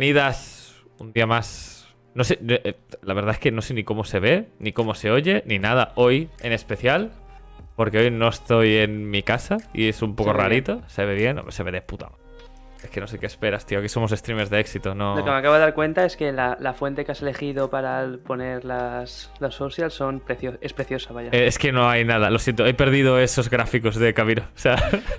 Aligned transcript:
bienvenidas 0.00 0.74
un 0.98 1.12
día 1.14 1.26
más. 1.26 1.88
No 2.14 2.22
sé, 2.22 2.38
eh, 2.48 2.74
la 3.02 3.14
verdad 3.14 3.32
es 3.32 3.38
que 3.40 3.50
no 3.50 3.62
sé 3.62 3.72
ni 3.72 3.82
cómo 3.82 4.04
se 4.04 4.20
ve, 4.20 4.48
ni 4.58 4.72
cómo 4.72 4.94
se 4.94 5.10
oye, 5.10 5.42
ni 5.46 5.58
nada 5.58 5.92
hoy 5.94 6.28
en 6.40 6.52
especial. 6.52 7.12
Porque 7.76 7.98
hoy 7.98 8.10
no 8.10 8.28
estoy 8.28 8.76
en 8.76 9.08
mi 9.10 9.22
casa 9.22 9.56
y 9.72 9.88
es 9.88 10.00
un 10.02 10.14
poco 10.14 10.30
Se 10.30 10.36
ve 10.36 10.42
rarito. 10.42 10.82
Se 10.86 11.04
ve 11.06 11.14
bien, 11.14 11.40
se 11.50 11.62
ve 11.62 11.72
de 11.72 11.80
puta. 11.82 12.10
Es 12.82 12.90
que 12.90 13.00
no 13.00 13.06
sé 13.06 13.18
qué 13.18 13.24
esperas, 13.26 13.64
tío. 13.64 13.78
Aquí 13.78 13.88
somos 13.88 14.10
streamers 14.10 14.50
de 14.50 14.60
éxito, 14.60 14.94
no. 14.94 15.16
Lo 15.16 15.24
que 15.24 15.30
me 15.30 15.36
acabo 15.36 15.54
de 15.54 15.60
dar 15.60 15.72
cuenta 15.74 16.04
es 16.04 16.16
que 16.16 16.30
la, 16.32 16.56
la 16.60 16.74
fuente 16.74 17.04
que 17.06 17.12
has 17.12 17.22
elegido 17.22 17.70
para 17.70 18.06
poner 18.26 18.64
las, 18.66 19.30
las 19.40 19.54
socials 19.54 19.94
son 19.94 20.20
precio- 20.20 20.58
es 20.60 20.72
preciosa, 20.74 21.12
vaya. 21.14 21.30
Eh, 21.32 21.46
es 21.46 21.58
que 21.58 21.72
no 21.72 21.88
hay 21.88 22.04
nada, 22.04 22.28
lo 22.30 22.38
siento. 22.38 22.66
He 22.66 22.74
perdido 22.74 23.18
esos 23.18 23.48
gráficos 23.50 23.96
de 23.96 24.12
Camino. 24.14 24.42
O 24.54 24.58
sea, 24.58 24.76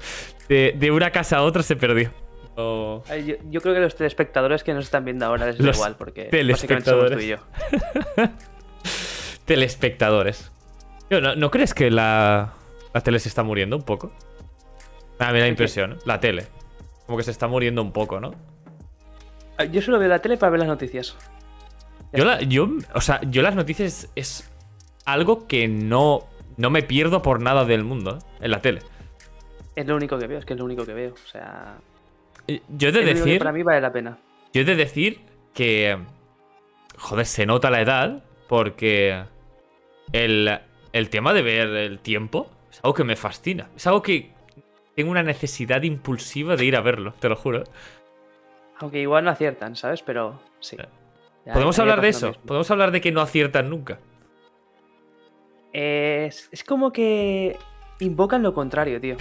de, 0.49 0.75
de 0.77 0.91
una 0.91 1.09
casa 1.11 1.37
a 1.37 1.41
otra 1.43 1.63
se 1.63 1.75
perdió. 1.75 2.11
Yo, 2.57 3.03
yo 3.49 3.61
creo 3.61 3.73
que 3.75 3.79
los 3.79 3.95
telespectadores 3.95 4.63
que 4.63 4.73
nos 4.73 4.85
están 4.85 5.05
viendo 5.05 5.25
ahora 5.25 5.45
les 5.45 5.57
da 5.59 5.69
igual, 5.69 5.95
porque 5.95 6.29
básicamente 6.51 6.89
somos 6.89 7.11
tú 7.11 7.19
y 7.19 7.27
yo. 7.27 7.37
Telespectadores. 9.45 10.51
¿no, 11.09 11.35
no 11.35 11.51
crees 11.51 11.73
que 11.73 11.91
la, 11.91 12.53
la 12.93 13.01
tele 13.01 13.19
se 13.19 13.29
está 13.29 13.43
muriendo 13.43 13.75
un 13.77 13.83
poco? 13.83 14.11
A 15.19 15.31
mí 15.31 15.39
qué? 15.39 15.47
impresión, 15.47 15.93
¿eh? 15.93 15.97
la 16.05 16.19
tele. 16.19 16.47
Como 17.05 17.17
que 17.17 17.23
se 17.23 17.31
está 17.31 17.47
muriendo 17.47 17.81
un 17.81 17.91
poco, 17.91 18.19
¿no? 18.19 18.33
Ah, 19.57 19.63
Yo 19.63 19.81
solo 19.81 19.99
veo 19.99 20.09
la 20.09 20.19
tele 20.19 20.37
para 20.37 20.49
ver 20.51 20.59
las 20.59 20.67
noticias. 20.67 21.15
Yo, 22.13 22.25
la- 22.25 22.41
yo, 22.41 22.69
o 22.93 23.01
sea, 23.01 23.21
yo 23.21 23.41
las 23.41 23.55
noticias 23.55 24.09
es 24.15 24.49
algo 25.05 25.47
que 25.47 25.67
no, 25.67 26.25
no 26.57 26.69
me 26.69 26.83
pierdo 26.83 27.21
por 27.21 27.41
nada 27.41 27.65
del 27.65 27.83
mundo, 27.83 28.17
¿eh? 28.19 28.25
en 28.41 28.51
la 28.51 28.61
tele. 28.61 28.81
Es 29.75 29.85
lo 29.85 29.95
único 29.95 30.17
que 30.17 30.27
veo, 30.27 30.39
es 30.39 30.45
que 30.45 30.53
es 30.53 30.59
lo 30.59 30.65
único 30.65 30.85
que 30.85 30.93
veo. 30.93 31.13
O 31.13 31.27
sea, 31.27 31.77
Yo 32.69 32.89
he 32.89 32.91
de 32.91 33.03
decir, 33.03 33.39
para 33.39 33.51
mí 33.51 33.63
vale 33.63 33.81
la 33.81 33.91
pena. 33.91 34.17
yo 34.53 34.61
he 34.61 34.65
de 34.65 34.75
decir 34.75 35.21
que, 35.53 35.97
joder, 36.97 37.25
se 37.25 37.45
nota 37.45 37.69
la 37.69 37.81
edad 37.81 38.23
porque 38.47 39.23
el, 40.13 40.59
el 40.93 41.09
tema 41.09 41.33
de 41.33 41.41
ver 41.41 41.67
el 41.67 41.99
tiempo 41.99 42.49
es 42.71 42.79
algo 42.83 42.93
que 42.93 43.03
me 43.03 43.15
fascina. 43.15 43.69
Es 43.75 43.85
algo 43.87 44.01
que 44.01 44.31
tengo 44.95 45.11
una 45.11 45.23
necesidad 45.23 45.83
impulsiva 45.83 46.55
de 46.55 46.65
ir 46.65 46.75
a 46.75 46.81
verlo, 46.81 47.13
te 47.19 47.29
lo 47.29 47.35
juro. 47.35 47.63
Aunque 48.79 48.99
igual 48.99 49.25
no 49.25 49.31
aciertan, 49.31 49.75
¿sabes? 49.75 50.01
Pero 50.01 50.39
sí. 50.59 50.77
Eh. 50.79 50.85
Ya, 51.45 51.53
¿Podemos 51.53 51.79
hablar 51.79 52.01
de 52.01 52.09
eso? 52.09 52.33
¿Podemos 52.45 52.69
hablar 52.71 52.91
de 52.91 52.99
que 53.01 53.11
no 53.11 53.21
aciertan 53.21 53.69
nunca? 53.69 53.99
Es, 55.71 56.49
es 56.51 56.63
como 56.63 56.91
que 56.91 57.57
invocan 57.99 58.43
lo 58.43 58.53
contrario, 58.53 58.99
tío. 58.99 59.17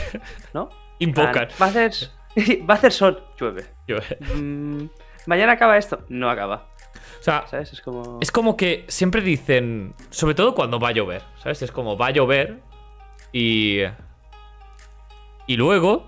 ¿No? 0.55 0.69
Invocan. 0.99 1.49
Va 1.61 1.67
a 1.67 1.69
hacer, 1.69 1.93
va 2.69 2.75
a 2.75 2.77
hacer 2.77 2.93
sol, 2.93 3.25
llueve. 3.39 3.65
Yo- 3.89 3.97
Mm, 4.37 4.87
mañana 5.27 5.53
acaba 5.53 5.77
esto, 5.79 6.05
no 6.09 6.31
acaba. 6.31 6.69
O 7.21 7.23
sea, 7.23 7.47
¿Sabes? 7.49 7.73
Es 7.73 7.81
como. 7.81 8.19
Es 8.21 8.31
como 8.31 8.57
que 8.57 8.85
siempre 8.89 9.21
dicen, 9.23 9.95
sobre 10.11 10.35
todo 10.35 10.55
cuando 10.55 10.79
va 10.79 10.89
a 10.89 10.93
llover, 10.93 11.23
¿sabes? 11.43 11.63
Es 11.63 11.73
como 11.73 11.97
va 11.97 12.09
a 12.09 12.11
llover 12.11 12.61
y... 13.33 13.81
Y 15.49 15.57
luego 15.57 16.07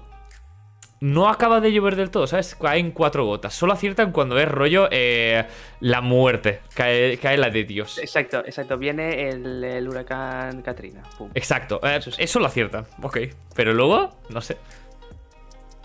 no 1.00 1.28
acaba 1.28 1.60
de 1.60 1.72
llover 1.72 1.94
del 1.94 2.10
todo, 2.10 2.26
¿sabes? 2.26 2.56
Caen 2.56 2.90
cuatro 2.90 3.24
gotas. 3.24 3.54
Solo 3.54 3.72
aciertan 3.72 4.10
cuando 4.10 4.36
es 4.38 4.48
rollo 4.48 4.88
eh, 4.90 5.46
la 5.80 6.00
muerte, 6.00 6.60
cae, 6.74 7.18
cae 7.18 7.36
la 7.36 7.50
de 7.50 7.62
Dios. 7.64 7.98
Exacto, 7.98 8.38
exacto. 8.44 8.76
Viene 8.78 9.28
el, 9.28 9.62
el 9.62 9.88
huracán 9.88 10.62
Katrina. 10.62 11.02
pum. 11.16 11.30
Exacto, 11.34 11.78
eh, 11.84 11.96
Eso 11.98 12.10
sí. 12.10 12.22
eso 12.22 12.40
lo 12.40 12.46
aciertan, 12.46 12.86
ok. 13.02 13.18
Pero 13.54 13.72
luego, 13.74 14.10
no 14.30 14.40
sé. 14.40 14.56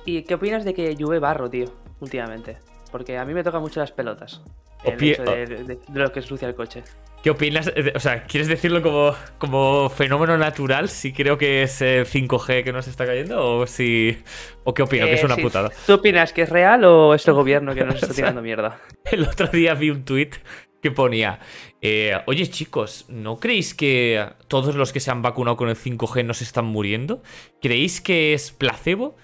¿Y 0.05 0.23
qué 0.23 0.35
opinas 0.35 0.65
de 0.65 0.73
que 0.73 0.95
llueve 0.95 1.19
barro, 1.19 1.49
tío? 1.49 1.65
Últimamente. 1.99 2.58
Porque 2.91 3.17
a 3.17 3.25
mí 3.25 3.33
me 3.33 3.43
tocan 3.43 3.61
mucho 3.61 3.80
las 3.80 3.91
pelotas. 3.91 4.41
El 4.83 5.02
hecho 5.02 5.23
de, 5.23 5.45
de- 5.45 5.64
de 5.64 5.80
lo 5.93 6.11
que 6.11 6.19
ensucia 6.19 6.47
el 6.47 6.55
coche. 6.55 6.83
¿Qué 7.23 7.30
opinas? 7.30 7.71
Eh, 7.73 7.93
O 7.95 7.99
sea, 8.02 8.23
¿quieres 8.23 8.49
decirlo 8.49 8.81
como, 8.81 9.15
como 9.37 9.89
fenómeno 9.89 10.37
natural? 10.37 10.89
Si 10.89 11.13
creo 11.13 11.37
que 11.37 11.63
es 11.63 11.81
eh, 11.81 12.03
5G 12.05 12.65
que 12.65 12.73
nos 12.73 12.87
está 12.89 13.05
cayendo 13.05 13.59
o 13.59 13.65
si... 13.65 14.17
¿O 14.65 14.73
qué 14.73 14.83
opino? 14.83 15.05
que 15.05 15.13
es 15.13 15.21
Eh, 15.21 15.25
una 15.25 15.36
sí. 15.36 15.42
putada. 15.42 15.69
¿Tú 15.87 15.93
opinas 15.93 16.33
que 16.33 16.42
es 16.42 16.49
real 16.49 16.83
o 16.83 17.13
es 17.13 17.25
el 17.25 17.33
gobierno 17.33 17.73
que 17.73 17.86
nos 17.86 17.95
está 18.03 18.13
tirando 18.13 18.42
mierda? 18.42 18.77
El 19.09 19.23
otro 19.23 19.47
día 19.47 19.73
vi 19.73 19.89
un 19.89 20.03
tuit 20.03 20.36
que 20.81 20.92
ponía, 20.92 21.39
eh, 21.81 22.11
oye 22.27 22.45
chicos, 22.49 23.05
¿no 23.08 23.37
creéis 23.39 23.73
que 23.73 24.27
todos 24.49 24.75
los 24.75 24.92
que 24.92 24.99
se 24.99 25.11
han 25.11 25.21
vacunado 25.21 25.55
con 25.55 25.69
el 25.69 25.77
5G 25.77 26.25
no 26.25 26.33
se 26.33 26.43
están 26.43 26.65
muriendo? 26.65 27.23
¿Creéis 27.61 28.02
que 28.02 28.33
es 28.33 28.52
placebo? 28.52 29.15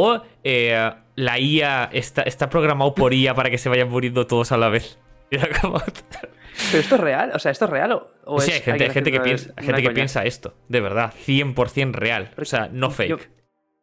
¿O 0.00 0.22
eh, 0.44 0.92
la 1.16 1.38
IA 1.40 1.90
está, 1.92 2.22
está 2.22 2.48
programado 2.48 2.94
por 2.94 3.12
IA 3.12 3.34
para 3.34 3.50
que 3.50 3.58
se 3.58 3.68
vayan 3.68 3.88
muriendo 3.90 4.28
todos 4.28 4.52
a 4.52 4.56
la 4.56 4.68
vez? 4.68 4.98
¿Pero 5.30 6.80
esto 6.80 6.94
es 6.94 7.00
real? 7.00 7.32
O 7.34 7.38
sea, 7.40 7.50
¿esto 7.50 7.64
es 7.64 7.70
real 7.70 7.92
o, 7.92 8.10
o 8.24 8.40
sí, 8.40 8.50
es 8.50 8.56
hay 8.56 8.62
gente, 8.62 8.84
hay 8.84 8.90
gente 8.90 9.10
que, 9.12 9.20
piensa, 9.20 9.52
gente 9.56 9.74
que 9.74 9.82
coña? 9.82 9.94
piensa 9.94 10.24
esto, 10.24 10.54
de 10.68 10.80
verdad, 10.80 11.12
100% 11.26 11.92
real. 11.94 12.30
O 12.40 12.44
sea, 12.44 12.68
no 12.72 12.90
fake. 12.90 13.10
Yo, 13.10 13.16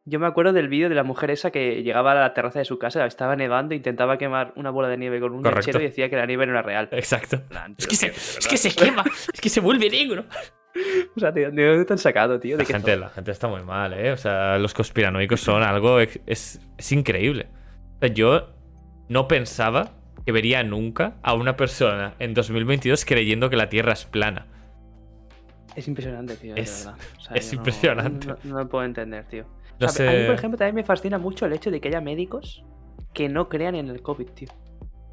yo 0.05 0.19
me 0.19 0.27
acuerdo 0.27 0.53
del 0.53 0.69
vídeo 0.69 0.87
de 0.87 0.95
la 0.95 1.03
mujer 1.03 1.31
esa 1.31 1.51
que 1.51 1.83
llegaba 1.83 2.13
a 2.13 2.15
la 2.15 2.33
terraza 2.33 2.59
de 2.59 2.65
su 2.65 2.79
casa, 2.79 3.05
estaba 3.05 3.35
nevando, 3.35 3.75
intentaba 3.75 4.17
quemar 4.17 4.53
una 4.55 4.69
bola 4.69 4.87
de 4.87 4.97
nieve 4.97 5.19
con 5.19 5.33
un 5.33 5.41
Correcto. 5.43 5.59
mechero 5.67 5.81
y 5.81 5.87
decía 5.87 6.09
que 6.09 6.15
la 6.15 6.25
nieve 6.25 6.45
no 6.45 6.53
era 6.53 6.61
real. 6.61 6.87
Exacto. 6.91 7.41
plan, 7.47 7.75
Es 7.77 7.87
que, 7.87 7.95
se, 7.95 8.07
es 8.07 8.47
que 8.47 8.57
se 8.57 8.71
quema, 8.73 9.03
es 9.33 9.41
que 9.41 9.49
se 9.49 9.59
vuelve 9.59 9.89
negro. 9.89 10.25
O 11.15 11.19
sea, 11.19 11.33
tío, 11.33 11.51
¿de 11.51 11.65
dónde 11.67 11.85
te 11.85 11.93
han 11.93 11.99
sacado, 11.99 12.39
tío? 12.39 12.57
¿De 12.57 12.63
La 12.63 12.67
gente, 12.67 12.91
zona? 12.93 13.05
la 13.05 13.09
gente 13.11 13.31
está 13.31 13.47
muy 13.47 13.63
mal, 13.63 13.93
¿eh? 13.93 14.11
O 14.11 14.17
sea, 14.17 14.57
los 14.59 14.73
conspiranoicos 14.73 15.39
son 15.39 15.63
algo... 15.63 15.99
Es, 15.99 16.59
es 16.77 16.91
increíble. 16.91 17.47
O 17.95 17.99
sea, 17.99 18.09
yo 18.09 18.49
no 19.07 19.27
pensaba 19.27 19.91
que 20.25 20.31
vería 20.31 20.63
nunca 20.63 21.15
a 21.23 21.33
una 21.33 21.55
persona 21.55 22.15
en 22.19 22.33
2022 22.33 23.05
creyendo 23.05 23.49
que 23.49 23.55
la 23.55 23.69
Tierra 23.69 23.93
es 23.93 24.05
plana. 24.05 24.47
Es 25.75 25.87
impresionante, 25.87 26.35
tío, 26.35 26.55
de 26.55 26.61
Es- 26.61 26.85
verdad. 26.85 26.99
O 27.17 27.21
sea, 27.21 27.35
es 27.37 27.45
yo 27.51 27.55
no- 27.55 27.59
impresionante. 27.61 28.27
No, 28.27 28.37
no 28.43 28.59
lo 28.59 28.69
puedo 28.69 28.83
entender, 28.85 29.25
tío. 29.27 29.45
No 29.79 29.87
O 29.87 29.89
sea, 29.89 30.09
A 30.09 30.13
mí, 30.13 30.25
por 30.25 30.35
ejemplo, 30.35 30.57
también 30.57 30.75
me 30.75 30.83
fascina 30.83 31.17
mucho 31.17 31.45
el 31.45 31.53
hecho 31.53 31.69
de 31.71 31.79
que 31.81 31.89
haya 31.89 32.01
médicos 32.01 32.63
que 33.13 33.29
no 33.29 33.49
crean 33.49 33.75
en 33.75 33.89
el 33.89 34.01
COVID, 34.01 34.27
tío. 34.29 34.49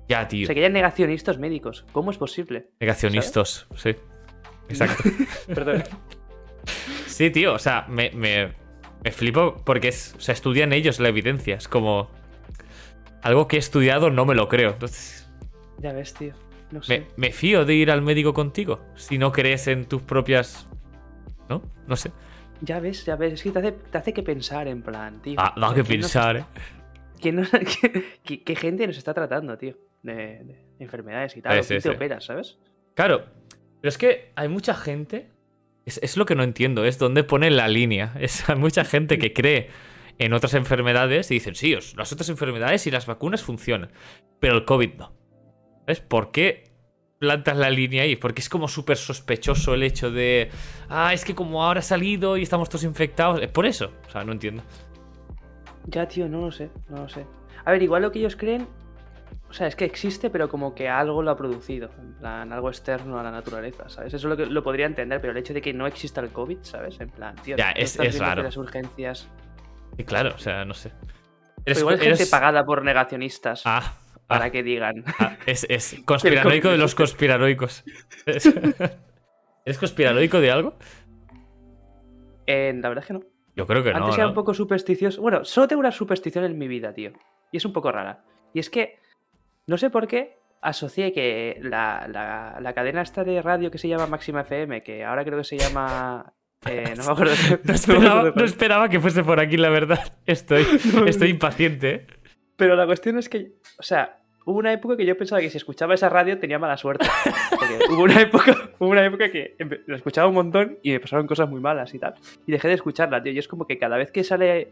Ya, 0.08 0.22
O 0.22 0.26
tío. 0.28 0.46
sea, 0.46 0.54
que 0.54 0.60
haya 0.60 0.68
negacionistas 0.68 1.38
médicos. 1.38 1.84
¿Cómo 1.92 2.10
es 2.10 2.16
posible? 2.18 2.70
Negacionistas, 2.80 3.66
sí. 3.76 3.94
Exacto. 4.68 5.04
Perdón. 5.46 5.82
Sí, 7.06 7.30
tío, 7.30 7.54
o 7.54 7.58
sea, 7.58 7.86
me, 7.88 8.10
me, 8.12 8.52
me 9.04 9.10
flipo 9.12 9.56
porque 9.64 9.88
es, 9.88 10.14
o 10.16 10.20
sea, 10.20 10.32
estudian 10.32 10.72
ellos 10.72 11.00
la 11.00 11.08
evidencia. 11.08 11.56
Es 11.56 11.68
como... 11.68 12.10
Algo 13.22 13.46
que 13.46 13.56
he 13.56 13.58
estudiado 13.58 14.10
no 14.10 14.24
me 14.24 14.34
lo 14.34 14.48
creo. 14.48 14.70
Entonces, 14.70 15.28
ya 15.78 15.92
ves, 15.92 16.14
tío. 16.14 16.34
No 16.72 16.82
sé. 16.82 17.00
me, 17.00 17.06
me 17.28 17.32
fío 17.32 17.64
de 17.66 17.74
ir 17.74 17.90
al 17.90 18.00
médico 18.00 18.32
contigo 18.32 18.80
si 18.96 19.18
no 19.18 19.30
crees 19.32 19.66
en 19.68 19.84
tus 19.84 20.02
propias... 20.02 20.66
¿No? 21.48 21.62
No 21.86 21.96
sé. 21.96 22.10
Ya 22.62 22.80
ves, 22.80 23.04
ya 23.04 23.16
ves. 23.16 23.34
Es 23.34 23.42
que 23.42 23.50
te 23.50 23.58
hace, 23.58 23.72
te 23.72 23.98
hace 23.98 24.12
que 24.12 24.22
pensar 24.22 24.66
en 24.68 24.82
plan, 24.82 25.20
tío. 25.20 25.34
Ah, 25.38 25.52
da 25.56 25.74
que 25.74 25.82
¿quién 25.82 26.00
nos- 26.00 26.12
pensar, 26.12 26.36
¿eh? 26.36 26.44
nos- 27.32 27.50
qué, 28.24 28.56
gente 28.56 28.86
nos 28.86 28.96
está 28.96 29.12
tratando, 29.12 29.58
tío? 29.58 29.76
De, 30.02 30.14
de 30.14 30.66
enfermedades 30.78 31.36
y 31.36 31.42
tal. 31.42 31.62
Sí, 31.62 31.74
te 31.74 31.80
sí. 31.80 31.88
opera, 31.90 32.20
¿sabes? 32.20 32.58
Claro, 32.94 33.26
pero 33.82 33.88
es 33.88 33.98
que 33.98 34.32
hay 34.36 34.48
mucha 34.48 34.74
gente. 34.74 35.28
Es, 35.84 35.98
es 36.02 36.16
lo 36.16 36.24
que 36.24 36.36
no 36.36 36.44
entiendo, 36.44 36.84
es 36.84 36.98
dónde 36.98 37.24
pone 37.24 37.50
la 37.50 37.68
línea. 37.68 38.14
Es, 38.20 38.48
hay 38.48 38.56
mucha 38.56 38.84
gente 38.84 39.18
que 39.18 39.34
cree 39.34 39.68
en 40.18 40.32
otras 40.32 40.54
enfermedades 40.54 41.30
y 41.30 41.34
dicen, 41.34 41.56
sí, 41.56 41.76
las 41.96 42.12
otras 42.12 42.28
enfermedades 42.28 42.86
y 42.86 42.92
las 42.92 43.06
vacunas 43.06 43.42
funcionan, 43.42 43.90
pero 44.38 44.54
el 44.54 44.64
COVID 44.64 44.94
no. 44.94 45.12
¿Sabes? 45.80 46.00
¿Por 46.00 46.30
qué 46.30 46.70
plantas 47.18 47.56
la 47.56 47.70
línea 47.70 48.04
ahí? 48.04 48.14
Porque 48.14 48.40
es 48.40 48.48
como 48.48 48.68
súper 48.68 48.96
sospechoso 48.96 49.74
el 49.74 49.82
hecho 49.82 50.12
de, 50.12 50.50
ah, 50.88 51.12
es 51.12 51.24
que 51.24 51.34
como 51.34 51.64
ahora 51.64 51.80
ha 51.80 51.82
salido 51.82 52.36
y 52.36 52.42
estamos 52.42 52.68
todos 52.68 52.84
infectados. 52.84 53.42
Es 53.42 53.50
por 53.50 53.66
eso. 53.66 53.90
O 54.06 54.10
sea, 54.10 54.22
no 54.22 54.30
entiendo. 54.30 54.62
Ya, 55.86 56.06
tío, 56.06 56.28
no 56.28 56.42
lo 56.42 56.52
sé, 56.52 56.70
no 56.88 56.98
lo 56.98 57.08
sé. 57.08 57.26
A 57.64 57.72
ver, 57.72 57.82
igual 57.82 58.02
lo 58.02 58.12
que 58.12 58.20
ellos 58.20 58.36
creen. 58.36 58.68
O 59.52 59.54
sea, 59.54 59.66
es 59.66 59.76
que 59.76 59.84
existe, 59.84 60.30
pero 60.30 60.48
como 60.48 60.74
que 60.74 60.88
algo 60.88 61.22
lo 61.22 61.30
ha 61.30 61.36
producido. 61.36 61.90
En 62.00 62.14
plan, 62.14 62.50
algo 62.54 62.70
externo 62.70 63.18
a 63.20 63.22
la 63.22 63.30
naturaleza, 63.30 63.86
¿sabes? 63.90 64.14
Eso 64.14 64.26
es 64.26 64.30
lo 64.30 64.34
que 64.34 64.46
lo 64.46 64.62
podría 64.62 64.86
entender, 64.86 65.20
pero 65.20 65.32
el 65.32 65.36
hecho 65.36 65.52
de 65.52 65.60
que 65.60 65.74
no 65.74 65.86
exista 65.86 66.22
el 66.22 66.30
COVID, 66.30 66.60
¿sabes? 66.62 66.98
En 67.02 67.10
plan, 67.10 67.36
tío. 67.36 67.56
Ya, 67.58 67.72
es- 67.72 67.98
raro. 68.18 68.42
Las 68.44 68.56
urgencias. 68.56 69.28
Y 69.98 70.04
claro, 70.04 70.32
o 70.34 70.38
sea, 70.38 70.64
no 70.64 70.72
sé. 70.72 70.90
Pero 71.66 71.80
igual 71.80 71.96
es 71.96 72.00
gente 72.00 72.16
eres- 72.22 72.30
pagada 72.30 72.64
por 72.64 72.82
negacionistas 72.82 73.60
Ah, 73.66 73.92
para 74.26 74.46
ah. 74.46 74.50
que 74.50 74.62
digan. 74.62 75.04
Ah, 75.18 75.36
es, 75.44 75.66
es 75.68 75.96
conspiranoico 76.06 76.70
de 76.70 76.78
los 76.78 76.94
conspiranoicos. 76.94 77.84
¿Eres 78.26 79.78
conspiranoico 79.78 80.40
de 80.40 80.50
algo? 80.50 80.78
Eh, 82.46 82.72
la 82.80 82.88
verdad 82.88 83.04
es 83.04 83.06
que 83.08 83.12
no. 83.12 83.20
Yo 83.54 83.66
creo 83.66 83.84
que 83.84 83.90
no. 83.92 83.98
Antes 83.98 84.14
era 84.14 84.24
¿no? 84.24 84.30
un 84.30 84.34
poco 84.34 84.54
supersticioso. 84.54 85.20
Bueno, 85.20 85.44
solo 85.44 85.68
tengo 85.68 85.80
una 85.80 85.92
superstición 85.92 86.44
en 86.44 86.56
mi 86.58 86.68
vida, 86.68 86.94
tío. 86.94 87.12
Y 87.52 87.58
es 87.58 87.64
un 87.66 87.72
poco 87.74 87.92
rara. 87.92 88.24
Y 88.54 88.58
es 88.60 88.70
que, 88.70 88.98
no 89.66 89.78
sé 89.78 89.90
por 89.90 90.06
qué, 90.08 90.38
asocié 90.60 91.12
que 91.12 91.58
la, 91.62 92.06
la- 92.08 92.58
la 92.60 92.72
cadena 92.72 93.02
esta 93.02 93.24
de 93.24 93.40
radio 93.42 93.70
que 93.70 93.78
se 93.78 93.88
llama 93.88 94.06
Máxima 94.06 94.42
FM, 94.42 94.82
que 94.82 95.04
ahora 95.04 95.24
creo 95.24 95.38
que 95.38 95.44
se 95.44 95.58
llama... 95.58 96.32
eh, 96.68 96.94
no 96.96 97.04
me 97.04 97.10
acuerdo. 97.12 97.34
No 97.64 97.72
esperaba, 97.74 98.32
no 98.34 98.44
esperaba 98.44 98.88
que 98.88 99.00
fuese 99.00 99.24
por 99.24 99.40
aquí, 99.40 99.56
la 99.56 99.68
verdad. 99.70 100.00
Estoy, 100.26 100.64
estoy 101.06 101.30
impaciente. 101.30 101.90
¿eh? 101.94 102.06
Pero 102.56 102.76
la 102.76 102.86
cuestión 102.86 103.18
es 103.18 103.28
que, 103.28 103.54
o 103.78 103.82
sea, 103.82 104.18
hubo 104.44 104.58
una 104.58 104.72
época 104.72 104.96
que 104.96 105.04
yo 105.04 105.16
pensaba 105.16 105.40
que 105.40 105.50
si 105.50 105.56
escuchaba 105.56 105.94
esa 105.94 106.08
radio 106.08 106.38
tenía 106.38 106.58
mala 106.60 106.76
suerte. 106.76 107.06
Porque 107.50 107.78
hubo 107.92 108.02
una 108.04 108.20
época, 108.20 108.56
hubo 108.78 108.90
una 108.90 109.04
época 109.04 109.30
que 109.32 109.56
la 109.86 109.96
escuchaba 109.96 110.28
un 110.28 110.34
montón 110.34 110.78
y 110.82 110.92
me 110.92 111.00
pasaron 111.00 111.26
cosas 111.26 111.48
muy 111.48 111.60
malas 111.60 111.92
y 111.94 111.98
tal. 111.98 112.14
Y 112.46 112.52
dejé 112.52 112.68
de 112.68 112.74
escucharla, 112.74 113.22
tío. 113.22 113.32
Y 113.32 113.38
es 113.38 113.48
como 113.48 113.66
que 113.66 113.78
cada 113.78 113.96
vez 113.96 114.12
que 114.12 114.22
sale 114.22 114.68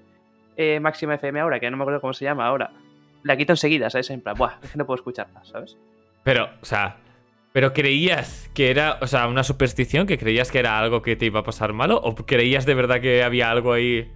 eh, 0.56 0.78
Máxima 0.78 1.14
FM 1.16 1.40
ahora, 1.40 1.58
que 1.58 1.68
no 1.70 1.76
me 1.76 1.82
acuerdo 1.82 2.00
cómo 2.00 2.12
se 2.12 2.24
llama 2.24 2.46
ahora, 2.46 2.70
la 3.24 3.36
quito 3.36 3.52
enseguida, 3.52 3.90
¿sabes? 3.90 4.10
En 4.10 4.20
plan, 4.20 4.36
buah, 4.36 4.54
es 4.62 4.70
que 4.70 4.78
no 4.78 4.86
puedo 4.86 4.96
escucharla, 4.96 5.44
¿sabes? 5.44 5.76
Pero, 6.24 6.48
o 6.60 6.64
sea, 6.64 6.96
pero 7.52 7.72
creías 7.72 8.50
que 8.54 8.70
era, 8.70 8.98
o 9.00 9.06
sea, 9.06 9.26
una 9.26 9.42
superstición, 9.44 10.06
que 10.06 10.18
creías 10.18 10.50
que 10.50 10.58
era 10.58 10.78
algo 10.78 11.02
que 11.02 11.16
te 11.16 11.26
iba 11.26 11.40
a 11.40 11.44
pasar 11.44 11.72
malo, 11.72 12.00
o 12.02 12.14
creías 12.14 12.66
de 12.66 12.74
verdad 12.74 13.00
que 13.00 13.22
había 13.22 13.50
algo 13.50 13.72
ahí. 13.72 14.10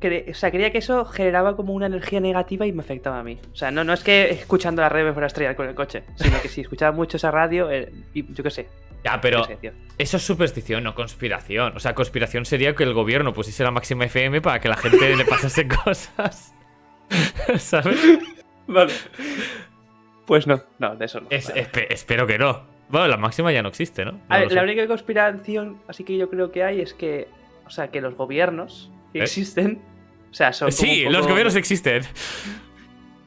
Cre- 0.00 0.30
o 0.30 0.34
sea, 0.34 0.50
creía 0.50 0.70
que 0.72 0.78
eso 0.78 1.04
generaba 1.04 1.56
como 1.56 1.74
una 1.74 1.86
energía 1.86 2.20
negativa 2.20 2.66
y 2.66 2.72
me 2.72 2.80
afectaba 2.82 3.18
a 3.18 3.22
mí. 3.22 3.38
O 3.52 3.56
sea, 3.56 3.70
no, 3.70 3.84
no 3.84 3.92
es 3.92 4.02
que 4.02 4.30
escuchando 4.30 4.80
la 4.82 4.88
radio 4.88 5.06
me 5.06 5.12
fuera 5.12 5.26
a 5.26 5.28
estrellar 5.28 5.56
con 5.56 5.68
el 5.68 5.74
coche, 5.74 6.04
sino 6.16 6.40
que 6.40 6.48
si 6.48 6.62
escuchaba 6.62 6.92
mucho 6.92 7.16
esa 7.18 7.30
radio, 7.30 7.70
eh, 7.70 7.92
y 8.14 8.32
yo 8.32 8.42
qué 8.42 8.50
sé. 8.50 8.68
Ya, 9.04 9.18
pero 9.20 9.46
eso 9.96 10.16
es 10.18 10.22
superstición, 10.22 10.84
no 10.84 10.94
conspiración. 10.94 11.74
O 11.76 11.80
sea, 11.80 11.94
conspiración 11.94 12.44
sería 12.44 12.74
que 12.74 12.82
el 12.84 12.92
gobierno 12.92 13.32
pusiese 13.32 13.62
la 13.64 13.70
máxima 13.70 14.04
FM 14.06 14.40
para 14.42 14.60
que 14.60 14.68
la 14.68 14.76
gente 14.76 15.16
le 15.16 15.24
pasase 15.24 15.66
cosas. 15.84 16.54
¿Sabes? 17.58 17.98
Vale. 18.66 18.92
Pues 20.26 20.46
no, 20.46 20.62
no, 20.78 20.96
de 20.96 21.04
eso 21.06 21.20
no. 21.20 21.26
Es- 21.30 21.48
Vale. 21.48 21.62
espe- 21.66 21.86
espero 21.90 22.26
que 22.26 22.38
no. 22.38 22.62
Bueno, 22.88 23.06
la 23.08 23.16
máxima 23.16 23.52
ya 23.52 23.62
no 23.62 23.68
existe, 23.68 24.04
¿no? 24.04 24.12
No 24.12 24.18
A 24.28 24.38
ver, 24.40 24.52
la 24.52 24.62
única 24.62 24.86
conspiración 24.86 25.80
así 25.88 26.02
que 26.04 26.16
yo 26.16 26.28
creo 26.28 26.50
que 26.50 26.64
hay 26.64 26.80
es 26.80 26.92
que, 26.94 27.28
o 27.66 27.70
sea, 27.70 27.88
que 27.88 28.00
los 28.00 28.14
gobiernos 28.16 28.90
¿Eh? 29.14 29.20
existen, 29.22 29.80
o 30.30 30.34
sea, 30.34 30.52
son 30.52 30.72
Sí, 30.72 31.04
los 31.08 31.26
gobiernos 31.26 31.54
existen. 31.56 32.02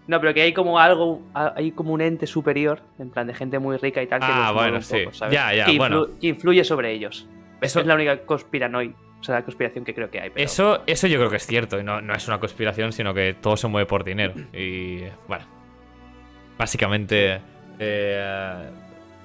No, 0.05 0.19
pero 0.19 0.33
que 0.33 0.41
hay 0.41 0.51
como 0.53 0.79
algo, 0.79 1.21
hay 1.33 1.71
como 1.71 1.93
un 1.93 2.01
ente 2.01 2.27
superior, 2.27 2.81
en 2.99 3.09
plan 3.09 3.25
de 3.25 3.33
gente 3.33 3.57
muy 3.59 3.77
rica 3.77 4.01
y 4.03 4.07
tal, 4.07 4.19
que 4.19 4.25
Ah, 4.29 4.51
bueno, 4.53 4.81
sí. 4.81 4.97
poco, 4.99 5.13
¿sabes? 5.15 5.33
Ya, 5.33 5.53
ya, 5.53 5.63
que, 5.65 5.71
influ- 5.71 5.77
bueno. 5.77 6.07
que 6.19 6.27
influye 6.27 6.63
sobre 6.65 6.91
ellos. 6.91 7.25
Eso- 7.61 7.79
es 7.79 7.85
la 7.85 7.95
única 7.95 8.25
conspiranoia, 8.25 8.91
o 9.23 9.25
sea, 9.25 9.35
la 9.35 9.43
conspiración 9.45 9.85
que 9.85 9.93
creo 9.95 10.11
que 10.11 10.19
hay. 10.19 10.29
pero- 10.31 10.43
Eso, 10.45 10.83
eso 10.85 11.07
yo 11.07 11.17
creo 11.17 11.29
que 11.29 11.37
es 11.37 11.47
cierto. 11.47 11.79
Y 11.79 11.83
no, 11.83 12.01
no 12.01 12.13
es 12.13 12.27
una 12.27 12.41
conspiración, 12.41 12.91
sino 12.91 13.13
que 13.13 13.33
todo 13.39 13.55
se 13.55 13.69
mueve 13.69 13.85
por 13.85 14.03
dinero. 14.03 14.33
Y 14.51 14.99
bueno. 15.29 15.45
Básicamente. 16.57 17.39
eh, 17.79 18.69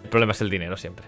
el 0.04 0.08
problema 0.10 0.32
es 0.32 0.40
el 0.40 0.50
dinero 0.50 0.76
siempre. 0.76 1.04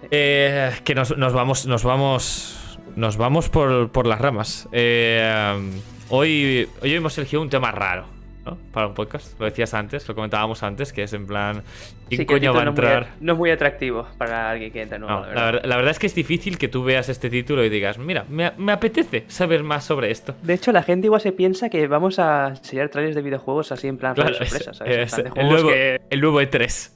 Sí. 0.00 0.06
Eh, 0.10 0.72
que 0.84 0.94
nos, 0.96 1.16
nos 1.16 1.32
vamos. 1.32 1.66
Nos 1.66 1.84
vamos. 1.84 2.78
Nos 2.96 3.16
vamos 3.16 3.48
por, 3.48 3.90
por 3.92 4.06
las 4.08 4.20
ramas. 4.20 4.68
Eh, 4.72 5.70
hoy, 6.08 6.68
hoy 6.82 6.94
hemos 6.94 7.16
elegido 7.16 7.42
un 7.42 7.48
tema 7.48 7.70
raro, 7.70 8.06
¿no? 8.50 8.58
Para 8.72 8.86
un 8.88 8.94
podcast. 8.94 9.38
Lo 9.38 9.46
decías 9.46 9.74
antes, 9.74 10.06
lo 10.08 10.14
comentábamos 10.14 10.62
antes, 10.62 10.92
que 10.92 11.02
es 11.04 11.12
en 11.12 11.26
plan. 11.26 11.62
¿Quién 12.08 12.20
Sí, 12.20 12.26
coño 12.26 12.52
va 12.52 12.62
a 12.62 12.64
título 12.64 12.64
no 12.64 12.70
es 12.70 12.76
muy- 12.76 12.84
entrar? 12.98 13.14
No 13.20 13.32
es 13.32 13.38
muy 13.38 13.50
atractivo 13.50 14.06
para 14.18 14.50
alguien 14.50 14.72
que 14.72 14.82
entra 14.82 14.98
nuevo, 14.98 15.20
No, 15.20 15.26
la 15.26 15.26
la, 15.26 15.34
verdad. 15.44 15.52
ver- 15.52 15.66
la 15.68 15.76
verdad 15.76 15.90
es 15.92 15.98
que 15.98 16.06
es 16.06 16.14
difícil 16.14 16.58
que 16.58 16.68
tú 16.68 16.84
veas 16.84 17.08
este 17.08 17.30
título 17.30 17.64
y 17.64 17.68
digas, 17.68 17.98
mira, 17.98 18.24
me, 18.28 18.52
me 18.56 18.72
apetece 18.72 19.24
saber 19.28 19.62
más 19.62 19.84
sobre 19.84 20.10
esto. 20.10 20.34
De 20.42 20.54
hecho, 20.54 20.72
la 20.72 20.82
gente 20.82 21.06
igual 21.06 21.20
se 21.20 21.32
piensa 21.32 21.68
que 21.68 21.86
vamos 21.86 22.18
a 22.18 22.48
enseñar 22.48 22.88
trailers 22.88 23.14
de 23.16 23.22
videojuegos 23.22 23.72
así 23.72 23.88
en 23.88 23.98
plan 23.98 24.14
Claro, 24.14 24.30
es- 24.30 24.36
sorpresa, 24.38 24.74
¿sabes? 24.74 24.94
En 24.94 25.00
es 25.02 25.14
plan 25.14 25.32
de 25.34 25.40
el, 25.40 25.48
nuevo, 25.48 25.68
que- 25.68 26.00
el 26.10 26.20
nuevo 26.20 26.40
E 26.40 26.50
E3. 26.50 26.94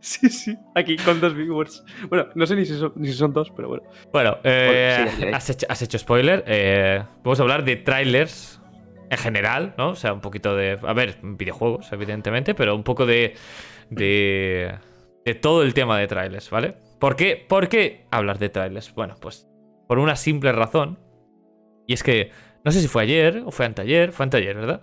Sí, 0.00 0.28
sí. 0.28 0.54
Aquí 0.74 0.96
con 0.98 1.18
dos 1.18 1.34
viewers. 1.34 1.82
Bueno, 2.10 2.26
no 2.34 2.44
sé 2.46 2.54
ni 2.56 2.66
si 2.66 2.76
son, 2.78 2.92
ni 2.96 3.06
si 3.08 3.14
son 3.14 3.32
dos, 3.32 3.50
pero 3.56 3.68
bueno. 3.68 3.84
Bueno, 4.12 4.36
eh, 4.44 5.06
sí. 5.16 5.24
has, 5.32 5.48
hecho, 5.48 5.66
has 5.70 5.80
hecho 5.80 5.98
spoiler. 5.98 6.44
eh, 6.46 7.02
vamos 7.22 7.40
a 7.40 7.42
hablar 7.42 7.64
de 7.64 7.76
trailers 7.76 8.60
en 9.14 9.20
general, 9.20 9.74
¿no? 9.78 9.90
O 9.90 9.94
sea, 9.94 10.12
un 10.12 10.20
poquito 10.20 10.56
de. 10.56 10.78
A 10.82 10.92
ver, 10.92 11.18
videojuegos, 11.22 11.92
evidentemente, 11.92 12.54
pero 12.54 12.74
un 12.74 12.84
poco 12.84 13.06
de. 13.06 13.34
de. 13.90 14.74
de 15.24 15.34
todo 15.34 15.62
el 15.62 15.74
tema 15.74 15.98
de 15.98 16.06
trailers, 16.06 16.50
¿vale? 16.50 16.76
¿Por 17.00 17.16
qué, 17.16 17.44
¿Por 17.48 17.68
qué 17.68 18.06
hablar 18.10 18.38
de 18.38 18.48
trailers? 18.48 18.94
Bueno, 18.94 19.16
pues 19.20 19.48
por 19.88 19.98
una 19.98 20.16
simple 20.16 20.52
razón. 20.52 20.98
Y 21.86 21.94
es 21.94 22.02
que. 22.02 22.30
No 22.64 22.72
sé 22.72 22.80
si 22.80 22.88
fue 22.88 23.02
ayer 23.02 23.42
o 23.44 23.50
fue 23.50 23.66
anteayer. 23.66 24.12
Fue 24.12 24.24
anteayer, 24.24 24.56
¿verdad? 24.56 24.82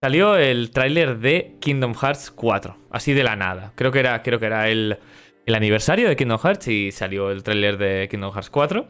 Salió 0.00 0.36
el 0.36 0.70
tráiler 0.70 1.18
de 1.18 1.56
Kingdom 1.60 1.92
Hearts 1.94 2.30
4, 2.30 2.76
así 2.90 3.14
de 3.14 3.24
la 3.24 3.34
nada. 3.34 3.72
Creo 3.74 3.90
que 3.90 3.98
era, 3.98 4.22
creo 4.22 4.38
que 4.38 4.46
era 4.46 4.68
el, 4.68 4.98
el 5.44 5.54
aniversario 5.54 6.08
de 6.08 6.14
Kingdom 6.14 6.38
Hearts 6.38 6.68
y 6.68 6.92
salió 6.92 7.32
el 7.32 7.42
tráiler 7.42 7.78
de 7.78 8.06
Kingdom 8.08 8.32
Hearts 8.32 8.48
4. 8.48 8.86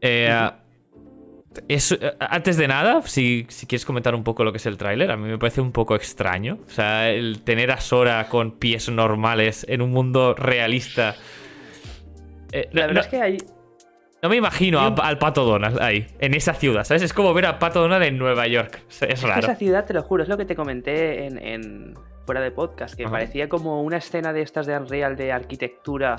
Eh, 0.00 0.50
eh, 1.68 1.78
antes 2.20 2.56
de 2.56 2.68
nada, 2.68 3.02
si, 3.02 3.46
si 3.48 3.66
quieres 3.66 3.84
comentar 3.84 4.14
un 4.14 4.24
poco 4.24 4.44
lo 4.44 4.52
que 4.52 4.58
es 4.58 4.66
el 4.66 4.76
tráiler, 4.78 5.10
a 5.10 5.16
mí 5.16 5.28
me 5.28 5.38
parece 5.38 5.60
un 5.60 5.72
poco 5.72 5.94
extraño. 5.94 6.58
O 6.66 6.70
sea, 6.70 7.10
el 7.10 7.42
tener 7.42 7.70
a 7.70 7.80
Sora 7.80 8.28
con 8.28 8.52
pies 8.58 8.88
normales 8.88 9.66
en 9.68 9.82
un 9.82 9.90
mundo 9.90 10.34
realista. 10.34 11.14
Eh, 12.52 12.68
La 12.72 12.82
no, 12.82 12.86
verdad 12.88 12.94
no- 12.94 13.00
es 13.00 13.06
que 13.08 13.20
hay. 13.22 13.36
no 14.22 14.28
me 14.28 14.36
imagino 14.36 14.78
a- 14.80 14.94
al 15.06 15.18
Pato 15.18 15.44
Donald 15.44 15.80
ahí, 15.80 16.06
en 16.20 16.34
esa 16.34 16.54
ciudad, 16.54 16.84
¿sabes? 16.84 17.02
Es 17.02 17.12
como 17.12 17.32
ver 17.34 17.46
a 17.46 17.58
Pato 17.58 17.80
Donald 17.80 18.04
en 18.04 18.18
Nueva 18.18 18.46
York. 18.46 18.80
Es 19.08 19.22
raro. 19.22 19.40
esa 19.40 19.56
ciudad, 19.56 19.84
te 19.86 19.94
lo 19.94 20.02
juro, 20.02 20.22
es 20.22 20.28
lo 20.28 20.36
que 20.36 20.44
te 20.44 20.54
comenté 20.54 21.26
en, 21.26 21.38
en- 21.38 21.94
fuera 22.24 22.40
de 22.40 22.52
podcast, 22.52 22.94
que 22.94 23.02
Ajá. 23.04 23.12
parecía 23.12 23.48
como 23.48 23.82
una 23.82 23.96
escena 23.96 24.32
de 24.32 24.42
estas 24.42 24.66
de 24.66 24.76
Unreal 24.76 25.16
de 25.16 25.32
arquitectura, 25.32 26.16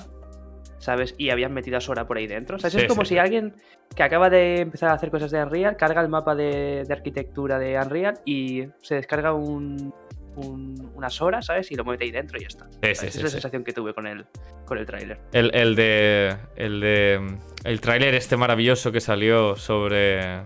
¿sabes? 0.84 1.16
Y 1.18 1.30
habían 1.30 1.54
metido 1.54 1.78
a 1.78 1.82
Sora 1.82 2.06
por 2.08 2.18
ahí 2.18 2.28
dentro. 2.28 2.58
O 2.58 2.60
sea, 2.60 2.70
Sí, 2.70 2.78
es 2.78 2.86
como 2.86 3.04
sí, 3.04 3.10
si 3.10 3.16
sí. 3.16 3.20
alguien 3.20 3.54
que 3.96 4.04
acaba 4.04 4.30
de 4.30 4.62
empezar 4.62 4.90
a 4.90 4.94
hacer 4.94 5.10
cosas 5.12 5.32
de 5.32 5.42
Unreal 5.42 5.78
carga 5.78 6.02
el 6.02 6.10
mapa 6.10 6.36
de, 6.36 6.84
de 6.88 6.94
arquitectura 6.94 7.58
de 7.60 7.78
Unreal 7.80 8.20
y 8.26 8.66
se 8.82 8.96
descarga 8.96 9.34
un, 9.34 9.94
un- 10.36 10.92
una 10.96 11.10
Sora, 11.10 11.42
¿sabes? 11.42 11.72
Y 11.72 11.76
lo 11.76 11.86
mete 11.86 12.04
ahí 12.06 12.12
dentro 12.12 12.38
y 12.38 12.42
ya 12.42 12.48
está. 12.48 12.66
Sí, 12.66 12.78
sí, 12.82 12.96
¿sabes? 12.96 13.00
sí, 13.00 13.06
Esa 13.08 13.18
es 13.20 13.24
la 13.24 13.30
sensación 13.30 13.64
que 13.64 13.72
tuve 13.74 13.94
con 13.94 14.08
el, 14.08 14.26
con 14.66 14.78
el 14.78 14.86
tráiler. 14.86 15.20
El, 15.32 15.54
el 15.56 15.76
de. 15.76 16.36
El 16.56 16.80
de. 16.82 17.38
El 17.64 17.80
tráiler 17.82 18.14
este 18.16 18.36
maravilloso 18.38 18.92
que 18.92 19.00
salió 19.00 19.56
sobre. 19.56 20.42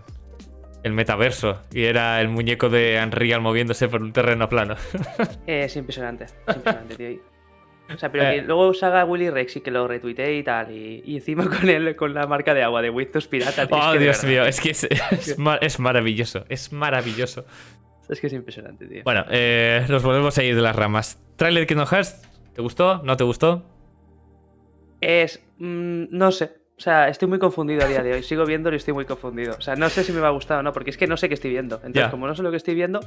El 0.84 0.94
metaverso. 0.94 1.62
Y 1.74 1.84
era 1.86 2.22
el 2.22 2.30
muñeco 2.30 2.70
de 2.70 3.00
Unreal 3.04 3.42
moviéndose 3.42 3.88
por 3.90 4.02
un 4.02 4.14
terreno 4.14 4.48
plano. 4.48 4.76
Eh, 5.48 5.64
es 5.64 5.76
impresionante, 5.76 6.26
es 6.26 6.36
impresionante, 6.56 6.96
tío. 6.96 7.22
O 7.94 7.98
sea, 7.98 8.12
pero 8.12 8.26
Eh. 8.26 8.36
que 8.36 8.42
luego 8.44 8.74
salga 8.74 9.06
Willy 9.06 9.30
Rex 9.30 9.56
y 9.58 9.62
que 9.62 9.72
lo 9.72 9.88
retuitee 9.88 10.38
y 10.38 10.44
tal. 10.44 10.72
Y, 10.76 11.04
y 11.06 11.16
encima 11.16 11.46
con 11.50 11.70
el, 11.70 11.96
con 11.96 12.14
la 12.14 12.28
marca 12.28 12.54
de 12.54 12.64
agua 12.64 12.82
de 12.82 12.90
Windows 12.90 13.28
Pirata. 13.28 13.66
tío, 13.68 13.78
es 13.78 13.86
oh, 13.88 13.92
que 13.94 14.00
Dios 14.00 14.24
mío. 14.24 14.46
Es 14.46 14.60
que 14.62 14.70
es, 14.72 14.84
es, 15.12 15.38
ma- 15.40 15.56
es 15.58 15.80
maravilloso. 15.80 16.46
Es 16.50 16.72
maravilloso. 16.74 17.46
Es 18.10 18.20
que 18.22 18.28
es 18.28 18.34
impresionante, 18.34 18.88
tío. 18.88 19.04
Bueno, 19.04 19.26
eh, 19.30 19.86
nos 19.90 20.04
volvemos 20.04 20.38
a 20.38 20.44
ir 20.44 20.56
de 20.56 20.62
las 20.62 20.76
ramas. 20.76 21.20
Trailer 21.36 21.66
Kingdom 21.68 21.88
Hearts. 21.88 22.22
¿Te 22.54 22.62
gustó? 22.62 23.02
¿No 23.04 23.16
te 23.18 23.24
gustó? 23.24 23.64
Es. 25.02 25.42
mm, 25.58 26.06
no 26.12 26.32
sé. 26.32 26.52
O 26.78 26.80
sea, 26.80 27.08
estoy 27.10 27.28
muy 27.28 27.40
confundido 27.40 27.84
a 27.84 27.88
día 27.88 28.04
de 28.04 28.14
hoy. 28.14 28.24
Sigo 28.24 28.46
viéndolo 28.46 28.76
y 28.76 28.78
estoy 28.78 28.94
muy 28.94 29.06
confundido. 29.06 29.56
O 29.58 29.62
sea, 29.62 29.76
no 29.76 29.90
sé 29.90 30.04
si 30.04 30.12
me 30.12 30.20
va 30.20 30.28
a 30.28 30.32
gustar 30.32 30.60
o 30.60 30.64
no, 30.64 30.74
porque 30.74 30.92
es 30.92 30.98
que 30.98 31.08
no 31.08 31.18
sé 31.18 31.28
qué 31.28 31.34
estoy 31.34 31.52
viendo. 31.52 31.78
Entonces, 31.84 32.12
como 32.12 32.28
no 32.28 32.36
sé 32.36 32.44
lo 32.44 32.52
que 32.52 32.58
estoy 32.58 32.76
viendo, 32.76 33.00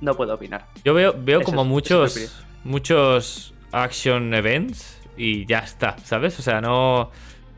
no 0.00 0.14
puedo 0.16 0.34
opinar. 0.34 0.66
Yo 0.84 0.92
veo, 0.94 1.14
veo 1.16 1.40
Eso 1.40 1.46
como 1.46 1.62
es- 1.62 1.68
muchos. 1.68 2.44
Muchos 2.64 3.54
action 3.72 4.32
events. 4.34 5.00
Y 5.16 5.44
ya 5.46 5.58
está, 5.58 5.96
¿sabes? 6.04 6.38
O 6.38 6.42
sea, 6.42 6.60
no. 6.60 7.10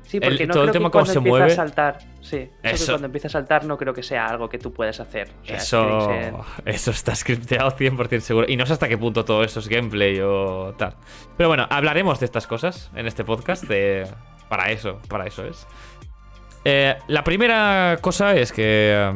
Sí, 0.03 0.19
El- 0.19 0.31
porque 0.31 0.47
no 0.47 0.53
todo 0.55 0.63
el 0.65 0.71
creo 0.71 0.81
tema 0.81 0.89
que 0.89 0.93
cuando 0.93 1.13
se 1.13 1.19
empieza 1.19 1.39
mueve. 1.39 1.53
a 1.53 1.57
saltar. 1.57 1.99
Sí, 2.21 2.49
eso 2.63 2.87
que 2.87 2.93
cuando 2.93 3.07
empieza 3.07 3.29
a 3.29 3.31
saltar 3.31 3.65
no 3.65 3.77
creo 3.77 3.93
que 3.95 4.03
sea 4.03 4.27
algo 4.27 4.49
que 4.49 4.59
tú 4.59 4.73
puedes 4.73 4.99
hacer. 4.99 5.29
O 5.43 5.47
sea, 5.47 5.57
Eso, 5.57 6.07
ser- 6.07 6.35
eso 6.65 6.91
está 6.91 7.15
scripteado 7.15 7.71
100% 7.77 8.21
seguro. 8.21 8.47
Y 8.49 8.57
no 8.57 8.65
sé 8.67 8.73
hasta 8.73 8.89
qué 8.89 8.97
punto 8.99 9.25
todo 9.25 9.45
eso 9.45 9.61
es 9.61 9.69
gameplay 9.69 10.21
o 10.21 10.75
tal. 10.79 10.97
Pero 11.37 11.49
bueno, 11.49 11.67
hablaremos 11.71 12.19
de 12.21 12.27
estas 12.27 12.47
cosas 12.47 12.91
en 12.97 13.07
este 13.07 13.25
podcast. 13.25 13.65
De... 13.65 14.07
Para 14.49 14.71
eso, 14.71 15.01
para 15.09 15.27
eso 15.27 15.45
es. 15.45 15.67
Eh, 16.65 16.97
la 17.09 17.25
primera 17.25 17.99
cosa 18.01 18.35
es 18.35 18.53
que. 18.53 18.93
eh, 18.95 19.13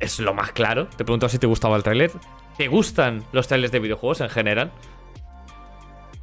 Es 0.00 0.18
lo 0.20 0.34
más 0.34 0.52
claro. 0.52 0.86
Te 0.88 1.04
pregunto 1.04 1.28
si 1.28 1.38
te 1.38 1.46
gustaba 1.46 1.76
el 1.76 1.82
tráiler. 1.82 2.10
¿Te 2.56 2.68
gustan 2.68 3.24
los 3.32 3.48
trailers 3.48 3.72
de 3.72 3.78
videojuegos 3.80 4.20
en 4.20 4.28
general? 4.28 4.70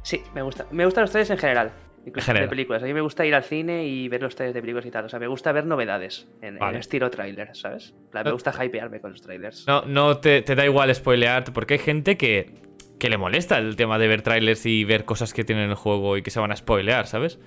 Sí, 0.02 0.22
me 0.34 0.42
gusta. 0.42 0.66
Me 0.70 0.84
gustan 0.84 1.02
los 1.02 1.10
trailers 1.10 1.30
en 1.30 1.38
general. 1.38 1.72
Incluso 2.06 2.26
general. 2.26 2.48
de 2.48 2.50
películas. 2.50 2.82
A 2.82 2.86
mí 2.86 2.94
me 2.94 3.02
gusta 3.02 3.26
ir 3.26 3.34
al 3.34 3.44
cine 3.44 3.86
y 3.86 4.08
ver 4.08 4.22
los 4.22 4.34
trailers 4.34 4.54
de 4.54 4.60
películas 4.62 4.86
y 4.86 4.90
tal. 4.90 5.04
O 5.04 5.08
sea, 5.08 5.18
me 5.18 5.26
gusta 5.26 5.52
ver 5.52 5.66
novedades 5.66 6.26
en, 6.40 6.56
estilo 6.74 7.10
trailer, 7.10 7.54
¿sabes? 7.54 7.94
Me 8.12 8.30
gusta 8.32 8.52
hypearme 8.52 9.00
con 9.00 9.12
los 9.12 9.20
trailers. 9.20 9.66
No, 9.66 9.82
no 9.82 10.18
te, 10.18 10.40
te 10.42 10.54
da 10.54 10.64
igual 10.64 10.94
spoilear, 10.94 11.44
porque 11.52 11.74
hay 11.74 11.80
gente 11.80 12.16
que, 12.16 12.54
que 12.98 13.10
le 13.10 13.18
molesta 13.18 13.58
el 13.58 13.76
tema 13.76 13.98
de 13.98 14.08
ver 14.08 14.22
trailers 14.22 14.64
y 14.64 14.84
ver 14.84 15.04
cosas 15.04 15.34
que 15.34 15.44
tienen 15.44 15.64
en 15.64 15.70
el 15.70 15.76
juego 15.76 16.16
y 16.16 16.22
que 16.22 16.30
se 16.30 16.40
van 16.40 16.52
a 16.52 16.56
spoilear, 16.56 17.06
¿sabes? 17.06 17.38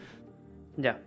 Ya. 0.78 1.00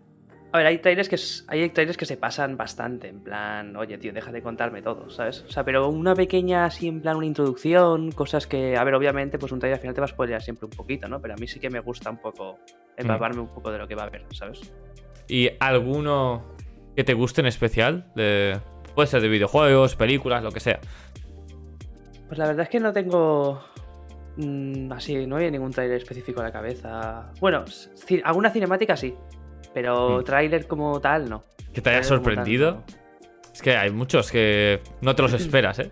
A 0.56 0.60
ver, 0.60 0.68
hay 0.68 0.78
trailers 0.78 1.10
que 1.10 1.16
hay 1.48 1.68
trailers 1.68 1.98
que 1.98 2.06
se 2.06 2.16
pasan 2.16 2.56
bastante, 2.56 3.08
en 3.08 3.20
plan, 3.20 3.76
oye, 3.76 3.98
tío, 3.98 4.10
deja 4.14 4.32
de 4.32 4.40
contarme 4.40 4.80
todo, 4.80 5.10
¿sabes? 5.10 5.44
O 5.46 5.50
sea, 5.52 5.64
pero 5.64 5.90
una 5.90 6.14
pequeña, 6.14 6.64
así, 6.64 6.88
en 6.88 7.02
plan, 7.02 7.18
una 7.18 7.26
introducción, 7.26 8.10
cosas 8.10 8.46
que, 8.46 8.74
a 8.74 8.82
ver, 8.82 8.94
obviamente, 8.94 9.38
pues 9.38 9.52
un 9.52 9.58
trailer 9.58 9.74
al 9.74 9.80
final 9.82 9.94
te 9.94 10.00
va 10.00 10.06
a 10.06 10.08
spoilear 10.08 10.40
siempre 10.40 10.64
un 10.64 10.70
poquito, 10.70 11.08
¿no? 11.08 11.20
Pero 11.20 11.34
a 11.34 11.36
mí 11.36 11.46
sí 11.46 11.60
que 11.60 11.68
me 11.68 11.80
gusta 11.80 12.08
un 12.08 12.16
poco 12.16 12.58
empaparme 12.96 13.40
un 13.42 13.48
poco 13.48 13.70
de 13.70 13.76
lo 13.76 13.86
que 13.86 13.94
va 13.96 14.04
a 14.04 14.06
haber, 14.06 14.24
¿sabes? 14.32 14.72
¿Y 15.28 15.50
alguno 15.60 16.46
que 16.96 17.04
te 17.04 17.12
guste 17.12 17.42
en 17.42 17.48
especial? 17.48 18.10
De- 18.14 18.58
puede 18.94 19.08
ser 19.08 19.20
de 19.20 19.28
videojuegos, 19.28 19.94
películas, 19.94 20.42
lo 20.42 20.52
que 20.52 20.60
sea. 20.60 20.80
Pues 22.28 22.38
la 22.38 22.46
verdad 22.46 22.62
es 22.62 22.70
que 22.70 22.80
no 22.80 22.94
tengo 22.94 23.62
Mm, 24.38 24.92
así, 24.92 25.26
no 25.26 25.36
había 25.36 25.50
ningún 25.50 25.70
tráiler 25.70 25.96
específico 25.96 26.40
en 26.40 26.46
la 26.46 26.52
cabeza. 26.52 27.32
Bueno, 27.40 27.64
alguna 28.24 28.50
cinemática 28.50 28.96
sí, 28.96 29.14
pero 29.76 30.24
tráiler 30.24 30.66
como 30.66 30.98
tal 31.02 31.28
no. 31.28 31.44
Que 31.74 31.82
te 31.82 31.90
haya 31.90 31.98
tal, 32.00 32.08
sorprendido. 32.08 32.72
no. 32.72 32.84
Es 33.52 33.60
que 33.60 33.76
hay 33.76 33.90
muchos 33.90 34.30
que 34.32 34.80
no 35.02 35.14
te 35.14 35.20
los 35.20 35.32
esperas, 35.34 35.78
¿eh? 35.80 35.90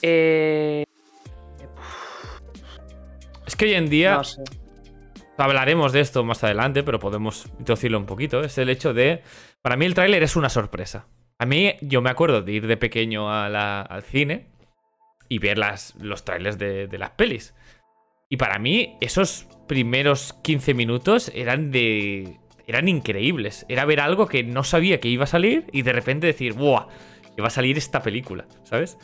Eh, 0.00 0.84
Es 3.46 3.56
que 3.56 3.66
hoy 3.66 3.74
en 3.74 3.90
día 3.90 4.14
no 4.16 4.24
sé. 4.24 4.42
hablaremos 5.36 5.92
de 5.92 6.00
esto 6.00 6.24
más 6.24 6.42
adelante, 6.44 6.82
pero 6.82 6.98
podemos 6.98 7.44
introducirlo 7.58 7.98
un 7.98 8.06
poquito. 8.06 8.40
Es 8.40 8.56
el 8.58 8.70
hecho 8.70 8.94
de. 8.94 9.22
Para 9.60 9.76
mí, 9.76 9.84
el 9.84 9.92
tráiler 9.94 10.22
es 10.22 10.36
una 10.36 10.48
sorpresa. 10.48 11.06
A 11.38 11.44
mí, 11.46 11.74
yo 11.82 12.00
me 12.00 12.08
acuerdo 12.10 12.40
de 12.42 12.52
ir 12.52 12.66
de 12.66 12.76
pequeño 12.78 13.30
a 13.30 13.48
la- 13.50 13.82
al 13.82 14.02
cine 14.02 14.46
y 15.28 15.38
ver 15.38 15.58
las, 15.58 15.94
los 15.96 16.24
trailers 16.24 16.56
de, 16.58 16.86
de 16.86 16.98
las 16.98 17.10
pelis. 17.10 17.54
Y 18.30 18.36
para 18.38 18.58
mí, 18.58 18.96
esos 19.00 19.46
primeros 19.70 20.32
15 20.42 20.74
minutos 20.74 21.30
eran 21.32 21.70
de. 21.70 22.38
eran 22.66 22.88
increíbles. 22.88 23.64
Era 23.68 23.84
ver 23.84 24.00
algo 24.00 24.26
que 24.26 24.42
no 24.42 24.64
sabía 24.64 24.98
que 24.98 25.06
iba 25.06 25.22
a 25.22 25.28
salir 25.28 25.66
y 25.72 25.82
de 25.82 25.92
repente 25.92 26.26
decir, 26.26 26.54
¡buah! 26.54 26.88
Que 27.36 27.40
va 27.40 27.46
a 27.46 27.50
salir 27.52 27.78
esta 27.78 28.02
película, 28.02 28.46
¿sabes? 28.64 28.98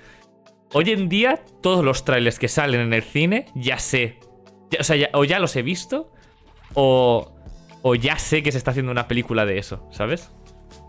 Hoy 0.72 0.90
en 0.90 1.08
día, 1.08 1.40
todos 1.62 1.84
los 1.84 2.04
trailers 2.04 2.40
que 2.40 2.48
salen 2.48 2.80
en 2.80 2.92
el 2.92 3.02
cine, 3.04 3.46
ya 3.54 3.78
sé. 3.78 4.18
ya- 4.72 4.80
o 4.80 4.82
sea, 4.82 5.08
o 5.12 5.22
ya 5.24 5.38
los 5.38 5.54
he 5.54 5.62
visto, 5.62 6.10
o, 6.74 7.32
o 7.82 7.94
ya 7.94 8.18
sé 8.18 8.42
que 8.42 8.50
se 8.50 8.58
está 8.58 8.72
haciendo 8.72 8.90
una 8.90 9.06
película 9.06 9.46
de 9.46 9.58
eso, 9.58 9.88
¿sabes? 9.92 10.32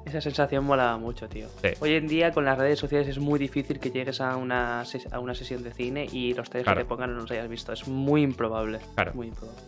Esa 0.07 0.21
sensación 0.21 0.63
mola 0.63 0.95
mucho, 0.97 1.27
tío. 1.27 1.47
Sí. 1.61 1.69
Hoy 1.81 1.95
en 1.95 2.07
día 2.07 2.31
con 2.31 2.45
las 2.45 2.57
redes 2.57 2.79
sociales 2.79 3.07
es 3.09 3.19
muy 3.19 3.37
difícil 3.39 3.77
que 3.79 3.91
llegues 3.91 4.21
a 4.21 4.37
una, 4.37 4.83
ses- 4.85 5.11
a 5.11 5.19
una 5.19 5.35
sesión 5.35 5.63
de 5.63 5.73
cine 5.73 6.07
y 6.09 6.33
los 6.33 6.49
trailers 6.49 6.63
Claro. 6.65 6.79
que 6.79 6.83
te 6.85 6.87
pongan 6.87 7.13
no 7.13 7.21
los 7.21 7.31
hayas 7.31 7.49
visto. 7.49 7.73
Es 7.73 7.87
muy 7.89 8.21
improbable. 8.21 8.79
Claro. 8.95 9.11
Muy 9.13 9.27
improbable. 9.27 9.61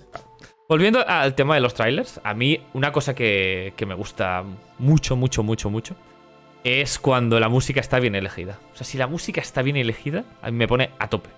Volviendo 0.70 1.06
al 1.06 1.36
tema 1.36 1.56
de 1.56 1.62
los 1.62 1.74
trailers, 1.74 2.22
a 2.24 2.34
mí 2.34 2.62
una 2.74 2.92
cosa 2.94 3.14
que, 3.14 3.74
que 3.76 3.86
me 3.86 3.96
gusta 3.96 4.44
mucho, 4.78 5.16
mucho, 5.18 5.44
mucho, 5.44 5.70
mucho, 5.70 5.96
es 6.64 7.00
cuando 7.00 7.40
la 7.40 7.50
música 7.50 7.80
está 7.82 8.00
bien 8.00 8.16
elegida. 8.16 8.60
O 8.74 8.76
sea, 8.78 8.86
si 8.86 8.98
la 8.98 9.08
música 9.08 9.42
está 9.42 9.62
bien 9.62 9.76
elegida, 9.76 10.24
a 10.42 10.52
mí 10.52 10.58
me 10.58 10.68
pone 10.68 10.92
a 11.00 11.10
tope. 11.10 11.30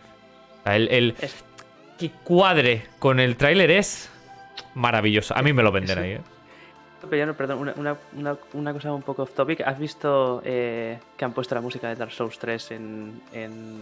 O 0.60 0.64
sea, 0.64 0.76
el, 0.76 0.88
el 0.90 1.16
Es- 1.22 1.44
que 1.98 2.12
cuadre 2.24 2.84
con 3.00 3.20
el 3.20 3.36
tráiler 3.36 3.72
es 3.72 4.10
maravilloso. 4.76 5.36
A 5.36 5.42
mí 5.42 5.54
me 5.54 5.64
lo 5.64 5.72
venden 5.72 5.98
ahí, 5.98 6.12
¿eh? 6.12 6.22
Pero 7.10 7.36
perdón, 7.36 7.60
una, 7.60 7.74
una- 7.78 7.98
una- 8.18 8.38
una 8.54 8.74
cosa 8.74 8.94
un 8.94 9.02
poco 9.02 9.24
off 9.24 9.34
topic. 9.34 9.62
¿Has 9.62 9.78
visto 9.80 10.42
eh, 10.46 11.00
que 11.18 11.26
han 11.26 11.34
puesto 11.34 11.56
la 11.56 11.62
música 11.62 11.90
de 11.90 11.96
Dark 11.96 12.12
Souls 12.12 12.38
3 12.40 12.72
en, 12.72 13.22
en, 13.34 13.82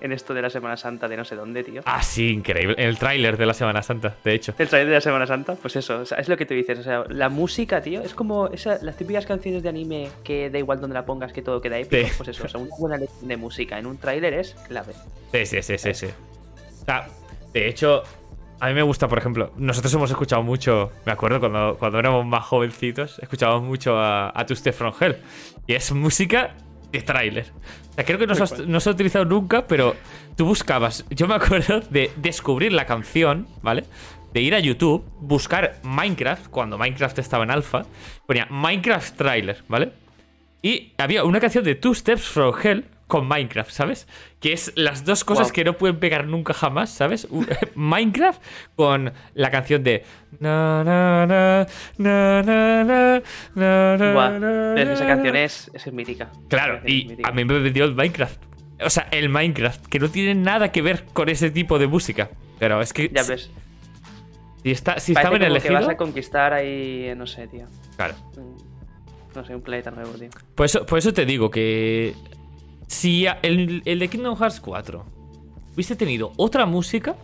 en 0.00 0.12
esto 0.12 0.34
de 0.34 0.42
la 0.42 0.50
Semana 0.50 0.76
Santa 0.76 1.06
de 1.08 1.16
no 1.16 1.24
sé 1.24 1.36
dónde, 1.36 1.62
tío? 1.62 1.82
Ah, 1.84 2.02
sí, 2.02 2.30
increíble. 2.30 2.74
El 2.78 2.98
tráiler 2.98 3.36
de 3.36 3.46
la 3.46 3.54
Semana 3.54 3.82
Santa, 3.82 4.16
de 4.24 4.34
hecho. 4.34 4.54
El 4.58 4.68
trailer 4.68 4.88
de 4.88 4.94
la 4.94 5.00
Semana 5.00 5.26
Santa, 5.26 5.54
pues 5.54 5.76
eso, 5.76 6.00
o 6.00 6.04
sea, 6.06 6.18
es 6.18 6.28
lo 6.28 6.36
que 6.36 6.44
tú 6.46 6.54
dices. 6.54 6.78
O 6.78 6.82
sea, 6.82 7.04
la 7.08 7.28
música, 7.28 7.80
tío, 7.80 8.00
es 8.02 8.14
como 8.14 8.48
esa, 8.48 8.78
las 8.82 8.96
típicas 8.96 9.26
canciones 9.26 9.62
de 9.62 9.68
anime 9.68 10.08
que 10.24 10.50
da 10.50 10.58
igual 10.58 10.80
donde 10.80 10.94
la 10.94 11.04
pongas, 11.04 11.32
que 11.32 11.42
todo 11.42 11.60
queda 11.60 11.78
épico. 11.78 12.08
Sí. 12.08 12.14
Pues 12.16 12.28
eso, 12.30 12.44
o 12.44 12.48
sea, 12.48 12.60
una 12.60 12.74
buena 12.78 12.96
elección 12.96 13.28
de 13.28 13.36
música 13.36 13.78
en 13.78 13.86
un 13.86 13.98
tráiler 13.98 14.34
es 14.34 14.54
clave. 14.66 14.92
Sí, 15.32 15.46
sí, 15.46 15.62
sí, 15.62 15.78
sí, 15.78 15.94
sí. 15.94 16.06
O 16.06 16.84
sea, 16.84 17.06
de 17.52 17.68
hecho, 17.68 18.02
a 18.62 18.68
mí 18.68 18.74
me 18.74 18.82
gusta, 18.82 19.08
por 19.08 19.18
ejemplo, 19.18 19.52
nosotros 19.56 19.92
hemos 19.92 20.08
escuchado 20.08 20.44
mucho, 20.44 20.92
me 21.04 21.10
acuerdo 21.10 21.40
cuando, 21.40 21.76
cuando 21.80 21.98
éramos 21.98 22.24
más 22.24 22.44
jovencitos, 22.44 23.18
escuchábamos 23.18 23.64
mucho 23.64 23.98
a, 23.98 24.30
a 24.32 24.46
Two 24.46 24.54
Step 24.54 24.72
From 24.72 24.94
Hell. 25.00 25.16
Y 25.66 25.72
es 25.72 25.90
música 25.90 26.54
de 26.92 27.02
tráiler. 27.02 27.46
O 27.90 27.94
sea, 27.94 28.04
creo 28.04 28.20
que 28.20 28.28
no 28.28 28.36
se, 28.36 28.42
ha, 28.44 28.58
no 28.64 28.78
se 28.78 28.88
ha 28.88 28.92
utilizado 28.92 29.24
nunca, 29.24 29.66
pero 29.66 29.96
tú 30.36 30.44
buscabas. 30.44 31.04
Yo 31.10 31.26
me 31.26 31.34
acuerdo 31.34 31.80
de 31.90 32.12
descubrir 32.18 32.72
la 32.72 32.86
canción, 32.86 33.48
¿vale? 33.62 33.82
De 34.32 34.40
ir 34.40 34.54
a 34.54 34.60
YouTube, 34.60 35.04
buscar 35.18 35.80
Minecraft, 35.82 36.46
cuando 36.46 36.78
Minecraft 36.78 37.18
estaba 37.18 37.42
en 37.42 37.50
alfa, 37.50 37.82
ponía 38.28 38.46
Minecraft 38.48 39.16
trailer, 39.16 39.64
¿vale? 39.66 39.90
Y 40.62 40.92
había 40.98 41.24
una 41.24 41.40
canción 41.40 41.64
de 41.64 41.74
Two 41.74 41.96
Steps 41.96 42.28
From 42.28 42.54
Hell 42.62 42.84
con 43.12 43.28
Minecraft, 43.28 43.70
¿sabes? 43.70 44.08
Que 44.40 44.54
es 44.54 44.72
las 44.74 45.04
dos 45.04 45.22
cosas 45.22 45.52
que 45.52 45.64
no 45.64 45.76
pueden 45.76 45.98
pegar 45.98 46.26
nunca 46.26 46.54
jamás, 46.54 46.88
¿sabes? 46.88 47.28
Minecraft 47.74 48.40
con 48.74 49.12
la 49.34 49.50
canción 49.50 49.84
de. 49.84 50.02
Na, 50.40 50.82
na, 50.82 51.26
na, 51.26 51.66
wow. 54.14 54.78
Esa 54.78 55.06
canción 55.06 55.36
es, 55.36 55.70
es 55.74 55.92
mítica. 55.92 56.32
Claro, 56.48 56.80
y 56.86 57.18
a 57.22 57.32
mí 57.32 57.44
me 57.44 57.58
vendió 57.58 57.84
el 57.84 57.94
Minecraft. 57.94 58.42
O 58.82 58.88
sea, 58.88 59.08
el 59.10 59.28
Minecraft, 59.28 59.88
que 59.88 59.98
no 59.98 60.08
tiene 60.08 60.34
nada 60.34 60.72
que 60.72 60.80
ver 60.80 61.04
con 61.12 61.28
ese 61.28 61.50
tipo 61.50 61.78
de 61.78 61.88
música. 61.88 62.30
Pero 62.58 62.80
es 62.80 62.94
que. 62.94 63.10
Ya 63.12 63.24
ves. 63.24 63.50
Si, 64.62 64.70
está, 64.70 64.98
si 65.00 65.12
estaba 65.12 65.36
en 65.36 65.42
el 65.42 65.50
elegido. 65.50 65.74
Que 65.74 65.84
vas 65.84 65.90
a 65.90 65.98
conquistar 65.98 66.54
ahí, 66.54 67.12
no 67.14 67.26
sé, 67.26 67.46
tío. 67.46 67.66
Claro. 67.94 68.14
Mm, 68.38 69.36
no 69.36 69.44
sé, 69.44 69.54
un 69.54 69.60
planeta 69.60 69.90
nuevo, 69.90 70.12
tío. 70.12 70.30
Por 70.54 70.86
por 70.86 70.98
eso 70.98 71.12
te 71.12 71.26
digo 71.26 71.50
que 71.50 72.14
si 72.86 73.26
el, 73.42 73.82
el 73.84 73.98
de 73.98 74.08
Kingdom 74.08 74.36
Hearts 74.36 74.60
4 74.60 75.04
hubiese 75.74 75.96
tenido 75.96 76.32
otra 76.36 76.66
música, 76.66 77.16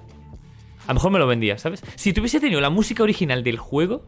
a 0.86 0.88
lo 0.88 0.94
mejor 0.94 1.10
me 1.12 1.18
lo 1.18 1.26
vendía, 1.26 1.58
¿sabes? 1.58 1.82
Si 1.96 2.12
tuviese 2.12 2.40
tenido 2.40 2.60
la 2.60 2.70
música 2.70 3.02
original 3.02 3.42
del 3.44 3.58
juego, 3.58 4.04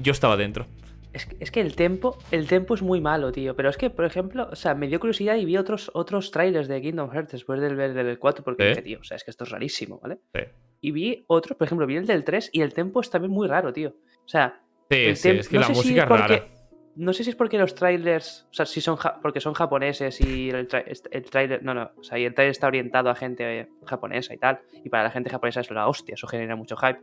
yo 0.00 0.12
estaba 0.12 0.36
dentro. 0.36 0.66
Es 1.12 1.26
que, 1.26 1.36
es 1.40 1.50
que 1.50 1.60
el 1.60 1.76
tempo, 1.76 2.16
el 2.30 2.46
tempo 2.48 2.74
es 2.74 2.80
muy 2.80 3.02
malo, 3.02 3.32
tío. 3.32 3.54
Pero 3.54 3.68
es 3.68 3.76
que, 3.76 3.90
por 3.90 4.06
ejemplo, 4.06 4.48
o 4.50 4.56
sea, 4.56 4.74
me 4.74 4.88
dio 4.88 4.98
curiosidad 4.98 5.36
y 5.36 5.44
vi 5.44 5.58
otros, 5.58 5.90
otros 5.92 6.30
trailers 6.30 6.68
de 6.68 6.80
Kingdom 6.80 7.10
Hearts 7.10 7.32
después 7.32 7.60
del 7.60 7.76
ver 7.76 7.92
del 7.92 8.18
4, 8.18 8.42
porque 8.42 8.62
Sí. 8.62 8.68
dije, 8.70 8.82
tío, 8.82 8.98
o 9.00 9.04
sea, 9.04 9.18
es 9.18 9.24
que 9.24 9.30
esto 9.30 9.44
es 9.44 9.50
rarísimo, 9.50 10.00
¿vale? 10.02 10.20
Sí, 10.34 10.40
Y 10.80 10.90
vi 10.92 11.24
otros, 11.26 11.58
por 11.58 11.66
ejemplo, 11.66 11.86
vi 11.86 11.96
el 11.96 12.06
del 12.06 12.24
3 12.24 12.48
y 12.54 12.62
el 12.62 12.72
tempo 12.72 13.02
es 13.02 13.10
también 13.10 13.30
muy 13.30 13.46
raro, 13.46 13.74
tío. 13.74 13.90
O 14.24 14.28
sea, 14.28 14.62
sí, 14.90 14.96
el 14.96 15.16
sí, 15.18 15.28
es 15.28 15.48
que 15.50 15.56
no 15.56 15.60
la 15.62 15.68
música 15.68 16.02
es 16.04 16.08
porque- 16.08 16.22
rara. 16.22 16.46
No 16.94 17.12
sé 17.14 17.24
si 17.24 17.30
es 17.30 17.36
porque 17.36 17.56
los 17.58 17.74
trailers, 17.74 18.46
o 18.50 18.54
sea, 18.54 18.66
si 18.66 18.80
son 18.82 18.96
ja- 18.96 19.18
porque 19.22 19.40
son 19.40 19.54
japoneses 19.54 20.20
y 20.20 20.50
el, 20.50 20.68
tra- 20.68 20.84
est- 20.86 21.06
el 21.10 21.24
trailer, 21.24 21.62
no, 21.62 21.72
no, 21.72 21.90
o 21.98 22.02
sea, 22.04 22.18
y 22.18 22.24
el 22.26 22.34
trailer 22.34 22.50
está 22.50 22.66
orientado 22.66 23.08
a 23.08 23.14
gente 23.14 23.60
eh, 23.60 23.68
japonesa 23.86 24.34
y 24.34 24.38
tal, 24.38 24.60
y 24.84 24.88
para 24.90 25.04
la 25.04 25.10
gente 25.10 25.30
japonesa 25.30 25.60
es 25.60 25.70
la 25.70 25.88
hostia, 25.88 26.14
eso 26.14 26.26
genera 26.26 26.54
mucho 26.54 26.76
hype. 26.76 27.00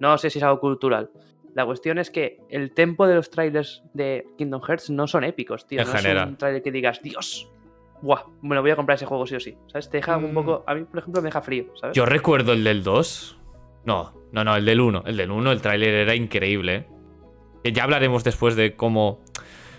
No 0.00 0.18
sé 0.18 0.30
si 0.30 0.38
es 0.38 0.42
algo 0.44 0.58
cultural. 0.58 1.10
La 1.54 1.64
cuestión 1.64 1.98
es 1.98 2.10
que 2.10 2.38
el 2.48 2.72
tempo 2.72 3.06
de 3.06 3.14
los 3.14 3.30
trailers 3.30 3.82
de 3.94 4.26
Kingdom 4.38 4.62
Hearts 4.62 4.90
no 4.90 5.06
son 5.06 5.24
épicos, 5.24 5.66
tío. 5.66 5.80
En 5.80 5.86
no 5.88 5.92
general. 5.94 6.24
es 6.24 6.30
un 6.30 6.36
trailer 6.36 6.62
que 6.62 6.70
digas, 6.72 7.00
Dios, 7.02 7.48
buah, 8.02 8.22
me 8.42 8.54
lo 8.54 8.62
voy 8.62 8.70
a 8.72 8.76
comprar 8.76 8.96
ese 8.96 9.06
juego 9.06 9.26
sí 9.26 9.34
o 9.36 9.40
sí. 9.40 9.56
¿Sabes? 9.68 9.90
Te 9.90 9.98
deja 9.98 10.16
un 10.16 10.30
Mm. 10.30 10.34
poco, 10.34 10.64
a 10.66 10.74
mí, 10.74 10.84
por 10.84 10.98
ejemplo, 11.00 11.20
me 11.22 11.26
deja 11.26 11.40
frío, 11.42 11.66
¿sabes? 11.76 11.96
Yo 11.96 12.04
recuerdo 12.06 12.52
el 12.52 12.62
del 12.64 12.82
2. 12.82 13.38
No, 13.84 14.12
no, 14.32 14.44
no, 14.44 14.56
el 14.56 14.64
del 14.64 14.80
1. 14.80 15.02
El 15.06 15.16
del 15.16 15.30
1, 15.30 15.52
el 15.52 15.60
tráiler 15.60 15.94
era 15.94 16.14
increíble. 16.14 16.86
Que 17.64 17.72
ya 17.72 17.84
hablaremos 17.84 18.24
después 18.24 18.56
de 18.56 18.74
cómo, 18.74 19.20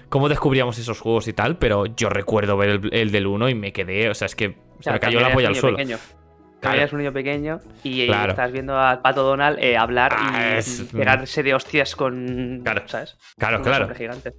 cómo 0.09 0.29
descubríamos 0.29 0.77
esos 0.77 0.99
juegos 0.99 1.27
y 1.27 1.33
tal, 1.33 1.57
pero 1.57 1.85
yo 1.85 2.09
recuerdo 2.09 2.57
ver 2.57 2.69
el, 2.69 2.89
el 2.93 3.11
del 3.11 3.27
1 3.27 3.49
y 3.49 3.55
me 3.55 3.73
quedé, 3.73 4.09
o 4.09 4.13
sea, 4.13 4.25
es 4.27 4.35
que 4.35 4.47
O 4.47 4.53
se 4.77 4.83
sea, 4.83 4.93
me 4.93 4.99
cayó 4.99 5.19
la 5.19 5.31
polla 5.33 5.47
al 5.49 5.55
suelo. 5.55 5.77
pequeño. 5.77 5.97
Claro. 6.59 6.77
Eres 6.77 6.93
un 6.93 6.99
niño 6.99 7.11
pequeño 7.11 7.59
y, 7.83 8.05
Claro. 8.05 8.33
estás 8.33 8.51
viendo 8.51 8.77
al 8.79 9.01
pato 9.01 9.23
Donald 9.23 9.57
eh, 9.59 9.77
hablar 9.77 10.13
Ah, 10.15 10.51
y 10.53 10.57
es- 10.59 10.85
pegarse 10.93 11.41
de 11.41 11.55
hostias 11.55 11.95
con. 11.95 12.61
Claro. 12.63 12.83
¿Sabes? 12.85 13.17
Claro, 13.39 13.63
claro. 13.63 13.89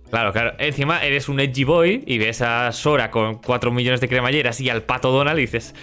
Claro, 0.09 0.33
claro. 0.33 0.53
Encima 0.59 1.03
eres 1.05 1.29
un 1.29 1.41
edgy 1.41 1.65
boy 1.65 2.05
y 2.07 2.19
ves 2.19 2.41
a 2.41 2.71
Sora 2.71 3.11
con 3.11 3.41
4 3.43 3.73
millones 3.73 4.01
de 4.01 4.07
cremalleras 4.09 4.61
y 4.61 4.71
al 4.71 4.83
pato 4.85 5.11
Donald 5.11 5.37
y 5.41 5.43
dices, 5.43 5.75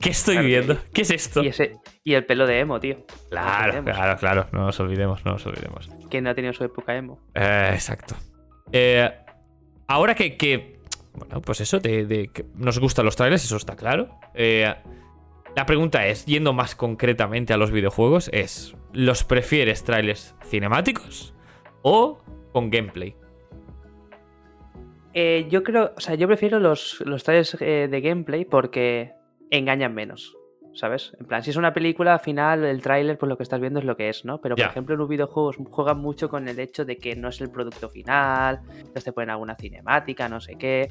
¿qué 0.00 0.10
estoy 0.10 0.34
Claro, 0.34 0.48
viendo? 0.48 0.78
¿Qué 0.92 1.02
es 1.02 1.10
esto? 1.10 1.42
Y, 1.42 1.48
ese, 1.48 1.76
y 2.04 2.14
el 2.14 2.24
pelo 2.26 2.46
de 2.46 2.60
emo, 2.60 2.78
tío. 2.80 3.04
Claro, 3.30 3.82
claro, 3.84 4.16
claro. 4.18 4.46
No 4.52 4.64
nos 4.66 4.78
olvidemos, 4.80 5.24
no 5.24 5.32
nos 5.32 5.46
olvidemos. 5.46 5.88
Que 6.10 6.20
no 6.20 6.30
ha 6.30 6.34
tenido 6.34 6.52
su 6.52 6.64
época 6.64 6.96
emo. 6.96 7.20
Eh, 7.34 7.70
exacto. 7.72 8.14
Eh, 8.72 9.10
ahora 9.86 10.14
que, 10.14 10.36
que- 10.36 10.78
Bueno, 11.14 11.40
pues 11.40 11.60
eso, 11.60 11.80
de, 11.80 12.06
de 12.06 12.28
que 12.28 12.44
nos 12.54 12.78
gustan 12.78 13.04
los 13.04 13.16
trailers, 13.16 13.44
eso 13.44 13.56
está 13.56 13.74
claro. 13.76 14.08
Eh, 14.34 14.72
la 15.56 15.66
pregunta 15.66 16.06
es, 16.06 16.24
yendo 16.26 16.52
más 16.52 16.74
concretamente 16.76 17.52
a 17.52 17.56
los 17.56 17.70
videojuegos, 17.72 18.30
es: 18.32 18.76
¿los 18.92 19.24
prefieres 19.24 19.82
trailers 19.82 20.36
cinemáticos 20.44 21.34
o 21.82 22.22
con 22.52 22.70
gameplay? 22.70 23.16
Eh, 25.14 25.46
yo 25.50 25.62
creo, 25.62 25.92
o 25.96 26.00
sea, 26.00 26.14
yo 26.14 26.26
prefiero 26.28 26.60
los, 26.60 27.02
los 27.04 27.24
trailers 27.24 27.56
eh, 27.60 27.88
de 27.90 28.00
gameplay 28.00 28.44
porque 28.44 29.12
engañan 29.50 29.94
menos, 29.94 30.36
¿sabes? 30.74 31.12
En 31.18 31.26
plan, 31.26 31.42
si 31.42 31.50
es 31.50 31.56
una 31.56 31.72
película, 31.72 32.12
al 32.14 32.20
final 32.20 32.64
el 32.64 32.80
tráiler, 32.82 33.18
pues 33.18 33.28
lo 33.28 33.36
que 33.36 33.42
estás 33.42 33.60
viendo 33.60 33.80
es 33.80 33.84
lo 33.84 33.96
que 33.96 34.08
es, 34.08 34.24
¿no? 34.24 34.40
Pero, 34.40 34.54
por 34.54 34.64
ejemplo, 34.66 34.94
en 34.94 34.98
los 35.00 35.08
videojuegos 35.08 35.56
juegan 35.70 35.98
mucho 35.98 36.28
con 36.28 36.46
el 36.48 36.58
hecho 36.60 36.84
de 36.84 36.96
que 36.98 37.16
no 37.16 37.28
es 37.28 37.40
el 37.40 37.50
producto 37.50 37.88
final, 37.88 38.60
entonces 38.70 39.04
te 39.04 39.12
ponen 39.12 39.30
alguna 39.30 39.56
cinemática, 39.56 40.28
no 40.28 40.40
sé 40.40 40.56
qué, 40.56 40.88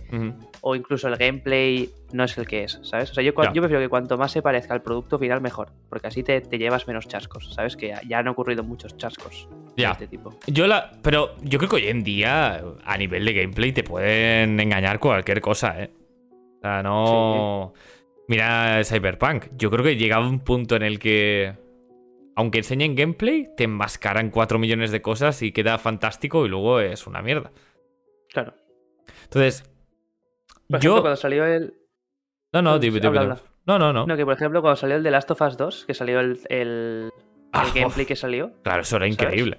o 0.62 0.76
incluso 0.76 1.08
el 1.08 1.16
gameplay 1.16 1.90
no 2.12 2.24
es 2.24 2.38
el 2.38 2.48
que 2.48 2.64
es, 2.64 2.80
¿sabes? 2.84 3.12
O 3.12 3.14
sea, 3.14 3.24
yo, 3.24 3.32
Ya. 3.42 3.54
yo 3.54 3.62
prefiero 3.62 3.82
que 3.82 3.90
cuanto 3.90 4.18
más 4.18 4.32
se 4.32 4.42
parezca 4.42 4.74
al 4.74 4.82
producto 4.82 5.20
final, 5.20 5.42
mejor, 5.42 5.70
porque 5.90 6.08
así 6.08 6.24
te, 6.24 6.42
te 6.42 6.58
llevas 6.58 6.88
menos 6.88 7.08
chascos, 7.08 7.54
¿sabes? 7.54 7.76
Que 7.78 7.94
ya, 8.08 8.20
han 8.20 8.28
ocurrido 8.28 8.64
muchos 8.64 8.98
chascos 8.98 9.48
de 9.76 9.84
este 9.86 10.08
tipo. 10.08 10.34
Yo 10.48 10.66
la. 10.68 10.92
Pero 11.04 11.36
yo 11.44 11.60
creo 11.60 11.70
que 11.70 11.76
hoy 11.78 11.88
en 11.88 12.04
día, 12.04 12.64
a 12.84 12.98
nivel 12.98 13.24
de 13.26 13.34
gameplay, 13.34 13.72
te 13.72 13.84
pueden 13.84 14.60
engañar 14.60 15.00
cualquier 15.00 15.40
cosa, 15.40 15.82
¿eh? 15.84 15.92
O 16.58 16.62
sea, 16.62 16.82
no. 16.82 17.74
Mira 18.28 18.82
Cyberpunk. 18.84 19.46
Yo 19.58 19.70
creo 19.72 19.84
que 19.84 19.96
llegaba 19.96 20.28
un 20.28 20.40
punto 20.40 20.76
en 20.76 20.84
el 20.84 21.00
que, 21.00 21.54
aunque 22.36 22.58
enseñen 22.60 22.96
gameplay, 22.96 23.48
te 23.56 23.64
enmascaran 23.64 24.30
4 24.32 24.60
millones 24.60 24.92
de 24.92 25.02
cosas 25.02 25.42
y 25.42 25.52
queda 25.52 25.78
fantástico 25.78 26.46
y 26.46 26.50
luego 26.50 26.80
es 26.80 27.08
una 27.08 27.22
mierda. 27.22 27.52
Claro. 28.30 28.54
Entonces, 29.24 29.64
Por 30.70 30.80
yo... 30.80 30.90
ejemplo, 30.92 31.02
cuando 31.04 31.16
salió 31.18 31.46
el. 31.46 31.74
No, 32.54 32.62
no, 32.62 32.80
dime. 32.80 33.00
No, 33.00 33.78
no, 33.80 33.92
no. 33.94 34.06
No, 34.06 34.16
que 34.18 34.24
por 34.26 34.34
ejemplo, 34.34 34.62
cuando 34.62 34.78
salió 34.78 34.96
el 34.96 35.04
de 35.04 35.12
Last 35.12 35.30
of 35.32 35.42
Us 35.42 35.58
2, 35.58 35.86
que 35.86 35.94
salió 35.94 36.20
el, 36.22 36.40
el, 36.50 37.10
Ah, 37.54 37.66
el 37.66 37.74
gameplay 37.82 38.06
que 38.06 38.16
salió, 38.16 38.52
Claro, 38.64 38.82
eso 38.82 38.96
era 38.98 39.08
increíble. 39.08 39.58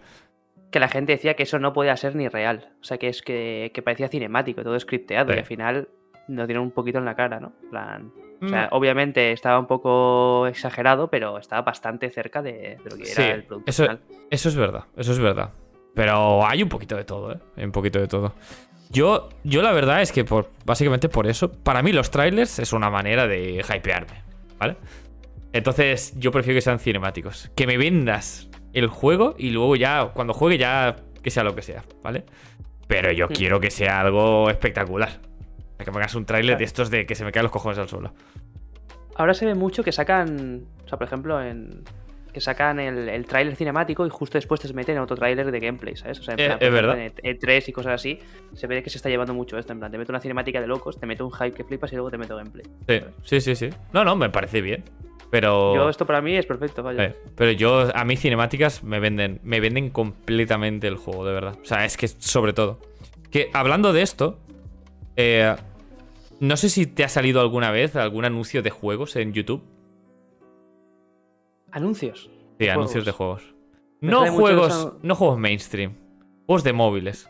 que 0.71 0.79
la 0.81 0.89
gente 0.89 1.13
decía 1.13 1.35
que 1.35 1.43
eso 1.43 1.59
no 1.59 1.73
podía 1.73 1.97
ser 1.97 2.15
ni 2.17 2.29
real. 2.29 2.75
O 2.81 2.85
sea, 2.85 2.97
que 2.99 3.09
es 3.09 3.23
que, 3.23 3.71
que 3.75 3.83
parecía 3.83 4.09
cinemático, 4.09 4.63
todo 4.63 4.79
scripteado, 4.81 5.31
Sí. 5.33 5.37
y 5.37 5.39
al 5.41 5.45
final 5.47 5.89
nos 6.29 6.47
dieron 6.47 6.65
un 6.65 6.71
poquito 6.71 6.99
en 6.99 7.05
la 7.05 7.15
cara, 7.17 7.41
¿no? 7.41 7.53
Plan, 7.71 8.13
o 8.41 8.49
sea, 8.49 8.67
Mm, 8.67 8.69
obviamente 8.77 9.33
estaba 9.33 9.59
un 9.59 9.67
poco 9.67 10.47
exagerado, 10.47 11.09
pero 11.09 11.39
estaba 11.39 11.63
bastante 11.63 12.09
cerca 12.11 12.41
de, 12.43 12.79
de 12.85 12.91
lo 12.91 12.97
que 12.97 13.07
Sí, 13.07 13.21
era 13.23 13.35
el 13.35 13.45
producto 13.45 13.69
eso- 13.71 13.83
final. 13.85 14.01
Eso 14.31 14.49
es 14.49 14.55
verdad, 14.57 14.85
eso 14.97 15.13
es 15.13 15.19
verdad. 15.19 15.51
Pero 15.95 16.47
hay 16.47 16.63
un 16.63 16.69
poquito 16.69 16.95
de 16.97 17.05
todo, 17.05 17.33
¿eh? 17.33 17.39
Hay 17.57 17.65
un 17.65 17.73
poquito 17.73 17.99
de 17.99 18.07
todo. 18.07 18.35
Yo, 18.91 19.29
yo 19.43 19.61
la 19.63 19.73
verdad 19.73 20.01
es 20.01 20.13
que 20.13 20.25
por, 20.25 20.51
básicamente 20.65 21.09
por 21.09 21.27
eso, 21.27 21.51
para 21.53 21.83
mí 21.83 21.93
los 21.93 22.11
trailers 22.11 22.59
es 22.61 22.73
una 22.73 22.89
manera 22.91 23.27
de 23.27 23.55
hypearme, 23.69 24.23
¿vale? 24.59 24.77
Entonces 25.53 26.15
yo 26.19 26.31
prefiero 26.31 26.57
que 26.59 26.61
sean 26.63 26.79
cinemáticos. 26.79 27.51
Que 27.57 27.67
me 27.67 27.77
vendas 27.79 28.49
el 28.73 28.87
juego 28.87 29.35
y 29.39 29.51
luego 29.51 29.77
ya, 29.77 30.11
cuando 30.15 30.33
juegue 30.35 30.59
ya, 30.59 30.97
que 31.23 31.31
sea 31.31 31.43
lo 31.43 31.55
que 31.55 31.63
sea, 31.63 31.83
¿vale? 32.03 32.25
Pero 32.87 33.13
yo 33.13 33.27
Hmm. 33.27 33.33
quiero 33.33 33.61
que 33.61 33.71
sea 33.71 34.01
algo 34.01 34.49
espectacular. 34.51 35.21
Que 35.79 35.91
me 35.91 35.99
hagas 35.99 36.15
un 36.15 36.25
trailer 36.27 36.51
Claro. 36.53 36.59
de 36.59 36.65
estos 36.65 36.91
de 36.91 37.07
que 37.07 37.15
se 37.15 37.25
me 37.25 37.33
caen 37.33 37.45
los 37.45 37.53
cojones 37.53 37.79
al 37.79 37.89
suelo. 37.89 38.13
Ahora 39.17 39.35
se 39.35 39.47
ve 39.47 39.55
mucho 39.55 39.83
que 39.83 39.93
sacan, 39.93 40.65
o 40.85 40.89
sea, 40.89 40.99
por 40.99 41.07
ejemplo, 41.07 41.43
en 41.43 41.83
que 42.33 42.41
sacan 42.41 42.79
el, 42.79 43.09
el 43.09 43.25
tráiler 43.27 43.57
cinemático 43.57 44.07
y 44.07 44.11
justo 44.11 44.37
después 44.39 44.61
te 44.61 44.73
meten 44.75 44.99
otro 44.99 45.17
tráiler 45.17 45.51
de 45.51 45.61
gameplay, 45.61 45.97
¿sabes? 45.97 46.21
O 46.21 46.23
sea, 46.23 46.35
en 46.35 46.41
Eh, 46.41 46.45
plan, 46.47 46.59
es 46.61 46.63
ejemplo, 46.69 46.89
verdad. 46.89 47.13
en 47.23 47.37
E3 47.39 47.69
y 47.69 47.73
cosas 47.73 47.95
así, 47.95 48.19
se 48.53 48.67
ve 48.67 48.83
que 48.83 48.91
se 48.91 48.99
está 48.99 49.09
llevando 49.09 49.33
mucho 49.35 49.57
esto, 49.59 49.73
en 49.73 49.79
plan, 49.81 49.91
te 49.91 49.99
meto 49.99 50.13
una 50.13 50.21
cinemática 50.21 50.61
de 50.61 50.67
locos, 50.67 51.01
te 51.01 51.07
meto 51.07 51.25
un 51.27 51.33
hype 51.33 51.53
que 51.53 51.65
flipas 51.65 51.91
y 51.93 51.97
luego 51.97 52.11
te 52.11 52.19
meto 52.19 52.37
gameplay. 52.37 52.67
Sí, 52.87 53.01
sí, 53.25 53.41
sí, 53.41 53.57
sí. 53.57 53.71
No, 53.93 54.05
no, 54.05 54.15
me 54.15 54.29
parece 54.31 54.61
bien. 54.61 54.85
Pero. 55.31 55.75
Yo, 55.75 55.89
esto 55.89 56.07
para 56.07 56.21
mí 56.21 56.37
es 56.37 56.47
perfecto, 56.47 56.83
vaya. 56.83 57.05
Eh, 57.07 57.17
pero 57.35 57.51
yo, 57.53 57.89
a 57.95 58.05
mí 58.05 58.17
cinemáticas 58.17 58.85
me 58.85 59.01
venden, 59.01 59.41
me 59.43 59.59
venden 59.61 59.91
completamente 59.91 60.87
el 60.87 60.97
juego, 60.97 61.25
de 61.27 61.33
verdad. 61.33 61.57
O 61.61 61.65
sea, 61.65 61.85
es 61.87 61.97
que 61.97 62.09
sobre 62.09 62.53
todo. 62.53 62.79
Que 63.31 63.51
hablando 63.53 63.93
de 63.93 64.03
esto, 64.03 64.39
eh, 65.19 65.57
no 66.39 66.57
sé 66.57 66.69
si 66.69 66.87
te 66.87 67.03
ha 67.03 67.09
salido 67.09 67.41
alguna 67.41 67.73
vez 67.73 67.97
algún 67.97 68.25
anuncio 68.25 68.63
de 68.63 68.71
juegos 68.71 69.17
en 69.17 69.33
YouTube. 69.33 69.65
Anuncios. 71.73 72.31
Sí, 72.61 72.69
anuncios 72.69 73.05
de 73.05 73.11
juegos. 73.11 73.55
Me 74.01 74.13
No 74.13 74.31
juegos, 74.31 74.95
no 75.03 75.15
juegos 75.17 75.39
mainstream. 75.39 75.97
Juegos 76.47 76.63
de 76.63 76.73
móviles. 76.73 77.29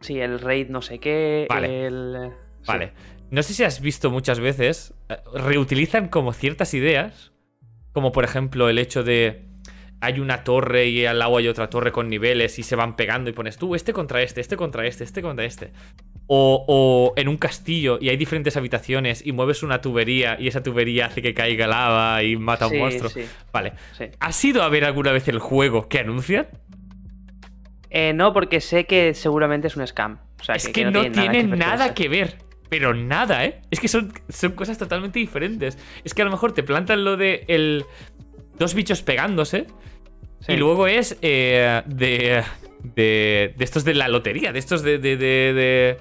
Sí, 0.00 0.18
el 0.18 0.40
raid 0.40 0.70
no 0.70 0.80
sé 0.80 0.98
qué, 0.98 1.46
Vale. 1.48 1.86
el... 1.86 2.32
sí. 2.62 2.68
Vale. 2.68 2.92
No 3.30 3.42
sé 3.42 3.52
si 3.52 3.64
has 3.64 3.80
visto 3.80 4.10
muchas 4.10 4.40
veces, 4.40 4.94
eh, 5.10 5.16
reutilizan 5.34 6.08
como 6.08 6.32
ciertas 6.32 6.72
ideas, 6.72 7.32
como 7.92 8.12
por 8.12 8.24
ejemplo 8.24 8.68
el 8.70 8.78
hecho 8.78 9.02
de 9.02 9.44
hay 10.00 10.20
una 10.20 10.44
torre 10.44 10.86
y 10.86 11.04
al 11.04 11.18
lado 11.18 11.36
hay 11.36 11.48
otra 11.48 11.68
torre 11.68 11.92
con 11.92 12.08
niveles 12.08 12.58
y 12.58 12.62
se 12.62 12.76
van 12.76 12.96
pegando 12.96 13.30
y 13.30 13.32
pones 13.32 13.58
tú 13.58 13.74
este 13.74 13.92
contra 13.92 14.22
este, 14.22 14.40
este 14.40 14.56
contra 14.56 14.86
este, 14.86 15.04
este 15.04 15.20
contra 15.20 15.44
este. 15.44 15.72
O, 16.26 16.64
o 16.66 17.12
en 17.20 17.28
un 17.28 17.36
castillo 17.36 17.98
y 18.00 18.08
hay 18.08 18.16
diferentes 18.16 18.56
habitaciones 18.56 19.24
y 19.26 19.32
mueves 19.32 19.62
una 19.62 19.82
tubería 19.82 20.38
y 20.40 20.48
esa 20.48 20.62
tubería 20.62 21.06
hace 21.06 21.20
que 21.20 21.34
caiga 21.34 21.66
lava 21.66 22.22
y 22.22 22.36
mata 22.36 22.64
a 22.64 22.68
un 22.68 22.74
Sí, 22.74 22.78
monstruo. 22.80 23.10
sí, 23.10 23.26
Vale. 23.52 23.74
sí. 23.96 24.06
¿Has 24.20 24.42
ido 24.42 24.62
a 24.62 24.70
ver 24.70 24.84
alguna 24.86 25.12
vez 25.12 25.28
el 25.28 25.38
juego 25.38 25.86
que 25.86 25.98
anuncian? 25.98 26.46
Eh, 27.90 28.12
no, 28.14 28.32
porque 28.32 28.60
sé 28.60 28.86
que 28.86 29.12
seguramente 29.14 29.68
es 29.68 29.76
un 29.76 29.86
scam. 29.86 30.18
O 30.40 30.44
sea, 30.44 30.56
es 30.56 30.68
que, 30.68 30.84
no, 30.86 31.10
tiene 31.12 31.44
nada 31.44 31.94
que 31.94 32.08
ver. 32.08 32.38
Pero 32.68 32.92
nada, 32.94 33.44
¿eh? 33.44 33.60
Es 33.70 33.78
que 33.78 33.88
son, 33.88 34.12
son 34.28 34.52
cosas 34.52 34.78
totalmente 34.78 35.18
diferentes. 35.18 35.78
Es 36.02 36.12
que 36.14 36.22
a 36.22 36.24
lo 36.24 36.30
mejor 36.30 36.52
te 36.52 36.62
plantan 36.62 37.04
lo 37.04 37.16
de 37.16 37.44
el 37.48 37.84
dos 38.58 38.74
bichos 38.74 39.02
pegándose 39.02 39.66
y 40.48 40.56
luego 40.56 40.86
es 40.86 41.16
eh, 41.22 41.82
de, 41.86 42.42
de, 42.84 43.54
de 43.56 43.64
estos 43.64 43.84
de 43.84 43.94
la 43.94 44.08
lotería, 44.08 44.52
de 44.52 44.58
estos 44.58 44.82
de, 44.82 44.98
de, 44.98 45.16
de, 45.16 45.96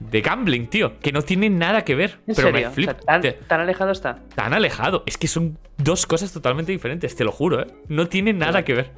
de, 0.00 0.20
gambling, 0.20 0.66
tío. 0.68 0.98
Que 1.00 1.12
no 1.12 1.22
tienen 1.22 1.58
nada 1.58 1.84
que 1.84 1.94
ver. 1.94 2.18
¿En 2.26 2.34
pero 2.34 2.48
serio? 2.48 2.70
me 2.76 2.82
O 2.82 2.84
sea, 2.86 2.96
¿tan, 2.96 3.20
Te- 3.22 3.32
tan 3.32 3.60
alejado 3.60 3.92
está? 3.92 4.18
tan 4.34 4.52
alejado. 4.52 5.04
Es 5.06 5.16
que 5.16 5.28
son 5.28 5.58
dos 5.78 6.06
cosas 6.06 6.32
totalmente 6.32 6.72
diferentes, 6.72 7.14
te 7.16 7.24
lo 7.24 7.32
juro, 7.32 7.62
¿eh? 7.62 7.66
No 7.88 8.08
tienen 8.08 8.38
nada 8.38 8.64
que 8.64 8.74
ver. 8.74 8.90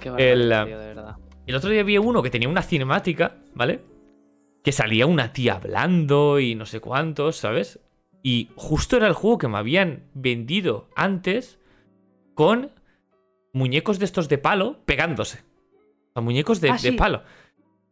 Qué 0.00 0.08
El, 0.32 0.52
ah, 0.52 0.64
tío, 0.64 0.78
de 0.78 0.86
verdad. 0.86 1.16
El 1.46 1.54
otro 1.54 1.70
día 1.70 1.82
vi 1.82 1.98
uno 1.98 2.22
que 2.22 2.30
tenía 2.30 2.48
una 2.48 2.62
cinemática, 2.62 3.36
¿vale? 3.54 3.80
Que 4.64 4.72
salía 4.72 5.06
una 5.06 5.32
tía 5.32 5.54
hablando 5.54 6.38
y 6.40 6.54
no 6.54 6.66
sé 6.66 6.80
cuántos, 6.80 7.36
¿sabes? 7.36 7.80
Y 8.22 8.50
justo 8.54 8.96
era 8.96 9.08
el 9.08 9.14
juego 9.14 9.38
que 9.38 9.48
me 9.48 9.58
habían 9.58 10.04
vendido 10.14 10.88
antes 10.94 11.58
con 12.34 12.70
muñecos 13.52 13.98
de 13.98 14.04
estos 14.04 14.28
de 14.28 14.38
palo 14.38 14.78
pegándose. 14.86 15.40
Sea, 16.12 16.22
muñecos 16.22 16.60
de, 16.60 16.70
Ah, 16.70 16.76
de 16.82 16.92
palo. 16.92 17.22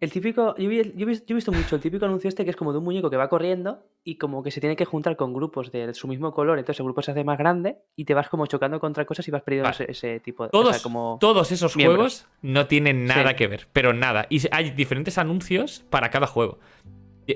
El 0.01 0.11
típico, 0.11 0.57
yo, 0.57 0.67
vi- 0.71 0.93
yo 0.97 1.03
he 1.03 1.05
vis- 1.05 1.27
yo 1.27 1.35
he 1.35 1.37
visto 1.37 1.53
mucho 1.53 1.77
el 1.77 1.83
típico 1.83 2.07
anuncio 2.07 2.29
este 2.29 2.45
que 2.45 2.51
es 2.51 2.57
como 2.57 2.73
de 2.73 2.79
un 2.79 2.85
muñeco 2.85 3.11
que 3.11 3.19
va 3.19 3.29
corriendo 3.29 3.85
y 4.03 4.17
como 4.17 4.43
que 4.43 4.51
se 4.51 4.59
tiene 4.59 4.75
que 4.75 4.87
juntar 4.87 5.15
con 5.15 5.35
grupos 5.35 5.71
de 5.73 5.93
su 5.93 6.09
mismo 6.09 6.33
color, 6.33 6.59
entonces 6.59 6.81
el 6.81 6.85
grupo 6.85 7.03
se 7.03 7.11
hace 7.11 7.23
más 7.23 7.37
grande 7.37 7.77
y 7.97 8.07
te 8.07 8.15
vas 8.15 8.31
como 8.31 8.47
chocando 8.47 8.81
contra 8.81 9.05
cosas 9.05 9.29
y 9.29 9.31
vas 9.31 9.43
perdiendo 9.43 9.69
Vale. 9.71 9.85
ese, 9.91 9.91
ese 10.15 10.21
tipo 10.21 10.45
de... 10.45 10.51
Todos, 10.51 10.71
o 10.71 10.73
sea, 10.73 10.83
como... 10.83 11.19
todos 11.21 11.53
esos 11.53 11.77
miembros. 11.77 11.99
juegos 11.99 12.29
no 12.41 12.67
tienen 12.67 13.05
nada 13.05 13.31
Sí. 13.31 13.37
que 13.37 13.47
ver, 13.47 13.69
pero 13.75 13.93
nada. 13.93 14.27
Y 14.31 14.41
hay 14.53 14.71
diferentes 14.71 15.19
anuncios 15.19 15.85
para 15.91 16.09
cada 16.09 16.27
juego. 16.27 16.61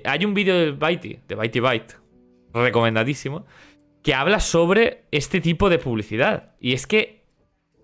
Hay 0.07 0.25
un 0.25 0.33
vídeo 0.33 0.55
de 0.59 0.70
Bitey, 0.73 1.20
de 1.29 1.35
Bitey 1.35 1.61
Byte, 1.61 1.97
recomendadísimo, 2.55 3.44
que 4.03 4.14
habla 4.14 4.40
sobre 4.40 5.05
este 5.11 5.42
tipo 5.42 5.68
de 5.68 5.79
publicidad. 5.79 6.55
Y 6.61 6.73
es 6.73 6.87
que 6.87 7.25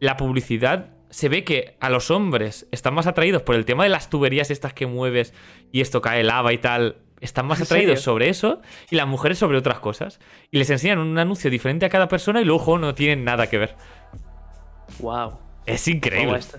la 0.00 0.16
publicidad 0.16 0.94
se 1.10 1.28
ve 1.28 1.44
que 1.44 1.76
a 1.80 1.90
los 1.90 2.10
hombres 2.10 2.66
están 2.70 2.94
más 2.94 3.06
atraídos 3.06 3.42
por 3.42 3.54
el 3.56 3.64
tema 3.64 3.82
de 3.84 3.90
las 3.90 4.08
tuberías 4.08 4.50
estas 4.50 4.72
que 4.72 4.86
mueves 4.86 5.34
y 5.72 5.80
esto 5.80 6.00
cae 6.00 6.22
lava 6.24 6.52
y 6.52 6.58
tal. 6.58 6.96
Están 7.20 7.46
más 7.46 7.58
¿En 7.58 7.64
atraídos 7.64 8.00
sobre 8.00 8.30
eso 8.30 8.62
y 8.90 8.96
las 8.96 9.06
mujeres 9.06 9.38
sobre 9.38 9.58
otras 9.58 9.78
cosas. 9.80 10.20
Y 10.50 10.58
les 10.58 10.70
enseñan 10.70 10.98
un 10.98 11.18
anuncio 11.18 11.50
diferente 11.50 11.84
a 11.84 11.90
cada 11.90 12.08
persona 12.08 12.40
y 12.40 12.44
luego 12.46 12.78
no 12.78 12.94
tienen 12.94 13.24
nada 13.24 13.48
que 13.48 13.58
ver. 13.58 13.76
Wow. 15.00 15.38
Es 15.66 15.86
increíble. 15.88 16.38
esto. 16.38 16.58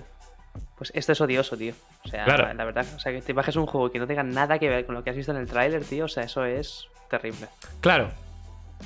Pues 0.76 0.92
esto 0.94 1.12
es 1.12 1.20
odioso, 1.20 1.56
tío. 1.56 1.74
O 2.04 2.08
sea, 2.08 2.24
Claro. 2.24 2.52
la 2.54 2.64
verdad, 2.64 2.86
o 2.94 2.98
sea, 2.98 3.12
que 3.12 3.22
te 3.22 3.32
bajes 3.32 3.56
un 3.56 3.66
juego 3.66 3.90
que 3.90 3.98
no 3.98 4.06
tenga 4.06 4.22
nada 4.22 4.58
que 4.58 4.68
ver 4.68 4.84
con 4.86 4.94
lo 4.94 5.02
que 5.02 5.10
has 5.10 5.16
visto 5.16 5.32
en 5.32 5.38
el 5.38 5.46
tráiler, 5.46 5.84
tío, 5.84 6.04
o 6.04 6.08
sea, 6.08 6.24
eso 6.24 6.44
es 6.44 6.86
terrible. 7.08 7.46
Claro. 7.80 8.10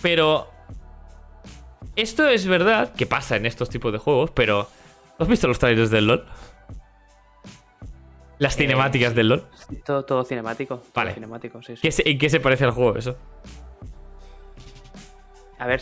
Pero. 0.02 0.48
Esto 1.94 2.28
es 2.28 2.46
verdad 2.46 2.92
que 2.94 3.06
pasa 3.06 3.36
en 3.36 3.46
estos 3.46 3.70
tipos 3.70 3.92
de 3.92 3.98
juegos, 3.98 4.30
pero. 4.30 4.68
¿Has 5.18 5.28
visto 5.28 5.46
los 5.48 5.58
trailers 5.58 5.90
del 5.90 6.06
LOL? 6.06 6.24
Las 8.38 8.54
Eh, 8.54 8.58
cinemáticas 8.58 9.14
del 9.14 9.28
LOL. 9.28 9.44
Todo, 9.84 10.04
todo 10.04 10.24
cinemático. 10.24 10.76
todo 10.76 10.90
Vale. 10.94 11.14
cinemático, 11.14 11.62
sí, 11.62 11.74
sí. 11.76 11.82
¿Qué 11.82 11.90
se- 11.92 12.08
¿En 12.08 12.18
qué 12.18 12.28
se 12.28 12.40
parece 12.40 12.64
al 12.64 12.72
juego 12.72 12.96
eso? 12.98 13.16
A 15.58 15.66
ver, 15.66 15.80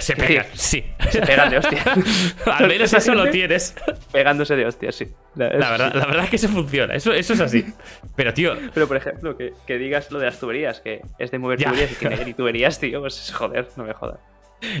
Se 0.00 0.14
¿Qué 0.14 0.22
pegan, 0.22 0.46
sí. 0.52 0.84
se 1.10 1.22
pegan 1.22 1.50
de 1.50 1.58
hostia. 1.58 1.82
Al 2.46 2.68
menos 2.68 2.92
eso 2.92 3.14
lo 3.14 3.30
tienes. 3.30 3.74
Pegándose 4.12 4.54
de 4.56 4.64
hostia, 4.66 4.92
sí. 4.92 5.06
La 5.34 5.48
verdad, 5.70 5.92
la 5.94 6.06
verdad 6.06 6.24
es 6.24 6.30
que 6.30 6.36
eso 6.36 6.48
funciona. 6.48 6.94
Eso, 6.94 7.12
eso 7.12 7.32
es 7.34 7.40
así. 7.40 7.64
Pero, 8.16 8.32
tío, 8.34 8.54
Pero, 8.74 8.86
por 8.88 8.96
ejemplo, 8.96 9.36
que, 9.36 9.52
que 9.66 9.76
digas 9.78 10.10
lo 10.12 10.18
de 10.20 10.26
las 10.26 10.38
tuberías, 10.38 10.80
que 10.80 11.02
es 11.18 11.30
de 11.32 11.38
mover 11.38 11.58
Ya. 11.58 11.68
tuberías 11.70 11.90
y 11.92 11.94
tiene 11.96 12.24
ni 12.24 12.34
tuberías, 12.34 12.78
tío, 12.78 13.00
pues 13.00 13.32
joder, 13.32 13.68
no 13.76 13.84
me 13.84 13.92
jodas. 13.94 14.20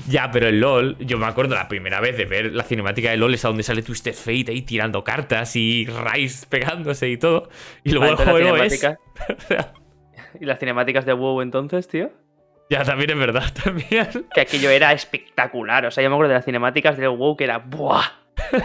Ya, 0.08 0.30
pero 0.30 0.48
el 0.48 0.60
LOL, 0.60 0.96
yo 0.98 1.18
me 1.18 1.26
acuerdo 1.26 1.54
la 1.54 1.68
primera 1.68 2.00
vez 2.00 2.16
de 2.16 2.24
ver 2.24 2.52
la 2.52 2.64
cinemática 2.64 3.10
de 3.10 3.16
LOL, 3.16 3.34
es 3.34 3.44
a 3.44 3.48
donde 3.48 3.62
sale 3.62 3.82
Twisted 3.82 4.14
Fate 4.14 4.46
ahí 4.48 4.62
tirando 4.62 5.04
cartas 5.04 5.56
y 5.56 5.86
Rice 5.86 6.46
pegándose 6.48 7.08
y 7.08 7.16
todo. 7.16 7.48
Y 7.84 7.92
luego 7.92 8.16
Vale, 8.16 8.22
el 8.22 8.30
juego 8.30 8.56
es. 8.56 8.86
¿Y 10.40 10.44
las 10.44 10.58
cinemáticas 10.58 11.04
de 11.04 11.12
WoW 11.12 11.40
entonces, 11.40 11.88
tío? 11.88 12.10
Ya, 12.70 12.84
también 12.84 13.10
es 13.10 13.18
verdad, 13.18 13.52
también. 13.64 14.08
Que 14.32 14.42
aquello 14.42 14.70
era 14.70 14.92
espectacular. 14.92 15.86
O 15.86 15.90
sea, 15.90 16.04
yo 16.04 16.10
me 16.10 16.14
acuerdo 16.14 16.30
de 16.30 16.36
las 16.36 16.44
cinemáticas 16.44 16.96
del 16.96 17.10
WoW 17.10 17.36
que 17.36 17.44
era 17.44 17.58
¡buah! 17.58 18.04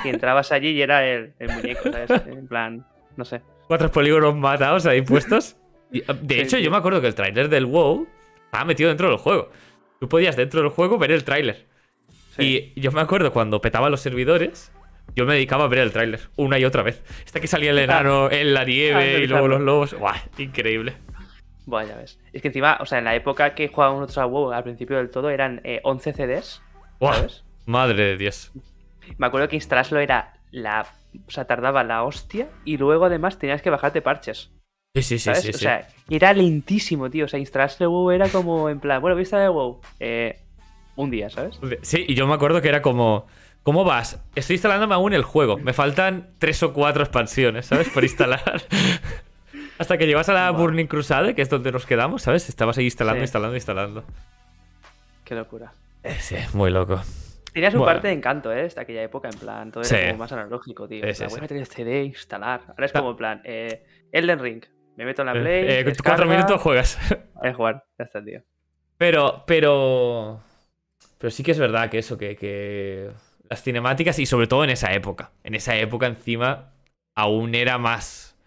Y 0.03 0.09
entrabas 0.09 0.51
allí 0.51 0.69
y 0.69 0.81
era 0.81 1.05
el, 1.05 1.33
el 1.39 1.51
muñeco, 1.51 1.91
¿sabes? 1.91 2.09
En 2.27 2.47
plan, 2.47 2.85
no 3.17 3.25
sé. 3.25 3.41
Cuatro 3.67 3.91
polígonos 3.91 4.35
matados 4.35 4.85
ahí 4.85 5.01
puestos. 5.01 5.57
De 5.91 6.41
hecho, 6.41 6.57
sí. 6.57 6.63
yo 6.63 6.71
me 6.71 6.77
acuerdo 6.77 7.01
que 7.01 7.07
el 7.07 7.15
tráiler 7.15 7.49
del 7.49 7.65
WoW 7.65 8.07
estaba 8.45 8.65
metido 8.65 8.89
dentro 8.89 9.09
del 9.09 9.17
juego. 9.17 9.49
Tú 9.99 10.09
podías 10.09 10.35
dentro 10.35 10.61
del 10.61 10.69
juego 10.69 10.97
ver 10.97 11.11
el 11.11 11.23
tráiler. 11.23 11.65
Sí. 12.37 12.73
Y 12.75 12.81
yo 12.81 12.91
me 12.91 13.01
acuerdo 13.01 13.31
cuando 13.31 13.61
petaba 13.61 13.89
los 13.89 14.01
servidores, 14.01 14.71
yo 15.15 15.25
me 15.25 15.35
dedicaba 15.35 15.65
a 15.65 15.67
ver 15.67 15.79
el 15.79 15.91
tráiler 15.91 16.19
una 16.35 16.59
y 16.59 16.65
otra 16.65 16.83
vez. 16.83 17.03
Hasta 17.25 17.39
que 17.39 17.47
salía 17.47 17.71
el 17.71 17.79
enano 17.79 18.29
en 18.29 18.53
la 18.53 18.65
nieve 18.65 19.19
y 19.19 19.27
luego 19.27 19.47
los 19.47 19.61
lobos. 19.61 19.93
¡Guau! 19.93 20.15
Increíble. 20.37 20.95
Bueno, 21.65 21.89
ya 21.89 21.95
ves. 21.95 22.19
Es 22.33 22.41
que 22.41 22.49
encima, 22.49 22.77
o 22.79 22.85
sea, 22.85 22.99
en 22.99 23.05
la 23.05 23.15
época 23.15 23.55
que 23.55 23.69
jugábamos 23.69 24.01
nosotros 24.01 24.17
a 24.19 24.25
WoW, 24.25 24.51
al 24.51 24.63
principio 24.63 24.97
del 24.97 25.09
todo, 25.09 25.29
eran 25.29 25.61
eh, 25.63 25.79
11 25.83 26.13
CDs. 26.13 26.61
Buah, 26.99 27.13
¿Sabes? 27.13 27.43
Madre 27.65 28.03
de 28.03 28.17
Dios. 28.17 28.51
Me 29.17 29.27
acuerdo 29.27 29.47
que 29.47 29.55
instalarlo 29.55 29.99
era 29.99 30.33
la. 30.51 30.85
O 31.27 31.31
sea, 31.31 31.45
tardaba 31.45 31.83
la 31.83 32.03
hostia. 32.03 32.49
Y 32.65 32.77
luego 32.77 33.05
además 33.05 33.39
tenías 33.39 33.61
que 33.61 33.69
bajarte 33.69 34.01
parches. 34.01 34.51
Sí, 34.95 35.01
sí, 35.03 35.19
sí, 35.19 35.31
sí. 35.35 35.49
o 35.49 35.53
sea, 35.57 35.87
era 36.09 36.33
lentísimo, 36.33 37.09
tío. 37.09 37.25
O 37.25 37.27
sea, 37.27 37.39
instalarse 37.39 37.83
el 37.83 37.89
WoW 37.89 38.11
era 38.11 38.29
como 38.29 38.69
en 38.69 38.79
plan, 38.79 39.01
bueno, 39.01 39.15
voy 39.15 39.21
a 39.21 39.23
instalar 39.23 39.45
el 39.47 39.51
WoW. 39.51 39.81
Eh, 39.99 40.39
un 40.95 41.11
día, 41.11 41.29
¿sabes? 41.29 41.59
Sí, 41.81 42.05
y 42.07 42.15
yo 42.15 42.25
me 42.27 42.33
acuerdo 42.33 42.61
que 42.61 42.69
era 42.69 42.81
como. 42.81 43.27
¿Cómo 43.63 43.83
vas? 43.83 44.21
Estoy 44.35 44.55
instalándome 44.55 44.93
aún 44.93 45.13
el 45.13 45.23
juego. 45.23 45.57
Me 45.57 45.73
faltan 45.73 46.29
tres 46.37 46.61
o 46.63 46.71
cuatro 46.71 47.03
expansiones, 47.03 47.65
¿sabes? 47.65 47.89
Por 47.89 48.03
instalar. 48.03 48.61
Hasta 49.77 49.97
que 49.97 50.05
llegas 50.07 50.29
a 50.29 50.33
la. 50.33 50.51
Burning 50.51 50.85
Crusade, 50.87 51.35
que 51.35 51.41
es 51.41 51.49
donde 51.49 51.71
nos 51.71 51.85
quedamos, 51.85 52.21
¿sabes? 52.21 52.47
Estabas 52.47 52.77
ahí 52.77 52.85
instalando, 52.85 53.19
Sí. 53.19 53.23
instalando, 53.23 53.55
instalando. 53.55 54.03
Qué 55.25 55.35
locura. 55.35 55.73
Eh, 56.03 56.15
Sí, 56.19 56.35
muy 56.53 56.69
loco. 56.71 57.01
Tenía 57.51 57.71
su 57.71 57.77
Bueno. 57.77 57.93
parte 57.93 58.09
de 58.09 58.13
encanto, 58.13 58.53
¿eh? 58.53 58.65
Hasta 58.65 58.81
aquella 58.81 59.01
época, 59.01 59.29
en 59.29 59.39
plan, 59.39 59.71
todo 59.71 59.83
Sí. 59.83 59.95
era 59.95 60.07
como 60.09 60.19
más 60.19 60.31
analógico, 60.31 60.87
tío. 60.87 61.03
Sí, 61.07 61.13
sí. 61.15 61.23
voy 61.29 61.39
a 61.39 61.41
meter 61.41 61.57
el 61.57 61.65
CD, 61.67 62.03
instalar. 62.03 62.61
Ahora 62.67 62.85
es 62.85 62.91
como 62.91 63.11
en 63.11 63.17
plan, 63.17 63.41
eh, 63.45 63.83
Elden 64.11 64.39
Ring. 64.39 64.63
Me 64.97 65.05
meto 65.05 65.21
en 65.21 65.25
la 65.27 65.33
Eh, 65.33 65.41
Play. 65.41 65.65
eh, 65.91 65.93
cuatro 66.03 66.25
minutos 66.25 66.61
juegas. 66.61 66.97
A 67.41 67.53
jugar. 67.53 67.83
Ya 67.99 68.05
está, 68.05 68.23
tío. 68.23 68.41
Pero, 68.97 69.43
pero. 69.45 70.41
Pero 71.17 71.31
sí 71.31 71.43
que 71.43 71.51
es 71.51 71.59
verdad 71.59 71.89
que 71.89 71.97
eso, 71.99 72.17
que, 72.17 72.35
que 72.35 73.11
las 73.49 73.61
cinemáticas, 73.63 74.17
y 74.19 74.25
sobre 74.25 74.47
todo 74.47 74.63
en 74.63 74.69
esa 74.69 74.93
época. 74.93 75.31
En 75.43 75.55
esa 75.55 75.75
época, 75.75 76.07
encima, 76.07 76.71
aún 77.15 77.55
era 77.55 77.77
más 77.77 78.37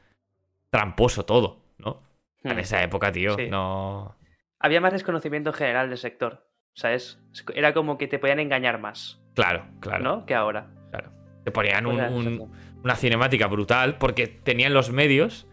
tramposo 0.70 1.24
todo, 1.24 1.60
¿no? 1.78 2.02
En 2.44 2.56
Hmm. 2.56 2.60
esa 2.60 2.82
época, 2.82 3.10
tío, 3.12 3.34
Sí. 3.36 3.48
no. 3.48 4.16
Había 4.60 4.80
más 4.80 4.92
desconocimiento 4.92 5.52
general 5.52 5.88
del 5.88 5.98
sector. 5.98 6.46
¿Sabes? 6.74 7.18
Era 7.56 7.74
como 7.74 7.98
que 7.98 8.06
te 8.06 8.20
podían 8.20 8.38
engañar 8.38 8.78
más, 8.78 9.20
Claro, 9.34 9.64
claro. 9.80 10.04
¿no? 10.04 10.26
Que 10.26 10.34
ahora. 10.36 10.68
Claro. 10.90 11.10
Te 11.44 11.50
ponían 11.50 11.86
un- 11.86 12.52
una 12.84 12.94
cinemática 12.94 13.48
brutal 13.48 13.96
porque 13.98 14.28
tenían 14.28 14.72
los 14.74 14.90
medios 14.92 15.48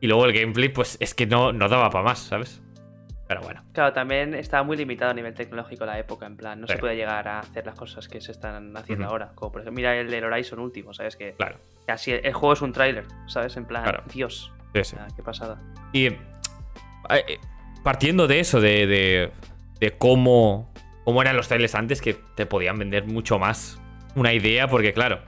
y 0.00 0.06
luego 0.06 0.24
el 0.26 0.32
gameplay, 0.32 0.68
pues 0.68 0.96
es 1.00 1.14
que 1.14 1.26
no, 1.26 1.52
no 1.52 1.68
daba 1.68 1.90
para 1.90 2.04
más, 2.04 2.18
¿sabes? 2.20 2.62
Pero 3.26 3.42
bueno. 3.42 3.62
Claro, 3.72 3.92
también 3.92 4.32
estaba 4.34 4.62
muy 4.62 4.76
limitado 4.76 5.10
a 5.10 5.14
nivel 5.14 5.34
tecnológico 5.34 5.84
la 5.84 5.98
época, 5.98 6.24
en 6.26 6.36
plan, 6.36 6.60
no 6.60 6.66
se 6.66 6.74
Sí. 6.74 6.78
podía 6.78 6.94
llegar 6.94 7.28
a 7.28 7.40
hacer 7.40 7.66
las 7.66 7.74
cosas 7.74 8.08
que 8.08 8.20
se 8.22 8.32
están 8.32 8.74
haciendo 8.76 9.04
Ujú. 9.04 9.12
ahora. 9.12 9.32
Como 9.34 9.52
por 9.52 9.60
ejemplo, 9.60 9.76
mira 9.76 9.94
el 9.98 10.10
del 10.10 10.24
Horizon 10.24 10.58
último, 10.60 10.94
¿sabes? 10.94 11.14
Que 11.16 11.34
Claro. 11.34 11.58
casi 11.86 12.12
el, 12.12 12.24
el 12.24 12.32
juego 12.32 12.54
es 12.54 12.62
un 12.62 12.72
tráiler, 12.72 13.04
¿sabes? 13.26 13.56
En 13.58 13.66
plan, 13.66 13.82
Claro. 13.82 14.02
Dios, 14.12 14.50
Sí, 14.74 14.84
sí. 14.84 14.96
sea, 14.96 15.06
qué 15.14 15.22
pasada. 15.22 15.60
Y 15.92 16.06
eh, 16.06 17.38
partiendo 17.84 18.26
de 18.26 18.40
eso, 18.40 18.60
de, 18.62 18.86
de, 18.86 19.30
de 19.80 19.90
cómo, 19.98 20.72
cómo 21.04 21.20
eran 21.20 21.36
los 21.36 21.48
trailers 21.48 21.74
antes, 21.74 22.00
que 22.00 22.14
te 22.34 22.46
podían 22.46 22.78
vender 22.78 23.04
mucho 23.04 23.38
más 23.38 23.78
una 24.14 24.32
idea, 24.32 24.68
porque 24.68 24.94
claro, 24.94 25.20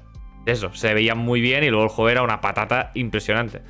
eso, 0.46 0.72
se 0.72 0.94
veía 0.94 1.14
muy 1.14 1.42
bien 1.42 1.64
y 1.64 1.68
luego 1.68 1.85
el 1.85 1.90
juego 1.90 2.09
era 2.09 2.22
una 2.22 2.40
patata 2.40 2.92
impresionante. 2.94 3.61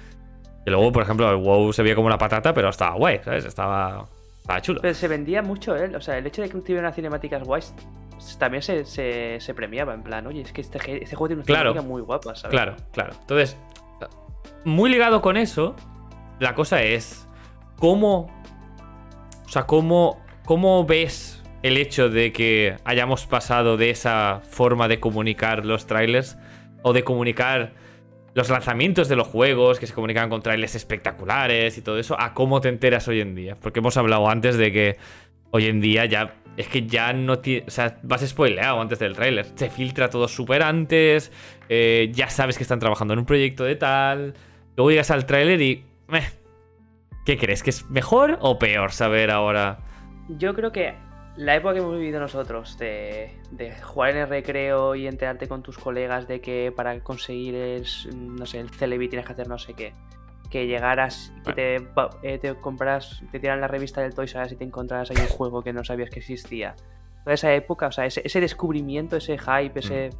Y 0.67 0.71
luego, 0.71 0.93
por 0.93 1.03
ejemplo, 1.03 1.31
el 1.31 1.37
WoW 1.37 1.73
se 1.73 1.83
veía 1.83 1.95
como 1.95 2.07
una 2.07 2.19
patata, 2.19 2.53
pero 2.53 2.69
estaba 2.69 2.95
guay, 2.97 3.21
¿sabes? 3.25 3.45
Estaba, 3.45 4.07
estaba 4.41 4.61
chulo. 4.61 4.81
Pero 4.83 4.95
se 4.95 5.09
vendía 5.09 5.43
mucho 5.43 5.75
él, 5.77 5.95
o 5.97 6.01
sea, 6.01 6.19
el 6.19 6.27
hecho 6.27 6.43
de 6.43 6.49
que 6.51 6.59
tuviera 6.59 6.81
unas 6.83 6.95
cinemáticas 6.95 7.43
guays 7.43 7.75
también 8.39 8.63
se, 8.63 8.85
se, 8.85 9.39
se 9.41 9.55
premiaba, 9.55 9.95
en 9.95 10.03
plan, 10.03 10.27
oye, 10.27 10.43
es 10.43 10.53
que 10.53 10.61
este, 10.61 10.79
este 11.03 11.17
juego 11.17 11.29
tiene 11.29 11.41
una 11.41 11.47
Claro. 11.47 11.71
cinemática 11.71 11.89
muy 11.91 12.03
guapa, 12.03 12.35
¿sabes? 12.35 12.51
Claro, 12.51 12.77
claro. 12.93 13.15
Entonces, 13.21 13.57
muy 14.65 14.91
ligado 14.91 15.23
con 15.23 15.37
eso, 15.39 15.75
la 16.39 16.55
cosa 16.55 16.83
es 16.83 17.27
cómo, 17.79 18.31
o 19.47 19.49
sea, 19.49 19.63
cómo, 19.67 20.23
cómo 20.45 20.85
ves 20.85 21.43
el 21.63 21.79
hecho 21.79 22.11
de 22.11 22.33
que 22.33 22.77
hayamos 22.85 23.27
pasado 23.27 23.77
de 23.79 23.91
esa 23.91 24.41
forma 24.51 24.89
de 24.89 25.01
comunicar 25.01 25.65
los 25.65 25.87
trailers 25.87 26.37
o 26.83 26.93
de 26.93 27.05
comunicar 27.05 27.73
los 28.35 28.49
lanzamientos 28.49 29.09
de 29.09 29.17
los 29.17 29.27
juegos 29.27 29.79
que 29.79 29.87
se 29.87 29.95
comunicaban 29.95 30.31
con 30.31 30.43
trailers 30.43 30.75
espectaculares 30.75 31.77
y 31.79 31.83
todo 31.83 31.99
eso 31.99 32.21
a 32.21 32.33
cómo 32.35 32.61
te 32.61 32.69
enteras 32.69 33.09
hoy 33.09 33.21
en 33.21 33.35
día. 33.35 33.57
Porque 33.61 33.81
hemos 33.81 33.97
hablado 33.97 34.29
antes 34.29 34.57
de 34.57 34.73
que 34.73 34.97
hoy 35.51 35.67
en 35.67 35.81
día 35.81 36.05
ya 36.07 36.35
es 36.57 36.69
que 36.69 36.87
ya 36.87 37.13
no 37.13 37.39
tiene. 37.39 37.65
O 37.67 37.71
sea, 37.71 37.99
vas 38.03 38.27
spoileado 38.27 38.81
antes 38.81 38.99
del 38.99 39.15
tráiler. 39.15 39.47
Se 39.55 39.71
filtra 39.71 40.11
todo 40.11 40.29
súper 40.29 40.63
antes. 40.63 41.33
eh, 41.69 42.11
ya 42.13 42.29
sabes 42.29 42.57
que 42.57 42.63
están 42.63 42.79
trabajando 42.79 43.15
en 43.15 43.21
un 43.21 43.27
proyecto 43.27 43.65
de 43.65 43.77
tal. 43.77 44.35
Luego 44.77 44.91
llegas 44.91 45.11
al 45.11 45.27
tráiler 45.27 45.61
y. 45.61 45.85
¿Qué 47.25 47.37
crees? 47.37 47.63
¿Que 47.63 47.71
es 47.71 47.89
mejor 47.91 48.39
o 48.41 48.59
peor 48.59 48.93
saber 48.93 49.31
ahora? 49.31 49.79
Yo 50.29 50.55
creo 50.55 50.73
que 50.73 50.95
la 51.41 51.55
época 51.57 51.75
que 51.75 51.81
hemos 51.81 51.95
vivido 51.99 52.21
nosotros 52.21 52.77
de, 52.79 53.35
de 53.51 53.75
jugar 53.81 54.11
en 54.11 54.17
el 54.19 54.29
recreo 54.29 54.95
y 54.95 55.07
enterarte 55.07 55.49
con 55.49 55.63
tus 55.63 55.79
colegas 55.79 56.29
de 56.29 56.41
que 56.41 56.73
para 56.75 56.99
conseguir 57.01 57.55
el, 57.55 57.87
no 58.15 58.47
sé, 58.47 58.61
el 58.61 58.71
Celebi 58.71 59.09
tienes 59.09 59.27
que 59.27 59.33
hacer 59.33 59.49
no 59.49 59.59
sé 59.59 59.75
qué. 59.75 59.95
Que 60.51 60.67
llegaras, 60.67 61.33
que 61.45 61.53
te, 61.53 61.77
eh, 62.23 62.39
te 62.39 62.55
compras, 62.57 63.23
te 63.31 63.39
tiran 63.39 63.61
la 63.61 63.69
revista 63.69 64.01
del 64.03 64.15
Toys 64.15 64.35
R 64.35 64.45
Us 64.47 64.53
y 64.53 64.57
te 64.57 64.65
encontrabas 64.65 65.11
ahí 65.11 65.17
un 65.21 65.29
juego 65.29 65.63
que 65.63 65.73
no 65.73 65.85
sabías 65.85 66.11
que 66.11 66.19
existía. 66.19 66.75
Toda 67.25 67.35
esa 67.35 67.55
época, 67.55 67.87
o 67.87 67.93
sea, 67.93 68.05
ese, 68.07 68.23
ese 68.25 68.41
descubrimiento, 68.41 69.17
ese 69.17 69.39
hype, 69.39 69.79
ese 69.79 70.11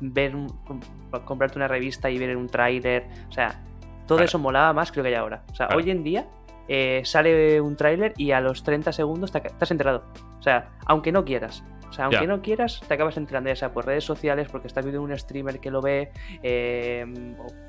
ver 0.00 0.34
un- 0.34 0.48
com- 0.66 0.80
comprarte 1.24 1.56
una 1.58 1.68
revista 1.68 2.10
y 2.10 2.18
ver 2.18 2.36
un 2.36 2.48
tráiler, 2.48 3.06
o 3.28 3.32
sea, 3.32 3.62
todo 4.08 4.20
eso 4.22 4.38
molaba 4.38 4.72
más 4.72 4.90
creo 4.90 5.04
que 5.04 5.08
hay 5.10 5.14
ahora. 5.14 5.44
O 5.52 5.54
sea, 5.54 5.68
hoy 5.74 5.90
en 5.90 6.02
día 6.02 6.26
eh, 6.68 7.02
sale 7.04 7.60
un 7.60 7.76
tráiler 7.76 8.12
y 8.16 8.32
a 8.32 8.40
los 8.40 8.62
30 8.62 8.92
segundos 8.92 9.32
te, 9.32 9.38
estás 9.46 9.70
enterado. 9.70 10.04
O 10.38 10.42
sea, 10.42 10.70
aunque 10.86 11.12
no 11.12 11.24
quieras. 11.24 11.62
O 11.88 11.92
sea, 11.92 12.06
aunque 12.06 12.26
no 12.26 12.42
quieras, 12.42 12.80
te 12.88 12.94
acabas 12.94 13.16
enterando 13.16 13.50
ya 13.50 13.56
sea 13.56 13.72
por 13.72 13.86
redes 13.86 14.02
sociales, 14.04 14.48
porque 14.50 14.66
estás 14.66 14.84
viendo 14.84 15.00
un 15.00 15.16
streamer 15.16 15.60
que 15.60 15.70
lo 15.70 15.80
ve, 15.80 16.10
eh, 16.42 17.06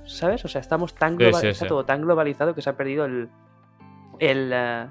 ¿sabes? 0.06 0.44
O 0.46 0.48
sea, 0.48 0.62
estamos 0.62 0.96
tan 0.96 1.16
global- 1.16 1.42
sí, 1.42 1.48
está 1.50 1.66
sí. 1.66 1.70
todo 1.70 1.86
tan 1.86 2.02
globalizado 2.02 2.56
que 2.56 2.62
se 2.64 2.70
ha 2.72 2.76
perdido 2.76 3.06
el, 3.06 3.30
el, 4.20 4.52
eh, 4.54 4.88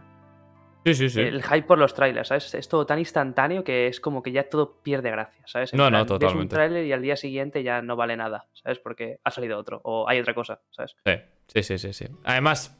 Sí, 0.86 0.94
sí, 0.94 1.08
sí. 1.08 1.20
el 1.20 1.42
hype 1.42 1.62
por 1.62 1.78
los 1.78 1.94
trailers, 1.94 2.28
¿sabes? 2.28 2.54
Es 2.54 2.68
todo 2.68 2.84
tan 2.84 2.98
instantáneo 2.98 3.64
que 3.64 3.86
es 3.86 4.00
como 4.00 4.22
que 4.22 4.30
ya 4.32 4.48
todo 4.50 4.76
pierde 4.82 5.10
gracia, 5.10 5.42
¿sabes? 5.46 5.72
En 5.72 5.78
No, 5.78 5.84
no, 5.84 5.90
plan, 5.90 6.02
Ves 6.02 6.10
un 6.10 6.18
totalmente. 6.18 6.54
tráiler 6.54 6.84
y 6.84 6.92
al 6.92 7.00
día 7.00 7.16
siguiente 7.16 7.62
ya 7.62 7.80
no 7.80 7.96
vale 7.96 8.16
nada, 8.18 8.46
¿sabes? 8.52 8.78
Porque 8.80 9.18
ha 9.24 9.30
salido 9.30 9.58
otro 9.58 9.80
o 9.82 10.06
hay 10.08 10.20
otra 10.20 10.34
cosa, 10.34 10.60
¿sabes? 10.70 10.94
Sí, 11.48 11.62
sí, 11.62 11.78
sí, 11.78 11.92
sí. 11.94 12.06
Además, 12.22 12.76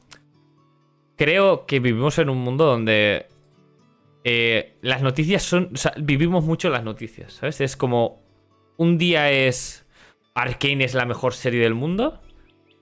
creo 1.15 1.65
que 1.65 1.79
vivimos 1.79 2.17
en 2.19 2.29
un 2.29 2.37
mundo 2.39 2.65
donde 2.65 3.27
eh, 4.23 4.75
las 4.81 5.01
noticias 5.01 5.43
son. 5.43 5.71
O 5.73 5.77
sea, 5.77 5.93
vivimos 5.97 6.43
mucho 6.43 6.69
las 6.69 6.83
noticias, 6.83 7.33
¿sabes? 7.33 7.61
Es 7.61 7.75
como. 7.77 8.23
Un 8.77 8.97
día 8.97 9.31
es. 9.31 9.85
Arkane 10.33 10.83
es 10.83 10.93
la 10.93 11.05
mejor 11.05 11.33
serie 11.33 11.61
del 11.61 11.73
mundo. 11.75 12.21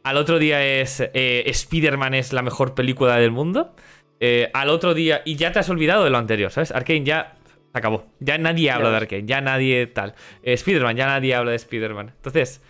Al 0.04 0.18
otro 0.18 0.40
día 0.40 0.66
es. 0.66 1.00
eh, 1.14 1.44
Spider-Man 1.46 2.14
es 2.16 2.34
la 2.34 2.42
mejor 2.42 2.74
película 2.74 3.16
del 3.18 3.32
mundo. 3.32 3.76
eh, 4.20 4.50
al 4.54 4.70
otro 4.70 4.94
día. 4.94 5.22
Y 5.26 5.36
ya 5.36 5.52
te 5.52 5.60
has 5.60 5.70
olvidado 5.70 6.04
de 6.04 6.10
lo 6.10 6.18
anterior, 6.18 6.52
¿sabes? 6.52 6.72
Arkane 6.72 7.04
ya. 7.04 7.36
Se 7.72 7.78
acabó. 7.80 8.06
Ya 8.20 8.38
nadie 8.38 8.72
habla 8.72 8.90
de. 8.92 8.98
Arkane. 8.98 9.26
Ya 9.26 9.42
nadie 9.42 9.88
tal. 9.88 10.16
Eh, 10.44 10.54
Spider-Man, 10.54 10.96
ya 10.96 11.06
nadie 11.08 11.36
habla 11.36 11.52
de 11.52 11.58
Spider-Man. 11.58 12.14
Entonces. 12.16 12.62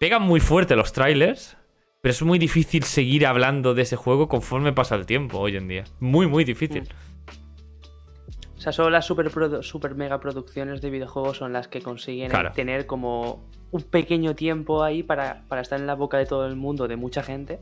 Pegan 0.00 0.22
muy 0.22 0.40
fuerte 0.40 0.76
los 0.76 0.92
trailers. 0.92 1.56
Pero 2.04 2.12
es 2.12 2.22
muy 2.22 2.38
difícil 2.38 2.82
seguir 2.82 3.26
hablando 3.26 3.72
de 3.72 3.80
ese 3.80 3.96
juego 3.96 4.28
conforme 4.28 4.74
pasa 4.74 4.94
el 4.94 5.06
tiempo 5.06 5.38
hoy 5.38 5.56
en 5.56 5.68
día. 5.68 5.84
Muy, 6.00 6.26
muy 6.26 6.44
difícil. 6.44 6.86
O 8.58 8.60
sea, 8.60 8.72
solo 8.72 8.90
las 8.90 9.06
super, 9.06 9.94
mega 9.94 10.20
producciones 10.20 10.82
de 10.82 10.90
videojuegos 10.90 11.38
son 11.38 11.54
las 11.54 11.66
que 11.66 11.80
consiguen 11.80 12.28
Claro. 12.28 12.52
tener 12.52 12.84
como 12.84 13.42
un 13.70 13.82
pequeño 13.84 14.34
tiempo 14.34 14.82
ahí 14.84 15.02
para, 15.02 15.44
para 15.48 15.62
estar 15.62 15.80
en 15.80 15.86
la 15.86 15.94
boca 15.94 16.18
de 16.18 16.26
todo 16.26 16.46
el 16.46 16.56
mundo, 16.56 16.88
de 16.88 16.96
mucha 16.96 17.22
gente, 17.22 17.58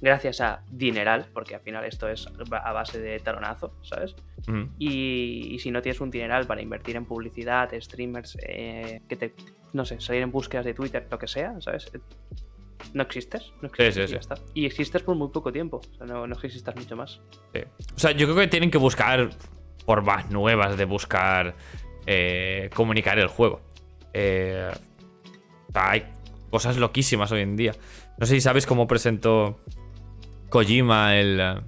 gracias 0.00 0.40
a 0.40 0.62
dineral, 0.70 1.26
porque 1.34 1.54
al 1.54 1.60
final 1.60 1.84
esto 1.84 2.08
es 2.08 2.26
a 2.50 2.72
base 2.72 2.98
de 2.98 3.18
talonazo, 3.18 3.74
¿sabes? 3.82 4.16
Y, 4.78 5.50
y 5.52 5.58
si 5.58 5.70
no 5.70 5.82
tienes 5.82 6.00
un 6.00 6.10
dineral 6.10 6.46
para 6.46 6.62
invertir 6.62 6.96
en 6.96 7.04
publicidad, 7.04 7.68
streamers, 7.78 8.38
eh, 8.40 9.02
que 9.06 9.16
te, 9.16 9.34
no 9.74 9.84
sé, 9.84 10.00
salir 10.00 10.22
en 10.22 10.32
búsquedas 10.32 10.64
de 10.64 10.72
Twitter, 10.72 11.06
lo 11.10 11.18
que 11.18 11.28
sea, 11.28 11.60
¿sabes? 11.60 11.92
Eh, 12.80 12.88
No 12.94 13.02
existes, 13.02 13.52
no 13.60 13.68
existes 13.68 13.94
sí, 13.94 14.00
y 14.02 14.06
sí. 14.06 14.12
ya 14.12 14.18
está. 14.18 14.34
Y 14.54 14.66
existes 14.66 15.02
por 15.02 15.16
muy 15.16 15.28
poco 15.28 15.52
tiempo, 15.52 15.78
o 15.78 15.96
sea, 15.96 16.06
no, 16.06 16.26
no 16.26 16.34
existas 16.34 16.74
mucho 16.76 16.96
más. 16.96 17.20
O 17.94 17.98
sea, 17.98 18.12
yo 18.12 18.26
creo 18.26 18.36
que 18.36 18.48
tienen 18.48 18.70
que 18.70 18.78
buscar 18.78 19.30
formas 19.84 20.30
nuevas 20.30 20.76
de 20.76 20.84
buscar 20.84 21.54
eh, 22.06 22.70
comunicar 22.74 23.18
el 23.18 23.28
juego. 23.28 23.60
Eh, 24.12 24.70
o 25.68 25.72
sea, 25.72 25.90
hay 25.90 26.06
cosas 26.50 26.76
loquísimas 26.76 27.30
hoy 27.32 27.40
en 27.42 27.56
día. 27.56 27.72
No 28.18 28.26
sé 28.26 28.34
si 28.34 28.40
sabes 28.40 28.66
cómo 28.66 28.86
presentó 28.86 29.60
Kojima 30.48 31.16
el, 31.16 31.38
eh, 31.40 31.60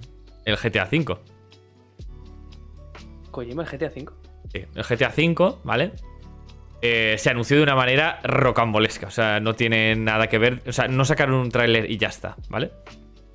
el 0.45 0.55
GTA 0.57 0.87
V. 0.91 1.17
Kojima, 3.31 3.63
el 3.63 3.69
GTA 3.69 3.87
V. 3.89 4.05
Sí, 4.51 4.65
el 4.73 4.83
GTA 4.83 5.09
V, 5.15 5.55
¿vale? 5.63 5.91
Eh, 6.81 7.15
se 7.17 7.29
anunció 7.29 7.57
de 7.57 7.63
una 7.63 7.75
manera 7.75 8.19
rocambolesca. 8.23 9.07
O 9.07 9.11
sea, 9.11 9.39
no 9.39 9.53
tiene 9.55 9.95
nada 9.95 10.27
que 10.27 10.37
ver. 10.37 10.61
O 10.67 10.71
sea, 10.71 10.87
no 10.87 11.03
sacaron 11.05 11.35
un 11.35 11.49
tráiler 11.49 11.89
y 11.91 11.97
ya 11.97 12.07
está, 12.07 12.35
¿vale? 12.49 12.71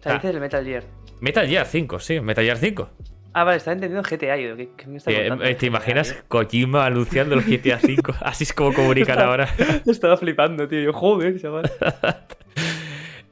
O 0.01 0.03
sea, 0.03 0.13
Ah. 0.13 0.15
dices 0.17 0.31
el 0.35 0.41
Metal 0.41 0.65
Gear. 0.65 0.85
Metal 1.21 1.47
Gear 1.47 1.67
5, 1.67 1.99
sí, 2.01 2.21
Metal 2.21 2.45
Gear 2.45 2.57
5. 2.59 2.91
Ah, 3.37 3.43
vale, 3.45 3.57
estaba 3.57 3.75
entendiendo 3.75 4.09
GTA. 4.09 4.37
Yo, 4.37 4.57
¿qué, 4.57 4.69
qué 4.77 4.87
me 4.87 4.99
está 4.99 5.11
Eh, 5.11 5.29
eh, 5.43 5.55
¿Te 5.57 5.67
imaginas? 5.67 6.13
Kojima 6.29 6.87
anunciando 6.87 7.35
el 7.35 7.43
GTA 7.43 7.79
5? 7.81 8.15
Así 8.21 8.45
es 8.45 8.53
como 8.53 8.73
comunican 8.73 9.19
ahora. 9.19 9.49
Estaba 9.87 10.17
flipando, 10.17 10.69
tío. 10.69 10.81
Yo, 10.81 10.93
Joder, 10.93 11.41
chaval. 11.41 11.71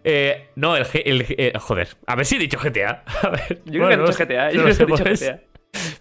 Eh, 0.04 0.48
no, 0.56 0.76
el, 0.76 0.84
G- 0.84 1.02
el 1.04 1.24
eh, 1.28 1.52
Joder, 1.60 1.86
a 2.08 2.16
ver 2.16 2.26
si 2.26 2.34
he 2.34 2.38
dicho 2.40 2.58
GTA. 2.58 3.04
A 3.22 3.28
ver, 3.30 3.62
Yo 3.66 3.84
creo 3.84 3.88
que 3.88 3.94
he 3.94 3.98
dicho 3.98 4.12
GTA. 4.24 4.50
Yo 4.50 4.62
creo 4.64 4.76
que 4.76 4.82
he 4.82 4.86
dicho 4.86 5.04
GTA. 5.04 5.40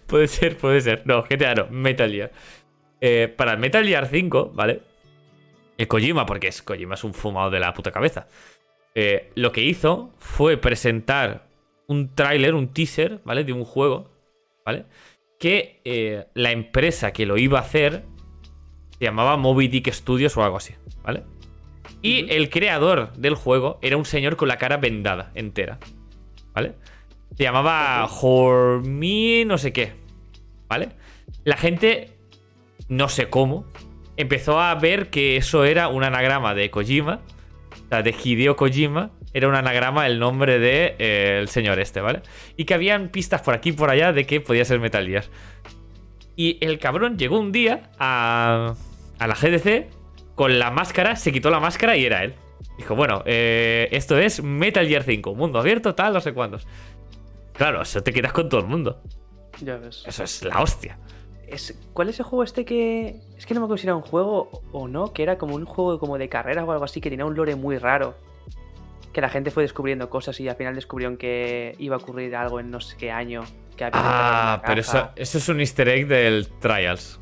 Puede 0.08 0.26
ser, 0.26 0.56
puede 0.56 0.80
ser. 0.80 1.02
No, 1.06 1.22
GTA 1.22 1.54
no, 1.54 1.66
Metal 1.70 2.10
Gear. 2.10 2.32
Eh, 3.04 3.26
para 3.36 3.52
el 3.52 3.58
Metal 3.58 3.84
Gear 3.84 4.06
5, 4.06 4.52
¿vale? 4.54 4.80
El 5.76 5.88
Kojima, 5.88 6.24
porque 6.24 6.46
es 6.46 6.62
Kojima 6.62 6.94
es 6.94 7.02
un 7.02 7.12
fumado 7.12 7.50
de 7.50 7.58
la 7.58 7.74
puta 7.74 7.90
cabeza. 7.90 8.28
eh, 8.94 9.30
lo 9.34 9.50
que 9.50 9.62
hizo 9.62 10.12
fue 10.18 10.56
presentar 10.56 11.48
un 11.88 12.14
tráiler, 12.14 12.54
un 12.54 12.68
teaser, 12.72 13.20
¿vale? 13.24 13.42
De 13.42 13.52
un 13.52 13.64
juego, 13.64 14.08
¿vale? 14.64 14.84
Que 15.40 15.80
eh, 15.84 16.26
la 16.34 16.52
empresa 16.52 17.12
que 17.12 17.26
lo 17.26 17.36
iba 17.38 17.58
a 17.58 17.62
hacer 17.62 18.04
se 18.98 19.04
llamaba 19.04 19.36
Moby 19.36 19.66
Dick 19.66 19.90
Studios 19.90 20.36
o 20.36 20.44
algo 20.44 20.58
así, 20.58 20.74
¿vale? 21.02 21.24
Y 22.02 22.32
el 22.32 22.50
creador 22.50 23.12
del 23.14 23.34
juego 23.34 23.80
era 23.82 23.96
un 23.96 24.04
señor 24.04 24.36
con 24.36 24.46
la 24.46 24.58
cara 24.58 24.76
vendada 24.76 25.32
entera, 25.34 25.78
¿vale? 26.54 26.74
Se 27.36 27.42
llamaba 27.42 28.04
Hormi 28.06 29.44
no 29.44 29.58
sé 29.58 29.72
qué, 29.72 29.94
¿vale? 30.68 30.90
La 31.44 31.56
gente, 31.56 32.11
no 32.88 33.08
sé 33.08 33.28
cómo, 33.28 33.64
empezó 34.16 34.60
a 34.60 34.74
ver 34.74 35.10
que 35.10 35.36
eso 35.36 35.64
era 35.64 35.88
un 35.88 36.04
anagrama 36.04 36.54
de 36.54 36.70
Kojima, 36.70 37.20
o 37.72 37.88
sea, 37.88 38.02
de 38.02 38.14
Hideo 38.22 38.56
Kojima, 38.56 39.10
era 39.34 39.48
un 39.48 39.54
anagrama 39.54 40.06
el 40.06 40.18
nombre 40.18 40.58
de 40.58 40.94
eh, 40.98 41.38
el 41.40 41.48
señor 41.48 41.78
este, 41.78 42.00
¿vale? 42.00 42.22
Y 42.56 42.64
que 42.64 42.74
habían 42.74 43.08
pistas 43.08 43.42
por 43.42 43.54
aquí 43.54 43.70
y 43.70 43.72
por 43.72 43.90
allá 43.90 44.12
de 44.12 44.26
que 44.26 44.40
podía 44.40 44.64
ser 44.64 44.78
Metal 44.78 45.06
Gear. 45.06 45.24
Y 46.36 46.58
el 46.64 46.78
cabrón 46.78 47.18
llegó 47.18 47.38
un 47.38 47.52
día 47.52 47.90
a, 47.98 48.74
a 49.18 49.26
la 49.26 49.34
GDC 49.34 49.86
con 50.34 50.58
la 50.58 50.70
máscara, 50.70 51.16
se 51.16 51.32
quitó 51.32 51.50
la 51.50 51.60
máscara 51.60 51.96
y 51.96 52.04
era 52.04 52.24
él. 52.24 52.34
Dijo, 52.76 52.94
bueno, 52.94 53.22
eh, 53.26 53.88
esto 53.92 54.18
es 54.18 54.42
Metal 54.42 54.86
Gear 54.86 55.02
5, 55.02 55.34
mundo 55.34 55.58
abierto, 55.58 55.94
tal, 55.94 56.12
no 56.12 56.20
sé 56.20 56.32
cuántos. 56.32 56.66
Claro, 57.52 57.82
eso 57.82 58.02
te 58.02 58.12
quedas 58.12 58.32
con 58.32 58.48
todo 58.48 58.60
el 58.60 58.66
mundo. 58.66 59.02
Ya 59.60 59.76
ves. 59.76 60.04
Eso 60.06 60.24
es 60.24 60.42
la 60.44 60.60
hostia. 60.62 60.98
Es- 61.52 61.78
¿Cuál 61.92 62.08
es 62.08 62.18
el 62.18 62.24
juego 62.24 62.42
este 62.44 62.64
que.? 62.64 63.20
Es 63.36 63.46
que 63.46 63.54
no 63.54 63.60
me 63.60 63.64
acuerdo 63.66 63.78
si 63.80 63.86
era 63.86 63.94
un 63.96 64.02
juego 64.02 64.50
o 64.72 64.88
no, 64.88 65.12
que 65.12 65.22
era 65.22 65.36
como 65.38 65.54
un 65.54 65.64
juego 65.66 65.98
como 65.98 66.18
de 66.18 66.28
carreras 66.28 66.64
o 66.66 66.72
algo 66.72 66.84
así, 66.84 67.00
que 67.00 67.10
tenía 67.10 67.24
un 67.26 67.34
lore 67.36 67.54
muy 67.56 67.78
raro. 67.78 68.16
Que 69.12 69.20
la 69.20 69.28
gente 69.28 69.50
fue 69.50 69.62
descubriendo 69.62 70.08
cosas 70.08 70.40
y 70.40 70.48
al 70.48 70.56
final 70.56 70.74
descubrieron 70.74 71.18
que 71.18 71.74
iba 71.78 71.96
a 71.96 71.98
ocurrir 71.98 72.34
algo 72.34 72.58
en 72.60 72.70
no 72.70 72.80
sé 72.80 72.96
qué 72.96 73.10
año. 73.10 73.42
Que 73.76 73.84
había 73.84 74.00
Ah, 74.02 74.62
pero 74.66 74.80
eso, 74.80 75.10
eso 75.16 75.38
es 75.38 75.48
un 75.50 75.60
easter 75.60 75.88
egg 75.88 76.06
del 76.06 76.48
Trials. 76.60 77.20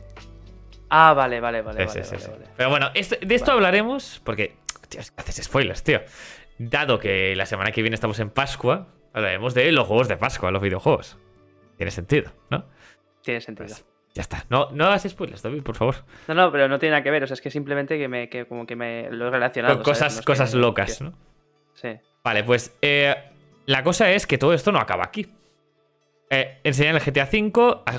Ah, 0.88 1.12
vale, 1.14 1.40
vale, 1.40 1.62
vale. 1.62 1.80
Sí, 1.88 1.98
vale, 1.98 2.04
sí, 2.04 2.10
vale, 2.12 2.24
sí. 2.24 2.30
vale. 2.30 2.44
Pero 2.56 2.70
bueno, 2.70 2.90
esto- 2.94 3.16
de 3.20 3.34
esto 3.34 3.52
hablaremos 3.52 4.20
porque. 4.24 4.56
Tío, 4.88 5.00
haces 5.16 5.44
spoilers, 5.44 5.82
tío. 5.84 6.00
Dado 6.58 6.98
que 6.98 7.34
la 7.36 7.46
semana 7.46 7.70
que 7.72 7.80
viene 7.82 7.94
estamos 7.94 8.18
en 8.20 8.30
Pascua, 8.30 8.88
hablaremos 9.12 9.54
de 9.54 9.70
los 9.72 9.86
juegos 9.86 10.08
de 10.08 10.16
Pascua, 10.16 10.50
los 10.50 10.60
videojuegos. 10.62 11.16
Tiene 11.76 11.90
sentido, 11.92 12.30
¿no? 12.50 12.66
Tiene 13.22 13.40
sentido. 13.40 13.68
Pues, 13.68 13.84
ya 14.14 14.22
está. 14.22 14.44
No, 14.50 14.68
no 14.72 14.86
hagas 14.86 15.02
spoilers, 15.08 15.42
David, 15.42 15.62
por 15.62 15.76
favor. 15.76 15.96
No, 16.28 16.34
no, 16.34 16.50
pero 16.52 16.68
no 16.68 16.78
tiene 16.78 16.92
nada 16.92 17.02
que 17.02 17.10
ver. 17.10 17.22
O 17.24 17.26
sea, 17.26 17.34
es 17.34 17.40
que 17.40 17.50
simplemente 17.50 17.96
que 17.98 18.08
me, 18.08 18.28
que 18.28 18.46
como 18.46 18.66
que 18.66 18.76
me 18.76 19.10
lo 19.10 19.28
he 19.28 19.30
relacionado. 19.30 19.76
Con 19.76 19.84
cosas, 19.84 20.16
No 20.18 20.22
cosas 20.24 20.50
que- 20.52 20.56
locas, 20.58 20.98
que- 20.98 21.04
¿no? 21.04 21.12
Sí. 21.74 21.88
Vale, 22.24 22.44
pues 22.44 22.76
eh, 22.82 23.14
la 23.66 23.82
cosa 23.82 24.10
es 24.10 24.26
que 24.26 24.36
todo 24.38 24.52
esto 24.52 24.72
no 24.72 24.78
acaba 24.78 25.04
aquí. 25.04 25.26
Eh, 26.32 26.60
enseñan 26.62 26.94
el 26.96 27.02
GTA 27.02 27.24
V. 27.32 27.82
ah, 27.86 27.96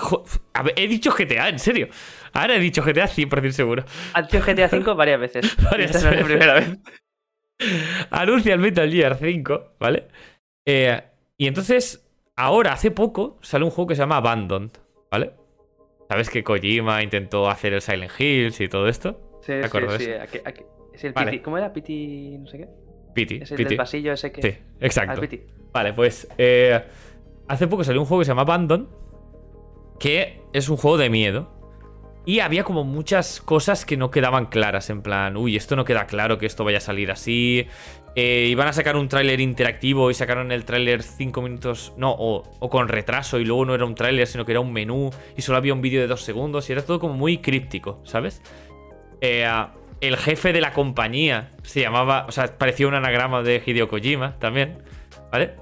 a 0.53 0.63
ver, 0.63 0.73
he 0.77 0.87
dicho 0.87 1.11
GTA, 1.11 1.49
en 1.49 1.59
serio. 1.59 1.89
Ahora 2.33 2.55
he 2.55 2.59
dicho 2.59 2.81
GTA 2.81 3.05
100% 3.07 3.51
seguro. 3.51 3.83
Han 4.13 4.25
dicho 4.27 4.39
GTA 4.41 4.67
V 4.71 4.93
varias 4.93 5.19
veces. 5.19 5.57
Varias 5.71 5.95
Esta 5.95 6.09
no 6.11 6.15
es 6.15 6.21
la 6.21 6.21
veces. 6.21 6.25
primera 6.25 6.53
vez. 6.53 6.77
Anuncia 8.09 8.53
el 8.53 8.59
Metal 8.59 8.89
Gear 8.91 9.17
5, 9.17 9.73
¿vale? 9.79 10.07
Eh, 10.65 11.01
y 11.37 11.47
entonces, 11.47 12.07
ahora, 12.35 12.73
hace 12.73 12.91
poco, 12.91 13.37
sale 13.41 13.65
un 13.65 13.71
juego 13.71 13.89
que 13.89 13.95
se 13.95 14.01
llama 14.01 14.17
Abandoned, 14.17 14.71
¿vale? 15.11 15.33
¿Sabes 16.11 16.29
que 16.29 16.43
Kojima 16.43 17.01
intentó 17.01 17.49
hacer 17.49 17.71
el 17.71 17.81
Silent 17.81 18.11
Hills 18.19 18.59
y 18.59 18.67
todo 18.67 18.89
esto? 18.89 19.39
Sí, 19.43 19.53
¿De 19.53 19.61
sí, 19.61 19.65
acuerdo 19.65 19.97
sí. 19.97 20.07
de 20.07 20.19
aquí- 20.19 20.39
aquí- 20.43 20.63
Es 20.93 21.05
el 21.05 21.13
Vale. 21.13 21.31
Piti. 21.31 21.41
¿Cómo 21.43 21.57
era? 21.57 21.71
Piti. 21.71 22.37
no 22.37 22.47
sé 22.47 22.57
qué. 22.57 22.67
Pity. 23.13 23.35
Es 23.43 23.51
el 23.51 23.55
Pity. 23.57 23.69
del 23.69 23.77
pasillo 23.77 24.11
ese 24.11 24.29
que. 24.33 24.41
Sí, 24.41 24.57
Ah, 24.59 24.75
exacto. 24.81 25.21
Piti. 25.21 25.41
Vale, 25.71 25.93
pues 25.93 26.27
eh, 26.37 26.83
hace 27.47 27.65
poco 27.69 27.85
salió 27.85 28.01
un 28.01 28.07
juego 28.07 28.19
que 28.19 28.25
se 28.25 28.31
llama 28.31 28.41
Abandon, 28.41 28.89
que 30.01 30.41
es 30.51 30.67
un 30.67 30.75
juego 30.75 30.97
de 30.97 31.09
miedo. 31.09 31.49
Y 32.25 32.39
había 32.39 32.63
como 32.63 32.83
muchas 32.83 33.41
cosas 33.41 33.83
que 33.83 33.97
no 33.97 34.11
quedaban 34.11 34.45
claras, 34.45 34.89
en 34.91 35.01
plan, 35.01 35.35
uy, 35.37 35.55
esto 35.55 35.75
no 35.75 35.85
queda 35.85 36.05
claro 36.05 36.37
que 36.37 36.45
esto 36.45 36.63
vaya 36.63 36.77
a 36.77 36.81
salir 36.81 37.11
así. 37.11 37.67
Eh, 38.15 38.47
iban 38.49 38.67
a 38.67 38.73
sacar 38.73 38.95
un 38.95 39.07
tráiler 39.07 39.39
interactivo 39.39 40.11
y 40.11 40.13
sacaron 40.13 40.51
el 40.51 40.65
tráiler 40.65 41.01
5 41.01 41.41
minutos, 41.41 41.93
no, 41.97 42.13
o, 42.15 42.69
con 42.69 42.89
retraso 42.89 43.39
y 43.39 43.45
luego 43.45 43.65
no 43.65 43.73
era 43.73 43.85
un 43.85 43.95
tráiler, 43.95 44.27
sino 44.27 44.45
que 44.45 44.51
era 44.51 44.59
un 44.59 44.71
menú 44.71 45.09
y 45.35 45.41
solo 45.41 45.57
había 45.57 45.73
un 45.73 45.81
vídeo 45.81 46.01
de 46.01 46.07
dos 46.07 46.21
segundos 46.21 46.69
y 46.69 46.73
era 46.73 46.83
todo 46.83 46.99
como 46.99 47.15
muy 47.15 47.39
críptico, 47.39 48.01
¿sabes? 48.03 48.41
Eh, 49.21 49.45
ah, 49.45 49.73
el 50.01 50.17
jefe 50.17 50.51
de 50.51 50.61
la 50.61 50.73
compañía 50.73 51.51
se 51.63 51.81
llamaba, 51.81 52.25
o 52.27 52.31
sea, 52.31 52.57
parecía 52.57 52.87
un 52.87 52.95
anagrama 52.95 53.43
de 53.43 53.63
Hideo 53.65 53.87
Kojima 53.87 54.37
también, 54.39 54.79
¿vale? 55.31 55.55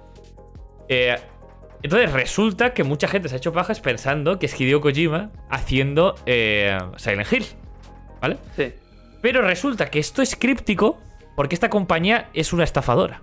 Eh, 0.88 1.15
entonces 1.81 2.11
resulta 2.11 2.73
que 2.73 2.83
mucha 2.83 3.07
gente 3.07 3.29
se 3.29 3.35
ha 3.35 3.37
hecho 3.37 3.53
pajas 3.53 3.79
pensando 3.79 4.39
que 4.39 4.47
es 4.47 4.59
Hideo 4.59 4.81
Kojima 4.81 5.31
haciendo 5.49 6.15
eh, 6.25 6.77
Silent 6.97 7.31
Hill, 7.31 7.45
¿vale? 8.21 8.37
Sí. 8.55 8.73
Pero 9.21 9.41
resulta 9.41 9.89
que 9.89 9.99
esto 9.99 10.21
es 10.21 10.35
críptico 10.35 10.99
porque 11.35 11.55
esta 11.55 11.69
compañía 11.69 12.29
es 12.33 12.53
una 12.53 12.63
estafadora. 12.63 13.21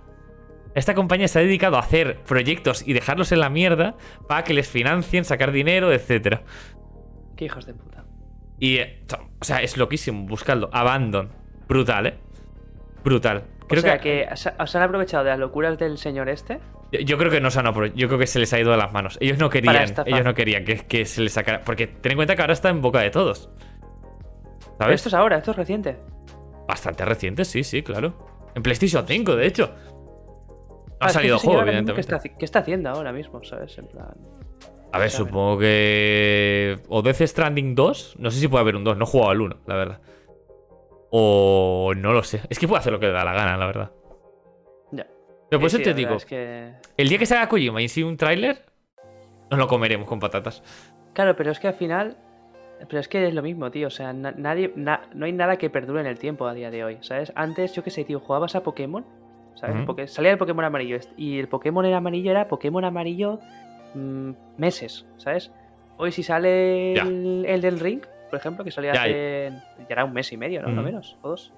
Esta 0.75 0.93
compañía 0.93 1.27
se 1.27 1.39
ha 1.39 1.41
dedicado 1.41 1.77
a 1.77 1.79
hacer 1.79 2.19
proyectos 2.23 2.87
y 2.87 2.93
dejarlos 2.93 3.31
en 3.31 3.39
la 3.39 3.49
mierda 3.49 3.95
para 4.27 4.43
que 4.43 4.53
les 4.53 4.67
financien, 4.67 5.25
sacar 5.25 5.51
dinero, 5.51 5.91
etcétera. 5.91 6.43
Qué 7.35 7.45
hijos 7.45 7.65
de 7.65 7.73
puta. 7.73 8.05
Y, 8.59 8.77
eh, 8.77 9.03
o 9.39 9.43
sea, 9.43 9.61
es 9.61 9.77
loquísimo, 9.77 10.27
buscadlo. 10.27 10.69
Abandon. 10.71 11.29
Brutal, 11.67 12.07
¿eh? 12.07 12.17
Brutal. 13.03 13.43
Creo 13.67 13.79
o 13.79 13.81
sea, 13.81 13.99
que, 13.99 14.27
se 14.35 14.53
os 14.57 14.75
han 14.75 14.83
aprovechado 14.83 15.23
de 15.23 15.31
las 15.31 15.39
locuras 15.39 15.77
del 15.77 15.97
señor 15.97 16.29
este. 16.29 16.59
Yo- 16.91 17.17
creo 17.17 17.29
que 17.31 17.41
no 17.41 17.51
se 17.51 17.59
han 17.59 17.65
Yo 17.95 18.07
creo 18.07 18.17
que 18.19 18.27
se 18.27 18.39
les 18.39 18.51
ha 18.53 18.59
ido 18.59 18.71
de 18.71 18.77
las 18.77 18.91
manos. 18.93 19.17
Ellos 19.21 19.37
no 19.37 19.49
querían. 19.49 19.93
Ellos 20.05 20.23
no 20.23 20.33
querían 20.33 20.63
que, 20.65 20.77
que 20.85 21.05
se 21.05 21.21
les 21.21 21.33
sacara. 21.33 21.61
Porque 21.61 21.87
ten 21.87 22.13
en 22.13 22.17
cuenta 22.17 22.35
que 22.35 22.41
ahora 22.41 22.53
está 22.53 22.69
en 22.69 22.81
boca 22.81 22.99
de 23.01 23.09
todos. 23.09 23.49
Pero 24.59 24.75
¿Sabes? 24.79 24.95
esto 24.95 25.09
es 25.09 25.13
ahora, 25.15 25.37
esto 25.37 25.51
es 25.51 25.57
reciente. 25.57 25.97
Bastante 26.67 27.03
reciente, 27.05 27.45
sí, 27.45 27.63
sí, 27.63 27.81
claro. 27.83 28.13
En 28.55 28.61
PlayStation 28.63 29.05
5, 29.07 29.35
de 29.35 29.47
hecho. 29.47 29.67
No 29.67 30.93
Ah, 30.99 31.05
ha 31.05 31.07
que 31.07 31.13
salido 31.13 31.37
señor 31.39 31.55
juego, 31.57 31.67
evidentemente. 31.69 31.93
¿qué 32.09 32.15
está, 32.15 32.37
qué 32.39 32.45
está 32.45 32.59
haciendo 32.59 32.89
ahora 32.89 33.11
mismo, 33.11 33.43
sabes? 33.43 33.77
En 33.77 33.87
plan. 33.87 34.15
A 34.93 34.99
ver, 34.99 35.09
supongo 35.11 35.59
que. 35.59 36.79
O 36.87 37.01
Death 37.01 37.21
Stranding 37.21 37.75
2. 37.75 38.15
No 38.19 38.31
sé 38.31 38.39
si 38.39 38.47
puede 38.47 38.61
haber 38.61 38.75
un 38.75 38.83
2. 38.83 38.97
No 38.97 39.03
he 39.03 39.07
jugado 39.07 39.31
al 39.31 39.41
1, 39.41 39.57
la 39.67 39.75
verdad. 39.75 39.99
O 41.09 41.93
no 41.95 42.13
lo 42.13 42.23
sé. 42.23 42.41
Es 42.49 42.59
que 42.59 42.67
puede 42.67 42.79
hacer 42.79 42.91
lo 42.93 42.99
que 42.99 43.07
le 43.07 43.13
da 43.13 43.23
la 43.23 43.33
gana, 43.33 43.57
la 43.57 43.65
verdad. 43.65 43.91
Pero 45.49 45.59
por 45.61 45.69
Sí, 45.69 45.77
eso 45.77 45.83
te 45.83 45.93
digo, 45.93 46.09
verdad 46.09 46.23
es 46.23 46.25
que... 46.25 46.71
el 46.97 47.09
día 47.09 47.17
que 47.17 47.25
salga 47.25 47.47
Kojima 47.49 47.81
y 47.81 47.87
sí 47.89 48.03
un 48.03 48.17
tráiler, 48.17 48.63
nos 49.49 49.59
lo 49.59 49.67
comeremos 49.67 50.07
con 50.07 50.19
patatas. 50.19 50.61
Claro, 51.13 51.35
pero 51.35 51.51
es 51.51 51.59
que 51.59 51.67
al 51.67 51.73
final. 51.73 52.17
Pero 52.89 52.99
es 52.99 53.07
que 53.07 53.27
es 53.27 53.33
lo 53.33 53.41
mismo, 53.41 53.71
tío. 53.71 53.87
O 53.87 53.91
sea, 53.91 54.13
na- 54.13 54.33
nadie, 54.37 54.71
na- 54.75 55.01
no 55.13 55.25
hay 55.25 55.31
nada 55.31 55.57
que 55.57 55.69
perdure 55.71 56.01
en 56.01 56.05
el 56.05 56.19
tiempo 56.19 56.45
a 56.45 56.53
día 56.53 56.69
de 56.69 56.83
hoy, 56.83 56.97
¿sabes? 57.01 57.31
Antes, 57.35 57.73
yo 57.73 57.83
qué 57.83 57.89
sé, 57.89 58.03
tío, 58.03 58.19
jugabas 58.19 58.55
a 58.55 58.61
Pokémon, 58.61 59.03
¿sabes? 59.55 59.81
Porque 59.85 60.05
salía 60.07 60.31
el 60.31 60.37
Pokémon 60.37 60.63
amarillo 60.63 60.99
y 61.15 61.39
el 61.39 61.47
Pokémon 61.47 61.83
era 61.85 61.97
amarillo 61.97 62.29
era 62.29 62.47
Pokémon 62.47 62.85
amarillo 62.85 63.39
mm, 63.95 64.31
meses, 64.57 65.07
¿sabes? 65.17 65.51
Hoy 65.97 66.11
si 66.11 66.21
sale 66.21 66.93
el, 66.93 67.45
el 67.47 67.61
del 67.61 67.79
Ring, 67.79 68.01
por 68.29 68.37
ejemplo, 68.37 68.63
que 68.63 68.69
salía 68.69 68.93
Ya, 68.93 69.01
hace. 69.01 69.51
Ya 69.79 69.85
era 69.89 70.05
un 70.05 70.13
mes 70.13 70.31
y 70.31 70.37
medio, 70.37 70.61
¿no? 70.61 70.69
No 70.69 70.83
menos, 70.83 71.17
o 71.23 71.29
dos. 71.29 71.51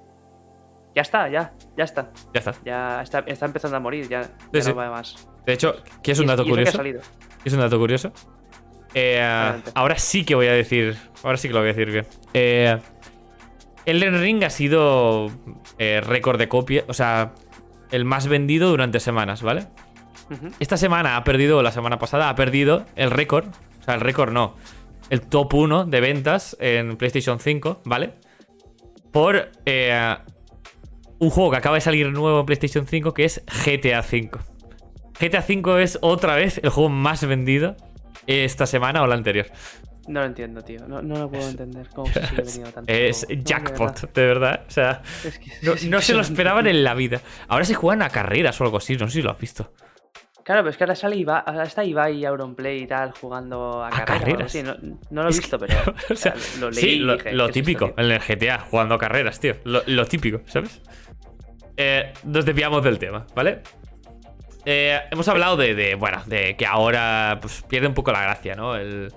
Ya 0.96 1.02
está, 1.04 1.30
ya, 1.30 1.54
ya 1.78 1.84
está. 1.84 2.12
Ya 2.34 2.40
está. 2.40 2.54
Ya 2.66 3.02
está, 3.02 3.20
está 3.28 3.46
empezando 3.46 3.78
a 3.78 3.80
morir, 3.80 4.08
ya, 4.10 4.24
Sí, 4.24 4.30
ya 4.54 4.62
sí. 4.62 4.70
no 4.70 4.76
va 4.76 4.90
más. 4.92 5.28
De 5.46 5.54
hecho, 5.54 5.76
¿qué 6.04 6.12
es 6.12 6.20
un 6.20 6.26
Y- 6.26 6.28
dato 6.28 6.44
y 6.44 6.50
curioso? 6.50 6.72
salido. 6.78 7.02
Es 7.46 7.54
un 7.54 7.60
dato 7.60 7.78
curioso. 7.80 8.12
Eh, 8.94 9.22
ahora 9.76 9.98
sí 10.00 10.26
que 10.26 10.36
voy 10.36 10.48
a 10.48 10.54
decir. 10.54 10.98
Ahora 11.24 11.38
sí 11.38 11.48
que 11.48 11.54
lo 11.54 11.60
voy 11.60 11.70
a 11.70 11.74
decir 11.74 11.92
bien. 11.92 12.08
Eh, 12.34 12.78
Elden 13.86 14.20
Ring 14.20 14.44
ha 14.44 14.50
sido 14.50 15.30
eh, 15.78 16.02
récord 16.02 16.38
de 16.40 16.48
copia. 16.50 16.84
O 16.88 16.94
sea, 16.94 17.34
el 17.92 18.04
más 18.06 18.28
vendido 18.28 18.70
durante 18.70 19.00
semanas, 19.00 19.42
¿vale? 19.42 19.68
Esta 20.60 20.78
semana 20.78 21.18
ha 21.18 21.24
perdido, 21.24 21.58
o 21.60 21.64
la 21.64 21.72
semana 21.72 21.98
pasada 21.98 22.30
ha 22.30 22.36
perdido 22.36 22.86
el 22.96 23.10
récord. 23.12 23.46
O 23.80 23.84
sea, 23.84 23.96
el 23.96 24.02
récord 24.02 24.32
no. 24.32 24.56
El 25.10 25.22
top 25.22 25.54
1 25.54 25.86
de 25.86 26.02
ventas 26.02 26.56
en 26.60 26.98
PlayStation 26.98 27.40
5, 27.40 27.82
¿vale? 27.86 28.14
Por 29.12 29.50
eh, 29.66 30.16
un 31.20 31.30
juego 31.30 31.52
que 31.52 31.58
acaba 31.58 31.76
de 31.76 31.82
salir 31.82 32.08
nuevo 32.12 32.40
en 32.42 32.46
PlayStation 32.46 32.88
5 32.88 33.14
que 33.14 33.26
es 33.26 33.44
GTA 33.66 34.02
5. 34.04 34.40
GTA 35.20 35.44
V 35.48 35.84
es 35.84 36.00
otra 36.02 36.36
vez 36.36 36.60
el 36.64 36.70
juego 36.70 36.90
más 36.90 37.26
vendido 37.26 37.76
esta 38.28 38.66
semana 38.66 39.02
o 39.04 39.08
la 39.08 39.16
anterior. 39.16 39.48
No 40.08 40.22
lo 40.22 40.26
entiendo, 40.26 40.62
tío. 40.64 40.88
No, 40.88 41.02
no 41.02 41.16
lo 41.20 41.30
puedo 41.30 41.48
entender. 41.48 41.88
¿Cómo 41.94 42.12
se 42.12 42.26
sigue 42.26 42.42
vendiendo 42.42 42.72
tanto? 42.74 42.92
Es 42.92 43.26
juego? 43.26 43.34
No, 43.34 43.38
de 43.38 43.44
jackpot, 43.44 43.94
verdad. 44.02 44.10
de 44.14 44.26
verdad. 44.26 44.66
O 44.68 44.72
sea, 44.72 45.02
Es 45.24 45.40
que- 45.40 45.52
no, 45.62 45.74
no 45.90 46.02
se 46.02 46.14
lo 46.14 46.22
esperaban 46.22 46.68
en 46.68 46.84
la 46.84 46.94
vida. 46.96 47.22
Ahora 47.48 47.66
se 47.66 47.74
juegan 47.76 48.02
a 48.02 48.10
carreras 48.10 48.60
o 48.62 48.64
algo 48.64 48.78
así, 48.78 48.96
no 48.98 49.08
sé 49.08 49.14
si 49.16 49.22
lo 49.22 49.32
has 49.32 49.38
visto. 49.40 49.72
Claro, 50.44 50.62
pero 50.64 50.72
es 50.72 50.78
que 50.78 50.84
ahora 50.84 50.96
sale 50.96 51.16
Ibai, 51.18 51.44
ahora 51.46 51.64
está 51.64 51.84
Ibai 51.84 52.16
y 52.18 52.26
Auronplay 52.26 52.82
y 52.84 52.88
tal 52.88 53.12
jugando 53.12 53.84
a, 53.84 53.90
¿A 53.90 54.04
carreras. 54.06 54.46
así. 54.46 54.64
No, 54.64 54.76
no 55.12 55.22
lo 55.24 55.30
he 55.30 55.34
visto, 55.34 55.60
pero 55.60 55.76
o 56.10 56.16
sea, 56.16 56.34
lo 56.60 56.72
leí. 56.72 56.82
sí, 56.82 56.90
y 56.92 57.00
lo, 57.00 57.18
dije, 57.18 57.34
lo 57.34 57.46
¿qué 57.46 57.52
es 57.52 57.58
esto, 57.58 57.72
típico, 57.76 57.94
en 57.98 58.12
el 58.12 58.20
GTA, 58.20 58.60
jugando 58.62 58.96
a 58.96 58.98
carreras, 58.98 59.40
tío. 59.40 59.58
Lo 59.66 60.06
típico, 60.08 60.42
¿sabes? 60.48 60.82
Eh, 61.82 62.12
nos 62.26 62.44
desviamos 62.44 62.84
del 62.84 63.00
tema, 63.00 63.26
¿vale? 63.34 63.62
Eh, 64.66 65.00
hemos 65.12 65.26
hablado 65.30 65.56
de, 65.56 65.74
de, 65.74 65.96
bueno, 65.96 66.22
de 66.26 66.58
que 66.58 66.66
ahora 66.66 67.38
pues, 67.42 67.62
pierde 67.62 67.88
un 67.88 67.94
poco 67.94 68.12
la 68.12 68.22
gracia, 68.22 68.54
¿no? 68.54 68.76
El, 68.76 69.14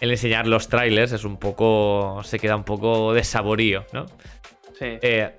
el 0.00 0.10
enseñar 0.10 0.46
los 0.46 0.68
trailers 0.68 1.12
es 1.12 1.24
un 1.24 1.36
poco. 1.36 2.22
se 2.24 2.38
queda 2.38 2.56
un 2.56 2.64
poco 2.64 3.12
de 3.12 3.22
saborío, 3.22 3.84
¿no? 3.92 4.06
Sí. 4.78 4.98
Eh, 5.02 5.36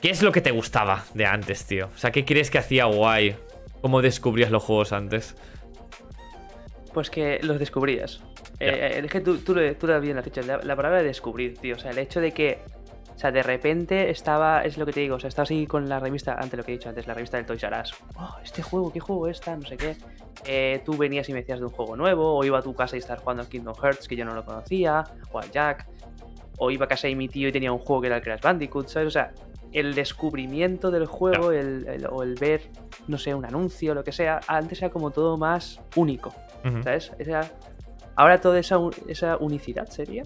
¿Qué 0.00 0.10
es 0.10 0.22
lo 0.22 0.30
que 0.30 0.40
te 0.40 0.52
gustaba 0.52 1.04
de 1.14 1.26
antes, 1.26 1.66
tío? 1.66 1.88
O 1.92 1.98
sea, 1.98 2.12
¿qué 2.12 2.24
crees 2.24 2.52
que 2.52 2.58
hacía 2.58 2.84
guay? 2.84 3.34
¿Cómo 3.80 4.00
descubrías 4.00 4.52
los 4.52 4.62
juegos 4.62 4.92
antes? 4.92 5.34
Pues 6.94 7.10
que 7.10 7.40
los 7.42 7.58
descubrías. 7.58 8.22
Eh, 8.60 9.02
es 9.04 9.10
que 9.10 9.20
tú, 9.20 9.38
tú, 9.38 9.56
tú 9.74 9.86
lo 9.88 10.00
bien 10.00 10.18
has 10.18 10.24
dicho, 10.24 10.40
la, 10.42 10.58
la 10.58 10.76
palabra 10.76 10.98
de 10.98 11.08
descubrir, 11.08 11.58
tío. 11.58 11.74
O 11.74 11.78
sea, 11.80 11.90
el 11.90 11.98
hecho 11.98 12.20
de 12.20 12.30
que, 12.30 12.60
o 13.16 13.18
sea, 13.18 13.32
de 13.32 13.42
repente 13.42 14.10
estaba, 14.10 14.62
es 14.62 14.76
lo 14.76 14.84
que 14.84 14.92
te 14.92 15.00
digo, 15.00 15.16
o 15.16 15.18
sea, 15.18 15.28
estabas 15.28 15.50
ahí 15.50 15.66
con 15.66 15.88
la 15.88 15.98
revista, 15.98 16.34
antes 16.38 16.56
lo 16.58 16.62
que 16.64 16.72
he 16.72 16.76
dicho 16.76 16.90
antes, 16.90 17.06
la 17.06 17.14
revista 17.14 17.38
del 17.38 17.46
Toys 17.46 17.62
R 17.64 17.80
Us. 17.80 17.94
Oh, 18.14 18.36
este 18.44 18.62
juego, 18.62 18.92
¿qué 18.92 19.00
juego 19.00 19.26
es 19.26 19.38
esta? 19.38 19.56
No 19.56 19.66
sé 19.66 19.76
qué. 19.78 19.96
Eh, 20.44 20.82
tú 20.84 20.96
venías 20.98 21.26
y 21.28 21.32
me 21.32 21.40
decías 21.40 21.58
de 21.58 21.64
un 21.64 21.70
juego 21.72 21.96
nuevo, 21.96 22.36
o 22.36 22.44
iba 22.44 22.58
a 22.58 22.62
tu 22.62 22.74
casa 22.74 22.94
y 22.94 22.98
estar 22.98 23.18
jugando 23.18 23.42
al 23.42 23.48
Kingdom 23.48 23.74
Hearts, 23.74 24.06
que 24.06 24.16
yo 24.16 24.24
no 24.26 24.34
lo 24.34 24.44
conocía, 24.44 25.02
o 25.32 25.38
al 25.38 25.50
Jack. 25.50 25.88
O 26.58 26.70
iba 26.70 26.84
a 26.84 26.88
casa 26.88 27.08
de 27.08 27.14
mi 27.16 27.28
tío 27.28 27.48
y 27.48 27.52
tenía 27.52 27.72
un 27.72 27.78
juego 27.78 28.02
que 28.02 28.06
era 28.08 28.16
el 28.16 28.22
Crash 28.22 28.40
Bandicoot, 28.42 28.88
¿sabes? 28.88 29.08
O 29.08 29.10
sea, 29.10 29.32
el 29.72 29.94
descubrimiento 29.94 30.90
del 30.90 31.06
juego 31.06 31.52
el- 31.52 31.86
el- 31.88 32.06
o 32.10 32.22
el 32.22 32.34
ver, 32.34 32.70
no 33.08 33.18
sé, 33.18 33.34
un 33.34 33.44
anuncio, 33.44 33.94
lo 33.94 34.04
que 34.04 34.12
sea, 34.12 34.40
antes 34.46 34.78
era 34.82 34.90
como 34.90 35.10
todo 35.10 35.36
más 35.36 35.80
único. 35.96 36.34
Ujú. 36.64 36.82
¿Sabes? 36.82 37.12
Esa- 37.18 37.50
ahora 38.14 38.40
toda 38.40 38.58
esa, 38.58 38.78
esa 39.08 39.36
unicidad 39.38 39.86
sería. 39.88 40.22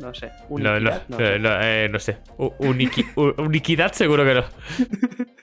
No 0.00 0.12
sé. 0.14 0.30
No, 0.50 0.78
no, 0.78 0.80
no, 0.80 0.90
eh, 0.90 1.00
sé. 1.32 1.38
no, 1.38 1.60
eh, 1.62 1.88
no 1.90 1.98
sé. 1.98 2.18
Uniqui- 2.36 3.34
uniquidad 3.38 3.92
seguro 3.92 4.24
que 4.24 4.34
no. 4.34 4.44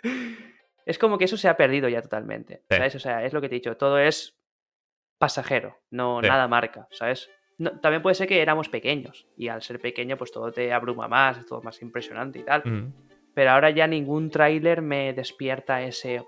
Es 0.85 0.99
como 0.99 1.17
que 1.17 1.23
eso 1.25 1.37
se 1.37 1.47
ha 1.47 1.55
perdido 1.55 1.87
ya 1.87 2.01
totalmente. 2.01 2.63
Sí. 2.69 2.75
¿Sabes? 2.75 2.95
O 2.95 2.99
sea, 2.99 3.23
es 3.23 3.31
lo 3.31 3.39
que 3.39 3.47
te 3.47 3.55
he 3.55 3.59
dicho. 3.59 3.77
Todo 3.77 3.97
es 3.99 4.35
pasajero, 5.17 5.77
no 5.91 6.19
Sí. 6.21 6.27
nada 6.27 6.47
marca, 6.49 6.87
¿sabes? 6.91 7.29
No- 7.57 7.79
también 7.79 8.01
puede 8.01 8.15
ser 8.15 8.27
que 8.27 8.41
éramos 8.41 8.67
pequeños 8.67 9.25
y 9.37 9.47
al 9.47 9.61
ser 9.61 9.79
pequeño, 9.79 10.17
pues 10.17 10.33
todo 10.33 10.51
te 10.51 10.73
abruma 10.73 11.07
más, 11.07 11.37
es 11.37 11.45
todo 11.45 11.61
más 11.61 11.81
impresionante 11.81 12.39
y 12.39 12.43
tal. 12.43 12.61
Ujú. 12.65 12.91
Pero 13.33 13.51
ahora 13.51 13.69
ya 13.69 13.87
ningún 13.87 14.29
tráiler 14.29 14.81
me 14.81 15.13
despierta 15.13 15.81
ese 15.81 16.21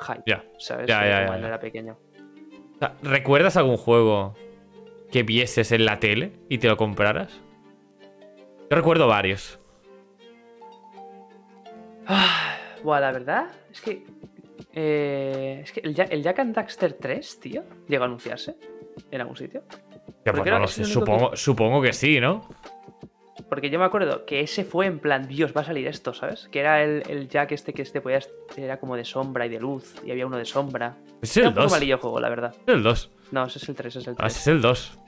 hype, 0.00 0.22
Ya. 0.26 0.44
¿sabes? 0.58 0.86
Ya, 0.86 1.04
ya, 1.04 1.20
ya, 1.22 1.26
cuando 1.26 1.48
era 1.48 1.58
pequeño. 1.58 1.98
¿Recuerdas 3.02 3.56
algún 3.56 3.78
juego 3.78 4.34
que 5.10 5.22
vieses 5.22 5.72
en 5.72 5.84
la 5.84 5.98
tele 6.00 6.32
y 6.48 6.58
te 6.58 6.68
lo 6.68 6.76
compraras? 6.76 7.40
Yo 8.70 8.76
recuerdo 8.76 9.06
varios. 9.08 9.58
Ah, 12.06 12.56
Buah, 12.82 13.00
la 13.00 13.12
verdad 13.12 13.46
es 13.72 13.80
que. 13.80 14.04
eh, 14.72 15.60
es 15.62 15.72
que 15.72 15.80
el, 15.80 15.94
Ja- 15.94 16.04
el 16.04 16.22
Jack 16.22 16.38
and 16.38 16.54
Daxter 16.54 16.92
3, 16.94 17.40
tío, 17.40 17.62
llegó 17.88 18.04
a 18.04 18.06
anunciarse 18.06 18.56
en 19.10 19.20
algún 19.20 19.36
sitio. 19.36 19.62
Ya, 20.24 20.32
pues 20.32 20.44
no 20.46 20.58
lo 20.58 20.66
sé, 20.68 20.82
que- 20.82 21.36
supongo, 21.36 21.82
que 21.82 21.92
sí, 21.92 22.20
¿no? 22.20 22.48
Porque 23.48 23.70
yo 23.70 23.78
me 23.78 23.84
acuerdo 23.84 24.24
que 24.26 24.40
ese 24.40 24.64
fue 24.64 24.86
en 24.86 24.98
plan, 24.98 25.28
Dios, 25.28 25.52
va 25.56 25.60
a 25.60 25.64
salir 25.64 25.86
esto, 25.86 26.12
¿sabes? 26.14 26.48
Que 26.50 26.60
era 26.60 26.82
el, 26.82 27.02
el 27.08 27.28
Jack 27.28 27.52
este 27.52 27.72
que 27.72 27.82
este 27.82 28.00
podías. 28.00 28.28
Era 28.56 28.78
como 28.80 28.96
de 28.96 29.04
sombra 29.04 29.46
y 29.46 29.48
de 29.48 29.60
luz, 29.60 29.94
y 30.04 30.10
había 30.10 30.26
uno 30.26 30.36
de 30.36 30.44
sombra. 30.44 30.96
Es 31.22 31.36
Era 31.36 31.46
el 31.46 31.48
un 31.50 31.54
poco 31.54 31.64
2. 31.64 31.72
malillo 31.72 31.94
el 31.94 32.00
juego, 32.00 32.20
la 32.20 32.28
verdad. 32.28 32.54
Es 32.66 32.74
el 32.74 32.82
2. 32.82 33.10
No, 33.30 33.44
ese 33.46 33.58
es 33.58 33.68
el 33.68 33.74
3, 33.74 33.86
ese 33.96 33.98
es 34.00 34.06
el 34.08 34.12
Ah, 34.14 34.16
3. 34.28 34.32
ese 34.32 34.40
es 34.40 34.46
el 34.48 34.60
2. 34.62 34.98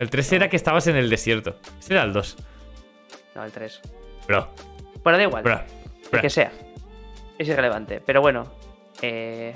El 0.00 0.10
3 0.10 0.32
era 0.32 0.48
que 0.48 0.56
estabas 0.56 0.86
en 0.86 0.96
el 0.96 1.08
desierto. 1.08 1.56
Ese 1.78 1.94
era 1.94 2.02
el 2.02 2.12
2. 2.12 2.36
No, 3.34 3.44
el 3.44 3.52
3. 3.52 3.80
Bro, 4.28 4.48
Bueno, 5.02 5.18
da 5.18 5.24
igual. 5.24 5.42
bro. 5.42 5.60
El 6.12 6.20
que 6.20 6.30
sea. 6.30 6.52
Es 7.38 7.48
irrelevante. 7.48 8.00
Pero 8.04 8.20
bueno, 8.20 8.52
eh, 9.02 9.54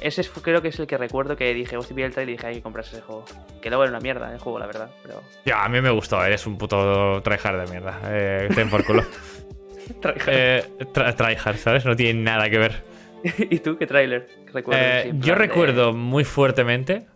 ese 0.00 0.20
es- 0.20 0.30
creo 0.30 0.62
que 0.62 0.68
es 0.68 0.78
el 0.78 0.86
que 0.86 0.96
recuerdo 0.96 1.36
que 1.36 1.52
dije, 1.54 1.76
hostia, 1.76 1.96
vi 1.96 2.02
el 2.02 2.12
trailer 2.12 2.34
y 2.34 2.36
dije, 2.36 2.46
hay 2.46 2.54
que 2.56 2.62
comprarse 2.62 2.96
ese 2.96 3.02
juego. 3.02 3.24
Que 3.60 3.68
luego 3.70 3.84
era 3.84 3.90
una 3.90 4.00
mierda 4.00 4.32
el 4.32 4.38
juego, 4.38 4.58
la 4.58 4.66
verdad. 4.66 4.90
Pero. 5.02 5.22
Ya, 5.44 5.64
a 5.64 5.68
mí 5.68 5.80
me 5.80 5.90
gustó, 5.90 6.22
eres 6.24 6.46
un 6.46 6.56
puto 6.58 7.20
tryhard 7.22 7.64
de 7.64 7.70
mierda. 7.70 8.00
Eh, 8.04 8.48
ten 8.54 8.70
por 8.70 8.84
culo. 8.84 9.02
eh, 10.26 10.64
tra- 10.92 11.14
tryhard, 11.14 11.56
¿sabes? 11.56 11.84
No 11.84 11.96
tiene 11.96 12.20
nada 12.22 12.48
que 12.50 12.58
ver. 12.58 12.84
¿Y 13.38 13.58
tú 13.60 13.76
qué 13.76 13.86
tráiler 13.86 14.28
recuerdas? 14.52 15.06
Eh, 15.06 15.12
yo 15.14 15.34
recuerdo 15.34 15.92
muy 15.92 16.24
fuertemente 16.24 17.06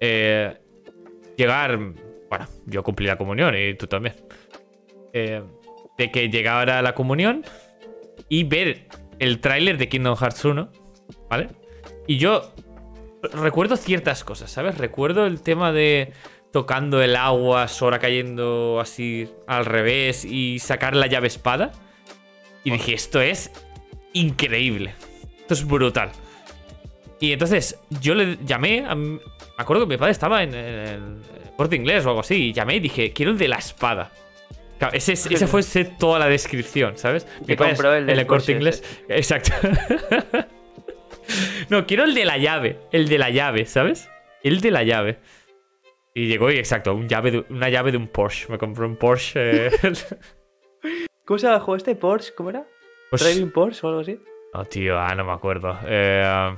eh, 0.00 0.56
llegar. 1.36 1.78
Bueno, 2.28 2.46
yo 2.66 2.82
cumplí 2.82 3.06
la 3.06 3.16
comunión 3.16 3.54
y 3.56 3.74
tú 3.74 3.86
también. 3.86 4.14
Eh, 5.12 5.42
de 5.96 6.12
que 6.12 6.28
llegara 6.28 6.80
la 6.82 6.94
comunión 6.94 7.44
y 8.28 8.44
ver 8.44 8.86
el 9.18 9.40
tráiler 9.40 9.78
de 9.78 9.88
Kingdom 9.88 10.16
Hearts 10.16 10.44
1, 10.44 10.70
¿vale? 11.28 11.48
Y 12.06 12.18
yo 12.18 12.54
recuerdo 13.32 13.76
ciertas 13.76 14.22
cosas, 14.22 14.50
¿sabes? 14.50 14.78
Recuerdo 14.78 15.26
el 15.26 15.42
tema 15.42 15.72
de 15.72 16.12
tocando 16.52 17.02
el 17.02 17.16
agua, 17.16 17.68
Sora 17.68 17.98
cayendo 17.98 18.80
así 18.80 19.28
al 19.46 19.64
revés 19.64 20.24
y 20.24 20.58
sacar 20.60 20.94
la 20.94 21.06
llave 21.06 21.26
espada. 21.26 21.72
Y 22.64 22.70
dije, 22.70 22.94
esto 22.94 23.20
es 23.20 23.50
increíble. 24.12 24.94
Esto 25.40 25.54
es 25.54 25.66
brutal. 25.66 26.10
Y 27.20 27.32
entonces 27.32 27.78
yo 28.00 28.14
le 28.14 28.38
llamé, 28.44 28.84
a 28.86 28.96
me 29.58 29.62
acuerdo 29.62 29.86
que 29.86 29.94
mi 29.94 29.98
padre 29.98 30.12
estaba 30.12 30.42
en, 30.42 30.54
en 30.54 30.78
el 30.78 31.22
corte 31.56 31.76
inglés 31.76 32.04
o 32.06 32.10
algo 32.10 32.20
así, 32.20 32.48
y 32.48 32.52
llamé 32.52 32.76
y 32.76 32.80
dije, 32.80 33.12
quiero 33.12 33.32
el 33.32 33.38
de 33.38 33.48
la 33.48 33.56
espada. 33.56 34.10
Claro, 34.78 34.94
ese, 34.96 35.12
es- 35.14 35.26
ese 35.26 35.46
fue 35.48 35.60
ese- 35.60 35.84
toda 35.84 36.18
la 36.20 36.28
descripción, 36.28 36.96
¿sabes? 36.96 37.26
Que 37.46 37.56
compró 37.56 37.94
el 37.94 38.06
del 38.06 38.20
el 38.20 38.26
corte 38.26 38.52
inglés. 38.52 38.82
Exacto. 39.08 39.50
no, 41.68 41.86
quiero 41.86 42.04
el 42.04 42.14
de 42.14 42.24
la 42.24 42.38
llave, 42.38 42.78
el 42.92 43.08
de 43.08 43.18
la 43.18 43.30
llave, 43.30 43.66
¿sabes? 43.66 44.08
El 44.42 44.60
de 44.60 44.70
la 44.70 44.82
llave. 44.84 45.18
Y 46.14 46.26
llegó 46.26 46.50
y 46.50 46.56
exacto, 46.58 46.94
un 46.94 47.08
llave 47.08 47.30
de- 47.30 47.44
una 47.50 47.68
llave 47.68 47.92
de 47.92 47.98
un 47.98 48.08
Porsche. 48.08 48.46
Me 48.50 48.58
compré 48.58 48.84
un 48.86 48.96
Porsche. 48.96 49.66
eh, 49.66 49.70
¿Cómo 51.24 51.38
se 51.38 51.46
llama 51.46 51.56
el 51.56 51.62
juego 51.62 51.76
este? 51.76 51.94
¿Porsche? 51.96 52.32
¿Cómo 52.34 52.50
era? 52.50 52.64
pues- 53.10 53.22
¿Driving 53.22 53.50
Porsche 53.50 53.80
o 53.86 53.90
algo 53.90 54.00
así? 54.02 54.18
No, 54.54 54.64
tío, 54.64 54.98
ah, 54.98 55.14
no 55.14 55.24
me 55.24 55.32
acuerdo. 55.32 55.78
Eh, 55.86 56.54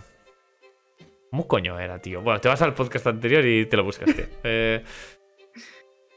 ¿Cómo 1.31 1.47
coño 1.47 1.79
era, 1.79 2.01
tío? 2.01 2.23
Bueno, 2.23 2.41
te 2.41 2.49
vas 2.49 2.61
al 2.63 2.75
podcast 2.75 3.07
anterior 3.07 3.45
y 3.47 3.67
te 3.67 3.77
lo 3.77 3.85
buscas, 3.85 4.15
tío. 4.15 4.25
Eh, 4.45 4.83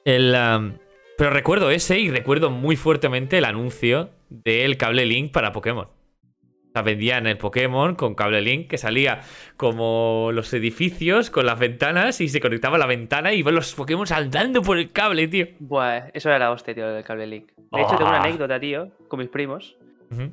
el, 0.06 0.36
um, 0.36 0.74
pero 1.18 1.30
recuerdo 1.30 1.70
ese 1.72 2.00
y 2.00 2.10
recuerdo 2.10 2.50
muy 2.50 2.76
fuertemente 2.76 3.38
el 3.38 3.46
anuncio 3.46 4.10
del 4.30 4.76
cable 4.78 5.06
Link 5.06 5.32
para 5.32 5.52
Pokémon. 5.52 5.86
O 5.86 6.72
sea, 6.74 6.82
vendían 6.82 7.28
el 7.28 7.38
Pokémon 7.38 7.94
con 7.96 8.16
cable 8.16 8.42
Link 8.42 8.68
que 8.68 8.78
salía 8.80 9.22
como 9.56 10.32
los 10.34 10.52
edificios 10.54 11.30
con 11.30 11.46
las 11.46 11.60
ventanas 11.60 12.20
y 12.20 12.28
se 12.28 12.42
conectaba 12.42 12.78
la 12.80 12.88
ventana 12.88 13.32
y 13.32 13.40
iban 13.40 13.54
los 13.56 13.74
Pokémon 13.76 14.08
saltando 14.08 14.62
por 14.64 14.78
el 14.80 14.92
cable, 14.92 15.28
tío. 15.28 15.48
Buah, 15.60 16.10
eso 16.14 16.30
era 16.30 16.40
la 16.40 16.52
hostia, 16.52 16.74
tío, 16.74 16.88
del 16.88 17.04
cable 17.04 17.28
link. 17.28 17.52
De 17.72 17.82
hecho, 17.82 17.96
tengo 17.96 18.10
una 18.10 18.20
Ah. 18.22 18.24
anécdota, 18.24 18.60
tío, 18.60 18.90
con 19.08 19.20
mis 19.20 19.30
primos, 19.30 19.78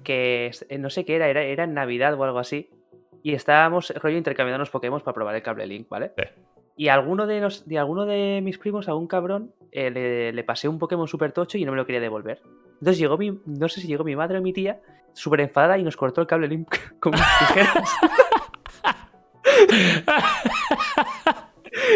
que 0.03 0.51
eh, 0.69 0.79
no 0.79 0.89
sé 0.91 1.05
qué 1.05 1.17
era, 1.17 1.29
era, 1.29 1.43
era 1.43 1.65
en 1.65 1.75
Navidad 1.75 2.15
o 2.15 2.25
algo 2.25 2.39
así, 2.39 2.69
y 3.23 3.35
estábamos 3.35 3.93
rollo 3.97 4.17
intercambiando 4.17 4.59
los 4.59 4.71
Pokémon 4.71 5.01
para 5.01 5.15
probar 5.15 5.35
el 5.35 5.43
cable 5.43 5.67
link, 5.67 5.89
¿vale? 5.89 6.13
Sí. 6.17 6.25
Y 6.77 6.89
a 6.89 6.95
alguno 6.95 7.27
de, 7.27 7.41
los, 7.41 7.69
de 7.69 7.79
alguno 7.79 8.07
de 8.07 8.41
mis 8.43 8.57
primos, 8.57 8.89
a 8.89 8.95
un 8.95 9.07
cabrón, 9.07 9.53
eh, 9.71 9.91
le, 9.91 10.33
le 10.33 10.45
pasé 10.45 10.67
un 10.67 10.79
Pokémon 10.79 11.07
super 11.07 11.33
tocho 11.33 11.59
y 11.59 11.65
no 11.65 11.73
me 11.73 11.77
lo 11.77 11.85
quería 11.85 12.01
devolver. 12.01 12.41
Entonces 12.75 12.99
llegó 12.99 13.19
mi, 13.19 13.39
no 13.45 13.69
sé 13.69 13.83
si 13.83 13.87
llegó 13.87 14.03
mi 14.03 14.17
madre 14.17 14.39
o 14.39 14.43
mi 14.43 14.55
tía, 14.55 14.81
súper 15.13 15.43
enfadada 15.43 15.77
y 15.77 15.83
nos 15.83 15.97
cortó 15.97 16.23
el 16.23 16.27
cable 16.27 16.49
link 16.49 16.75
con 17.01 17.13
mis 17.13 17.23
tijeras. 17.39 17.91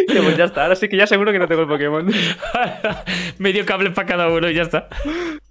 y 0.08 0.18
pues 0.18 0.36
ya 0.36 0.44
está, 0.44 0.64
ahora 0.64 0.76
sí 0.76 0.88
que 0.88 0.96
ya 0.96 1.06
seguro 1.06 1.32
que 1.32 1.38
no 1.38 1.48
tengo 1.48 1.62
el 1.62 1.68
Pokémon. 1.68 2.06
Medio 3.38 3.64
cable 3.64 3.90
para 3.90 4.06
cada 4.06 4.28
uno 4.28 4.50
y 4.50 4.54
ya 4.54 4.62
está. 4.62 4.88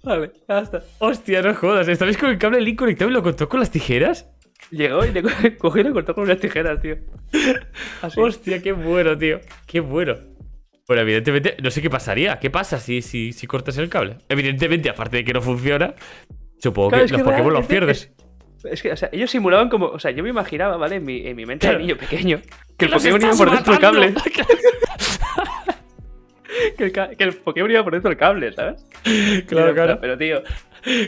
vale, 0.02 0.30
ya 0.48 0.58
está. 0.60 0.82
Hostia, 0.98 1.42
no 1.42 1.54
jodas. 1.54 1.88
¿Estabais 1.88 2.16
con 2.16 2.30
el 2.30 2.38
cable 2.38 2.60
Link 2.60 2.78
conectado 2.78 3.10
y 3.10 3.14
lo 3.14 3.22
cortó 3.22 3.48
con 3.48 3.60
las 3.60 3.70
tijeras? 3.70 4.30
Llegó 4.70 5.04
y 5.04 5.12
le 5.12 5.22
co- 5.22 5.28
cogió 5.58 5.80
y 5.82 5.84
lo 5.84 5.92
cortó 5.92 6.14
con 6.14 6.24
unas 6.24 6.38
tijeras, 6.38 6.80
tío. 6.80 6.96
Así. 8.02 8.20
Hostia, 8.20 8.60
qué 8.62 8.72
bueno, 8.72 9.16
tío. 9.16 9.40
Qué 9.66 9.80
bueno. 9.80 10.16
Bueno, 10.86 11.02
evidentemente, 11.02 11.56
no 11.62 11.70
sé 11.70 11.80
qué 11.80 11.88
pasaría. 11.90 12.38
¿Qué 12.38 12.50
pasa 12.50 12.78
si, 12.78 13.00
si, 13.02 13.32
si 13.32 13.46
cortas 13.46 13.78
el 13.78 13.88
cable? 13.88 14.16
Evidentemente, 14.28 14.90
aparte 14.90 15.18
de 15.18 15.24
que 15.24 15.32
no 15.32 15.40
funciona, 15.40 15.94
supongo 16.58 16.90
Claro, 16.90 17.06
que 17.06 17.12
los 17.12 17.20
que 17.22 17.24
Pokémon 17.24 17.52
los 17.54 17.66
pierdes. 17.66 18.12
Es 18.64 18.82
que, 18.82 18.92
o 18.92 18.96
sea, 18.96 19.08
ellos 19.12 19.30
simulaban 19.30 19.68
como. 19.68 19.86
O 19.86 19.98
sea, 19.98 20.10
yo 20.10 20.22
me 20.22 20.28
imaginaba, 20.30 20.76
¿vale? 20.76 20.96
En 20.96 21.04
mi, 21.04 21.26
en 21.26 21.36
mi 21.36 21.46
mente 21.46 21.66
de 21.66 21.72
Claro. 21.72 21.84
niño 21.84 21.96
pequeño. 21.98 22.40
Que 22.78 22.86
el 22.86 22.90
Pokémon 22.90 23.22
iba 23.22 23.34
por 23.34 23.50
dentro 23.50 23.72
del 23.72 23.80
cable. 23.80 24.14
Que 26.76 26.84
el, 26.84 26.92
ca- 26.92 27.10
que 27.10 27.24
el 27.24 27.34
Pokémon 27.34 27.70
iba 27.70 27.82
por 27.82 27.92
dentro 27.94 28.08
del 28.10 28.18
cable, 28.18 28.52
¿sabes? 28.52 28.84
claro, 29.02 29.72
Pero, 29.72 29.74
claro. 29.74 29.98
Pero, 30.00 30.16
tío, 30.18 30.42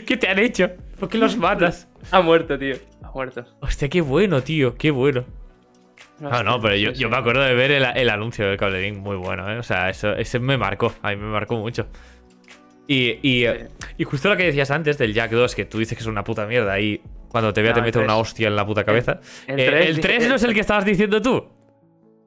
¿Qué 0.05 0.17
te 0.17 0.27
han 0.27 0.39
hecho? 0.39 0.71
¿Por 0.99 1.07
qué 1.09 1.17
los 1.17 1.37
matas? 1.37 1.87
ha 2.11 2.21
muerto, 2.21 2.57
tío. 2.59 2.75
Ha 3.07 3.11
muerto. 3.13 3.45
Hostia, 3.61 3.89
qué 3.89 4.01
bueno, 4.01 4.41
tío, 4.41 4.75
qué 4.75 4.91
bueno. 4.91 5.23
Ah, 6.23 6.41
no, 6.43 6.59
pero 6.59 6.75
yo, 6.75 7.09
me 7.09 7.17
acuerdo 7.17 7.41
de 7.43 7.53
ver 7.53 7.71
el, 7.71 7.83
el 7.95 8.09
anuncio 8.09 8.47
del 8.47 8.57
cablerín, 8.57 8.99
muy 8.99 9.15
bueno, 9.17 9.51
¿eh? 9.51 9.59
O 9.59 9.63
sea, 9.63 9.89
eso, 9.89 10.13
ese 10.15 10.39
me 10.39 10.57
marcó, 10.57 10.91
a 11.01 11.09
mí 11.11 11.15
me 11.15 11.27
marcó 11.27 11.55
mucho. 11.57 11.87
Y, 12.87 13.19
y, 13.21 13.45
y 13.97 14.03
justo 14.03 14.29
lo 14.29 14.37
que 14.37 14.43
decías 14.45 14.71
antes 14.71 14.97
del 14.97 15.13
Jack 15.13 15.31
2, 15.31 15.53
que 15.55 15.65
tú 15.65 15.77
dices 15.79 15.97
que 15.97 16.01
es 16.03 16.07
una 16.07 16.23
puta 16.23 16.45
mierda, 16.47 16.79
y 16.79 17.01
cuando 17.29 17.53
te 17.53 17.61
vea 17.61 17.71
No, 17.71 17.75
te 17.75 17.79
el 17.81 17.85
meto 17.85 17.99
una 17.99 18.13
3. 18.15 18.17
hostia 18.21 18.47
en 18.47 18.55
la 18.55 18.65
puta 18.65 18.83
cabeza. 18.83 19.19
el 19.47 19.59
Eh, 19.59 19.65
3 19.67 19.85
el 19.89 19.95
dice- 19.97 20.07
3 20.07 20.29
no 20.29 20.35
es 20.35 20.43
el 20.43 20.53
que 20.53 20.59
estabas 20.61 20.85
diciendo 20.85 21.21
tú. 21.21 21.47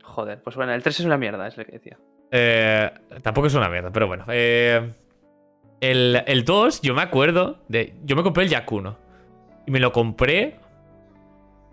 Joder, 0.04 0.40
pues 0.42 0.54
bueno, 0.56 0.72
el 0.72 0.82
3 0.82 1.00
es 1.00 1.06
una 1.06 1.16
mierda, 1.16 1.48
es 1.48 1.56
lo 1.56 1.64
que 1.64 1.72
decía. 1.72 1.96
Eh, 2.30 2.90
tampoco 3.22 3.46
es 3.48 3.54
una 3.54 3.68
mierda, 3.68 3.90
pero 3.90 4.06
bueno. 4.06 4.24
Eh, 4.28 4.92
el, 5.80 6.22
el 6.26 6.44
2, 6.44 6.82
yo 6.82 6.94
me 6.94 7.02
acuerdo 7.02 7.58
de. 7.68 7.94
Yo 8.04 8.14
me 8.14 8.22
compré 8.22 8.44
el 8.44 8.50
Jack 8.50 8.70
1. 8.70 8.96
Y 9.66 9.70
me 9.70 9.80
lo 9.80 9.90
compré. 9.92 10.56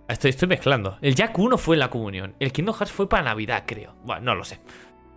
Estoy, 0.08 0.30
estoy 0.30 0.47
mezclando. 0.47 0.97
El 1.01 1.16
Jack 1.16 1.38
1 1.38 1.58
fue 1.58 1.76
en 1.76 1.80
la 1.82 1.89
comunión. 1.89 2.36
El 2.39 2.51
Kingdom 2.51 2.76
Hearts 2.76 2.91
fue 2.93 3.10
para 3.10 3.24
Navidad, 3.24 3.64
creo. 3.68 3.95
Bueno, 4.03 4.22
no 4.22 4.36
lo 4.36 4.43
sé. 4.45 4.60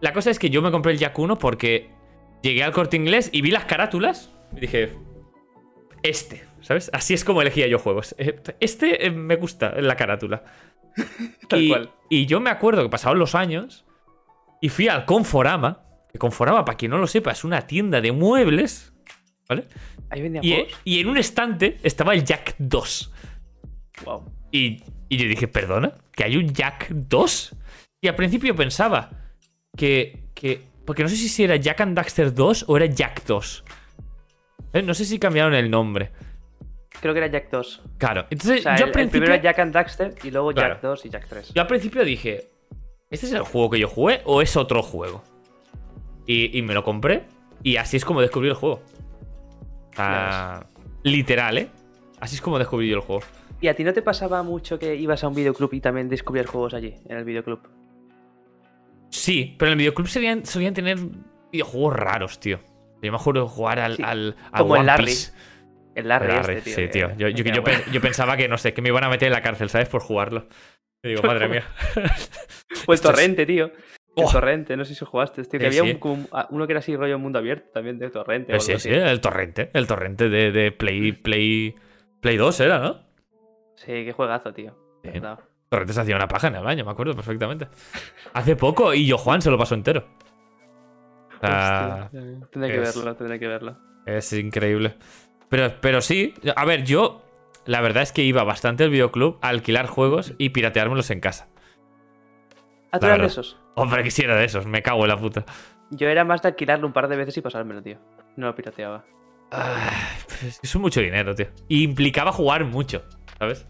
La 0.00 0.12
cosa 0.12 0.30
es 0.30 0.38
que 0.38 0.50
yo 0.50 0.62
me 0.62 0.70
compré 0.70 0.92
el 0.92 0.98
Jack 0.98 1.18
1 1.18 1.38
porque 1.38 1.90
llegué 2.42 2.64
al 2.64 2.72
corte 2.72 2.96
inglés 2.96 3.30
y 3.32 3.42
vi 3.42 3.50
las 3.50 3.64
carátulas. 3.66 4.30
Y 4.56 4.60
dije. 4.60 4.94
Este, 6.02 6.44
¿sabes? 6.60 6.90
Así 6.92 7.14
es 7.14 7.24
como 7.24 7.42
elegía 7.42 7.66
yo 7.68 7.78
juegos. 7.78 8.14
Eh, 8.18 8.40
Este 8.58 9.06
eh, 9.06 9.10
me 9.10 9.36
gusta, 9.36 9.74
la 9.80 9.96
carátula. 9.96 10.42
Tal 11.48 11.62
y, 11.62 11.68
cual. 11.68 11.90
y 12.08 12.26
yo 12.26 12.40
me 12.40 12.50
acuerdo 12.50 12.82
que 12.82 12.88
pasaron 12.88 13.18
los 13.18 13.34
años 13.34 13.84
y 14.60 14.70
fui 14.70 14.88
al 14.88 15.04
Conforama. 15.04 15.84
Que 16.10 16.18
Conforama, 16.18 16.64
para 16.64 16.76
quien 16.76 16.90
no 16.90 16.98
lo 16.98 17.06
sepa, 17.06 17.30
es 17.30 17.44
una 17.44 17.66
tienda 17.66 18.00
de 18.00 18.10
muebles. 18.10 18.92
¿Vale? 19.48 19.66
Ahí 20.08 20.22
vendían 20.22 20.44
Y, 20.44 20.66
y 20.84 21.00
en 21.00 21.08
un 21.08 21.16
estante 21.18 21.78
estaba 21.84 22.14
el 22.14 22.24
Jack 22.24 22.56
2. 22.58 23.12
Wow. 24.04 24.39
Y, 24.52 24.82
y 25.08 25.16
yo 25.16 25.28
dije, 25.28 25.48
perdona, 25.48 25.92
que 26.12 26.24
hay 26.24 26.36
un 26.36 26.52
Jack 26.52 26.88
2. 26.90 27.56
Y 28.02 28.08
al 28.08 28.14
principio 28.16 28.54
pensaba 28.56 29.10
que, 29.76 30.24
que. 30.34 30.62
Porque 30.84 31.02
no 31.02 31.08
sé 31.08 31.16
si 31.16 31.44
era 31.44 31.56
Jack 31.56 31.80
and 31.82 31.96
Daxter 31.96 32.34
2 32.34 32.64
o 32.68 32.76
era 32.76 32.86
Jack 32.86 33.24
2. 33.26 33.64
¿Eh? 34.72 34.82
No 34.82 34.94
sé 34.94 35.04
si 35.04 35.18
cambiaron 35.18 35.54
el 35.54 35.70
nombre. 35.70 36.10
Creo 37.00 37.12
que 37.14 37.18
era 37.18 37.28
Jack 37.28 37.50
2. 37.50 37.82
Claro. 37.98 38.26
Entonces, 38.30 38.60
O 38.60 38.62
sea, 38.62 38.76
yo, 38.76 38.78
el, 38.78 38.82
al 38.84 38.88
el 38.88 38.92
principio, 38.92 39.20
primero 39.20 39.34
era 39.34 39.42
Jack 39.42 39.58
and 39.60 39.72
Daxter 39.72 40.14
y 40.24 40.30
luego 40.30 40.52
Claro. 40.52 40.74
Jack 40.74 40.82
2 40.82 41.06
y 41.06 41.10
Jack 41.10 41.26
3. 41.28 41.54
yo 41.54 41.62
al 41.62 41.68
principio 41.68 42.04
dije, 42.04 42.48
¿este 43.10 43.26
es 43.26 43.32
el 43.32 43.42
juego 43.42 43.70
que 43.70 43.78
yo 43.78 43.88
jugué 43.88 44.20
o 44.24 44.42
es 44.42 44.56
otro 44.56 44.82
juego? 44.82 45.22
Y, 46.26 46.56
y 46.58 46.62
me 46.62 46.74
lo 46.74 46.82
compré 46.84 47.24
y 47.62 47.76
así 47.76 47.96
es 47.96 48.04
como 48.04 48.20
descubrí 48.20 48.48
el 48.48 48.54
juego. 48.54 48.82
Ah, 49.96 50.64
literal, 51.02 51.58
¿eh? 51.58 51.68
Así 52.20 52.36
es 52.36 52.40
como 52.42 52.58
descubrí 52.58 52.88
yo 52.88 52.96
el 52.96 53.02
juego. 53.02 53.22
¿Y 53.60 53.68
a 53.68 53.74
ti 53.74 53.84
no 53.84 53.92
te 53.92 54.02
pasaba 54.02 54.42
mucho 54.42 54.78
que 54.78 54.94
ibas 54.96 55.22
a 55.24 55.28
un 55.28 55.34
videoclub 55.34 55.72
y 55.74 55.80
también 55.80 56.08
descubrías 56.08 56.46
juegos 56.46 56.74
allí, 56.74 56.94
en 57.08 57.16
el 57.18 57.24
videoclub? 57.24 57.60
Sí, 59.10 59.54
pero 59.58 59.68
en 59.70 59.72
el 59.72 59.78
videoclub 59.78 60.08
solían, 60.08 60.46
solían 60.46 60.74
tener 60.74 60.98
videojuegos 61.52 61.94
raros, 61.96 62.40
tío. 62.40 62.60
Yo 63.02 63.10
me 63.12 63.18
acuerdo 63.18 63.42
de 63.42 63.48
jugar 63.48 63.78
al, 63.80 63.96
Sí, 63.96 64.02
al, 64.04 64.36
al 64.52 64.60
como 64.60 64.74
el 64.76 64.80
One 64.80 64.86
Larry. 64.86 65.04
Piece. 65.06 65.32
El 65.94 66.08
Larry, 66.08 66.26
El 66.28 66.34
Larry, 66.36 66.54
este, 66.56 66.70
tío. 66.70 66.74
sí, 66.76 66.88
tío. 66.90 67.16
Yo, 67.16 67.28
yo- 67.28 67.62
yo 67.92 68.00
pensaba 68.00 68.36
que, 68.36 68.46
no 68.48 68.56
sé, 68.58 68.72
que 68.72 68.80
me 68.82 68.88
iban 68.90 69.04
a 69.04 69.08
meter 69.08 69.26
en 69.26 69.32
la 69.32 69.42
cárcel, 69.42 69.68
¿sabes? 69.68 69.88
Por 69.88 70.00
jugarlo. 70.02 70.46
Y 71.02 71.08
digo, 71.08 71.22
madre 71.22 71.48
mía. 71.48 71.64
O 72.86 72.92
el 72.92 73.00
Torrente, 73.00 73.46
tío. 73.46 73.66
El 74.16 74.24
Oh. 74.24 74.30
Torrente, 74.30 74.76
no 74.76 74.84
sé 74.84 74.94
si 74.94 75.04
jugaste, 75.04 75.42
tío. 75.44 75.58
Que 75.60 75.72
Sí, 75.72 75.78
había 75.78 75.92
sí. 75.92 75.98
un- 76.02 76.28
ah, 76.32 76.46
uno 76.50 76.66
que 76.66 76.72
era 76.72 76.80
así 76.80 76.94
rollo 76.96 77.18
mundo 77.18 77.38
abierto 77.38 77.70
también 77.72 77.98
de 77.98 78.10
Torrente. 78.10 78.54
Eh, 78.54 78.60
sí, 78.60 78.78
sí, 78.78 78.90
el 78.90 79.20
torrente. 79.20 79.70
El 79.72 79.86
torrente 79.86 80.28
de, 80.28 80.50
de 80.52 80.72
Play, 80.72 81.12
Play, 81.12 81.74
Play 82.20 82.36
2 82.36 82.60
era, 82.60 82.78
¿no? 82.80 83.09
Sí, 83.84 84.04
qué 84.04 84.12
juegazo, 84.12 84.52
tío. 84.52 84.72
Sí. 85.02 85.10
Verdad. 85.10 85.38
Torrente 85.68 85.92
se 85.92 86.00
hacía 86.00 86.16
una 86.16 86.26
paja 86.28 86.48
en 86.48 86.56
el 86.56 86.64
baño, 86.64 86.84
me 86.84 86.90
acuerdo 86.90 87.14
perfectamente. 87.14 87.68
Hace 88.34 88.56
poco 88.56 88.92
y 88.92 89.06
yo 89.06 89.16
Juan 89.16 89.40
se 89.40 89.50
lo 89.50 89.56
pasó 89.58 89.74
entero. 89.74 90.04
O 91.36 91.46
sea, 91.46 92.02
Hostia, 92.04 92.20
tendré 92.50 92.72
que 92.72 92.82
es- 92.82 92.96
verlo, 92.96 93.16
tendré 93.16 93.38
que 93.38 93.46
verlo. 93.48 93.76
Es 94.06 94.32
increíble. 94.32 94.96
Pero, 95.48 95.72
pero 95.80 96.00
sí, 96.00 96.34
a 96.54 96.64
ver, 96.64 96.84
yo 96.84 97.22
la 97.66 97.80
verdad 97.80 98.02
es 98.02 98.12
que 98.12 98.22
iba 98.22 98.42
bastante 98.44 98.84
al 98.84 98.90
videoclub 98.90 99.38
a 99.42 99.48
alquilar 99.48 99.86
juegos 99.86 100.34
y 100.38 100.50
pirateármelos 100.50 101.10
en 101.10 101.20
casa. 101.20 101.48
Ah, 102.92 102.98
tú 102.98 103.06
de 103.06 103.24
esos. 103.24 103.56
Hombre, 103.76 104.02
quisiera 104.02 104.34
de 104.36 104.44
esos, 104.44 104.66
me 104.66 104.82
cago 104.82 105.02
en 105.04 105.08
la 105.08 105.16
puta. 105.16 105.44
Yo 105.90 106.08
era 106.08 106.24
más 106.24 106.42
de 106.42 106.48
alquilarlo 106.48 106.86
un 106.86 106.92
par 106.92 107.08
de 107.08 107.16
veces 107.16 107.36
y 107.36 107.40
pasármelo, 107.40 107.82
tío. 107.82 107.98
No 108.36 108.46
lo 108.46 108.54
pirateaba. 108.54 109.04
Pues 109.50 110.42
es 110.42 110.60
que 110.60 110.66
es 110.66 110.76
mucho 110.76 111.00
dinero, 111.00 111.34
tío. 111.34 111.46
Y 111.68 111.82
implicaba 111.84 112.32
jugar 112.32 112.64
mucho, 112.64 113.02
¿sabes? 113.40 113.66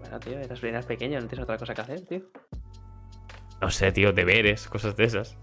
Bueno, 0.00 0.18
tío, 0.18 0.38
eras, 0.40 0.62
eras 0.64 0.86
pequeño, 0.86 1.20
no 1.20 1.28
tienes 1.28 1.44
otra 1.44 1.56
cosa 1.58 1.72
que 1.74 1.80
hacer, 1.82 2.00
tío. 2.06 2.22
No 3.60 3.70
sé, 3.70 3.92
tío, 3.92 4.12
deberes, 4.12 4.66
cosas 4.66 4.96
de 4.96 5.04
esas. 5.04 5.36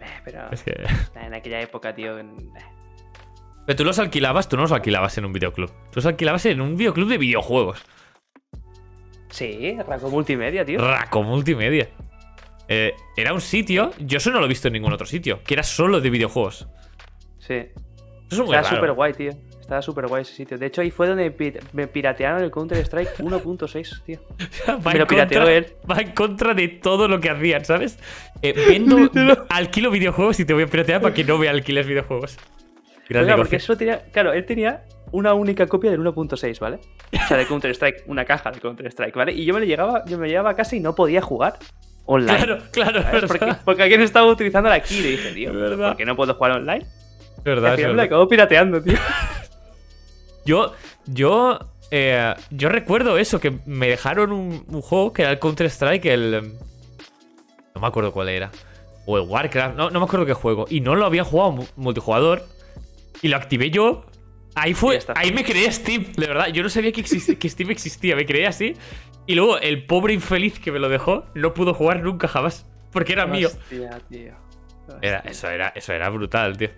Eh, 0.00 0.20
Pero 0.24 0.50
Es 0.50 0.62
que... 0.62 0.74
en 1.14 1.32
aquella 1.32 1.60
época, 1.62 1.94
tío. 1.94 2.18
en- 2.18 2.36
eh, 2.56 2.64
Pero 3.66 3.76
tú 3.76 3.84
los 3.84 3.98
alquilabas, 3.98 4.48
tú 4.48 4.56
no 4.56 4.62
los 4.62 4.72
alquilabas 4.72 5.16
en 5.16 5.24
un 5.24 5.32
videoclub. 5.32 5.70
Tú 5.70 5.96
los 5.96 6.06
alquilabas 6.06 6.44
en 6.46 6.60
un 6.60 6.76
videoclub 6.76 7.08
de 7.08 7.18
videojuegos. 7.18 7.82
Sí, 9.30 9.76
Raco 9.86 10.10
Multimedia, 10.10 10.64
tío. 10.64 10.80
Raco 10.80 11.22
Multimedia. 11.22 11.88
Eh, 12.66 12.94
era 13.16 13.32
un 13.32 13.40
sitio, 13.40 13.92
yo 14.00 14.18
eso 14.18 14.30
no 14.30 14.40
lo 14.40 14.46
he 14.46 14.48
visto 14.48 14.66
en 14.68 14.74
ningún 14.74 14.92
otro 14.92 15.06
sitio, 15.06 15.42
que 15.44 15.54
era 15.54 15.62
solo 15.62 16.00
de 16.00 16.10
videojuegos. 16.10 16.68
Sí. 17.38 17.54
Eso 17.54 17.72
es 18.30 18.38
muy 18.40 18.54
raro. 18.54 18.68
súper 18.68 18.92
guay, 18.92 19.12
tío. 19.14 19.32
Estaba 19.70 19.82
súper 19.82 20.08
guay 20.08 20.22
ese 20.22 20.34
sitio. 20.34 20.58
De 20.58 20.66
hecho, 20.66 20.80
ahí 20.80 20.90
fue 20.90 21.06
donde 21.06 21.32
me 21.72 21.86
piratearon 21.86 22.42
el 22.42 22.50
Counter-Strike 22.50 23.18
1.6, 23.18 24.02
tío. 24.02 24.18
va, 24.68 24.78
Me 24.78 24.98
lo 24.98 25.02
en 25.02 25.06
pirateó 25.06 25.38
contra, 25.38 25.54
él. 25.54 25.66
va 25.88 26.00
en 26.00 26.10
contra 26.10 26.54
de 26.54 26.66
todo 26.66 27.06
lo 27.06 27.20
que 27.20 27.30
hacían, 27.30 27.64
¿sabes? 27.64 27.96
Eh, 28.42 28.52
vendo, 28.52 29.08
alquilo 29.48 29.92
videojuegos 29.92 30.40
y 30.40 30.44
te 30.44 30.54
voy 30.54 30.64
a 30.64 30.66
piratear 30.66 31.00
para 31.00 31.14
que 31.14 31.22
no 31.22 31.38
me 31.38 31.48
alquiles 31.48 31.86
videojuegos. 31.86 32.36
Gran 33.08 33.22
Oiga, 33.22 33.36
porque 33.36 33.56
eso 33.56 33.76
tenía. 33.76 34.02
Claro, 34.10 34.32
él 34.32 34.44
tenía 34.44 34.82
una 35.12 35.34
única 35.34 35.68
copia 35.68 35.92
del 35.92 36.00
1.6, 36.00 36.58
¿vale? 36.58 36.80
O 37.12 37.28
sea, 37.28 37.36
de 37.36 37.46
Counter-Strike, 37.46 38.02
una 38.06 38.24
caja 38.24 38.50
de 38.50 38.58
Counter-Strike, 38.58 39.14
¿vale? 39.14 39.32
Y 39.34 39.44
yo 39.44 39.54
me 39.54 39.60
lo 39.60 39.66
llegaba, 39.66 40.04
yo 40.04 40.18
me 40.18 40.26
llevaba 40.26 40.50
a 40.50 40.56
casa 40.56 40.74
y 40.74 40.80
no 40.80 40.96
podía 40.96 41.22
jugar 41.22 41.60
online. 42.06 42.38
Claro, 42.38 42.58
claro. 42.72 43.04
Porque, 43.28 43.46
porque 43.64 43.82
alguien 43.84 44.00
estaba 44.00 44.26
utilizando 44.26 44.68
la 44.68 44.80
key 44.80 44.98
y 44.98 45.02
dije, 45.02 45.32
tío. 45.32 45.52
¿por 45.52 45.96
qué 45.96 46.04
no 46.04 46.16
puedo 46.16 46.34
jugar 46.34 46.56
online? 46.56 46.84
Y 47.38 47.42
verdad, 47.44 47.70
al 47.70 47.76
final 47.76 47.92
me 47.92 47.96
la 47.98 48.02
acabo 48.02 48.26
pirateando, 48.26 48.82
tío. 48.82 48.98
Yo, 50.44 50.72
yo, 51.06 51.58
eh, 51.90 52.34
yo 52.50 52.68
recuerdo 52.68 53.18
eso, 53.18 53.40
que 53.40 53.52
me 53.66 53.88
dejaron 53.88 54.32
un, 54.32 54.64
un 54.68 54.80
juego 54.82 55.12
que 55.12 55.22
era 55.22 55.30
el 55.32 55.38
Counter-Strike, 55.38 56.06
el... 56.06 56.34
em, 56.34 56.52
No 57.74 57.80
me 57.80 57.86
acuerdo 57.86 58.12
cuál 58.12 58.28
era. 58.28 58.50
O 59.06 59.16
el 59.18 59.28
Warcraft, 59.28 59.76
no, 59.76 59.90
no 59.90 59.98
me 60.00 60.04
acuerdo 60.04 60.26
qué 60.26 60.34
juego. 60.34 60.66
Y 60.68 60.80
no 60.80 60.94
lo 60.94 61.06
había 61.06 61.24
jugado 61.24 61.52
mu- 61.52 61.66
multijugador. 61.76 62.44
Y 63.22 63.28
lo 63.28 63.36
activé 63.36 63.70
yo. 63.70 64.04
Ahí 64.54 64.74
fue, 64.74 64.96
ahí 65.16 65.32
me 65.32 65.44
creé 65.44 65.70
Steam, 65.70 66.06
de 66.16 66.26
verdad. 66.26 66.48
Yo 66.48 66.62
no 66.62 66.68
sabía 66.68 66.90
que, 66.92 67.02
exist- 67.04 67.38
que 67.38 67.48
Steam 67.48 67.70
existía, 67.70 68.16
me 68.16 68.26
creé 68.26 68.46
así. 68.46 68.74
Y 69.26 69.34
luego 69.34 69.58
el 69.58 69.86
pobre 69.86 70.12
infeliz 70.12 70.58
que 70.58 70.72
me 70.72 70.78
lo 70.80 70.88
dejó 70.88 71.24
no 71.34 71.54
pudo 71.54 71.72
jugar 71.74 72.02
nunca 72.02 72.26
jamás. 72.28 72.66
Porque 72.92 73.12
era 73.12 73.26
mío. 73.26 73.48
Hostia. 73.48 74.36
Era, 75.02 75.18
eso, 75.20 75.48
era, 75.48 75.68
eso 75.76 75.92
era 75.92 76.08
brutal, 76.10 76.56
tío. 76.56 76.70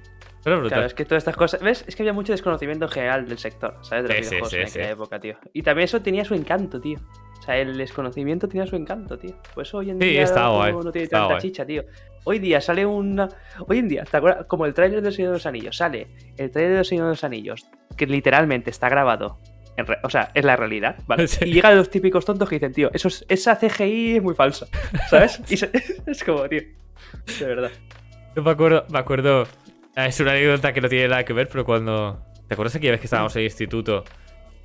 Claro, 0.43 0.84
es 0.86 0.95
que 0.95 1.05
todas 1.05 1.20
estas 1.22 1.36
cosas. 1.36 1.61
¿Ves? 1.62 1.84
Es 1.86 1.95
que 1.95 2.03
había 2.03 2.12
mucho 2.12 2.32
desconocimiento 2.32 2.86
en 2.86 2.90
general 2.90 3.28
del 3.28 3.38
sector, 3.38 3.76
¿sabes? 3.82 4.05
De 4.09 4.09
los 4.18 4.26
Sí, 4.26 4.34
videojuegos 4.34 4.51
sí, 4.51 4.57
en 4.57 4.62
aquella 4.66 4.90
época, 4.90 5.20
tío. 5.20 5.36
Y 5.53 5.62
también 5.62 5.84
eso 5.84 6.03
tenía 6.03 6.24
su 6.24 6.34
encanto, 6.34 6.80
tío. 6.80 6.99
O 7.38 7.43
sea, 7.45 7.57
el 7.59 7.76
desconocimiento 7.76 8.49
tenía 8.49 8.66
su 8.66 8.76
encanto, 8.76 9.16
tío. 9.18 9.34
Pues 9.55 9.72
hoy 9.74 9.90
en 9.90 10.01
Sí, 10.01 10.07
día 10.09 10.22
está 10.22 10.43
no, 10.45 10.57
guay, 10.57 10.72
no 10.72 10.93
tiene 10.93 11.05
está 11.05 11.18
tanta 11.18 11.34
guay. 11.34 11.43
chicha, 11.43 11.64
tío. 11.64 11.84
Hoy 12.24 12.38
día 12.38 12.61
sale 12.61 12.84
una. 12.86 13.28
Hoy 13.68 13.78
en 13.78 13.88
día, 13.88 14.05
¿te 14.05 14.16
acuerdas? 14.16 14.47
Como 14.47 14.66
el 14.66 14.74
tráiler 14.74 15.01
del 15.03 15.12
Señor 15.12 15.30
de 15.30 15.36
los 15.36 15.47
Anillos. 15.47 15.76
Sale 15.76 16.09
el 16.36 16.51
tráiler 16.51 16.74
del 16.76 16.84
Señor 16.84 17.05
de 17.07 17.11
los 17.11 17.24
Anillos, 17.24 17.66
que 17.97 18.07
literalmente 18.07 18.70
está 18.70 18.88
grabado. 18.88 19.38
re- 19.76 19.99
O 20.05 20.11
sea, 20.11 20.30
es 20.34 20.45
la 20.45 20.55
realidad, 20.57 20.97
¿vale? 21.07 21.26
Sí. 21.28 21.45
Y 21.49 21.53
llegan 21.55 21.76
los 21.76 21.88
típicos 21.88 22.24
tontos 22.24 22.49
que 22.49 22.57
dicen, 22.57 22.72
tío, 22.72 22.90
eso 22.93 23.09
es- 23.09 23.24
esa 23.28 23.57
CGI 23.57 24.16
es 24.16 24.22
muy 24.22 24.34
falsa, 24.34 24.66
¿sabes? 25.09 25.40
Y 25.49 25.57
se- 25.57 25.70
es 26.07 26.22
como, 26.24 26.49
tío. 26.49 26.62
De 27.40 27.47
verdad. 27.47 27.70
Yo 28.36 28.43
me 28.43 28.51
acuerdo, 28.51 28.84
me 28.90 28.99
acuerdo. 28.99 29.47
Ah, 29.97 30.07
Es 30.07 30.20
una 30.20 30.32
anécdota 30.32 30.72
que 30.72 30.80
no 30.80 30.88
tiene 30.88 31.09
nada 31.09 31.24
que 31.24 31.32
ver, 31.32 31.49
pero 31.49 31.64
cuando. 31.64 32.24
¿Te 32.49 32.55
acuerdas 32.55 32.76
aquella 32.76 32.93
vez 32.93 33.01
que 33.01 33.07
estábamos 33.07 33.34
en 33.36 33.40
el 33.40 33.47
instituto? 33.47 34.05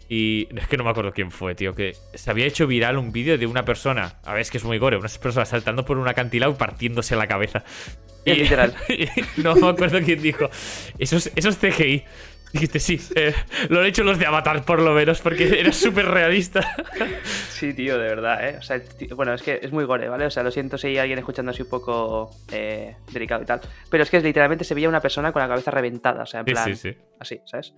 Y 0.10 0.48
es 0.56 0.68
que 0.68 0.78
no 0.78 0.84
me 0.84 0.90
acuerdo 0.90 1.12
quién 1.12 1.32
fue, 1.32 1.54
tío. 1.56 1.76
Que 1.76 1.96
se 2.14 2.32
había 2.32 2.46
hecho 2.46 2.66
viral 2.66 2.98
un 2.98 3.12
vídeo 3.12 3.38
de 3.38 3.46
una 3.46 3.66
persona. 3.66 4.20
A 4.24 4.34
ver, 4.34 4.42
es 4.42 4.52
que 4.52 4.58
es 4.58 4.64
muy 4.64 4.78
gore. 4.78 4.98
Una 4.98 5.10
persona 5.10 5.46
saltando 5.46 5.84
por 5.84 5.98
un 5.98 6.08
acantilado 6.08 6.54
y 6.54 6.56
partiéndose 6.56 7.16
la 7.16 7.28
cabeza. 7.28 7.64
Es 8.24 8.38
literal. 8.38 8.74
no 9.38 9.56
me 9.56 9.68
acuerdo 9.68 10.00
quién 10.02 10.22
dijo. 10.22 10.50
Eso 10.98 11.18
es, 11.18 11.32
eso 11.36 11.50
es 11.50 11.58
CGI. 11.58 12.04
Dijiste, 12.54 12.80
sí, 12.80 13.00
eh, 13.16 13.34
lo 13.70 13.82
han 13.82 13.86
hecho 13.88 14.04
los 14.04 14.18
de 14.18 14.26
Avatar 14.26 14.64
por 14.64 14.82
lo 14.82 14.94
menos, 14.94 15.20
porque 15.22 15.60
era 15.60 15.72
súper 15.72 16.06
realista. 16.06 16.76
Sí, 17.50 17.74
tío, 17.74 17.98
de 17.98 18.08
verdad, 18.08 18.50
¿eh? 18.50 18.58
O 18.58 18.62
sea, 18.62 18.80
tío, 18.84 19.16
bueno, 19.16 19.34
es 19.34 19.42
que 19.42 19.60
es 19.62 19.72
muy 19.72 19.84
gore, 19.86 20.08
¿vale? 20.10 20.26
O 20.26 20.30
sea, 20.32 20.44
lo 20.44 20.52
siento 20.52 20.78
si 20.78 20.88
hay 20.88 20.98
alguien 21.00 21.20
escuchando 21.20 21.52
así 21.52 21.64
un 21.64 21.70
poco 21.70 22.32
eh, 22.52 22.96
delicado 23.12 23.44
y 23.44 23.46
tal. 23.46 23.60
Pero 23.90 24.04
es 24.04 24.10
que 24.10 24.20
literalmente 24.22 24.64
se 24.64 24.74
veía 24.76 24.88
una 24.90 25.02
persona 25.02 25.32
con 25.32 25.42
la 25.42 25.48
cabeza 25.48 25.72
reventada, 25.72 26.24
o 26.24 26.26
sea, 26.26 26.40
en 26.42 26.46
Sí, 26.46 26.52
plan, 26.54 26.76
sí, 26.76 26.76
sí. 26.94 26.98
así, 27.20 27.42
¿sabes? 27.46 27.74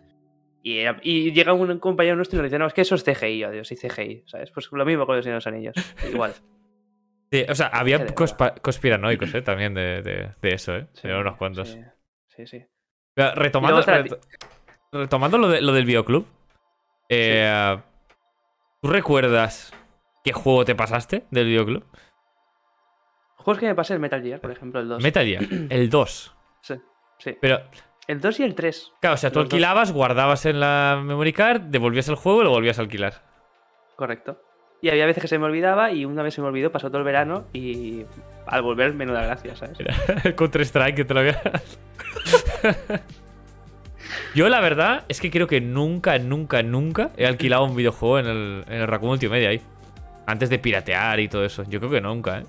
Y, 0.61 0.77
era- 0.79 0.99
y 1.01 1.31
llega 1.31 1.53
un 1.53 1.79
compañero 1.79 2.15
nuestro 2.17 2.37
y 2.37 2.41
nos 2.41 2.51
dice, 2.51 2.59
no, 2.59 2.67
es 2.67 2.73
que 2.73 2.81
eso 2.81 2.95
es 2.95 3.03
CGI, 3.03 3.45
Dios, 3.51 3.71
y 3.71 3.75
CGI, 3.75 4.23
¿sabes? 4.27 4.51
Pues 4.51 4.69
lo 4.71 4.85
mismo 4.85 5.05
con 5.05 5.15
los 5.15 5.25
los 5.25 5.47
Anillos, 5.47 5.75
igual. 6.11 6.33
Sí, 7.31 7.45
o 7.47 7.55
sea, 7.55 7.67
había 7.67 8.05
conspiranoicos, 8.61 9.33
¿eh? 9.33 9.41
También 9.41 9.73
de, 9.73 10.01
de- 10.01 10.31
de 10.41 10.49
eso, 10.53 10.75
¿eh? 10.75 10.87
Sí, 10.93 11.07
unos 11.07 11.37
cuantos. 11.37 11.69
Sí, 11.69 11.79
sí. 12.35 12.47
sí. 12.47 12.65
Retomando, 13.15 13.81
reto- 13.83 14.19
retomando 14.91 15.37
lo, 15.37 15.47
de- 15.49 15.61
lo 15.61 15.73
del 15.73 15.85
videoclub. 15.85 16.25
eh, 17.09 17.77
¿Tú 18.81 18.89
recuerdas 18.89 19.73
qué 20.23 20.31
juego 20.31 20.63
te 20.65 20.75
pasaste 20.75 21.25
del 21.31 21.45
videoclub? 21.47 21.83
Juegos 23.37 23.59
que 23.59 23.67
me 23.67 23.75
pasé 23.75 23.93
el 23.93 23.99
Metal 23.99 24.21
Gear, 24.21 24.39
por 24.39 24.51
ejemplo, 24.51 24.79
el 24.79 24.87
2. 24.89 25.03
Metal 25.03 25.25
Gear, 25.25 25.43
el 25.69 25.89
2. 25.89 26.35
Sí, 26.61 26.75
sí. 27.17 27.37
Pero, 27.41 27.59
El 28.07 28.21
2 28.21 28.39
y 28.39 28.43
el 28.43 28.55
3. 28.55 28.91
claro, 29.01 29.13
o 29.15 29.17
sea, 29.17 29.31
tú 29.31 29.39
dos. 29.39 29.45
alquilabas, 29.45 29.91
guardabas 29.91 30.45
en 30.45 30.59
la 30.59 30.99
memory 31.03 31.33
card, 31.33 31.61
devolvías 31.63 32.07
el 32.09 32.15
juego 32.15 32.41
y 32.41 32.43
lo 32.45 32.49
volvías 32.51 32.79
a 32.79 32.81
alquilar. 32.83 33.21
Correcto. 33.95 34.41
Y 34.81 34.89
había 34.89 35.05
veces 35.05 35.21
que 35.21 35.27
se 35.27 35.37
me 35.37 35.45
olvidaba 35.45 35.91
y 35.91 36.05
una 36.05 36.23
vez 36.23 36.33
se 36.33 36.41
me 36.41 36.47
olvidó, 36.47 36.71
pasó 36.71 36.87
todo 36.87 36.99
el 36.99 37.03
verano 37.03 37.47
y 37.51 38.05
al 38.47 38.61
volver, 38.61 38.93
menuda 38.93 39.23
gracia, 39.25 39.53
¿sabes? 39.57 39.77
El 40.23 40.35
Counter-Strike 40.35 40.95
que 40.95 41.05
te 41.05 41.13
lo 41.13 41.19
había... 41.19 41.41
Yo 44.35 44.49
la 44.49 44.59
verdad 44.59 45.03
es 45.07 45.19
que 45.21 45.29
creo 45.31 45.47
que 45.47 45.61
nunca, 45.61 46.17
nunca, 46.19 46.63
nunca 46.63 47.11
he 47.17 47.25
alquilado 47.25 47.65
un 47.65 47.75
videojuego 47.75 48.19
en 48.19 48.25
el, 48.27 48.63
en 48.67 48.81
el 48.81 48.87
Raccoon 48.87 49.09
Multimedia 49.09 49.49
ahí. 49.49 49.61
Antes 50.25 50.49
de 50.49 50.59
piratear 50.59 51.19
y 51.19 51.27
todo 51.27 51.43
eso. 51.45 51.63
Yo 51.67 51.79
creo 51.79 51.91
que 51.91 52.01
nunca, 52.01 52.39
¿eh? 52.39 52.43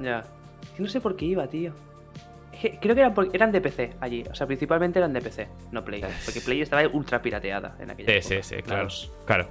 Ya. 0.00 0.24
No 0.78 0.88
sé 0.88 1.00
por 1.00 1.14
qué 1.16 1.26
iba, 1.26 1.46
tío. 1.46 1.72
Creo 2.80 2.94
que 2.94 3.00
eran, 3.00 3.12
por- 3.14 3.28
eran 3.34 3.50
de 3.52 3.60
PC 3.60 3.94
allí. 4.00 4.24
O 4.30 4.34
sea, 4.34 4.46
principalmente 4.46 4.98
eran 4.98 5.12
de 5.12 5.20
PC, 5.20 5.48
no 5.72 5.84
Play. 5.84 6.02
Porque 6.24 6.40
Play 6.40 6.62
estaba 6.62 6.86
ultra 6.88 7.20
pirateada 7.20 7.76
en 7.80 7.90
aquella 7.90 8.08
Sí, 8.22 8.34
época. 8.34 8.42
sí, 8.42 8.48
sí, 8.48 8.54
La 8.56 8.62
claro. 8.62 8.82
dos. 8.84 9.12
Claro. 9.26 9.48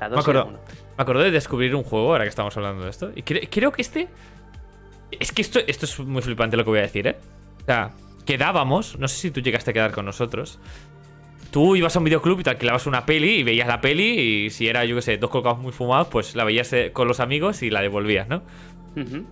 La 0.00 0.08
Me 0.08 0.16
2 0.16 0.28
y 0.28 0.32
la 0.32 0.40
acuerdo. 0.40 0.58
1. 0.58 0.58
Me 0.98 1.02
acordé 1.02 1.24
de 1.24 1.30
descubrir 1.30 1.74
un 1.76 1.84
juego, 1.84 2.10
ahora 2.12 2.24
que 2.24 2.30
estamos 2.30 2.56
hablando 2.56 2.82
de 2.84 2.90
esto. 2.90 3.10
Y 3.14 3.22
cre- 3.22 3.48
creo 3.50 3.70
que 3.72 3.82
este. 3.82 4.08
Es 5.18 5.30
que 5.32 5.42
esto, 5.42 5.60
esto 5.66 5.84
es 5.86 5.98
muy 6.00 6.22
flipante 6.22 6.56
lo 6.56 6.64
que 6.64 6.70
voy 6.70 6.78
a 6.80 6.82
decir, 6.82 7.06
¿eh? 7.06 7.16
O 7.62 7.64
sea, 7.66 7.90
quedábamos, 8.24 8.98
no 8.98 9.08
sé 9.08 9.16
si 9.16 9.30
tú 9.30 9.40
llegaste 9.40 9.70
a 9.70 9.74
quedar 9.74 9.92
con 9.92 10.04
nosotros. 10.04 10.58
Tú 11.50 11.76
ibas 11.76 11.94
a 11.94 11.98
un 11.98 12.06
videoclub 12.06 12.40
y 12.40 12.42
te 12.44 12.50
alquilabas 12.50 12.86
una 12.86 13.04
peli 13.04 13.36
y 13.36 13.42
veías 13.42 13.68
la 13.68 13.80
peli 13.80 14.18
y 14.46 14.50
si 14.50 14.68
era, 14.68 14.84
yo 14.84 14.96
qué 14.96 15.02
sé, 15.02 15.18
dos 15.18 15.30
colgados 15.30 15.58
muy 15.58 15.72
fumados, 15.72 16.08
pues 16.08 16.34
la 16.34 16.44
veías 16.44 16.72
eh, 16.72 16.92
con 16.92 17.08
los 17.08 17.20
amigos 17.20 17.62
y 17.62 17.70
la 17.70 17.82
devolvías, 17.82 18.28
¿no? 18.28 18.42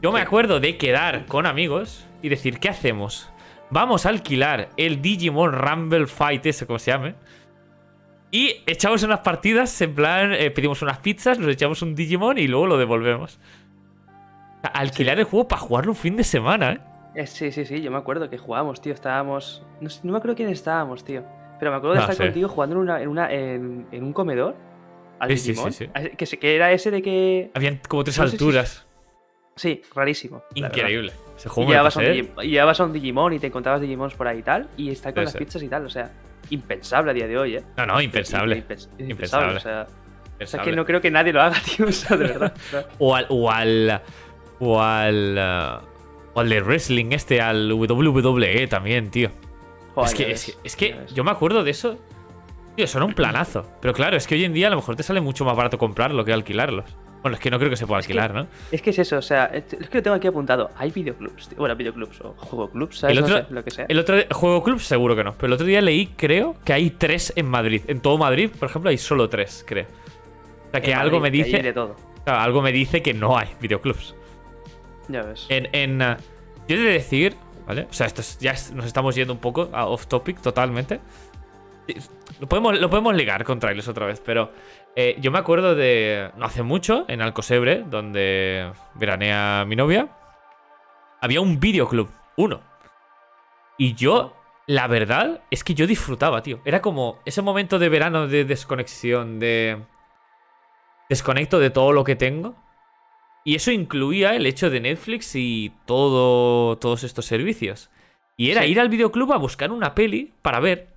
Yo 0.01 0.11
me 0.11 0.23
acuerdo 0.23 0.59
de 0.59 0.79
quedar 0.79 1.27
con 1.27 1.45
amigos 1.45 2.07
y 2.23 2.31
decir, 2.31 2.59
¿qué 2.61 2.71
hacemos? 2.71 3.31
Vamos 3.69 4.07
a 4.07 4.09
alquilar 4.09 4.71
el 4.79 5.03
Digimon 5.03 5.53
Rumble 5.53 6.07
Fight, 6.07 6.47
ese 6.47 6.67
como 6.67 6.79
se 6.79 6.91
llame. 6.91 7.15
Y 8.31 8.63
echamos 8.67 9.03
unas 9.03 9.21
partidas, 9.21 9.81
en 9.83 9.95
plan, 9.95 10.33
eh, 10.33 10.51
pedimos 10.51 10.83
unas 10.83 10.99
pizzas, 10.99 11.39
nos 11.39 11.51
echamos 11.51 11.83
un 11.83 11.95
Digimon 11.95 12.39
y 12.39 12.49
luego 12.49 12.67
lo 12.69 12.79
devolvemos. 12.79 13.39
O 14.59 14.61
sea, 14.63 14.71
alquilar 14.71 15.19
el 15.19 15.25
juego 15.25 15.47
para 15.47 15.61
jugarlo 15.61 15.93
un 15.93 15.97
fin 15.97 16.17
de 16.17 16.25
semana, 16.25 16.73
¿eh? 16.73 16.81
Eh, 17.15 17.27
sí, 17.27 17.51
sí, 17.51 17.65
sí, 17.65 17.81
yo 17.83 17.91
me 17.91 17.99
acuerdo 17.99 18.31
que 18.31 18.39
jugábamos, 18.39 18.81
tío. 18.81 18.93
Estábamos. 18.93 19.65
No, 19.81 19.91
sé- 19.91 20.01
no 20.05 20.13
me 20.13 20.19
acuerdo 20.19 20.37
quién 20.37 20.49
estábamos, 20.51 21.05
tío. 21.05 21.25
Pero 21.59 21.71
me 21.73 21.77
acuerdo 21.77 21.95
de 21.97 22.01
No 22.07 22.11
estar 22.11 22.27
contigo 22.27 22.49
jugando 22.49 22.77
en, 22.77 22.83
una, 22.83 23.03
en, 23.03 23.09
una, 23.09 23.33
en, 23.33 23.87
en 23.91 24.05
un 24.05 24.13
comedor. 24.13 24.57
Al 25.19 25.29
Sí, 25.31 25.37
sí, 25.37 25.43
sí, 25.43 25.49
Digimon. 25.51 25.73
sí. 25.73 25.89
Que, 26.17 26.27
se- 26.27 26.39
que 26.39 26.55
era 26.57 26.73
ese 26.73 26.91
de 26.91 27.03
que. 27.03 27.51
Habían 27.55 27.81
como 27.89 28.05
tres 28.05 28.17
No 28.19 28.25
alturas. 28.25 28.87
Sí, 29.57 29.83
rarísimo. 29.95 30.43
Increíble. 30.55 31.13
Ese 31.37 31.49
Y 31.49 31.51
juego 31.51 31.69
lo 31.69 31.73
llevabas, 31.75 31.97
un 31.97 32.05
y 32.45 32.49
llevabas 32.49 32.81
a 32.81 32.85
un 32.85 32.93
Digimon 32.93 33.33
y 33.35 33.39
te 33.39 33.49
encontrabas 33.49 33.81
Digimons 33.83 34.15
por 34.15 34.27
ahí 34.29 34.39
y 34.39 34.43
tal. 34.43 34.69
Y 34.77 34.91
está 34.91 35.13
con 35.13 35.25
las 35.25 35.35
pizzas 35.37 35.63
y 35.63 35.69
tal. 35.69 35.85
O 35.85 35.91
sea, 35.91 36.11
impensable 36.49 37.11
a 37.11 37.15
día 37.15 37.27
de 37.27 37.37
hoy, 37.37 37.57
¿eh? 37.57 37.63
No, 37.77 37.85
no, 37.87 38.01
impensable. 38.01 38.57
Impens- 38.57 38.89
Impensable. 38.99 39.07
impensable. 39.11 39.57
O 39.57 39.61
sea, 39.61 39.87
o 40.41 40.47
sea, 40.47 40.63
que 40.63 40.73
no 40.73 40.87
creo 40.87 41.03
que 41.03 41.11
nadie 41.11 41.33
lo 41.35 41.43
haga, 41.43 41.57
tío. 41.77 41.87
O 41.87 41.93
sea, 41.93 42.17
de 42.17 42.29
verdad. 42.29 42.55
o 42.99 43.15
al. 43.15 43.27
O 43.29 43.51
al. 43.51 44.01
O 44.61 44.81
al. 44.81 45.81
O 46.35 46.41
al 46.41 46.49
de 46.49 46.61
wrestling 46.61 47.07
este, 47.13 47.41
al 47.41 47.73
WWE 47.73 48.67
también, 48.69 49.11
tío. 49.11 49.31
Joder, 49.95 50.09
es 50.11 50.15
que, 50.45 50.57
es 50.65 50.77
que, 50.77 50.89
es 51.05 51.15
yo 51.15 51.25
me 51.25 51.31
acuerdo 51.31 51.65
de 51.65 51.71
eso. 51.73 51.99
Tío, 52.77 52.87
son 52.87 53.03
un 53.03 53.13
planazo. 53.15 53.67
Pero 53.81 53.93
claro, 53.93 54.17
es 54.17 54.27
que 54.27 54.37
hoy 54.37 54.45
en 54.45 54.53
día 54.53 54.69
a 54.69 54.71
lo 54.71 54.77
mejor 54.77 54.95
te 54.97 55.03
sale 55.03 55.21
mucho 55.21 55.45
más 55.45 55.57
barato 55.57 55.77
comprarlo 55.77 56.25
que 56.25 56.33
alquilarlos. 56.33 56.85
Bueno, 57.23 57.35
es 57.35 57.41
que 57.43 57.51
no 57.51 57.59
creo 57.59 57.69
que 57.69 57.77
se 57.77 57.87
pueda 57.87 58.01
Es 58.01 58.07
que- 58.07 58.13
alquilar, 58.15 58.33
¿no? 58.35 58.47
Es 58.73 58.81
que 58.81 58.91
es 58.91 58.99
eso, 58.99 59.19
o 59.19 59.23
sea, 59.23 59.47
es 59.47 59.65
que 59.65 59.99
lo 59.99 60.03
tengo 60.03 60.17
aquí 60.17 60.27
apuntado. 60.29 60.71
Hay 60.79 60.91
videoclubs, 60.91 61.49
tío. 61.51 61.59
bueno, 61.59 61.77
videoclubs 61.77 62.19
o 62.23 62.33
juegoclubs, 62.39 62.99
¿sabes? 63.01 63.17
El 63.19 63.21
No 63.23 63.27
otro- 63.27 63.47
sé, 63.47 63.53
lo 63.55 63.65
que 63.65 63.71
sea. 63.73 63.87
El 63.89 63.99
otro 63.99 64.17
juego 64.31 64.63
club 64.63 64.81
seguro 64.81 65.15
que 65.17 65.25
no. 65.25 65.35
Pero 65.35 65.49
el 65.49 65.53
otro 65.53 65.67
día 65.67 65.83
leí, 65.83 66.07
creo, 66.17 66.55
que 66.65 66.73
hay 66.73 66.91
tres 66.91 67.33
en 67.37 67.47
Madrid. 67.47 67.83
En 67.89 68.01
todo 68.01 68.17
Madrid, 68.17 68.49
por 68.59 68.71
ejemplo, 68.71 68.89
hay 68.89 68.97
solo 68.97 69.29
tres, 69.29 69.65
creo. 69.69 69.85
O 69.85 70.71
sea 70.71 70.81
que 70.81 70.93
En 70.93 70.99
algo 70.99 71.19
me 71.21 71.29
Madrid, 71.29 71.45
dice. 71.45 71.63
de 71.63 71.73
todo. 71.75 71.97
claro, 72.25 72.41
algo 72.41 72.63
me 72.63 72.73
dice 72.73 73.03
que 73.03 73.13
no 73.13 73.37
hay 73.37 73.49
videoclubs. 73.61 74.15
Ya 75.09 75.23
ves. 75.23 75.47
Uh, 75.51 75.53
yo 76.69 76.77
he 76.77 76.79
de 76.79 76.93
decir. 76.93 77.37
¿Vale? 77.67 77.87
O 77.89 77.93
sea, 77.93 78.07
esto 78.07 78.21
es- 78.21 78.39
ya 78.41 78.53
nos 78.75 78.85
estamos 78.85 79.15
yendo 79.15 79.33
un 79.33 79.39
poco 79.39 79.71
off 79.73 80.07
topic 80.09 80.41
totalmente. 80.41 81.01
Lo 82.41 82.49
podemos, 82.49 82.79
lo 82.81 82.91
podemos 82.91 83.15
ligar 83.15 83.45
con 83.45 83.61
trailers 83.61 83.87
otra 83.87 84.07
vez, 84.07 84.21
pero 84.25 84.51
eh, 84.97 85.17
yo 85.21 85.31
me 85.31 85.39
acuerdo 85.39 85.75
de 85.77 86.31
no 86.37 86.47
hace 86.47 86.63
mucho 86.63 87.05
en 87.07 87.21
Alcosebre, 87.21 87.85
donde 87.87 88.73
veranea 88.95 89.65
mi 89.69 89.77
novia, 89.77 90.09
había 91.21 91.41
un 91.41 91.61
videoclub, 91.61 92.11
uno. 92.37 92.61
Y 93.79 93.95
yo, 93.95 94.35
la 94.67 94.87
verdad, 94.89 95.43
es 95.51 95.63
que 95.63 95.75
yo 95.75 95.87
disfrutaba, 95.87 96.43
tío. 96.43 96.61
Era 96.65 96.81
como 96.83 97.19
ese 97.25 97.43
momento 97.43 97.79
de 97.79 97.89
verano 97.89 98.27
de 98.27 98.45
desconexión, 98.45 99.39
de 99.39 99.79
desconecto 101.09 101.59
de 101.59 101.71
todo 101.71 101.93
lo 101.93 102.05
que 102.05 102.17
tengo. 102.17 102.55
Y 103.45 103.55
eso 103.55 103.71
incluía 103.71 104.35
el 104.37 104.47
hecho 104.47 104.69
de 104.71 104.81
Netflix 104.81 105.35
y 105.35 105.73
todo, 105.87 106.77
todos 106.79 107.05
estos 107.05 107.25
servicios. 107.27 107.91
Y 108.37 108.51
era 108.51 108.63
Sí. 108.63 108.69
ir 108.71 108.81
al 108.81 108.89
videoclub 108.89 109.33
a 109.33 109.39
buscar 109.39 109.71
una 109.73 109.95
peli 109.95 110.33
para 110.43 110.61
ver. 110.61 110.89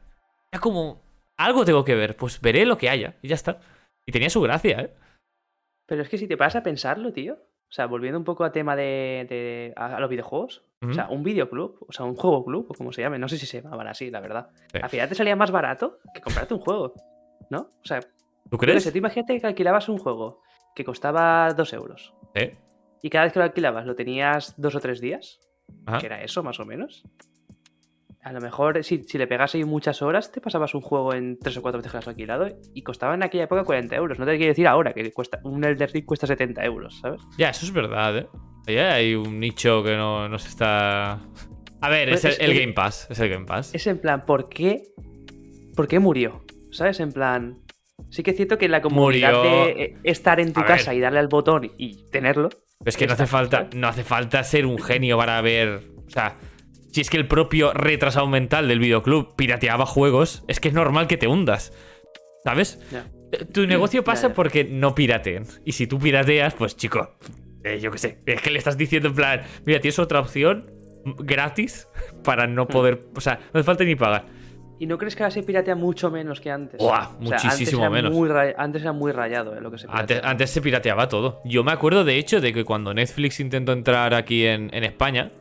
Era 0.51 0.59
como, 0.59 1.01
algo 1.37 1.65
tengo 1.65 1.83
que 1.83 1.95
ver, 1.95 2.15
pues 2.15 2.39
veré 2.41 2.65
lo 2.65 2.77
que 2.77 2.89
haya 2.89 3.15
y 3.21 3.29
ya 3.29 3.35
está. 3.35 3.59
Y 4.05 4.11
tenía 4.11 4.29
su 4.29 4.41
gracia, 4.41 4.79
¿eh? 4.81 4.93
Pero 5.87 6.01
es 6.01 6.09
que 6.09 6.17
si 6.17 6.27
te 6.27 6.37
paras 6.37 6.55
a 6.55 6.63
pensarlo, 6.63 7.11
tío. 7.13 7.33
O 7.35 7.75
sea, 7.75 7.87
volviendo 7.87 8.19
un 8.19 8.23
poco 8.25 8.43
a 8.43 8.51
tema 8.51 8.75
de, 8.75 9.25
de- 9.29 9.73
a, 9.75 9.95
a 9.95 9.99
los 9.99 10.09
videojuegos. 10.09 10.63
O 10.87 10.93
sea, 10.93 11.07
un 11.09 11.23
videoclub, 11.23 11.77
o 11.87 11.91
sea, 11.93 12.05
un 12.05 12.15
juego 12.15 12.43
club, 12.43 12.67
o 12.69 12.73
como 12.73 12.91
se 12.91 13.01
llame. 13.01 13.17
No 13.17 13.29
sé 13.29 13.37
si 13.37 13.45
se 13.45 13.61
llamaban 13.61 13.87
así, 13.87 14.11
la 14.11 14.19
verdad. 14.19 14.49
Sí. 14.71 14.79
Al 14.83 14.89
final 14.89 15.07
te 15.09 15.15
salía 15.15 15.35
más 15.37 15.49
barato 15.49 15.99
que 16.13 16.19
comprarte 16.19 16.53
un 16.53 16.59
juego. 16.59 16.93
¿No? 17.49 17.59
O 17.81 17.85
sea, 17.85 18.01
¿Tú 18.49 18.57
crees? 18.57 18.91
tú 18.91 18.97
imagínate 18.97 19.39
que 19.39 19.47
alquilabas 19.47 19.87
un 19.89 19.97
juego 19.97 20.41
que 20.75 20.83
costaba 20.83 21.51
dos 21.53 21.71
euros. 21.73 22.13
Y 23.01 23.09
cada 23.09 23.25
vez 23.25 23.33
que 23.33 23.39
lo 23.39 23.45
alquilabas 23.45 23.85
lo 23.85 23.95
tenías 23.95 24.53
dos 24.57 24.75
o 24.75 24.79
tres 24.79 24.99
días. 25.01 25.39
Ajá. 25.85 25.97
que 25.99 26.05
era 26.07 26.21
eso, 26.23 26.43
más 26.43 26.59
o 26.59 26.65
menos. 26.65 27.03
A 28.21 28.31
lo 28.31 28.39
mejor, 28.39 28.83
si, 28.83 29.03
si 29.03 29.17
le 29.17 29.27
pegas 29.27 29.53
ahí 29.55 29.63
muchas 29.65 30.01
horas, 30.01 30.31
te 30.31 30.39
pasabas 30.39 30.73
un 30.75 30.81
juego 30.81 31.13
en 31.13 31.37
tres 31.39 31.57
o 31.57 31.61
cuatro 31.61 31.79
veces 31.79 31.91
que 31.91 31.97
lo 31.97 31.99
has 31.99 32.07
alquilado 32.07 32.47
y 32.73 32.81
costaba 32.83 33.13
en 33.15 33.23
aquella 33.23 33.45
época 33.45 33.63
40 33.65 33.95
euros. 33.95 34.19
No 34.19 34.25
te 34.25 34.37
quiero 34.37 34.51
decir 34.51 34.67
ahora 34.67 34.93
que 34.93 35.11
cuesta 35.11 35.39
un 35.43 35.63
Elder 35.63 35.91
Ring 35.91 36.05
cuesta 36.05 36.27
70 36.27 36.63
euros, 36.63 36.99
¿sabes? 37.01 37.21
Ya, 37.37 37.49
eso 37.49 37.65
es 37.65 37.73
verdad, 37.73 38.17
¿eh? 38.17 38.27
Ahí 38.67 38.77
hay 38.77 39.15
un 39.15 39.39
nicho 39.41 39.83
que 39.83 39.95
no, 39.97 40.29
no 40.29 40.39
se 40.39 40.47
está... 40.49 41.19
A 41.81 41.89
ver, 41.89 42.07
es 42.09 42.23
el, 42.23 42.35
el 42.39 42.53
que- 42.53 42.59
Game 42.61 42.73
Pass. 42.73 43.07
Es 43.09 43.19
el 43.19 43.29
Game 43.29 43.45
Pass. 43.45 43.75
Es 43.75 43.87
en 43.87 43.99
plan, 43.99 44.25
¿por 44.25 44.47
qué? 44.47 44.83
¿Por 45.75 45.87
qué 45.89 45.99
murió? 45.99 46.45
¿Sabes? 46.71 47.01
En 47.01 47.11
plan. 47.11 47.59
Sí 48.13 48.21
que 48.23 48.31
es 48.31 48.37
cierto 48.37 48.57
que 48.59 48.69
la 48.69 48.81
comunidad 48.81 49.33
Murió- 49.33 49.65
de 49.65 49.71
eh, 49.83 49.97
estar 50.03 50.39
en 50.39 50.53
tu 50.53 50.59
A 50.61 50.65
casa 50.65 50.91
ver. 50.91 50.97
y 50.99 51.01
darle 51.01 51.19
al 51.19 51.27
botón 51.29 51.71
y 51.77 52.05
tenerlo. 52.11 52.49
Pero 52.49 52.61
es 52.85 52.95
que 52.97 53.07
no 53.07 53.13
hace 53.13 53.25
falta, 53.25 53.69
no 53.75 53.87
hace 53.87 54.03
falta 54.03 54.43
ser 54.43 54.65
un 54.67 54.77
genio 54.77 55.17
para 55.17 55.41
ver. 55.41 55.81
O 56.05 56.09
sea, 56.09 56.35
si 56.91 57.01
es 57.01 57.09
que 57.09 57.17
el 57.17 57.27
propio 57.27 57.73
retrasado 57.73 58.27
mental 58.27 58.67
del 58.67 58.77
videoclub 58.79 59.35
pirateaba 59.35 59.85
juegos, 59.87 60.43
es 60.47 60.59
que 60.59 60.67
es 60.67 60.73
normal 60.75 61.07
que 61.07 61.17
te 61.17 61.27
hundas. 61.27 61.73
¿Sabes? 62.43 62.79
Ya. 62.91 63.07
Tu 63.51 63.65
negocio 63.65 64.03
pasa 64.03 64.33
porque 64.35 64.63
no 64.63 64.93
pirateen. 64.93 65.45
Y 65.65 65.71
si 65.71 65.87
tú 65.87 65.97
pirateas, 65.97 66.53
pues 66.53 66.77
chico, 66.77 67.15
eh, 67.63 67.79
yo 67.81 67.89
qué 67.89 67.97
sé. 67.97 68.19
Es 68.27 68.41
que 68.41 68.51
le 68.51 68.59
estás 68.59 68.77
diciendo 68.77 69.09
en 69.09 69.15
plan, 69.15 69.41
mira, 69.65 69.79
tienes 69.79 69.97
otra 69.97 70.19
opción 70.19 70.69
gratis 71.17 71.87
para 72.23 72.45
Hmm. 72.47 72.53
no 72.53 72.67
poder. 72.67 72.99
O 73.15 73.21
sea, 73.21 73.39
no 73.53 73.59
hace 73.59 73.63
falta 73.65 73.83
ni 73.85 73.95
pagar. 73.95 74.25
¿Y 74.79 74.87
no 74.87 74.97
crees 74.97 75.15
que 75.15 75.23
ahora 75.23 75.31
se 75.31 75.43
piratea 75.43 75.75
mucho 75.75 76.09
menos 76.11 76.41
que 76.41 76.51
antes? 76.51 76.79
Buah, 76.79 77.09
O 77.21 77.25
sea, 77.27 77.37
muchísimo 77.43 77.85
antes 77.85 78.03
menos. 78.03 78.11
muy 78.13 78.29
antes 78.57 78.81
era 78.81 78.91
muy 78.91 79.11
rayado 79.11 79.55
eh, 79.55 79.61
lo 79.61 79.71
que 79.71 79.77
se 79.77 79.87
Antes, 79.89 80.19
antes 80.23 80.49
se 80.49 80.61
pirateaba 80.61 81.07
todo. 81.07 81.41
Yo 81.45 81.63
me 81.63 81.71
acuerdo, 81.71 82.03
de 82.03 82.17
hecho, 82.17 82.41
de 82.41 82.51
que 82.53 82.65
cuando 82.65 82.93
Netflix 82.93 83.39
intentó 83.39 83.71
entrar 83.71 84.13
aquí 84.13 84.45
en, 84.45 84.69
en 84.73 84.83
España, 84.83 85.31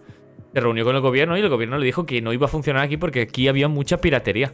se 0.53 0.61
reunió 0.61 0.85
con 0.85 0.95
el 0.95 1.01
gobierno 1.03 1.37
y 1.37 1.41
el 1.41 1.49
gobierno 1.49 1.79
le 1.79 1.87
dijo 1.87 2.05
que 2.07 2.21
no 2.21 2.33
iba 2.33 2.47
a 2.47 2.49
funcionar 2.49 2.83
aquí 2.85 2.97
porque 2.99 3.23
aquí 3.23 3.49
había 3.49 3.69
mucha 3.69 3.97
piratería. 3.99 4.53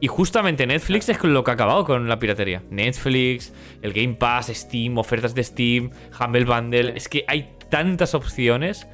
Y 0.00 0.06
justamente 0.06 0.66
Netflix 0.66 1.08
es 1.08 1.24
lo 1.24 1.42
que 1.42 1.50
ha 1.50 1.54
acabado 1.54 1.84
con 1.84 2.06
la 2.08 2.18
piratería. 2.18 2.62
Netflix, 2.68 3.54
el 3.80 3.92
Game 3.94 4.14
Pass, 4.14 4.48
Steam, 4.48 4.98
ofertas 4.98 5.34
de 5.34 5.42
Steam, 5.42 5.90
Humble 6.20 6.44
Bundle. 6.44 6.84
Sí. 6.90 6.92
Es 6.96 7.08
que 7.08 7.24
hay 7.26 7.50
tantas 7.70 8.14
opciones 8.14 8.86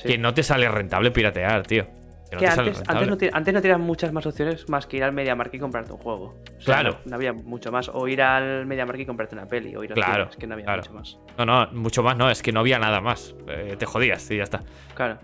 Sí. 0.00 0.08
que 0.08 0.18
no 0.18 0.34
te 0.34 0.42
sale 0.42 0.68
rentable 0.68 1.10
piratear, 1.10 1.66
tío. 1.66 1.86
Que 2.30 2.38
Que 2.38 2.46
antes, 2.48 2.82
antes, 2.88 3.08
no 3.08 3.16
te- 3.16 3.30
antes 3.32 3.54
no 3.54 3.62
tenías 3.62 3.78
muchas 3.78 4.12
más 4.12 4.26
opciones 4.26 4.68
más 4.68 4.86
que 4.86 4.96
ir 4.96 5.04
al 5.04 5.12
MediaMarkt 5.12 5.54
y 5.54 5.58
comprarte 5.60 5.92
un 5.92 5.98
juego. 5.98 6.34
O 6.58 6.60
sea, 6.60 6.74
Claro. 6.80 6.90
No, 7.04 7.10
no 7.10 7.16
había 7.16 7.32
mucho 7.32 7.70
más. 7.70 7.88
O 7.92 8.08
ir 8.08 8.20
al 8.20 8.66
MediaMarkt 8.66 9.00
y 9.00 9.06
comprarte 9.06 9.34
una 9.36 9.46
peli. 9.46 9.76
O 9.76 9.84
ir 9.84 9.92
al 9.92 9.94
Claro, 9.94 10.12
cine, 10.24 10.30
Es 10.30 10.36
que 10.36 10.46
no 10.48 10.54
había 10.54 10.64
claro. 10.66 10.82
mucho 10.82 10.92
más. 10.94 11.18
No, 11.38 11.44
no, 11.46 11.66
mucho 11.72 12.02
más 12.02 12.16
no, 12.16 12.28
es 12.30 12.42
que 12.42 12.50
no 12.52 12.60
había 12.60 12.78
nada 12.80 13.00
más. 13.00 13.34
Eh, 13.46 13.76
te 13.78 13.86
jodías 13.86 14.28
y 14.30 14.38
ya 14.38 14.42
está. 14.42 14.62
Claro. 14.94 15.18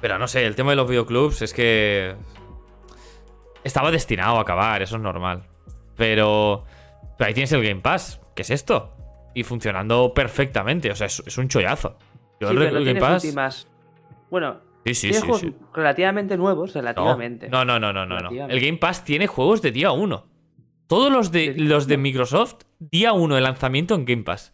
Pero 0.00 0.18
no 0.18 0.26
sé, 0.26 0.46
el 0.46 0.56
tema 0.56 0.70
de 0.70 0.76
los 0.76 0.88
videoclubs 0.88 1.42
es 1.42 1.52
que. 1.54 2.16
Estaba 3.62 3.90
destinado 3.90 4.38
a 4.38 4.42
acabar, 4.42 4.82
eso 4.82 4.96
es 4.96 5.02
normal. 5.02 5.44
Pero. 5.96 6.64
Pero 7.18 7.28
ahí 7.28 7.34
tienes 7.34 7.52
el 7.52 7.62
Game 7.62 7.82
Pass, 7.82 8.20
¿qué 8.34 8.42
es 8.42 8.50
esto? 8.50 8.96
Y 9.34 9.42
funcionando 9.44 10.12
perfectamente, 10.14 10.90
o 10.90 10.94
sea, 10.96 11.06
es, 11.06 11.22
es 11.26 11.36
un 11.38 11.48
chollazo. 11.48 11.98
Yo 12.40 12.48
Sí, 12.48 12.54
el, 12.54 12.58
pero 12.60 12.78
no 12.80 12.84
Game 12.86 12.98
Pass. 13.00 13.24
últimas. 13.24 13.68
Bueno, 14.30 14.60
Sí, 14.86 14.94
sí, 14.94 15.00
tienes 15.10 15.20
sí. 15.20 15.26
juegos 15.26 15.46
relativamente 15.74 16.36
nuevos, 16.36 16.72
relativamente. 16.74 17.48
no, 17.48 17.64
no, 17.64 17.78
no, 17.78 17.92
no, 17.92 18.06
no, 18.06 18.18
no. 18.18 18.30
El. 18.48 18.60
Game 18.60 18.78
Pass 18.78 19.04
tiene 19.04 19.26
juegos 19.26 19.60
de 19.62 19.72
día 19.72 19.92
1. 19.92 20.26
Todos 20.86 21.12
los 21.12 21.30
de, 21.30 21.48
¿De 21.48 21.52
día 21.54 21.68
los 21.68 21.86
de? 21.86 21.96
Microsoft, 21.98 22.62
día 22.78 23.12
1 23.12 23.34
de 23.34 23.40
lanzamiento 23.40 23.94
en 23.94 24.04
Game 24.04 24.22
Pass. 24.24 24.52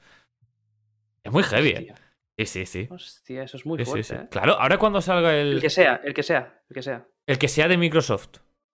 Es 1.22 1.33
muy 1.33 1.43
heavy, 1.45 1.70
¿eh? 1.70 1.95
Sí, 2.39 2.45
sí, 2.47 2.66
sí. 2.66 2.89
hostia, 2.91 3.45
eso 3.45 3.57
es 3.57 3.64
muy 3.64 3.79
Sí, 3.79 3.85
sí, 3.85 3.91
fuerte. 3.91 4.05
sí. 4.09 4.14
¿eh? 4.14 4.29
Claro, 4.31 4.61
ahora 4.61 4.77
cuando 4.79 5.01
salga 5.01 5.35
el, 5.35 5.55
El 5.55 5.61
que 5.61 5.70
sea, 5.70 6.01
el 6.05 6.12
que 6.12 6.22
sea, 6.22 6.61
el 6.68 6.74
que 6.74 6.83
sea. 6.83 7.07
el 7.27 7.39
que 7.39 7.49
sea 7.49 7.68
de 7.68 7.79
Microsoft. 7.79 8.29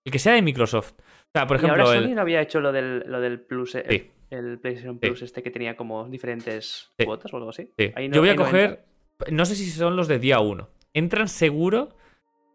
El 0.04 0.10
que 0.10 0.18
sea 0.18 0.32
de 0.32 0.42
Microsoft. 0.42 0.94
O 0.98 1.30
sea, 1.32 1.46
por 1.46 1.58
y 1.58 1.60
ahora 1.68 1.84
ejemplo, 1.84 2.00
Sony 2.00 2.08
el. 2.10 2.14
no 2.16 2.20
había 2.22 2.40
hecho 2.40 2.60
lo 2.60 2.72
del, 2.72 3.04
lo 3.06 3.20
del 3.20 3.40
Plus, 3.40 3.76
el 3.76 4.58
PlayStation. 4.58 4.98
Plus 4.98 5.22
este 5.22 5.42
que 5.44 5.50
tenía 5.52 5.76
como 5.76 6.08
diferentes 6.08 6.90
cuotas 7.04 7.32
o 7.32 7.36
algo 7.36 7.50
así. 7.50 7.70
Sí. 7.78 7.92
Ahí 7.94 8.08
no- 8.08 8.14
Yo 8.16 8.20
voy 8.22 8.30
a 8.30 8.32
ahí 8.32 8.38
no 8.38 8.44
coger. 8.44 8.84
No 9.30 9.44
sé 9.44 9.54
si 9.54 9.70
son 9.70 9.94
los 9.94 10.08
de 10.08 10.18
día 10.18 10.40
1. 10.40 10.68
Entran 10.94 11.28
seguro 11.28 11.90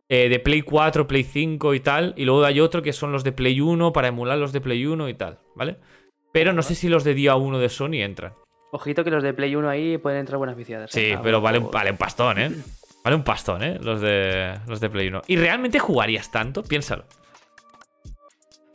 eh, 0.09 0.29
de 0.29 0.39
Play 0.39 0.61
4, 0.61 1.07
Play 1.07 1.23
5 1.23 1.73
y 1.73 1.79
tal. 1.79 2.13
Y 2.17 2.25
luego 2.25 2.43
hay 2.45 2.59
otro 2.59 2.81
que 2.81 2.93
son 2.93 3.11
los 3.11 3.23
de 3.23 3.31
Play 3.31 3.59
1 3.61 3.93
para 3.93 4.07
emular 4.09 4.37
los 4.37 4.51
de 4.53 4.61
Play 4.61 4.85
1 4.85 5.09
y 5.09 5.13
tal, 5.13 5.39
¿vale? 5.55 5.77
Pero 6.31 6.53
no 6.53 6.61
sé 6.61 6.75
si 6.75 6.87
los 6.89 7.03
de 7.03 7.13
día 7.13 7.35
1 7.35 7.57
de 7.59 7.69
Sony 7.69 7.95
entran. 8.03 8.33
Ojito 8.71 9.03
que 9.03 9.09
los 9.11 9.23
de 9.23 9.33
Play 9.33 9.55
1 9.55 9.69
ahí 9.69 9.97
pueden 9.97 10.19
entrar 10.19 10.37
buenas 10.37 10.55
viciadas. 10.57 10.91
Sí, 10.91 11.05
¿eh? 11.07 11.15
Ah, 11.17 11.21
pero 11.23 11.41
vale, 11.41 11.57
un- 11.57 11.65
ojo. 11.65 11.73
vale 11.73 11.91
un 11.91 11.97
pastón, 11.97 12.37
¿eh? 12.39 12.51
Vale 13.03 13.15
un 13.15 13.23
pastón, 13.23 13.63
¿eh? 13.63 13.79
Los 13.81 14.01
de, 14.01 14.59
los 14.67 14.81
de 14.81 14.89
Play 14.89 15.07
1. 15.07 15.21
¿Y 15.27 15.37
realmente 15.37 15.79
jugarías 15.79 16.29
tanto? 16.29 16.61
Piénsalo. 16.61 17.05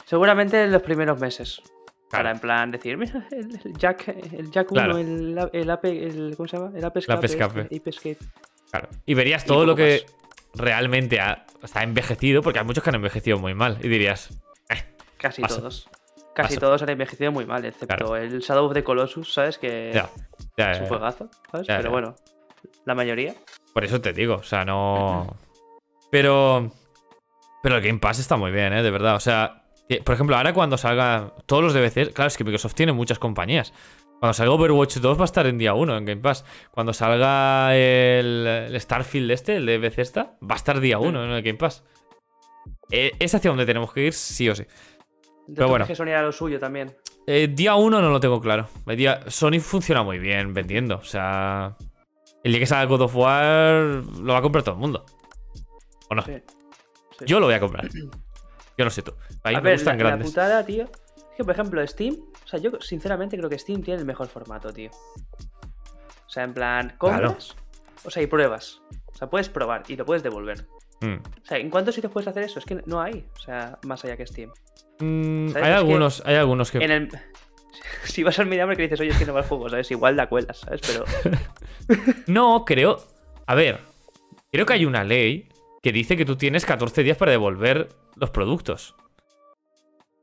Seguramente 0.06 0.62
en 0.64 0.72
los 0.72 0.80
primeros 0.82 1.20
meses. 1.20 1.60
Claro. 2.08 2.24
Para 2.24 2.30
en 2.30 2.38
plan 2.40 2.70
decir, 2.70 2.96
mira, 2.96 3.26
el, 3.30 3.58
el 3.64 3.76
Jack, 3.76 4.08
el 4.08 4.50
Jack 4.50 4.70
1, 4.72 4.82
Claro. 4.82 4.98
el, 4.98 5.50
el, 5.52 5.70
Ape, 5.70 6.06
el, 6.06 6.34
¿cómo 6.36 6.48
se 6.48 6.56
llama? 6.56 6.72
El 6.76 6.84
Ape 6.84 6.98
Escape. 7.00 7.26
Escape. 7.26 7.60
este, 7.62 7.76
Ape 7.76 7.90
Escape. 7.90 8.18
Claro. 8.72 8.88
Y 9.06 9.14
verías 9.14 9.44
Y 9.44 9.46
todo 9.46 9.66
lo 9.66 9.76
que 9.76 10.06
realmente 10.54 11.20
ha, 11.20 11.44
está 11.62 11.82
envejecido, 11.82 12.42
porque 12.42 12.58
hay 12.58 12.64
muchos 12.64 12.82
que 12.82 12.90
han 12.90 12.96
envejecido 12.96 13.38
muy 13.38 13.54
mal. 13.54 13.78
Y 13.82 13.88
dirías, 13.88 14.30
Casi 15.18 15.40
Pasa. 15.42 15.56
todos. 15.58 15.88
Casi 16.34 16.56
todos 16.56 16.82
han 16.82 16.88
envejecido 16.88 17.30
muy 17.30 17.44
mal, 17.46 17.64
excepto 17.64 17.94
Claro. 17.94 18.16
el 18.16 18.40
Shadow 18.40 18.66
of 18.66 18.72
the 18.72 18.82
Colossus, 18.82 19.32
¿sabes? 19.34 19.58
Que 19.58 19.92
ya, 19.94 20.10
ya, 20.56 20.72
es 20.72 20.80
un 20.80 20.86
juegazo, 20.86 21.30
¿sabes? 21.50 21.68
Ya, 21.68 21.76
Pero 21.76 21.90
bueno, 21.90 22.16
la 22.86 22.94
mayoría. 22.94 23.34
Por 23.74 23.84
eso 23.84 24.00
te 24.00 24.12
digo, 24.12 24.36
o 24.36 24.42
sea, 24.42 24.64
no. 24.64 25.36
Pero. 26.10 26.72
Pero 27.62 27.76
el 27.76 27.82
Game 27.82 28.00
Pass 28.00 28.18
está 28.18 28.36
muy 28.36 28.50
bien, 28.50 28.72
¿eh? 28.72 28.82
De 28.82 28.90
verdad. 28.90 29.14
O 29.14 29.20
sea, 29.20 29.62
por 30.04 30.14
ejemplo, 30.14 30.36
ahora 30.36 30.52
cuando 30.52 30.76
salga 30.76 31.32
todos 31.46 31.62
los 31.62 31.74
DVC, 31.74 32.12
claro, 32.12 32.28
es 32.28 32.36
que 32.36 32.44
Microsoft 32.44 32.74
tiene 32.74 32.92
muchas 32.92 33.18
compañías. 33.18 33.72
Cuando 34.22 34.34
salga 34.34 34.52
Overwatch 34.52 34.98
2 34.98 35.18
va 35.18 35.22
a 35.22 35.24
estar 35.24 35.48
en 35.48 35.58
día 35.58 35.74
1 35.74 35.96
en 35.98 36.04
Game 36.04 36.20
Pass. 36.20 36.44
Cuando 36.70 36.92
salga 36.92 37.74
el, 37.74 38.46
el 38.46 38.80
Starfield 38.80 39.28
este, 39.32 39.56
el 39.56 39.66
de 39.66 39.78
Bethesda, 39.78 40.36
va 40.48 40.54
a 40.54 40.58
estar 40.58 40.78
día 40.78 41.00
1 41.00 41.24
en 41.24 41.30
el 41.32 41.42
Game 41.42 41.58
Pass. 41.58 41.82
Eh, 42.92 43.10
es 43.18 43.34
hacia 43.34 43.50
donde 43.50 43.66
tenemos 43.66 43.92
que 43.92 44.06
ir, 44.06 44.12
sí 44.12 44.48
o 44.48 44.54
sí. 44.54 44.64
Pero 45.52 45.66
bueno. 45.68 45.88
que 45.88 45.96
Sony 45.96 46.04
era 46.10 46.22
lo 46.22 46.30
suyo 46.30 46.60
también. 46.60 46.94
Eh, 47.26 47.48
día 47.48 47.74
1 47.74 48.00
no 48.00 48.10
lo 48.10 48.20
tengo 48.20 48.40
claro. 48.40 48.68
El 48.86 48.96
día- 48.96 49.22
Sony 49.26 49.58
funciona 49.60 50.04
muy 50.04 50.20
bien 50.20 50.54
vendiendo. 50.54 50.98
O 50.98 51.02
sea, 51.02 51.76
el 52.44 52.52
día 52.52 52.60
que 52.60 52.66
salga 52.66 52.84
God 52.84 53.00
of 53.02 53.16
War 53.16 53.74
lo 54.22 54.32
va 54.34 54.38
a 54.38 54.42
comprar 54.42 54.62
todo 54.62 54.76
el 54.76 54.80
mundo. 54.80 55.04
¿O 56.10 56.14
no? 56.14 56.22
Sí. 56.22 56.34
sí. 57.18 57.24
Yo 57.26 57.40
lo 57.40 57.46
voy 57.46 57.56
a 57.56 57.60
comprar. 57.60 57.88
Yo 57.92 58.84
no 58.84 58.90
sé 58.90 59.02
tú. 59.02 59.14
Ahí 59.42 59.56
A 59.56 59.60
me 59.60 59.70
ver, 59.70 59.78
gustan 59.78 59.98
la, 59.98 60.04
la 60.04 60.10
grandes. 60.10 60.28
putada, 60.28 60.64
tío. 60.64 60.84
Es 60.84 61.36
que, 61.36 61.42
por 61.42 61.54
ejemplo, 61.54 61.84
Steam. 61.88 62.14
O 62.52 62.58
sea, 62.58 62.60
yo 62.60 62.78
sinceramente 62.82 63.38
creo 63.38 63.48
que 63.48 63.58
Steam 63.58 63.82
tiene 63.82 64.00
el 64.00 64.06
mejor 64.06 64.28
formato, 64.28 64.70
tío. 64.74 64.90
O 64.90 66.28
sea, 66.28 66.44
en 66.44 66.52
plan, 66.52 66.94
compras. 66.98 67.56
O 68.04 68.10
sea, 68.10 68.22
y 68.22 68.26
pruebas. 68.26 68.82
O 69.06 69.16
sea, 69.16 69.30
puedes 69.30 69.48
probar 69.48 69.84
y 69.88 69.96
lo 69.96 70.04
puedes 70.04 70.22
devolver. 70.22 70.66
Mm. 71.00 71.14
O 71.14 71.46
sea, 71.46 71.56
¿en 71.56 71.70
cuántos 71.70 71.94
sitios 71.94 72.12
puedes 72.12 72.28
hacer 72.28 72.42
eso? 72.42 72.58
Es 72.58 72.66
que 72.66 72.82
no 72.84 73.00
hay. 73.00 73.24
O 73.36 73.40
sea, 73.40 73.78
más 73.86 74.04
allá 74.04 74.18
que 74.18 74.26
Steam. 74.26 74.50
Mm, 75.00 75.46
hay 75.46 75.48
Es 75.48 75.54
que 75.54 75.60
algunos, 75.62 76.22
hay 76.26 76.34
algunos 76.34 76.70
que. 76.70 76.78
En 76.78 76.90
el. 76.90 77.08
Si 78.04 78.22
vas 78.22 78.38
al 78.38 78.46
MediaMarkt 78.46 78.76
que 78.76 78.82
dices, 78.82 79.00
oye, 79.00 79.10
es 79.10 79.16
que 79.16 79.24
no 79.24 79.32
va 79.32 79.40
el 79.40 79.46
juego, 79.46 79.70
¿sabes? 79.70 79.90
Igual 79.90 80.14
da 80.14 80.28
cuelas, 80.28 80.58
¿sabes? 80.58 80.82
Pero. 80.86 81.04
No, 82.26 82.66
creo. 82.66 82.98
A 83.46 83.54
ver. 83.54 83.80
Creo 84.50 84.66
que 84.66 84.74
hay 84.74 84.84
una 84.84 85.04
ley 85.04 85.48
que 85.82 85.90
dice 85.90 86.18
que 86.18 86.26
tú 86.26 86.36
tienes 86.36 86.66
14 86.66 87.02
días 87.02 87.16
para 87.16 87.30
devolver 87.30 87.88
los 88.16 88.28
productos. 88.28 88.94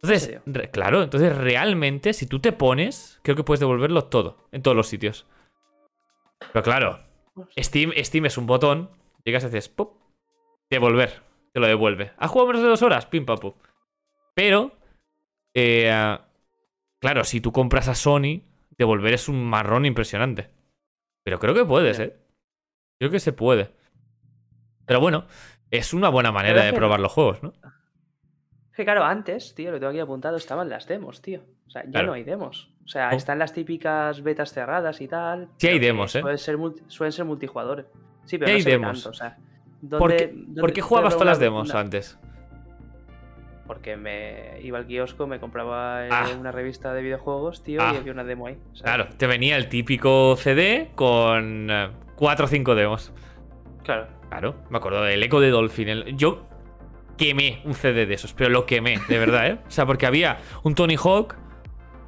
Entonces, 0.01 0.39
re- 0.45 0.71
claro, 0.71 1.03
entonces 1.03 1.35
realmente, 1.37 2.13
si 2.13 2.25
tú 2.25 2.39
te 2.39 2.51
pones, 2.51 3.19
creo 3.21 3.35
que 3.35 3.43
puedes 3.43 3.59
devolverlo 3.59 4.05
todo, 4.05 4.47
en 4.51 4.61
todos 4.61 4.75
los 4.77 4.87
sitios. 4.87 5.27
Pero 6.53 6.63
claro, 6.63 6.99
Steam, 7.57 7.91
Steam 7.97 8.25
es 8.25 8.37
un 8.37 8.47
botón, 8.47 8.89
llegas 9.25 9.43
y 9.43 9.47
haces 9.47 9.67
pop, 9.67 9.97
devolver, 10.69 11.21
te 11.53 11.59
lo 11.59 11.67
devuelve. 11.67 12.13
¿Ha 12.17 12.27
jugado 12.27 12.47
menos 12.47 12.63
de 12.63 12.69
dos 12.69 12.81
horas? 12.81 13.05
Pim, 13.07 13.25
pam, 13.25 13.39
pum. 13.39 13.53
Pero, 14.33 14.71
eh, 15.53 16.17
claro, 17.01 17.23
si 17.25 17.41
tú 17.41 17.51
compras 17.51 17.89
a 17.89 17.95
Sony, 17.95 18.41
devolver 18.77 19.13
es 19.13 19.27
un 19.27 19.43
marrón 19.49 19.85
impresionante. 19.85 20.49
Pero 21.25 21.39
creo 21.39 21.53
que 21.53 21.65
puedes. 21.65 21.99
¿eh? 21.99 22.15
Creo 22.99 23.11
que 23.11 23.19
se 23.19 23.33
puede. 23.33 23.71
Pero 24.85 25.01
bueno, 25.01 25.25
es 25.71 25.93
una 25.93 26.07
buena 26.07 26.31
manera 26.31 26.63
de 26.63 26.71
probar 26.73 27.01
los 27.01 27.11
juegos, 27.11 27.43
¿no? 27.43 27.53
Que 28.79 28.85
claro, 28.85 29.03
antes, 29.03 29.53
tío, 29.55 29.71
lo 29.71 29.77
tengo 29.77 29.89
aquí 29.89 29.99
apuntado, 29.99 30.37
estaban 30.37 30.69
las 30.69 30.87
demos, 30.87 31.21
tío. 31.21 31.41
O 31.67 31.69
sea, 31.69 31.83
ya 31.83 31.91
Claro. 31.91 32.07
no 32.07 32.13
hay 32.13 32.23
demos. 32.23 32.71
O 32.85 32.87
sea, 32.87 33.09
No. 33.11 33.17
están 33.17 33.37
las 33.37 33.51
típicas 33.51 34.23
betas 34.23 34.53
cerradas 34.53 35.01
y 35.01 35.07
tal. 35.09 35.49
Sí 35.57 35.67
hay 35.67 35.79
demos, 35.79 36.15
¿eh? 36.15 36.21
Suelen 36.21 36.37
ser, 36.37 36.57
multi- 36.57 36.81
suelen 36.87 37.11
ser 37.11 37.25
multijugadores. 37.25 37.87
Sí, 38.23 38.37
pero 38.37 38.47
Sí 38.47 38.51
no 38.53 38.55
hay 38.55 38.61
se 38.61 38.69
demos. 38.69 39.03
tanto, 39.03 39.09
o 39.09 39.13
sea, 39.13 39.35
¿Por 39.81 39.99
¿dónde- 39.99 40.15
qué, 40.15 40.27
dónde- 40.33 40.61
por 40.61 40.71
qué 40.71 40.79
jugabas 40.79 41.11
todas 41.13 41.27
las 41.27 41.39
demos 41.39 41.69
una- 41.71 41.79
antes? 41.81 42.17
Porque 43.67 43.97
me 43.97 44.61
iba 44.61 44.77
al 44.77 44.87
kiosco, 44.87 45.27
me 45.27 45.41
compraba 45.41 46.05
eh, 46.05 46.09
Ah. 46.09 46.27
una 46.39 46.53
revista 46.53 46.93
de 46.93 47.01
videojuegos, 47.01 47.61
tío, 47.63 47.81
Ah. 47.83 47.91
y 47.93 47.97
había 47.97 48.13
una 48.13 48.23
demo 48.23 48.47
ahí. 48.47 48.57
Claro, 48.81 49.09
te 49.17 49.27
venía 49.27 49.57
el 49.57 49.67
típico 49.67 50.37
CD 50.37 50.89
con 50.95 51.67
4 52.15 52.45
o 52.45 52.47
5 52.47 52.75
demos. 52.75 53.11
Claro. 53.83 54.07
Claro, 54.29 54.55
me 54.69 54.77
acuerdo 54.77 55.01
del 55.03 55.21
Eco 55.21 55.41
de 55.41 55.49
Dolphin. 55.49 55.89
el- 55.89 56.15
Yo 56.15 56.45
quemé 57.19 57.61
un 57.65 57.75
CD 57.75 58.07
de 58.07 58.15
esos, 58.15 58.33
pero 58.33 58.49
lo 58.49 58.65
quemé, 58.65 58.99
de 59.07 59.19
verdad, 59.19 59.47
¿eh? 59.47 59.57
O 59.67 59.71
sea, 59.71 59.85
porque 59.85 60.07
había 60.07 60.39
un 60.63 60.73
Tony 60.73 60.95
Hawk 60.95 61.35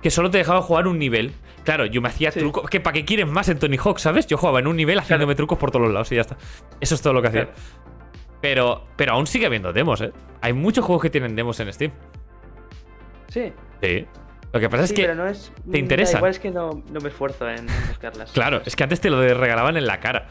que 0.02 0.10
solo 0.10 0.32
te 0.32 0.40
dejaba 0.40 0.62
jugar 0.64 0.88
un 0.88 0.98
nivel. 0.98 1.34
Claro, 1.64 1.86
yo 1.86 2.02
me 2.02 2.10
hacía 2.10 2.32
Sí. 2.32 2.40
trucos. 2.40 2.68
Que 2.70 2.80
¿Para 2.80 2.94
qué 2.94 3.06
quieres 3.06 3.28
más 3.28 3.48
en 3.50 3.60
Tony 3.60 3.78
Hawk, 3.78 4.00
sabes? 4.00 4.26
Yo 4.26 4.38
jugaba 4.38 4.60
en 4.60 4.66
un 4.66 4.76
nivel 4.76 4.98
haciéndome 4.98 5.36
trucos 5.36 5.60
por 5.60 5.70
todos 5.70 5.84
los 5.86 5.94
lados 5.94 6.12
y 6.12 6.16
ya 6.16 6.22
está. 6.22 6.38
Eso 6.80 6.96
es 6.96 7.02
todo 7.04 7.14
lo 7.14 7.22
que 7.22 7.28
hacía. 7.28 7.44
Claro. 7.46 7.60
Pero, 8.42 8.88
pero 8.96 9.12
aún 9.14 9.28
sigue 9.28 9.46
habiendo 9.46 9.72
demos, 9.72 10.02
¿eh? 10.02 10.12
Hay 10.42 10.54
muchos 10.54 10.84
juegos 10.84 11.04
que 11.04 11.12
tienen 11.12 11.36
demos 11.36 11.60
en 11.60 11.72
Steam. 11.72 11.92
Sí. 13.28 13.54
Sí. 13.84 14.08
Lo 14.54 14.60
que 14.60 14.70
pasa 14.70 14.84
es 14.86 14.94
que. 14.94 15.04
pero 15.04 15.16
no 15.16 15.28
es. 15.28 15.54
te 15.72 15.78
interesan. 15.78 16.18
Igual 16.18 16.32
es 16.32 16.40
que 16.40 16.52
no, 16.52 16.84
no 16.92 17.00
me 17.00 17.10
esfuerzo 17.10 17.48
en 17.50 17.68
buscarlas. 17.90 18.32
Claro, 18.32 18.62
es 18.66 18.76
que 18.76 18.84
antes 18.84 19.00
te 19.00 19.10
lo 19.10 19.22
regalaban 19.22 19.78
en 19.78 19.86
la 19.86 20.00
cara. 20.00 20.28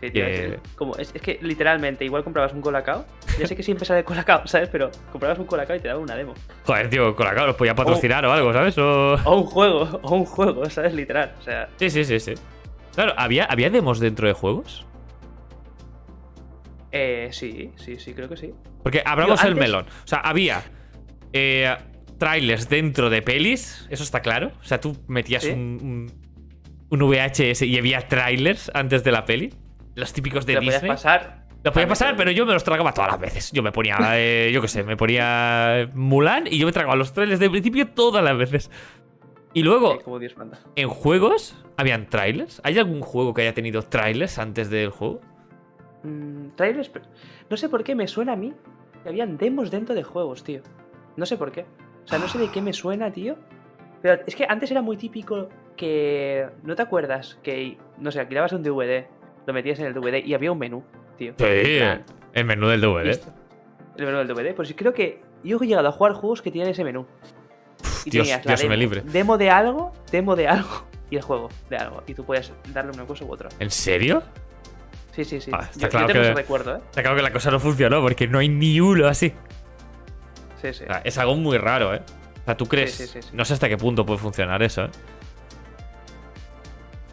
Sí, 0.00 0.10
tío, 0.10 0.24
que- 0.24 0.46
es, 0.54 0.60
como, 0.76 0.96
es, 0.96 1.10
es 1.14 1.20
que 1.20 1.38
literalmente, 1.42 2.04
igual 2.04 2.24
comprabas 2.24 2.52
un 2.54 2.62
colacao. 2.62 3.04
Ya 3.38 3.46
sé 3.46 3.54
que 3.54 3.62
siempre 3.62 3.84
sale 3.84 4.02
colacao, 4.04 4.46
¿sabes? 4.46 4.68
Pero 4.70 4.90
comprabas 5.12 5.38
un 5.38 5.44
colacao 5.46 5.76
y 5.76 5.80
te 5.80 5.88
daban 5.88 6.02
una 6.02 6.16
demo. 6.16 6.34
Joder, 6.64 6.88
tío, 6.88 7.14
con 7.14 7.26
la 7.26 7.34
cara 7.34 7.46
los 7.48 7.56
podía 7.56 7.74
patrocinar 7.74 8.24
o 8.24 8.32
algo, 8.32 8.52
¿sabes? 8.52 8.78
O... 8.78 9.14
O 9.24 9.36
un 9.36 9.44
juego, 9.44 10.00
o 10.02 10.14
un 10.16 10.24
juego, 10.24 10.68
¿sabes? 10.70 10.94
Literal. 10.94 11.34
O 11.38 11.42
sea, 11.42 11.68
Sí, 11.76 11.90
sí, 11.90 12.04
sí, 12.04 12.18
sí. 12.18 12.34
Claro, 12.94 13.12
¿había, 13.16 13.44
¿había 13.44 13.68
demos 13.70 14.00
dentro 14.00 14.26
de 14.26 14.32
juegos? 14.34 14.86
eh, 16.92 17.28
sí, 17.32 17.70
sí, 17.76 17.98
sí, 17.98 18.14
creo 18.14 18.28
que 18.28 18.36
sí. 18.36 18.52
Porque 18.82 19.02
abramos 19.04 19.40
Tío, 19.40 19.48
el 19.48 19.52
antes- 19.54 19.68
melón. 19.68 19.86
O 20.04 20.06
sea, 20.06 20.18
había 20.20 20.62
eh, 21.32 21.76
trailers 22.18 22.68
dentro 22.68 23.10
de 23.10 23.22
pelis, 23.22 23.86
eso 23.90 24.02
está 24.02 24.20
claro. 24.20 24.52
O 24.60 24.64
sea, 24.64 24.80
tú 24.80 24.96
metías 25.06 25.44
Sí. 25.44 25.50
un, 25.50 26.10
un, 26.90 26.98
un 26.98 27.08
VHS 27.08 27.62
y 27.62 27.78
había 27.78 28.08
trailers 28.08 28.70
antes 28.74 29.04
de 29.04 29.12
la 29.12 29.24
peli. 29.24 29.54
Los 29.94 30.12
típicos 30.12 30.46
de 30.46 30.54
lo 30.54 30.60
podías 30.60 30.74
Disney. 30.74 30.90
pasar. 30.90 31.46
Lo 31.62 31.72
podía 31.72 31.86
pasar, 31.88 32.16
pero 32.16 32.30
yo 32.30 32.46
me 32.46 32.54
los 32.54 32.64
tragaba 32.64 32.92
todas 32.94 33.10
las 33.10 33.20
veces. 33.20 33.52
Yo 33.52 33.62
me 33.62 33.70
ponía, 33.72 33.96
eh, 34.14 34.50
yo 34.52 34.62
qué 34.62 34.68
sé, 34.68 34.82
me 34.82 34.96
ponía 34.96 35.90
Mulan 35.94 36.46
y 36.46 36.58
yo 36.58 36.66
me 36.66 36.72
tragaba 36.72 36.96
los 36.96 37.12
trailers 37.12 37.38
de 37.40 37.50
principio 37.50 37.88
todas 37.88 38.24
las 38.24 38.36
veces. 38.36 38.70
Y 39.52 39.62
luego, 39.62 39.98
Sí, 39.98 40.26
en 40.76 40.88
juegos, 40.88 41.56
¿habían 41.76 42.08
trailers? 42.08 42.60
¿Hay 42.64 42.78
algún 42.78 43.00
juego 43.02 43.34
que 43.34 43.42
haya 43.42 43.52
tenido 43.52 43.82
trailers 43.82 44.38
antes 44.38 44.70
del 44.70 44.90
juego? 44.90 45.20
Mm, 46.04 46.50
trailers, 46.56 46.88
pero- 46.88 47.04
no 47.50 47.56
sé 47.56 47.68
por 47.68 47.82
qué 47.84 47.94
me 47.94 48.06
suena 48.06 48.32
a 48.34 48.36
mí 48.36 48.54
que 49.02 49.08
habían 49.08 49.36
demos 49.36 49.70
dentro 49.70 49.94
de 49.94 50.02
juegos, 50.04 50.44
tío. 50.44 50.62
No 51.16 51.26
sé 51.26 51.36
por 51.36 51.50
qué. 51.52 51.66
O 52.04 52.08
sea, 52.08 52.18
no 52.18 52.28
sé 52.28 52.38
de 52.38 52.50
qué 52.50 52.62
me 52.62 52.72
suena, 52.72 53.10
tío. 53.12 53.36
Pero 54.00 54.22
es 54.26 54.34
que 54.36 54.46
antes 54.48 54.70
era 54.70 54.80
muy 54.82 54.96
típico 54.96 55.48
que. 55.76 56.48
¿No 56.62 56.74
te 56.76 56.82
acuerdas? 56.82 57.38
Que, 57.42 57.76
no 57.98 58.10
sé, 58.10 58.20
alquilabas 58.20 58.52
un 58.52 58.62
DVD, 58.62 59.06
lo 59.46 59.52
metías 59.52 59.78
en 59.80 59.86
el 59.86 59.94
DVD 59.94 60.24
y 60.24 60.34
había 60.34 60.52
un 60.52 60.58
menú, 60.58 60.82
tío. 61.18 61.32
Sí, 61.38 61.76
plan, 61.78 62.04
el 62.32 62.44
menú 62.44 62.68
del 62.68 62.80
DVD. 62.80 63.04
listo. 63.06 63.32
El 63.96 64.06
menú 64.06 64.18
del 64.18 64.28
DVD. 64.28 64.54
Pues 64.54 64.72
creo 64.76 64.92
que 64.94 65.22
yo 65.42 65.58
he 65.60 65.66
llegado 65.66 65.88
a 65.88 65.92
jugar 65.92 66.12
juegos 66.12 66.42
que 66.42 66.50
tienen 66.50 66.70
ese 66.70 66.84
menú. 66.84 67.06
Y 68.04 68.10
Dios- 68.10 68.26
tenías 68.26 68.42
Dios 68.44 68.60
me 68.62 68.68
demo, 68.68 68.76
libre. 68.80 69.02
Demo 69.04 69.38
de 69.38 69.50
algo, 69.50 69.92
demo 70.10 70.36
de 70.36 70.48
algo 70.48 70.86
y 71.10 71.16
el 71.16 71.22
juego 71.22 71.48
de 71.68 71.76
algo. 71.76 72.02
Y 72.06 72.14
tú 72.14 72.24
puedes 72.24 72.52
darle 72.72 72.92
una 72.92 73.04
cosa 73.06 73.24
u 73.24 73.32
otra. 73.32 73.48
¿En 73.58 73.70
serio? 73.70 74.22
Sí, 75.12 75.24
sí, 75.24 75.40
sí. 75.40 75.50
Ah, 75.52 75.66
está 75.70 75.80
yo, 75.86 75.88
claro 75.88 76.06
yo 76.08 76.22
que- 76.22 76.34
recuerdo, 76.34 76.76
¿eh? 76.76 76.80
Está 76.88 77.02
claro 77.02 77.16
que 77.16 77.22
la 77.22 77.32
cosa 77.32 77.50
no 77.50 77.58
funcionó 77.58 78.00
porque 78.00 78.28
no 78.28 78.38
hay 78.38 78.48
ni 78.48 78.80
uno 78.80 79.06
así. 79.08 79.32
Sí, 80.62 80.72
sí. 80.72 80.84
O 80.84 80.86
sea, 80.86 81.02
es 81.04 81.18
algo 81.18 81.34
muy 81.36 81.58
raro, 81.58 81.94
¿eh? 81.94 82.02
O 82.42 82.44
sea, 82.44 82.56
tú 82.56 82.66
crees. 82.66 82.94
sí, 82.94 83.06
sí, 83.06 83.20
sí. 83.22 83.28
No 83.32 83.44
sé 83.44 83.54
hasta 83.54 83.68
qué 83.68 83.76
punto 83.76 84.06
puede 84.06 84.18
funcionar 84.18 84.62
eso, 84.62 84.84
¿eh? 84.84 84.90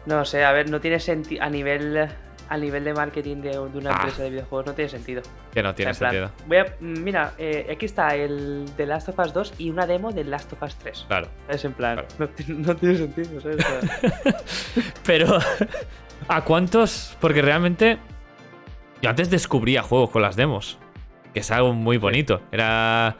No 0.06 0.24
sé, 0.24 0.44
a 0.44 0.52
ver, 0.52 0.70
no 0.70 0.80
tiene 0.80 0.98
sentido. 1.00 1.42
A 1.42 1.50
nivel. 1.50 2.08
A 2.50 2.56
nivel 2.56 2.82
de 2.82 2.94
marketing 2.94 3.42
de, 3.42 3.50
de 3.50 3.58
una 3.58 3.90
Ah. 3.90 3.96
empresa 3.96 4.22
de 4.22 4.30
videojuegos 4.30 4.68
no 4.68 4.72
tiene 4.72 4.88
sentido. 4.88 5.20
Que 5.52 5.62
no 5.62 5.68
O 5.68 5.72
sea, 5.72 5.76
tiene 5.76 5.92
plan, 5.94 6.10
sentido. 6.12 6.32
voy 6.46 6.56
a- 6.56 6.64
mm, 6.80 7.02
mira, 7.04 7.32
eh, 7.36 7.66
aquí 7.70 7.84
está 7.84 8.14
el 8.14 8.64
de 8.74 8.86
Last 8.86 9.10
of 9.10 9.18
Us 9.18 9.34
2 9.34 9.54
y 9.58 9.68
una 9.68 9.86
demo 9.86 10.12
del 10.12 10.30
Last 10.30 10.50
of 10.54 10.62
Us 10.62 10.74
3. 10.76 11.04
Claro. 11.08 11.28
Es 11.46 11.62
en 11.66 11.74
plan, 11.74 12.06
Claro. 12.16 12.32
no, 12.48 12.54
no 12.54 12.76
tiene 12.76 12.96
sentido, 12.96 13.38
¿sabes? 13.42 13.58
Pero, 15.04 15.38
¿a 16.28 16.40
cuántos? 16.44 17.16
Porque 17.20 17.42
realmente. 17.42 17.98
Yo 19.02 19.10
antes 19.10 19.28
descubría 19.28 19.82
juegos 19.82 20.08
con 20.08 20.22
las 20.22 20.34
demos. 20.34 20.78
Que 21.34 21.40
es 21.40 21.50
algo 21.50 21.74
muy 21.74 21.98
bonito. 21.98 22.40
Era. 22.50 23.18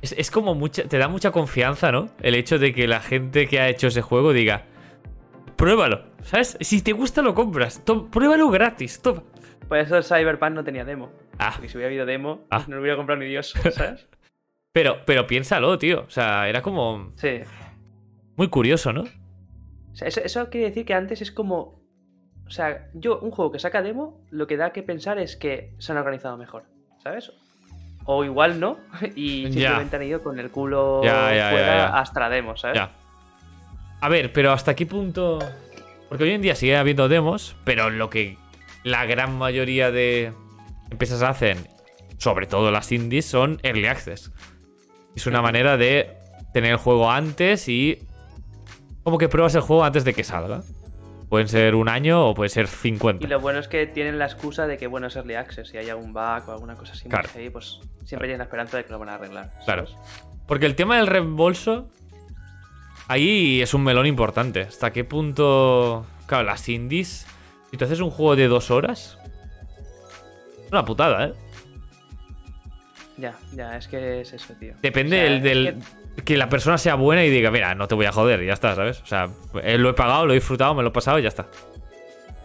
Es, 0.00 0.12
es 0.16 0.30
como 0.30 0.54
mucha. 0.54 0.84
Te 0.84 0.96
da 0.96 1.08
mucha 1.08 1.30
confianza, 1.32 1.92
¿no? 1.92 2.08
El 2.22 2.34
hecho 2.34 2.58
de 2.58 2.72
que 2.72 2.88
la 2.88 3.00
gente 3.00 3.46
que 3.46 3.60
ha 3.60 3.68
hecho 3.68 3.88
ese 3.88 4.00
juego 4.00 4.32
diga. 4.32 4.62
Pruébalo, 5.60 6.00
¿sabes? 6.22 6.56
Si 6.62 6.80
te 6.80 6.92
gusta, 6.92 7.20
lo 7.20 7.34
compras. 7.34 7.82
Pruébalo 8.10 8.48
gratis, 8.48 9.02
toma. 9.02 9.22
Por 9.68 9.76
eso 9.76 9.98
el 9.98 10.04
Cyberpunk 10.04 10.52
no 10.52 10.64
tenía 10.64 10.86
demo. 10.86 11.10
Ah, 11.38 11.50
Porque 11.52 11.68
si 11.68 11.76
hubiera 11.76 11.88
habido 11.90 12.06
demo, 12.06 12.46
Ah. 12.50 12.64
no 12.66 12.76
lo 12.76 12.80
hubiera 12.80 12.96
comprado 12.96 13.20
ni 13.20 13.26
Dios, 13.26 13.52
¿sabes? 13.74 14.08
pero, 14.72 15.04
pero 15.04 15.26
piénsalo, 15.26 15.76
tío. 15.78 16.04
O 16.06 16.10
sea, 16.10 16.48
era 16.48 16.62
como. 16.62 17.12
Sí. 17.16 17.40
Muy 18.36 18.48
curioso, 18.48 18.94
¿no? 18.94 19.02
O 19.02 19.94
sea, 19.94 20.08
eso, 20.08 20.22
eso 20.24 20.48
quiere 20.48 20.68
decir 20.68 20.86
que 20.86 20.94
antes 20.94 21.20
es 21.20 21.30
como. 21.30 21.78
O 22.46 22.50
sea, 22.50 22.88
yo, 22.94 23.20
un 23.20 23.30
juego 23.30 23.52
que 23.52 23.58
saca 23.58 23.82
demo, 23.82 24.24
lo 24.30 24.46
que 24.46 24.56
da 24.56 24.72
que 24.72 24.82
pensar 24.82 25.18
es 25.18 25.36
que 25.36 25.74
se 25.78 25.92
han 25.92 25.98
organizado 25.98 26.38
mejor, 26.38 26.64
¿sabes? 27.02 27.32
O 28.06 28.24
igual 28.24 28.58
no, 28.58 28.78
y 29.14 29.42
simplemente 29.52 29.96
han 29.96 30.02
ido 30.04 30.22
con 30.22 30.38
el 30.40 30.50
culo 30.50 31.00
fuera 31.02 31.98
hasta 31.98 32.18
la 32.20 32.30
demo, 32.30 32.56
¿sabes? 32.56 32.76
Ya. 32.78 32.92
A 34.00 34.08
ver, 34.08 34.32
pero 34.32 34.52
¿hasta 34.52 34.74
qué 34.74 34.86
punto? 34.86 35.38
Porque 36.08 36.24
hoy 36.24 36.30
en 36.30 36.42
día 36.42 36.54
sigue 36.54 36.76
habiendo 36.76 37.08
demos, 37.08 37.56
pero 37.64 37.90
lo 37.90 38.10
que 38.10 38.36
la 38.82 39.04
gran 39.04 39.36
mayoría 39.36 39.90
de 39.90 40.32
empresas 40.90 41.22
hacen, 41.22 41.58
sobre 42.18 42.46
todo 42.46 42.70
las 42.70 42.90
indies, 42.92 43.26
son 43.26 43.60
early 43.62 43.86
access. 43.86 44.32
Es 45.14 45.26
una 45.26 45.42
manera 45.42 45.76
de 45.76 46.16
tener 46.52 46.72
el 46.72 46.76
juego 46.78 47.10
antes 47.10 47.68
y 47.68 47.98
como 49.02 49.18
que 49.18 49.28
pruebas 49.28 49.54
el 49.54 49.60
juego 49.60 49.84
antes 49.84 50.04
de 50.04 50.14
que 50.14 50.24
salga. 50.24 50.62
Pueden 51.28 51.46
ser 51.46 51.76
un 51.76 51.88
año 51.88 52.26
o 52.28 52.34
puede 52.34 52.48
ser 52.48 52.66
50. 52.66 53.24
Y 53.24 53.28
lo 53.28 53.38
bueno 53.38 53.60
es 53.60 53.68
que 53.68 53.86
tienen 53.86 54.18
la 54.18 54.24
excusa 54.24 54.66
de 54.66 54.76
que, 54.78 54.88
bueno, 54.88 55.06
es 55.06 55.14
early 55.16 55.34
access. 55.34 55.68
Si 55.68 55.76
hay 55.76 55.88
algún 55.88 56.12
bug 56.12 56.48
o 56.48 56.52
alguna 56.52 56.74
cosa 56.74 56.92
así, 56.94 57.08
Claro. 57.08 57.24
más 57.28 57.32
heavy, 57.34 57.50
pues 57.50 57.78
siempre 58.04 58.26
tienen 58.26 58.38
la 58.38 58.44
esperanza 58.44 58.78
de 58.78 58.84
que 58.84 58.90
lo 58.90 58.98
van 58.98 59.10
a 59.10 59.14
arreglar. 59.14 59.50
Claro. 59.64 59.86
Porque 60.48 60.66
el 60.66 60.74
tema 60.74 60.96
del 60.96 61.06
reembolso. 61.06 61.88
Ahí 63.10 63.60
es 63.60 63.74
un 63.74 63.82
melón 63.82 64.06
importante. 64.06 64.60
¿Hasta 64.62 64.92
qué 64.92 65.02
punto. 65.02 66.06
Claro, 66.26 66.44
las 66.44 66.68
indies. 66.68 67.26
Si 67.72 67.76
tú 67.76 67.84
haces 67.84 67.98
un 68.00 68.10
juego 68.10 68.36
de 68.36 68.46
dos 68.46 68.70
horas. 68.70 69.18
Es 70.64 70.70
una 70.70 70.84
putada, 70.84 71.26
¿eh? 71.26 71.32
Ya, 73.16 73.34
ya, 73.52 73.76
es 73.76 73.88
que 73.88 74.20
es 74.20 74.32
eso, 74.32 74.54
tío. 74.60 74.74
Depende 74.80 75.16
O 75.24 75.26
sea, 75.26 75.40
del. 75.40 75.66
es 75.66 75.74
del- 75.74 76.24
que... 76.24 76.36
la 76.36 76.48
persona 76.48 76.78
sea 76.78 76.94
buena 76.94 77.24
y 77.24 77.30
diga, 77.30 77.50
mira, 77.50 77.74
no 77.74 77.88
te 77.88 77.96
voy 77.96 78.06
a 78.06 78.12
joder, 78.12 78.44
ya 78.46 78.52
está, 78.52 78.76
¿sabes? 78.76 79.00
O 79.02 79.06
sea, 79.06 79.28
eh, 79.62 79.76
lo 79.76 79.90
he 79.90 79.94
pagado, 79.94 80.26
lo 80.26 80.32
he 80.32 80.36
disfrutado, 80.36 80.72
me 80.74 80.82
lo 80.84 80.90
he 80.90 80.92
pasado 80.92 81.18
y 81.18 81.22
ya 81.22 81.28
está. 81.28 81.48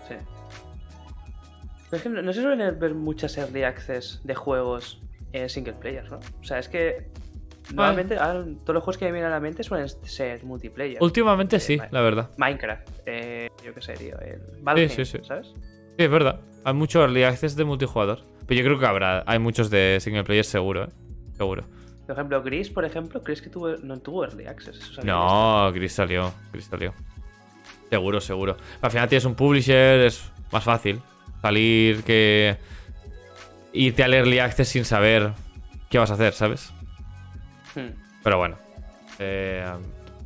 Sí. 0.07 0.15
Por 1.91 1.99
ejemplo, 1.99 2.21
no 2.23 2.33
se 2.33 2.41
suelen 2.41 2.79
ver 2.79 2.95
muchas 2.95 3.37
early 3.37 3.61
access 3.63 4.19
de 4.23 4.33
juegos 4.33 4.99
eh, 5.31 5.47
single 5.47 5.73
player, 5.73 6.09
¿no? 6.09 6.17
O 6.41 6.43
sea, 6.43 6.57
es 6.57 6.67
que 6.69 7.07
normalmente 7.73 8.17
ahora 8.17 8.43
todos 8.63 8.73
los 8.75 8.83
juegos 8.83 8.97
que 8.97 9.05
me 9.05 9.11
vienen 9.11 9.31
a 9.31 9.35
la 9.35 9.39
mente 9.39 9.63
suelen 9.63 9.87
ser 9.89 10.43
multiplayer. 10.43 10.97
Últimamente 11.01 11.57
Eh, 11.57 11.59
sí, 11.59 11.77
la 11.91 12.01
verdad. 12.01 12.29
Minecraft, 12.37 12.87
eh, 13.05 13.49
yo 13.63 13.73
qué 13.73 13.81
sé, 13.81 13.93
tío. 13.93 14.19
El 14.19 14.41
Valheim, 14.61 14.89
sí, 14.89 15.05
sí. 15.05 15.19
¿sabes? 15.23 15.47
Sí, 15.47 16.03
es 16.03 16.09
verdad. 16.09 16.39
Hay 16.63 16.73
mucho 16.73 17.01
early 17.01 17.23
access 17.23 17.55
de 17.55 17.63
multijugador. 17.65 18.19
Pero 18.47 18.59
yo 18.61 18.65
creo 18.65 18.79
que 18.79 18.85
habrá. 18.85 19.23
Hay 19.25 19.39
muchos 19.39 19.69
de 19.69 19.97
single 20.01 20.23
player 20.23 20.45
seguro, 20.45 20.85
¿eh? 20.85 20.89
Seguro. 21.37 21.63
Por 22.05 22.13
ejemplo, 22.13 22.43
Gris, 22.43 22.69
por 22.69 22.85
ejemplo, 22.85 23.23
¿crees 23.23 23.41
que 23.41 23.49
tuvo, 23.49 23.77
no 23.77 23.97
tuvo 23.99 24.25
early 24.25 24.45
access? 24.45 24.77
Eso 24.77 25.01
No, 25.03 25.71
Gris 25.73 25.93
salió. 25.93 26.31
Gris 26.53 26.65
salió. 26.65 26.93
Seguro, 27.89 28.21
seguro. 28.21 28.57
Al 28.81 28.91
final 28.91 29.09
tienes 29.09 29.25
un 29.25 29.33
publisher, 29.35 30.01
es 30.01 30.31
más 30.51 30.63
fácil 30.63 30.99
salir 31.41 32.03
que 32.03 32.57
irte 33.73 34.03
al 34.03 34.13
early 34.13 34.39
access 34.39 34.67
sin 34.67 34.85
saber 34.85 35.31
qué 35.89 35.97
vas 35.97 36.11
a 36.11 36.15
hacer, 36.15 36.33
¿sabes? 36.33 36.71
Hmm. 37.75 37.89
Pero 38.23 38.37
bueno. 38.37 38.57
eh, 39.19 39.63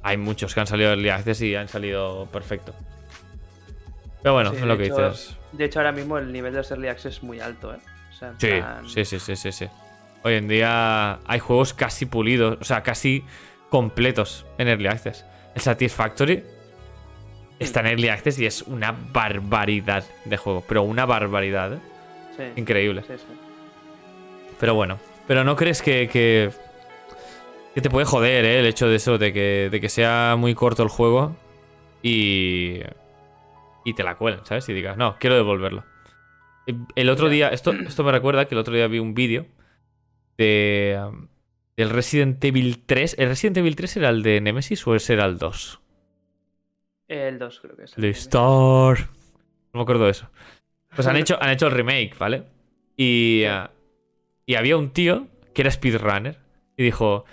hay 0.01 0.17
muchos 0.17 0.53
que 0.53 0.59
han 0.61 0.67
salido 0.67 0.89
early 0.91 1.09
access 1.09 1.41
y 1.41 1.55
han 1.55 1.67
salido 1.67 2.25
perfecto. 2.31 2.73
Pero 4.23 4.33
bueno, 4.33 4.51
Sí, 4.51 4.57
es 4.57 4.63
lo 4.63 4.77
que 4.77 4.85
hecho- 4.85 5.09
dices. 5.09 5.35
De 5.51 5.65
hecho, 5.65 5.79
ahora 5.79 5.91
mismo 5.91 6.17
el 6.17 6.31
nivel 6.31 6.53
de 6.53 6.59
los 6.59 6.71
early 6.71 6.87
access 6.87 7.17
es 7.17 7.23
muy 7.23 7.39
alto, 7.39 7.73
¿eh? 7.73 7.77
O 8.11 8.13
sea, 8.13 8.33
Sí, 8.37 8.47
plan- 8.47 8.87
sí, 8.87 9.05
sí, 9.05 9.19
sí, 9.19 9.35
sí, 9.35 9.51
sí. 9.51 9.67
Hoy 10.23 10.35
en 10.35 10.47
día 10.47 11.19
hay 11.25 11.39
juegos 11.39 11.73
casi 11.73 12.05
pulidos, 12.05 12.57
o 12.59 12.63
sea, 12.63 12.83
casi 12.83 13.23
completos 13.69 14.45
en 14.57 14.67
Early 14.67 14.87
Access. 14.87 15.25
El 15.55 15.61
Satisfactory 15.61 16.43
está 17.59 17.79
en 17.81 17.87
Early 17.87 18.09
Access 18.09 18.39
y 18.39 18.45
es 18.45 18.61
una 18.63 18.91
barbaridad 18.91 20.03
de 20.25 20.37
juego, 20.37 20.63
pero 20.67 20.83
una 20.83 21.05
barbaridad, 21.05 21.73
¿eh? 21.73 21.79
sí, 22.35 22.43
increíble. 22.57 23.03
sí, 23.07 23.13
sí. 23.17 23.23
Pero 24.59 24.75
bueno, 24.75 24.99
pero 25.27 25.43
no 25.43 25.55
crees 25.55 25.81
que, 25.81 26.09
que, 26.11 26.51
que 27.79 27.83
te 27.83 27.89
puede 27.89 28.05
joder, 28.05 28.45
¿eh? 28.45 28.59
El 28.59 28.65
hecho 28.65 28.87
de 28.87 28.95
eso, 28.95 29.17
de 29.17 29.31
que, 29.33 29.69
de 29.71 29.79
que 29.81 29.89
sea 29.89 30.35
muy 30.37 30.53
corto 30.55 30.83
el 30.83 30.89
juego 30.89 31.35
y, 32.01 32.79
y 33.85 33.93
te 33.93 34.03
la 34.03 34.15
cuelen, 34.15 34.41
¿sabes? 34.45 34.67
Y 34.69 34.73
digas, 34.73 34.97
no, 34.97 35.17
quiero 35.19 35.35
devolverlo. 35.35 35.83
El- 36.67 36.85
El 36.95 37.09
otro 37.09 37.29
día, 37.29 37.49
esto, 37.49 37.71
esto 37.71 38.03
me 38.03 38.11
recuerda 38.11 38.45
que 38.45 38.55
el 38.55 38.59
otro 38.59 38.73
día 38.73 38.87
vi 38.87 38.99
un 38.99 39.13
vídeo 39.13 39.45
de, 40.37 40.99
um, 41.07 41.27
del 41.77 41.89
Resident 41.89 42.43
Evil 42.43 42.83
3. 42.85 43.15
¿El 43.17 43.29
Resident 43.29 43.57
Evil 43.57 43.75
3 43.75 43.97
era 43.97 44.09
el 44.09 44.23
de 44.23 44.41
Nemesis 44.41 44.85
o 44.87 44.95
ese 44.95 45.13
era 45.13 45.25
el 45.25 45.37
2? 45.37 45.81
El 47.07 47.39
2 47.39 47.59
creo 47.61 47.75
que 47.75 47.83
es. 47.83 47.95
El 47.97 48.01
de 48.03 48.09
Star. 48.11 48.99
No 49.73 49.79
me 49.79 49.81
acuerdo 49.81 50.05
de 50.05 50.11
eso. 50.11 50.29
Pues 50.95 51.07
han 51.07 51.15
hecho, 51.17 51.37
han 51.41 51.49
hecho 51.49 51.67
el 51.67 51.73
remake, 51.73 52.15
¿vale? 52.17 52.43
Y, 52.95 53.43
ah, 53.45 53.71
y 54.45 54.55
había 54.55 54.77
un 54.77 54.91
tío 54.91 55.27
que 55.53 55.61
era 55.63 55.71
speedrunner 55.71 56.37
y 56.77 56.83
dijo: 56.83 57.25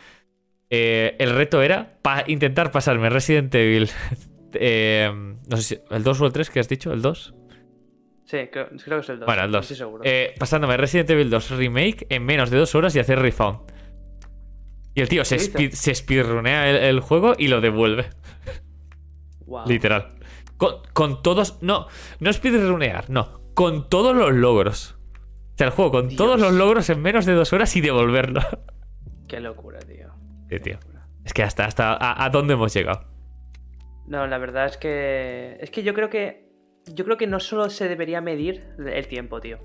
eh, 0.71 1.17
El 1.19 1.35
reto 1.35 1.63
era 1.63 1.99
pa- 2.03 2.25
intentar 2.27 2.71
pasarme 2.71 3.09
Resident 3.11 3.55
Evil. 3.55 3.89
eh, 4.55 5.11
no 5.49 5.57
sé 5.57 5.63
si. 5.63 5.79
¿El 5.95 6.03
2 6.03 6.21
o 6.21 6.27
el 6.27 6.33
3 6.33 6.51
que 6.51 6.61
has 6.61 6.69
dicho? 6.69 6.93
¿El 6.93 7.03
2? 7.03 7.35
Sí, 8.25 8.39
creo, 8.51 8.69
creo 8.85 8.99
que 8.99 9.03
es 9.05 9.09
el 9.11 9.19
2. 9.21 9.27
Bueno, 9.27 9.45
el 9.45 9.51
no 9.51 9.59
2. 9.59 9.65
estoy 9.65 9.77
seguro. 9.77 10.03
Eh, 10.05 10.35
pasándome 10.39 10.77
Resident 10.77 11.09
Evil 11.11 11.31
2 11.31 11.51
Remake 11.53 12.07
en 12.11 12.25
menos 12.25 12.51
de 12.51 12.59
dos 12.59 12.75
horas 12.75 12.95
y 12.97 12.99
hacer 12.99 13.19
refund. 13.21 13.59
Y 14.95 15.01
el 15.03 15.09
tío 15.09 15.25
se, 15.25 15.37
speed, 15.37 15.73
se 15.73 15.95
speedrunea 15.95 16.69
el, 16.71 16.77
el 16.77 17.01
juego 17.01 17.35
y 17.39 17.49
lo 17.49 17.61
devuelve. 17.61 18.07
Wow. 19.47 19.67
Literal. 19.69 20.15
Con, 20.57 20.77
con 20.93 21.23
todos. 21.23 21.63
No, 21.63 21.87
no 22.19 22.33
speedrunear, 22.33 23.11
no. 23.11 23.41
Con 23.55 23.89
todos 23.89 24.17
los 24.17 24.33
logros. 24.33 24.97
O 25.55 25.59
sea, 25.59 25.67
el 25.69 25.73
juego 25.73 25.91
con 25.93 26.09
Dios. 26.09 26.17
todos 26.19 26.41
los 26.41 26.53
logros 26.53 26.89
en 26.91 27.01
menos 27.03 27.27
de 27.27 27.35
dos 27.35 27.53
horas 27.53 27.75
y 27.77 27.81
devolverlo. 27.81 28.41
Qué 29.29 29.39
locura, 29.41 29.79
tío. 29.81 30.06
Sí, 30.49 30.61
tío. 30.61 30.79
Es 31.25 31.33
que 31.33 31.43
hasta, 31.43 31.65
hasta 31.65 31.93
a, 31.95 32.25
a 32.25 32.31
dónde 32.31 32.55
hemos 32.55 32.73
llegado. 32.73 33.05
No, 34.07 34.27
la 34.27 34.39
verdad 34.39 34.67
es 34.67 34.77
que. 34.77 35.57
Es 35.61 35.71
que 35.71 35.83
yo 35.83 35.95
creo 35.95 36.09
que. 36.11 36.47
Yo 36.87 37.05
creo 37.05 37.17
que 37.17 37.27
no 37.27 37.41
solo 37.41 37.69
se 37.69 37.89
debería 37.89 38.21
medir 38.21 38.65
el 38.79 39.09
tiempo, 39.09 39.41
tío. 39.41 39.59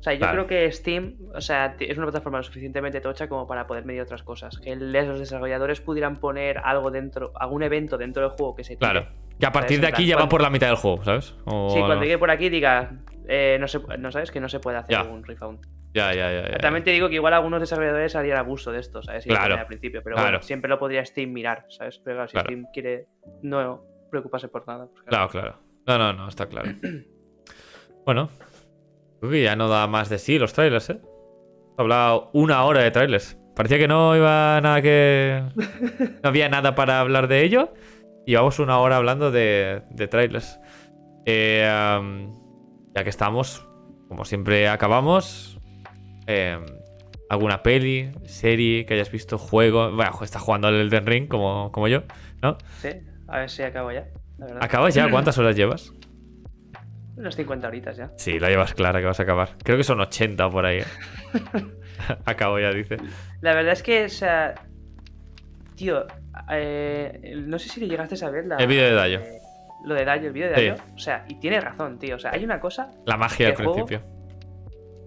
sea, 0.00 0.12
yo 0.14 0.28
creo 0.28 0.46
que 0.48 0.70
Steam, 0.72 1.16
o 1.32 1.40
sea, 1.40 1.76
es 1.78 1.96
una 1.96 2.06
plataforma 2.06 2.38
lo 2.38 2.44
suficientemente 2.44 3.00
tocha 3.00 3.28
como 3.28 3.46
para 3.46 3.66
poder 3.68 3.84
medir 3.84 4.02
otras 4.02 4.24
cosas. 4.24 4.58
Que 4.58 4.74
los 4.74 5.18
desarrolladores 5.20 5.80
pudieran 5.80 6.16
poner 6.16 6.58
algo 6.58 6.90
dentro, 6.90 7.32
algún 7.36 7.62
evento 7.62 7.96
dentro 7.96 8.22
del 8.22 8.32
juego 8.32 8.56
que 8.56 8.64
se 8.64 8.76
tire. 8.76 8.90
Claro. 8.90 9.06
Que 9.38 9.46
a 9.46 9.52
partir 9.52 9.76
¿Sabes? 9.76 9.80
de 9.82 9.86
aquí 9.86 10.04
plan, 10.06 10.18
ya 10.18 10.24
va 10.24 10.28
por 10.28 10.42
la 10.42 10.50
mitad 10.50 10.66
del 10.66 10.76
juego, 10.76 11.02
¿sabes? 11.04 11.34
O 11.44 11.70
Sí, 11.70 11.78
cuando 11.80 12.02
llegue 12.02 12.18
por 12.18 12.30
aquí 12.32 12.48
diga, 12.48 12.98
eh, 13.28 13.56
no, 13.60 13.66
se, 13.68 13.78
no 13.98 14.10
sabes 14.10 14.30
que 14.32 14.40
no 14.40 14.48
se 14.48 14.58
puede 14.60 14.76
hacer 14.78 14.90
Ya. 14.96 15.04
un 15.04 15.22
refund. 15.24 15.60
Ya, 15.94 16.12
ya, 16.12 16.50
ya. 16.50 16.58
También 16.58 16.82
te 16.84 16.90
digo 16.90 17.08
que 17.08 17.14
igual 17.14 17.32
algunos 17.34 17.60
desarrolladores 17.60 18.16
harían 18.16 18.38
abuso 18.38 18.72
de 18.72 18.80
esto, 18.80 19.00
¿sabes? 19.02 19.24
Claro. 19.24 19.42
ponen 19.44 19.58
al 19.60 19.66
principio, 19.66 20.02
pero 20.02 20.16
Claro. 20.16 20.30
bueno, 20.30 20.42
siempre 20.42 20.68
lo 20.68 20.78
podría 20.78 21.04
Steam 21.06 21.32
mirar, 21.32 21.66
¿sabes? 21.68 22.00
Pero 22.04 22.16
claro, 22.16 22.28
si 22.28 22.32
Claro. 22.32 22.46
Steam 22.48 22.66
quiere 22.72 23.06
no 23.42 23.84
preocuparse 24.10 24.48
por 24.48 24.66
nada. 24.66 24.88
pues 24.92 25.04
Claro, 25.04 25.28
claro. 25.28 25.54
No, 25.86 25.96
no, 25.98 26.12
no, 26.12 26.28
está 26.28 26.46
claro. 26.46 26.70
bueno, 28.04 28.28
creo 29.20 29.30
que 29.30 29.42
ya 29.42 29.54
no 29.56 29.68
da 29.68 29.86
más 29.86 30.08
de 30.08 30.18
sí 30.18 30.38
los 30.38 30.52
trailers, 30.52 30.90
¿eh? 30.90 31.00
He 31.78 31.80
hablado 31.82 32.30
una 32.34 32.64
hora 32.64 32.80
de 32.80 32.90
trailers. 32.90 33.38
Parecía 33.54 33.78
que 33.78 33.86
no 33.88 34.16
iba 34.16 34.60
nada 34.60 34.82
que. 34.82 35.42
No 36.22 36.28
había 36.28 36.48
nada 36.48 36.74
para 36.74 36.98
hablar 37.00 37.28
de 37.28 37.44
ello. 37.44 37.72
Y 38.26 38.32
llevamos 38.32 38.58
una 38.58 38.78
hora 38.80 38.96
hablando 38.96 39.30
de, 39.30 39.82
de 39.90 40.08
trailers. 40.08 40.58
Eh, 41.26 41.62
ya 42.94 43.04
que 43.04 43.10
estamos, 43.10 43.68
como 44.08 44.24
siempre 44.24 44.68
acabamos. 44.68 45.53
Eh, 46.26 46.58
alguna 47.28 47.62
peli, 47.62 48.10
serie 48.24 48.84
que 48.86 48.94
hayas 48.94 49.10
visto, 49.10 49.38
juego. 49.38 49.90
Bueno, 49.94 50.12
está 50.22 50.38
jugando 50.38 50.68
al 50.68 50.74
Elden 50.74 51.06
Ring 51.06 51.28
como, 51.28 51.70
como 51.72 51.88
yo, 51.88 52.02
¿no? 52.42 52.58
Sí, 52.80 52.88
a 53.28 53.38
ver 53.40 53.50
si 53.50 53.62
acabo 53.62 53.90
ya. 53.92 54.06
La 54.38 54.46
verdad. 54.46 54.64
¿Acabas 54.64 54.94
ya? 54.94 55.10
¿Cuántas 55.10 55.38
horas 55.38 55.56
llevas? 55.56 55.92
Unas 57.16 57.36
50 57.36 57.68
horitas 57.68 57.96
ya. 57.96 58.10
Sí, 58.16 58.40
la 58.40 58.48
llevas 58.48 58.74
clara 58.74 58.98
que 59.00 59.06
vas 59.06 59.20
a 59.20 59.22
acabar. 59.22 59.50
Creo 59.62 59.76
que 59.76 59.84
son 59.84 60.00
80 60.00 60.50
por 60.50 60.66
ahí. 60.66 60.78
¿eh? 60.78 60.84
Acabo 62.24 62.58
ya, 62.58 62.70
dice. 62.70 62.96
La 63.40 63.54
verdad 63.54 63.72
es 63.72 63.82
que, 63.82 64.04
o 64.04 64.08
sea. 64.08 64.54
Tío, 65.76 66.06
eh, 66.50 67.34
no 67.36 67.58
sé 67.58 67.68
si 67.68 67.80
le 67.80 67.88
llegaste 67.88 68.22
a 68.24 68.30
ver 68.30 68.46
la. 68.46 68.56
El 68.56 68.66
vídeo 68.66 68.84
de 68.84 68.92
Dayo. 68.94 69.20
eh, 69.20 69.38
lo 69.84 69.94
de 69.94 70.04
Dayo, 70.04 70.26
el 70.28 70.32
vídeo 70.32 70.48
de 70.50 70.54
Sí. 70.56 70.68
Dayo. 70.68 70.82
O 70.94 70.98
sea, 70.98 71.24
y 71.28 71.36
tiene 71.36 71.60
razón, 71.60 71.98
tío. 72.00 72.16
O 72.16 72.18
sea, 72.18 72.32
hay 72.32 72.44
una 72.44 72.58
cosa. 72.58 72.90
La 73.06 73.16
magia 73.16 73.48
al 73.48 73.54
principio. 73.54 74.02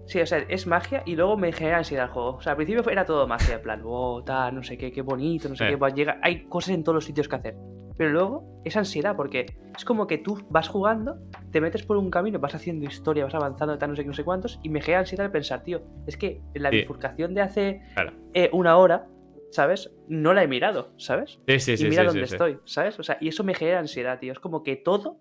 Sí, 0.08 0.20
o 0.22 0.26
sea, 0.26 0.38
es 0.48 0.66
magia 0.66 1.02
y 1.04 1.14
luego 1.16 1.36
me 1.36 1.52
genera 1.52 1.76
ansiedad 1.78 2.06
el 2.06 2.10
juego. 2.10 2.36
O 2.36 2.40
sea, 2.40 2.52
al 2.52 2.56
principio 2.56 2.88
era 2.90 3.04
todo 3.04 3.26
magia, 3.26 3.56
en 3.56 3.62
plan, 3.62 3.82
oh, 3.84 4.24
tal, 4.24 4.54
no 4.54 4.62
sé 4.62 4.78
qué, 4.78 4.90
qué 4.90 5.02
bonito, 5.02 5.48
no 5.50 5.54
sé 5.54 5.68
Sí. 5.68 5.76
qué. 5.78 5.92
llega, 5.94 6.18
hay 6.22 6.44
cosas 6.46 6.70
en 6.74 6.82
todos 6.82 6.94
los 6.94 7.04
sitios 7.04 7.28
que 7.28 7.36
hacer. 7.36 7.54
Pero 7.96 8.10
luego 8.10 8.62
es 8.64 8.74
ansiedad 8.76 9.14
porque 9.16 9.44
es 9.76 9.84
como 9.84 10.06
que 10.06 10.16
tú 10.18 10.46
vas 10.48 10.68
jugando, 10.68 11.16
te 11.52 11.60
metes 11.60 11.82
por 11.82 11.96
un 11.98 12.10
camino, 12.10 12.38
vas 12.38 12.54
haciendo 12.54 12.86
historia, 12.86 13.24
vas 13.24 13.34
avanzando, 13.34 13.76
tal, 13.76 13.90
no 13.90 13.96
sé 13.96 14.02
qué, 14.02 14.08
no 14.08 14.14
sé 14.14 14.24
cuántos, 14.24 14.58
y 14.62 14.70
me 14.70 14.80
genera 14.80 15.00
ansiedad 15.00 15.26
el 15.26 15.32
pensar, 15.32 15.62
tío, 15.62 15.82
es 16.06 16.16
que 16.16 16.40
la 16.54 16.70
Sí. 16.70 16.76
bifurcación 16.78 17.34
de 17.34 17.42
hace 17.42 17.82
Claro. 17.94 18.12
eh, 18.34 18.48
una 18.52 18.76
hora, 18.78 19.06
¿sabes? 19.50 19.90
No 20.08 20.32
la 20.32 20.42
he 20.42 20.48
mirado, 20.48 20.92
¿sabes? 20.96 21.38
Sí, 21.46 21.60
sí, 21.60 21.76
sí. 21.76 21.86
y 21.86 21.90
mira 21.90 22.02
sí, 22.02 22.06
dónde 22.08 22.22
estoy, 22.22 22.58
¿sabes? 22.64 22.98
O 22.98 23.02
sea, 23.02 23.18
y 23.20 23.28
eso 23.28 23.44
me 23.44 23.52
genera 23.54 23.80
ansiedad, 23.80 24.18
tío. 24.18 24.32
Es 24.32 24.38
como 24.40 24.62
que 24.62 24.76
todo 24.76 25.18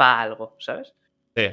va 0.00 0.18
a 0.18 0.22
algo, 0.22 0.54
¿sabes? 0.60 0.94
Sí. 1.34 1.46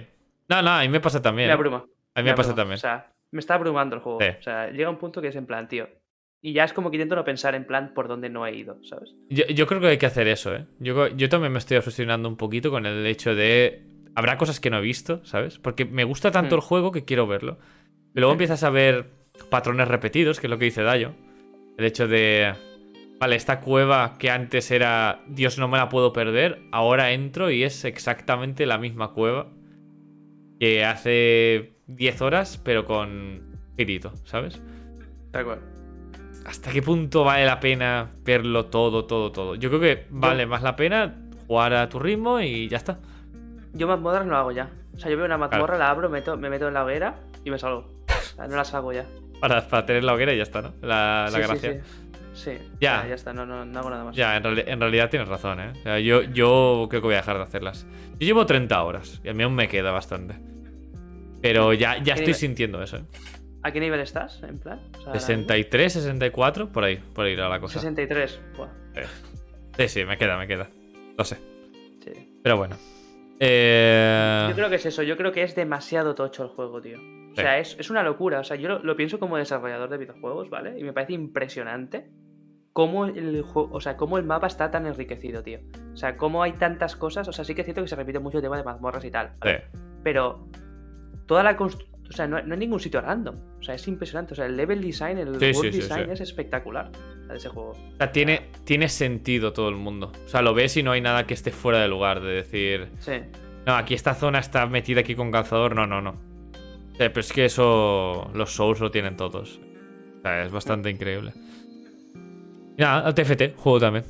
No, 0.49 0.61
no, 0.61 0.69
a 0.71 0.82
mí 0.82 0.89
me 0.89 0.99
pasa 0.99 1.21
también. 1.21 1.47
Me 1.47 1.51
¿eh? 1.51 1.55
abruma. 1.55 1.86
A 2.18 2.22
mí 2.24 2.30
me 2.30 2.36
pasa 2.36 2.49
abruma. 2.51 2.55
también. 2.63 2.76
O 2.76 2.80
sea, 2.80 3.13
me 3.32 3.39
está 3.39 3.55
abrumando 3.55 3.95
el 3.95 4.01
juego. 4.01 4.20
Sí. 4.22 4.28
O 4.39 4.41
sea, 4.41 4.70
llega 4.72 4.89
un 4.89 4.97
punto 4.97 5.22
que 5.22 5.28
es 5.30 5.36
en 5.36 5.45
plan, 5.45 5.68
tío. 5.68 5.88
Y 6.41 6.53
ya 6.53 6.63
es 6.63 6.72
como 6.74 6.91
que 6.91 6.97
intento 6.97 7.15
no 7.15 7.24
pensar 7.24 7.55
en 7.55 7.65
plan 7.65 7.93
por 7.95 8.07
dónde 8.07 8.30
no 8.30 8.45
he 8.45 8.55
ido, 8.55 8.78
¿sabes? 8.84 9.15
Yo, 9.30 9.45
yo 9.47 9.65
creo 9.68 9.82
que 9.82 9.88
hay 9.88 9.97
que 9.97 10.05
hacer 10.05 10.28
eso, 10.28 10.53
¿eh? 10.55 10.65
Yo, 10.80 11.07
yo 11.07 11.30
también 11.30 11.51
me 11.51 11.57
estoy 11.59 11.78
obsesionando 11.78 12.30
un 12.30 12.38
poquito 12.38 12.70
con 12.70 12.86
el 12.86 13.05
hecho 13.05 13.34
de. 13.36 13.84
Habrá 14.15 14.38
cosas 14.38 14.59
que 14.59 14.70
no 14.70 14.78
he 14.78 14.82
visto, 14.82 15.24
¿sabes? 15.26 15.57
Porque 15.59 15.86
me 15.86 16.03
gusta 16.03 16.32
tanto 16.32 16.55
Hmm. 16.55 16.59
el 16.59 16.61
juego 16.61 16.91
que 16.91 17.05
quiero 17.05 17.26
verlo. 17.28 17.57
Y 18.13 18.20
luego 18.20 18.32
empiezas 18.34 18.63
a 18.63 18.70
ver 18.70 19.09
patrones 19.49 19.88
repetidos, 19.88 20.39
que 20.39 20.47
es 20.47 20.51
lo 20.51 20.57
que 20.57 20.65
dice 20.65 20.84
Dayo. 20.84 21.13
El 21.78 21.86
hecho 21.86 22.07
de. 22.07 22.53
Vale, 23.20 23.36
esta 23.36 23.59
cueva 23.61 24.13
que 24.20 24.30
antes 24.30 24.70
era. 24.70 25.22
Dios, 25.28 25.57
no 25.57 25.68
me 25.68 25.78
la 25.80 25.89
puedo 25.89 26.13
perder. 26.13 26.59
Ahora 26.72 27.11
entro 27.11 27.49
y 27.49 27.63
es 27.63 27.84
exactamente 27.84 28.65
la 28.68 28.78
misma 28.78 29.11
cueva 29.13 29.49
que 30.59 30.84
hace 30.86 31.76
10 31.88 32.21
horas, 32.21 32.59
pero 32.63 32.85
con 32.85 33.41
girito, 33.77 34.13
¿sabes? 34.25 34.61
Tal 35.31 35.45
cual. 35.45 35.59
¿Hasta 36.45 36.71
qué 36.71 36.81
punto 36.81 37.23
vale 37.23 37.45
la 37.45 37.59
pena 37.59 38.09
verlo 38.23 38.65
todo, 38.67 39.05
todo, 39.05 39.31
todo? 39.31 39.55
Yo 39.55 39.69
creo 39.69 39.81
que 39.81 40.05
vale 40.09 40.45
más 40.45 40.61
la 40.63 40.75
pena 40.75 41.15
jugar 41.47 41.73
a 41.73 41.89
tu 41.89 41.99
ritmo 41.99 42.39
y 42.39 42.67
ya 42.69 42.77
está. 42.77 42.99
Yo 43.73 43.88
mazmorras 43.88 44.25
no 44.25 44.35
hago 44.38 44.51
ya. 44.51 44.69
O 44.95 44.99
sea, 44.99 45.11
yo 45.11 45.17
veo 45.17 45.25
una 45.25 45.38
mazmorra, 45.38 45.77
la 45.77 45.89
abro, 45.89 46.09
meto, 46.09 46.38
me 46.38 46.49
meto 46.49 46.67
en 46.67 46.73
la 46.73 46.83
hoguera 46.83 47.15
y 47.43 47.51
me 47.51 47.59
salgo. 47.59 47.93
No 48.38 48.55
las 48.55 48.73
hago 48.73 48.93
ya. 48.93 49.05
Para, 49.41 49.67
para 49.67 49.85
tener 49.85 50.03
la 50.03 50.13
hoguera 50.13 50.33
y 50.33 50.38
ya 50.38 50.43
está, 50.43 50.61
¿no? 50.61 50.73
La, 50.81 51.25
la 51.25 51.31
Sí, 51.31 51.35
sí, 51.35 51.41
gracia. 51.67 51.81
sí. 52.33 52.51
Ya. 52.79 53.05
ya 53.07 53.13
está, 53.15 53.33
no, 53.33 53.45
no, 53.45 53.65
no 53.65 53.79
hago 53.79 53.89
nada 53.89 54.05
más. 54.05 54.15
Ya, 54.15 54.35
en, 54.38 54.43
reali- 54.43 54.63
en 54.65 54.79
realidad 54.79 55.09
tienes 55.09 55.27
razón, 55.27 55.59
¿eh? 55.59 55.73
O 55.79 55.83
sea, 55.83 55.99
yo, 55.99 56.21
yo 56.23 56.88
creo 56.89 57.01
que 57.01 57.07
voy 57.07 57.13
a 57.15 57.17
dejar 57.17 57.38
de 57.38 57.43
hacerlas. 57.43 57.85
Yo 58.19 58.25
llevo 58.25 58.45
30 58.45 58.81
horas 58.81 59.21
y 59.23 59.29
a 59.29 59.33
mí 59.33 59.43
aún 59.43 59.53
me 59.53 59.67
queda 59.67 59.91
bastante. 59.91 60.35
Pero 61.41 61.73
ya, 61.73 61.97
ya 61.97 62.03
¿Qué 62.03 62.09
estoy 62.11 62.19
nivel? 62.25 62.35
sintiendo 62.35 62.81
eso, 62.83 62.97
¿eh? 62.97 63.03
¿A 63.63 63.71
qué 63.71 63.79
nivel 63.79 63.99
estás, 63.99 64.41
en 64.43 64.59
plan? 64.59 64.79
O 64.93 64.97
sea, 64.97 65.07
ahora 65.07 65.19
63, 65.19 65.93
64, 65.93 66.71
por 66.71 66.83
ahí, 66.83 66.97
por 66.97 67.25
ahí 67.25 67.33
irá 67.33 67.49
la 67.49 67.59
cosa. 67.59 67.79
63. 67.79 68.39
Buah, 68.55 68.69
Sí, 69.77 69.88
sí, 69.89 70.05
me 70.05 70.17
queda, 70.17 70.38
me 70.38 70.47
queda. 70.47 70.67
Lo 71.17 71.23
sé. 71.23 71.35
sí. 72.03 72.39
Pero 72.43 72.57
bueno. 72.57 72.75
Eh... 73.39 74.45
Yo 74.49 74.55
creo 74.55 74.69
que 74.69 74.75
es 74.75 74.85
eso, 74.85 75.03
yo 75.03 75.17
creo 75.17 75.31
que 75.31 75.43
es 75.43 75.55
demasiado 75.55 76.15
tocho 76.15 76.43
el 76.43 76.49
juego, 76.49 76.81
tío. 76.81 76.97
O 76.97 77.35
Sí. 77.35 77.41
sea, 77.43 77.59
es, 77.59 77.75
es 77.79 77.89
una 77.91 78.01
locura. 78.01 78.39
O 78.39 78.43
sea, 78.43 78.57
yo 78.57 78.67
lo, 78.67 78.79
lo 78.79 78.95
pienso 78.95 79.19
como 79.19 79.38
desarrollador 79.38 79.89
de 79.89 79.97
videojuegos, 79.97 80.49
¿vale? 80.49 80.79
Y 80.79 80.83
me 80.83 80.93
parece 80.93 81.13
impresionante 81.13 82.09
cómo 82.73 83.05
el 83.05 83.41
juego, 83.43 83.69
o 83.73 83.79
sea, 83.81 83.95
cómo 83.97 84.17
el 84.17 84.23
mapa 84.23 84.47
está 84.47 84.71
tan 84.71 84.88
enriquecido, 84.88 85.43
tío. 85.43 85.59
O 85.93 85.97
sea, 85.97 86.17
cómo 86.17 86.41
hay 86.41 86.53
tantas 86.53 86.95
cosas. 86.95 87.27
O 87.27 87.31
sea, 87.31 87.45
sí 87.45 87.53
que 87.53 87.61
es 87.61 87.65
cierto 87.65 87.81
que 87.83 87.88
se 87.88 87.95
repite 87.95 88.17
mucho 88.19 88.38
el 88.38 88.43
tema 88.43 88.57
de 88.57 88.63
mazmorras 88.63 89.03
y 89.05 89.11
tal. 89.11 89.33
¿vale? 89.39 89.65
Sí. 89.71 89.79
Pero 90.03 90.47
toda 91.28 91.43
la 91.43 91.55
constru- 91.57 91.86
O 92.09 92.13
sea, 92.13 92.25
no, 92.25 92.41
no 92.41 92.53
hay 92.53 92.59
ningún 92.59 92.80
sitio 92.80 93.01
random. 93.01 93.36
O 93.59 93.63
sea, 93.63 93.75
es 93.75 93.86
impresionante. 93.88 94.32
O 94.34 94.36
sea, 94.36 94.45
el 94.45 94.55
level 94.55 94.82
design, 94.82 95.17
el 95.17 95.38
Sí, 95.39 95.51
world 95.57 95.73
sí, 95.73 95.78
design 95.82 96.05
sí. 96.05 96.11
es 96.13 96.21
espectacular 96.21 96.89
de 97.28 97.36
ese 97.36 97.49
juego. 97.49 97.71
O 97.71 97.97
sea, 97.97 98.11
tiene, 98.13 98.43
tiene 98.63 98.88
sentido 98.88 99.51
todo 99.51 99.67
el 99.67 99.75
mundo. 99.75 100.13
O 100.25 100.30
sea, 100.30 100.41
lo 100.41 100.53
ves 100.53 100.78
y 100.78 100.84
no 100.84 100.91
hay 100.93 101.01
nada 101.01 101.28
que 101.28 101.34
esté 101.34 101.51
fuera 101.51 101.80
de 101.82 101.89
lugar. 101.89 102.21
De 102.21 102.32
decir, 102.32 102.88
Sí. 102.99 103.11
no, 103.65 103.75
aquí 103.75 103.93
esta 103.93 104.13
zona 104.15 104.39
está 104.39 104.65
metida 104.67 105.01
aquí 105.01 105.15
con 105.15 105.32
calzador. 105.34 105.75
No, 105.75 105.86
no, 105.86 106.01
no. 106.01 106.11
O 106.11 106.95
sea, 106.95 107.09
pero 107.09 107.19
es 107.19 107.34
que 107.34 107.43
eso 107.45 108.32
los 108.34 108.55
Souls 108.55 108.80
lo 108.80 108.89
tienen 108.89 109.17
todos. 109.17 109.59
O 110.19 110.21
sea, 110.21 110.45
es 110.45 110.51
bastante 110.53 110.89
increíble. 110.89 111.34
Y 112.78 112.82
nada, 112.82 113.13
TFT, 113.13 113.53
juego 113.57 113.80
también. 113.80 114.05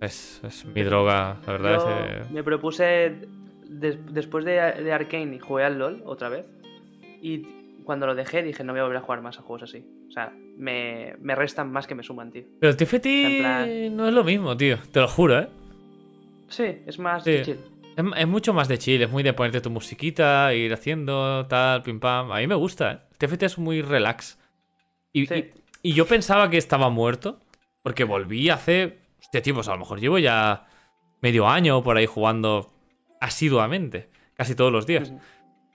Es, 0.00 0.40
es 0.42 0.64
mi 0.64 0.82
droga, 0.82 1.36
la 1.46 1.52
verdad. 1.52 1.74
Yo 1.74 1.88
es, 2.20 2.26
eh, 2.28 2.32
me 2.32 2.42
propuse 2.42 3.28
des- 3.68 3.98
después 4.12 4.44
de, 4.44 4.52
de 4.52 4.92
Arkane 4.92 5.38
jugué 5.40 5.64
al 5.64 5.78
LOL 5.78 6.02
otra 6.04 6.28
vez. 6.28 6.46
Y 7.22 7.46
cuando 7.84 8.06
lo 8.06 8.14
dejé 8.14 8.42
dije 8.42 8.64
no 8.64 8.72
voy 8.72 8.80
a 8.80 8.84
volver 8.84 8.98
a 8.98 9.02
jugar 9.02 9.22
más 9.22 9.38
a 9.38 9.42
juegos 9.42 9.64
así. 9.64 9.84
O 10.08 10.12
sea, 10.12 10.32
me, 10.56 11.14
me 11.20 11.34
restan 11.34 11.70
más 11.72 11.86
que 11.86 11.94
me 11.94 12.02
suman, 12.02 12.30
tío. 12.30 12.44
Pero 12.60 12.70
el 12.70 12.76
TFT 12.76 13.38
plan- 13.40 13.96
no 13.96 14.08
es 14.08 14.14
lo 14.14 14.24
mismo, 14.24 14.56
tío. 14.56 14.78
Te 14.92 15.00
lo 15.00 15.08
juro, 15.08 15.38
¿eh? 15.40 15.48
Sí, 16.48 16.64
es 16.86 16.98
más 16.98 17.24
Sí. 17.24 17.42
chill. 17.42 17.58
Es, 17.96 18.04
es 18.16 18.26
mucho 18.28 18.52
más 18.52 18.68
de 18.68 18.78
chill, 18.78 19.02
es 19.02 19.10
muy 19.10 19.22
de 19.22 19.32
ponerte 19.32 19.60
tu 19.60 19.70
musiquita, 19.70 20.52
ir 20.54 20.72
haciendo 20.72 21.46
tal, 21.46 21.82
pim 21.82 21.98
pam. 21.98 22.30
A 22.32 22.38
mí 22.38 22.46
me 22.46 22.54
gusta, 22.54 22.92
¿eh? 22.92 22.98
TFT 23.18 23.42
es 23.44 23.58
muy 23.58 23.82
relax. 23.82 24.38
Y, 25.12 25.26
Sí. 25.26 25.34
y- 25.82 25.90
y 25.90 25.92
yo 25.94 26.06
pensaba 26.06 26.50
que 26.50 26.58
estaba 26.58 26.90
muerto, 26.90 27.40
porque 27.82 28.04
volví 28.04 28.48
hace. 28.50 28.98
Hostia, 29.20 29.42
tío, 29.42 29.54
pues 29.54 29.68
a 29.68 29.72
lo 29.72 29.78
mejor 29.78 29.98
llevo 30.00 30.18
ya 30.18 30.66
medio 31.22 31.48
año 31.48 31.82
por 31.82 31.96
ahí 31.96 32.06
jugando 32.06 32.70
asiduamente, 33.20 34.10
casi 34.34 34.54
todos 34.54 34.72
los 34.72 34.86
días. 34.86 35.12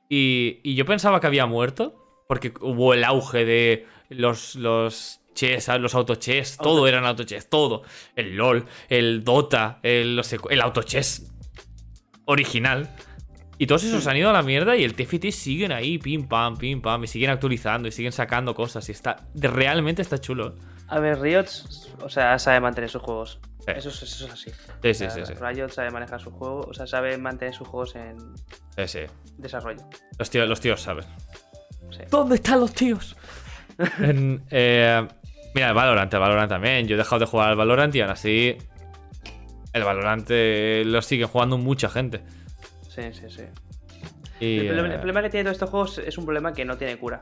Y, 0.10 0.60
y 0.64 0.76
yo 0.76 0.86
pensaba 0.86 1.20
que 1.20 1.28
había 1.28 1.46
muerto, 1.46 2.24
porque 2.28 2.54
hubo 2.62 2.94
el 2.94 3.04
auge 3.04 3.46
de 3.46 3.86
los, 4.10 4.56
los 4.56 5.22
chess, 5.34 5.70
los 5.80 5.96
autochess, 5.96 6.58
todo 6.58 6.80
Auto- 6.80 6.88
eran 6.88 7.06
autochess, 7.06 7.50
todo. 7.50 7.84
El 8.16 8.36
LOL, 8.36 8.66
el 8.90 9.24
Dota, 9.24 9.80
el, 9.84 10.22
cu- 10.40 10.50
el 10.50 10.62
autochess 10.62 11.32
original. 12.26 12.94
Y 13.58 13.68
todos 13.68 13.84
esos 13.84 14.06
Hmm. 14.06 14.10
han 14.10 14.18
ido 14.18 14.30
a 14.30 14.34
la 14.34 14.42
mierda 14.42 14.76
y 14.76 14.84
el 14.84 14.96
TFT 14.96 15.32
siguen 15.32 15.72
ahí, 15.72 15.98
pim 16.00 16.28
pam, 16.28 16.58
pim 16.58 16.82
pam, 16.82 17.04
y 17.04 17.08
siguen 17.08 17.30
actualizando 17.30 17.88
y 17.88 17.92
siguen 17.92 18.12
sacando 18.12 18.56
cosas. 18.56 18.90
Y 18.90 18.92
está, 18.92 19.28
realmente 19.36 20.02
está 20.02 20.18
chulo. 20.20 20.56
A 20.92 21.00
ver, 21.00 21.20
Riot, 21.22 21.46
o 22.02 22.10
sea, 22.10 22.38
sabe 22.38 22.60
mantener 22.60 22.90
sus 22.90 23.02
juegos. 23.02 23.40
Sí. 23.66 23.72
Eso, 23.76 23.90
es- 23.90 24.02
eso 24.04 24.26
es 24.26 24.32
así. 24.34 24.52
Sí, 24.84 24.94
sí, 24.94 25.06
O 25.06 25.10
sí, 25.10 25.26
sea, 25.26 25.26
sí. 25.26 25.34
Riot 25.40 25.70
sabe 25.70 25.90
manejar 25.92 26.20
sus 26.20 26.34
juegos, 26.34 26.66
o 26.68 26.74
sea, 26.74 26.86
sabe 26.86 27.18
mantener 27.18 27.54
sus 27.54 27.68
juegos 27.68 27.96
en 27.96 28.18
Sí, 28.76 28.88
sí. 28.88 29.00
desarrollo. 29.38 29.82
Los 30.20 30.30
tíos, 30.30 30.48
los 30.50 30.60
tíos 30.60 30.82
saben. 30.82 31.06
Sí. 31.92 32.04
¿Dónde 32.10 32.36
están 32.36 32.60
los 32.60 32.74
tíos? 32.74 33.16
En, 34.00 34.44
eh, 34.52 35.08
mira, 35.56 35.70
el 35.70 35.74
Valorant, 35.74 36.14
el 36.14 36.20
Valorant 36.20 36.50
también. 36.50 36.88
Yo 36.88 36.96
he 36.96 36.98
dejado 36.98 37.20
de 37.20 37.26
jugar 37.26 37.50
al 37.50 37.56
Valorant 37.56 37.96
y 37.96 38.02
aún 38.02 38.12
así. 38.12 38.58
El 39.74 39.84
Valorant 39.84 40.28
eh, 40.30 40.84
lo 40.86 41.02
sigue 41.02 41.26
jugando 41.26 41.58
mucha 41.58 41.90
gente. 41.90 42.22
Sí, 42.90 43.02
sí, 43.14 43.30
sí. 43.30 43.44
Y, 44.40 44.60
el, 44.60 44.66
problema, 44.68 44.88
el 44.88 44.94
eh, 44.94 44.98
problema 44.98 45.22
que 45.22 45.30
tiene 45.30 45.44
todos 45.46 45.56
estos 45.56 45.70
juegos 45.70 45.98
es 46.00 46.18
un 46.18 46.26
problema 46.26 46.52
que 46.54 46.66
no 46.66 46.78
tiene 46.78 46.98
cura. 46.98 47.22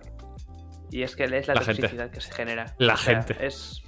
Y 0.92 1.04
es 1.04 1.16
que 1.16 1.24
es 1.26 1.48
la, 1.48 1.54
La 1.56 1.62
gente. 1.62 1.82
toxicidad 1.82 2.10
que 2.12 2.22
se 2.22 2.32
genera. 2.34 2.74
La 2.78 2.96
O 2.96 2.98
sea, 2.98 3.22
gente. 3.22 3.46
Es, 3.46 3.84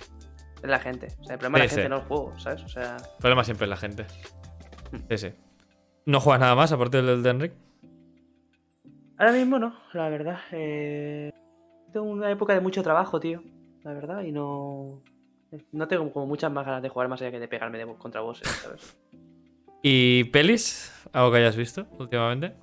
la 0.61 0.79
gente. 0.79 1.07
O 1.19 1.23
sea, 1.23 1.33
el 1.33 1.39
problema 1.39 1.57
es 1.59 1.63
la 1.63 1.69
gente, 1.69 1.83
sí. 1.83 1.89
no 1.89 1.95
el 1.97 2.01
juego, 2.03 2.39
¿sabes? 2.39 2.63
O 2.63 2.69
sea, 2.69 2.97
el 2.97 3.17
problema 3.19 3.43
siempre 3.43 3.65
es 3.65 3.69
la 3.69 3.77
gente. 3.77 4.05
Hmm. 4.91 4.97
Sí, 5.09 5.17
sí. 5.17 5.33
¿No 6.05 6.19
juegas 6.19 6.39
nada 6.41 6.55
más 6.55 6.71
aparte 6.71 6.97
del 6.97 7.09
Elden 7.09 7.39
Ring? 7.39 7.51
ahora 9.17 9.33
mismo 9.33 9.59
no, 9.59 9.75
la 9.93 10.09
verdad. 10.09 10.39
Eh, 10.51 11.31
tengo 11.93 12.07
una 12.07 12.31
época 12.31 12.53
de 12.53 12.59
mucho 12.59 12.81
trabajo, 12.81 13.19
tío. 13.19 13.43
La 13.83 13.93
verdad, 13.93 14.21
y 14.23 14.31
no. 14.31 15.01
No 15.71 15.87
tengo 15.87 16.11
como 16.13 16.27
muchas 16.27 16.51
más 16.51 16.65
ganas 16.65 16.81
de 16.81 16.89
jugar 16.89 17.09
más 17.09 17.21
allá 17.21 17.31
que 17.31 17.39
de 17.39 17.47
pegarme 17.47 17.77
de, 17.77 17.85
contra 17.97 18.21
bosses, 18.21 18.47
¿sabes? 18.47 18.97
¿Y 19.83 20.25
pelis? 20.25 20.91
¿Algo 21.11 21.31
que 21.31 21.37
hayas 21.39 21.55
visto 21.55 21.87
últimamente? 21.99 22.53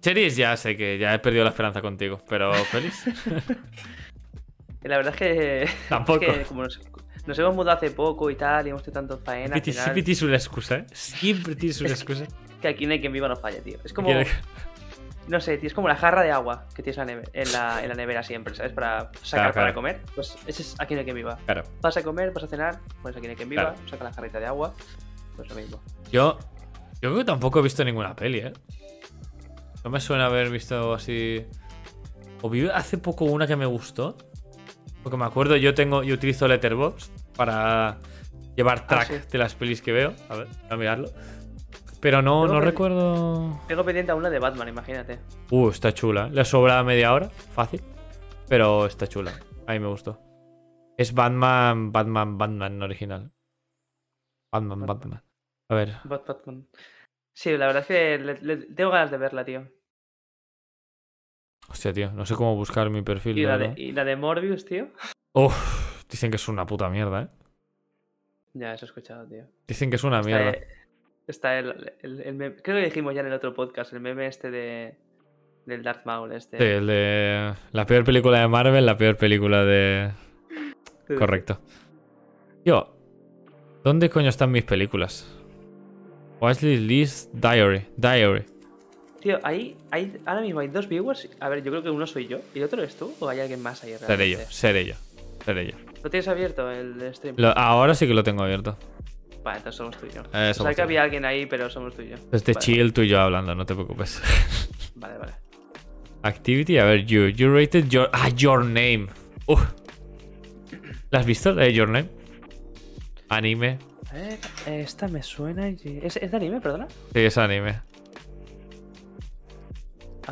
Series 0.00 0.36
ya 0.36 0.56
sé 0.56 0.76
que 0.76 0.98
ya 0.98 1.14
he 1.14 1.18
perdido 1.18 1.44
la 1.44 1.50
esperanza 1.50 1.80
contigo, 1.82 2.18
pero 2.28 2.52
pelis 2.72 3.04
Y 4.84 4.88
la 4.88 4.96
verdad 4.96 5.12
es 5.14 5.18
que. 5.18 5.68
tampoco. 5.88 6.24
es 6.24 6.38
que 6.38 6.44
como 6.44 6.62
nos, 6.62 6.80
nos 7.26 7.38
hemos 7.38 7.54
mudado 7.54 7.76
hace 7.76 7.90
poco 7.90 8.30
y 8.30 8.34
tal, 8.34 8.66
y 8.66 8.70
hemos 8.70 8.82
tenido 8.82 9.00
tanto 9.00 9.18
faena. 9.22 9.54
al 9.56 9.62
Siempre 9.62 9.72
final, 9.72 9.84
siempre 9.84 10.02
tienes 10.02 10.22
una 10.22 10.36
excusa, 10.36 10.74
¿eh? 10.76 10.86
Siempre 10.92 11.54
tienes 11.54 11.80
una 11.82 11.90
excusa. 11.94 12.24
que 12.62 12.68
aquí 12.68 12.86
no 12.86 12.92
hay 12.92 13.00
quien 13.00 13.12
viva 13.12 13.28
no 13.28 13.36
falle, 13.36 13.60
tío. 13.60 13.78
Es 13.84 13.92
como. 13.92 14.08
Quiere- 14.08 14.26
No 15.28 15.38
sé, 15.38 15.58
tío, 15.58 15.66
es 15.66 15.74
como 15.74 15.86
la 15.86 15.96
jarra 15.96 16.22
de 16.22 16.30
agua 16.30 16.66
que 16.74 16.82
tienes 16.82 16.96
en 17.34 17.52
la 17.52 17.82
en 17.82 17.88
la, 17.88 17.94
nevera 17.94 18.22
siempre, 18.22 18.54
¿sabes? 18.54 18.72
Para 18.72 19.10
sacar 19.22 19.22
Claro, 19.22 19.52
para 19.52 19.52
claro. 19.52 19.74
comer. 19.74 20.00
Pues 20.14 20.36
ese 20.46 20.62
es 20.62 20.74
aquí 20.78 20.94
no 20.94 21.00
hay 21.00 21.04
quien 21.04 21.16
viva. 21.16 21.36
Claro. 21.44 21.62
Vas 21.82 21.96
a 21.98 22.02
comer, 22.02 22.32
vas 22.32 22.44
a 22.44 22.48
cenar, 22.48 22.80
pues 23.02 23.14
aquí 23.14 23.26
no 23.26 23.30
hay 23.32 23.36
quien 23.36 23.50
viva, 23.50 23.74
Claro. 23.74 23.88
saca 23.88 24.04
la 24.04 24.12
jarrita 24.14 24.40
de 24.40 24.46
agua. 24.46 24.72
Pues 25.36 25.46
lo 25.50 25.54
mismo. 25.56 25.82
Yo, 26.10 26.38
yo 26.94 27.10
creo 27.10 27.16
que 27.18 27.24
tampoco 27.24 27.58
he 27.58 27.62
visto 27.62 27.84
ninguna 27.84 28.16
peli, 28.16 28.38
¿eh? 28.38 28.52
No 29.84 29.90
me 29.90 30.00
suena 30.00 30.26
haber 30.26 30.50
visto 30.50 30.92
así. 30.94 31.44
O 32.42 32.50
vi 32.50 32.68
hace 32.68 32.98
poco 32.98 33.24
una 33.24 33.46
que 33.46 33.56
me 33.56 33.66
gustó. 33.66 34.16
Porque 35.02 35.16
me 35.16 35.24
acuerdo, 35.24 35.56
yo 35.56 35.74
tengo, 35.74 36.02
yo 36.02 36.14
utilizo 36.14 36.46
Letterboxd 36.46 37.10
para 37.34 37.98
llevar 38.56 38.86
track 38.86 39.10
Ah, 39.10 39.14
sí. 39.22 39.28
de 39.32 39.38
las 39.38 39.54
pelis 39.54 39.80
que 39.80 39.92
veo. 39.92 40.14
A 40.28 40.36
ver, 40.36 40.48
a 40.68 40.76
mirarlo. 40.76 41.08
Pero 42.00 42.22
no, 42.22 42.46
no 42.46 42.60
recuerdo. 42.60 43.60
Tengo 43.68 43.84
pendiente 43.84 44.12
aún 44.12 44.22
la 44.22 44.30
de 44.30 44.38
Batman, 44.38 44.68
imagínate. 44.68 45.20
Uh, 45.50 45.68
está 45.70 45.92
chula. 45.92 46.28
Le 46.28 46.44
sobra 46.44 46.82
media 46.82 47.12
hora, 47.12 47.28
fácil. 47.30 47.82
Pero 48.48 48.86
está 48.86 49.06
chula. 49.06 49.32
A 49.66 49.72
mí 49.72 49.78
me 49.80 49.86
gustó. 49.88 50.18
Es 50.96 51.14
Batman, 51.14 51.92
Batman, 51.92 52.36
Batman 52.38 52.82
original. 52.82 53.30
Batman, 54.52 54.80
Batman. 54.80 54.86
Batman. 54.86 55.22
A 55.68 55.74
ver. 55.74 55.96
Bat- 56.04 56.26
Batman. 56.26 56.66
Sí, 57.32 57.56
la 57.56 57.66
verdad 57.66 57.82
es 57.82 57.86
que 57.88 58.18
le- 58.18 58.40
le- 58.42 58.66
tengo 58.74 58.90
ganas 58.90 59.10
de 59.10 59.18
verla, 59.18 59.44
tío. 59.44 59.68
Hostia, 61.68 61.92
tío. 61.92 62.10
No 62.12 62.26
sé 62.26 62.34
cómo 62.34 62.56
buscar 62.56 62.90
mi 62.90 63.02
perfil. 63.02 63.38
Y 63.38 63.44
la, 63.44 63.56
de, 63.58 63.74
y 63.76 63.92
la 63.92 64.04
de 64.04 64.16
Morbius, 64.16 64.64
tío. 64.64 64.88
Uf, 65.32 66.04
dicen 66.08 66.30
que 66.30 66.36
es 66.36 66.48
una 66.48 66.66
puta 66.66 66.88
mierda, 66.90 67.22
¿eh? 67.22 67.28
Ya, 68.54 68.74
eso 68.74 68.84
he 68.84 68.88
escuchado, 68.88 69.26
tío. 69.28 69.44
Dicen 69.68 69.90
que 69.90 69.96
es 69.96 70.04
una 70.04 70.18
Está, 70.20 70.26
mierda. 70.28 70.50
eh, 70.50 70.66
está 71.28 71.58
el, 71.58 71.94
el- 72.02 72.20
el 72.22 72.34
meme- 72.34 72.60
Creo 72.62 72.76
que 72.78 72.84
dijimos 72.84 73.14
ya 73.14 73.20
en 73.20 73.28
el 73.28 73.32
otro 73.34 73.54
podcast, 73.54 73.92
el 73.92 74.00
meme 74.00 74.26
este 74.26 74.50
de. 74.50 74.98
Del 75.66 75.82
Darth 75.84 76.04
Maul, 76.06 76.32
este. 76.32 76.56
Sí, 76.58 76.64
el 76.64 76.86
de 76.88 77.54
la 77.72 77.86
peor 77.86 78.02
película 78.04 78.40
de 78.40 78.48
Marvel, 78.48 78.84
la 78.84 78.96
peor 78.96 79.16
película 79.16 79.62
de... 79.64 80.10
Correcto. 81.18 81.60
Tío, 82.64 82.96
¿dónde 83.84 84.08
coño 84.10 84.28
están 84.30 84.50
mis 84.50 84.64
películas? 84.64 85.28
Wesley 86.40 86.78
Lee's 86.78 87.28
Diary. 87.32 87.86
Diary. 87.96 88.44
Tío, 89.20 89.38
ahí, 89.42 89.76
ahí, 89.90 90.16
ahora 90.24 90.40
mismo 90.40 90.60
hay 90.60 90.68
dos 90.68 90.88
viewers. 90.88 91.28
A 91.40 91.48
ver, 91.48 91.62
yo 91.62 91.70
creo 91.70 91.82
que 91.82 91.90
uno 91.90 92.06
soy 92.06 92.26
yo 92.26 92.38
y 92.54 92.58
el 92.58 92.64
otro 92.64 92.80
eres 92.82 92.96
tú. 92.96 93.12
¿O 93.20 93.28
hay 93.28 93.40
alguien 93.40 93.62
más 93.62 93.82
ahí 93.84 93.90
realmente? 93.96 94.16
Seré 94.16 94.30
yo, 94.30 94.38
seré 94.50 94.84
yo. 94.86 94.94
Seré 95.44 95.66
yo. 95.72 95.76
¿Lo 96.02 96.10
tienes 96.10 96.28
abierto 96.28 96.70
el 96.70 97.14
stream? 97.14 97.34
Lo- 97.38 97.56
ahora 97.56 97.94
sí 97.94 98.06
que 98.06 98.14
lo 98.14 98.22
tengo 98.22 98.42
abierto. 98.42 98.78
Vale, 99.44 99.58
entonces 99.58 99.76
somos 99.76 99.96
tú 99.98 100.06
y 100.06 100.10
yo. 100.14 100.20
Eh, 100.20 100.24
Pensaba 100.30 100.54
somos 100.54 100.76
que 100.76 100.82
había 100.82 101.02
alguien 101.02 101.24
ahí, 101.24 101.46
pero 101.46 101.68
somos 101.70 101.94
tú 101.94 102.02
y 102.02 102.08
yo. 102.10 102.16
Vale, 102.30 102.54
chill 102.56 102.92
tú 102.92 103.02
y 103.02 103.08
yo 103.08 103.20
hablando, 103.20 103.54
no 103.54 103.64
te 103.66 103.74
preocupes. 103.74 104.22
Vale, 104.94 105.16
vale. 105.16 105.32
Activity, 106.22 106.76
a 106.76 106.84
ver, 106.84 107.06
you. 107.06 107.28
You 107.28 107.54
rated 107.54 107.88
your. 107.88 108.10
Ah, 108.12 108.28
your 108.28 108.62
name. 108.64 109.06
¿La 111.10 111.20
has 111.20 111.26
visto? 111.26 111.54
De 111.54 111.72
Your 111.72 111.88
Name. 111.88 112.08
Anime. 113.30 113.78
Ver, 114.12 114.38
esta 114.66 115.08
me 115.08 115.22
suena. 115.22 115.68
y- 115.68 116.00
¿Es, 116.02 116.16
es 116.16 116.30
de 116.30 116.36
anime, 116.36 116.60
perdona? 116.60 116.88
Sí, 117.12 117.20
es 117.20 117.38
anime. 117.38 117.80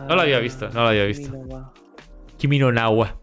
No 0.08 0.14
la 0.16 0.22
había 0.22 0.38
visto, 0.38 0.68
no 0.70 0.84
la 0.84 0.90
había 0.90 1.04
visto. 1.04 1.30
Kimi 1.32 1.38
no 1.42 1.54
wa. 1.54 1.72
Kimi 2.36 2.58
no 2.58 2.72
Nawa. 2.72 3.16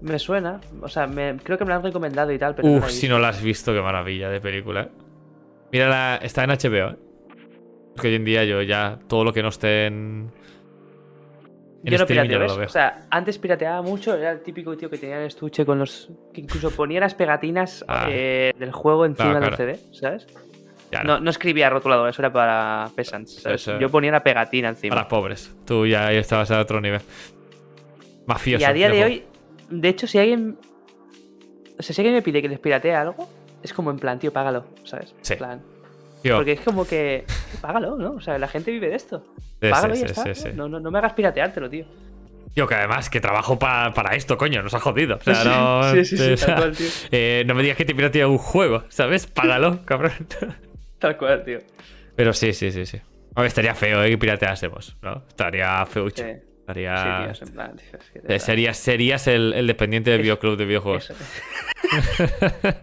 Me 0.00 0.18
suena, 0.18 0.60
o 0.80 0.88
sea, 0.88 1.06
me- 1.06 1.36
creo 1.42 1.58
que 1.58 1.64
me 1.64 1.70
la 1.70 1.76
han 1.76 1.82
recomendado 1.82 2.32
y 2.32 2.38
tal, 2.38 2.54
pero. 2.54 2.68
Uf, 2.68 2.90
si 2.90 3.06
no 3.08 3.18
la 3.18 3.28
has 3.28 3.42
visto, 3.42 3.72
qué 3.72 3.80
maravilla 3.82 4.30
de 4.30 4.40
película. 4.40 4.88
Mírala, 5.72 6.18
está 6.22 6.44
en 6.44 6.50
HBO, 6.50 6.90
¿eh? 6.92 6.96
Porque 7.94 8.08
hoy 8.08 8.14
en 8.14 8.24
día 8.24 8.44
yo 8.44 8.62
ya 8.62 8.98
todo 9.08 9.24
lo 9.24 9.32
que 9.32 9.42
no 9.42 9.48
esté 9.48 9.86
en. 9.86 10.32
Yo 11.82 11.98
no 11.98 12.06
pirateo, 12.06 12.38
¿ves? 12.40 12.56
lo. 12.56 12.64
O 12.64 12.68
sea, 12.68 13.06
antes 13.10 13.38
pirateaba 13.38 13.80
mucho, 13.82 14.14
era 14.14 14.32
el 14.32 14.42
típico 14.42 14.76
tío 14.76 14.90
que 14.90 14.98
tenía 14.98 15.18
el 15.18 15.26
estuche 15.26 15.64
con 15.64 15.78
los. 15.78 16.10
que 16.34 16.42
incluso 16.42 16.70
ponía 16.70 17.00
las 17.00 17.14
pegatinas 17.14 17.84
Ah. 17.88 18.06
eh, 18.10 18.52
del 18.58 18.72
juego 18.72 19.06
encima 19.06 19.38
Claro, 19.38 19.56
del. 19.56 19.76
CD, 19.78 19.94
¿sabes? 19.94 20.26
Ya 20.92 21.02
No, 21.04 21.20
no 21.20 21.30
escribía 21.30 21.70
rotulador, 21.70 22.08
eso 22.10 22.20
era 22.20 22.32
para 22.32 22.90
peasants. 22.96 23.42
¿sabes? 23.42 23.62
Eso- 23.62 23.78
Yo 23.78 23.88
ponía 23.90 24.10
la 24.10 24.22
pegatina 24.22 24.68
encima. 24.70 24.94
Para 24.96 25.08
pobres. 25.08 25.54
Tú 25.64 25.86
ya, 25.86 26.12
estabas 26.12 26.50
a 26.50 26.60
otro 26.60 26.80
nivel. 26.80 27.00
Mafioso. 28.26 28.60
Y 28.60 28.64
a 28.64 28.72
día 28.72 28.88
de 28.90 29.04
hoy, 29.04 29.24
de 29.70 29.88
hecho, 29.88 30.06
si 30.06 30.18
alguien. 30.18 30.58
O 31.78 31.82
sea, 31.82 31.94
si 31.94 32.00
alguien 32.02 32.14
me 32.14 32.22
pide 32.22 32.42
que 32.42 32.48
les 32.48 32.58
piratee 32.58 32.94
algo, 32.94 33.28
es 33.62 33.72
como 33.72 33.90
en 33.90 33.98
plan, 33.98 34.18
tío, 34.18 34.32
págalo, 34.32 34.66
¿sabes? 34.84 35.14
Sí. 35.22 35.32
En 35.34 35.38
plan. 35.38 35.62
Tío, 36.22 36.36
Porque 36.36 36.52
es 36.52 36.60
como 36.60 36.86
que. 36.86 37.24
Págalo, 37.60 37.96
¿no? 37.96 38.12
O 38.12 38.20
sea, 38.20 38.38
la 38.38 38.48
gente 38.48 38.70
vive 38.70 38.88
de 38.88 38.96
esto. 38.96 39.24
sí, 39.60 39.68
Págalo 39.70 39.94
sí, 39.94 40.00
y 40.00 40.02
ya 40.06 40.14
sí, 40.14 40.20
está. 40.20 40.34
sí, 40.34 40.42
sí. 40.42 40.48
¿no? 40.54 40.68
No, 40.68 40.80
no 40.80 40.90
me 40.90 40.98
hagas 40.98 41.12
pirateártelo, 41.14 41.68
tío. 41.70 41.84
Tío, 42.54 42.66
que 42.66 42.74
además 42.74 43.08
que 43.10 43.20
trabajo 43.20 43.58
pa- 43.58 43.92
para 43.94 44.16
esto, 44.16 44.36
coño, 44.36 44.62
nos 44.62 44.74
ha 44.74 44.80
jodido. 44.80 45.16
O 45.16 45.20
sea, 45.20 45.44
no. 45.44 45.92
sí, 45.92 46.04
sí, 46.04 46.16
sí, 46.16 46.32
o 46.32 46.36
sea, 46.36 46.46
tal 46.46 46.56
cual, 46.64 46.76
tío. 46.76 46.86
eh, 47.12 47.44
no 47.46 47.54
me 47.54 47.62
digas 47.62 47.76
que 47.76 47.84
te 47.84 47.94
piratea 47.94 48.26
un 48.26 48.38
juego, 48.38 48.84
¿sabes? 48.88 49.26
Págalo, 49.26 49.80
cabrón. 49.84 50.12
Tal 50.98 51.16
cual, 51.16 51.44
tío. 51.44 51.58
Pero 52.16 52.32
sí, 52.32 52.52
sí, 52.52 52.72
sí, 52.72 52.86
sí. 52.86 53.00
A 53.36 53.42
ver, 53.42 53.48
estaría 53.48 53.74
feo, 53.76 54.02
¿eh? 54.02 54.10
Que 54.10 54.18
pirateásemos, 54.18 54.96
¿no? 55.02 55.22
Estaría. 55.28 55.86
Sí. 55.86 56.00
Estaría. 56.60 57.32
Sí, 57.34 57.44
tío, 57.44 57.52
plan, 57.54 57.76
tío, 57.76 58.22
de 58.22 58.34
Eh. 58.34 58.38
Serías, 58.40 58.76
serías 58.76 59.26
el, 59.28 59.52
el 59.52 59.66
dependiente 59.68 60.10
del 60.10 60.22
videoclub 60.22 60.56
de 60.56 60.64
videojuegos. 60.66 61.12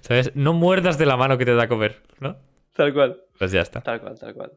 ¿Sabes? 0.00 0.32
No 0.34 0.52
muerdas 0.52 0.98
de 0.98 1.06
la 1.06 1.16
mano 1.16 1.38
que 1.38 1.44
te 1.44 1.54
da 1.54 1.64
a 1.64 1.68
comer, 1.68 2.02
¿no? 2.18 2.36
Tal 2.80 2.94
cual. 2.94 3.20
Pues 3.38 3.52
ya 3.52 3.60
está. 3.60 3.82
Tal 3.82 4.00
cual, 4.00 4.18
tal 4.18 4.32
cual. 4.32 4.52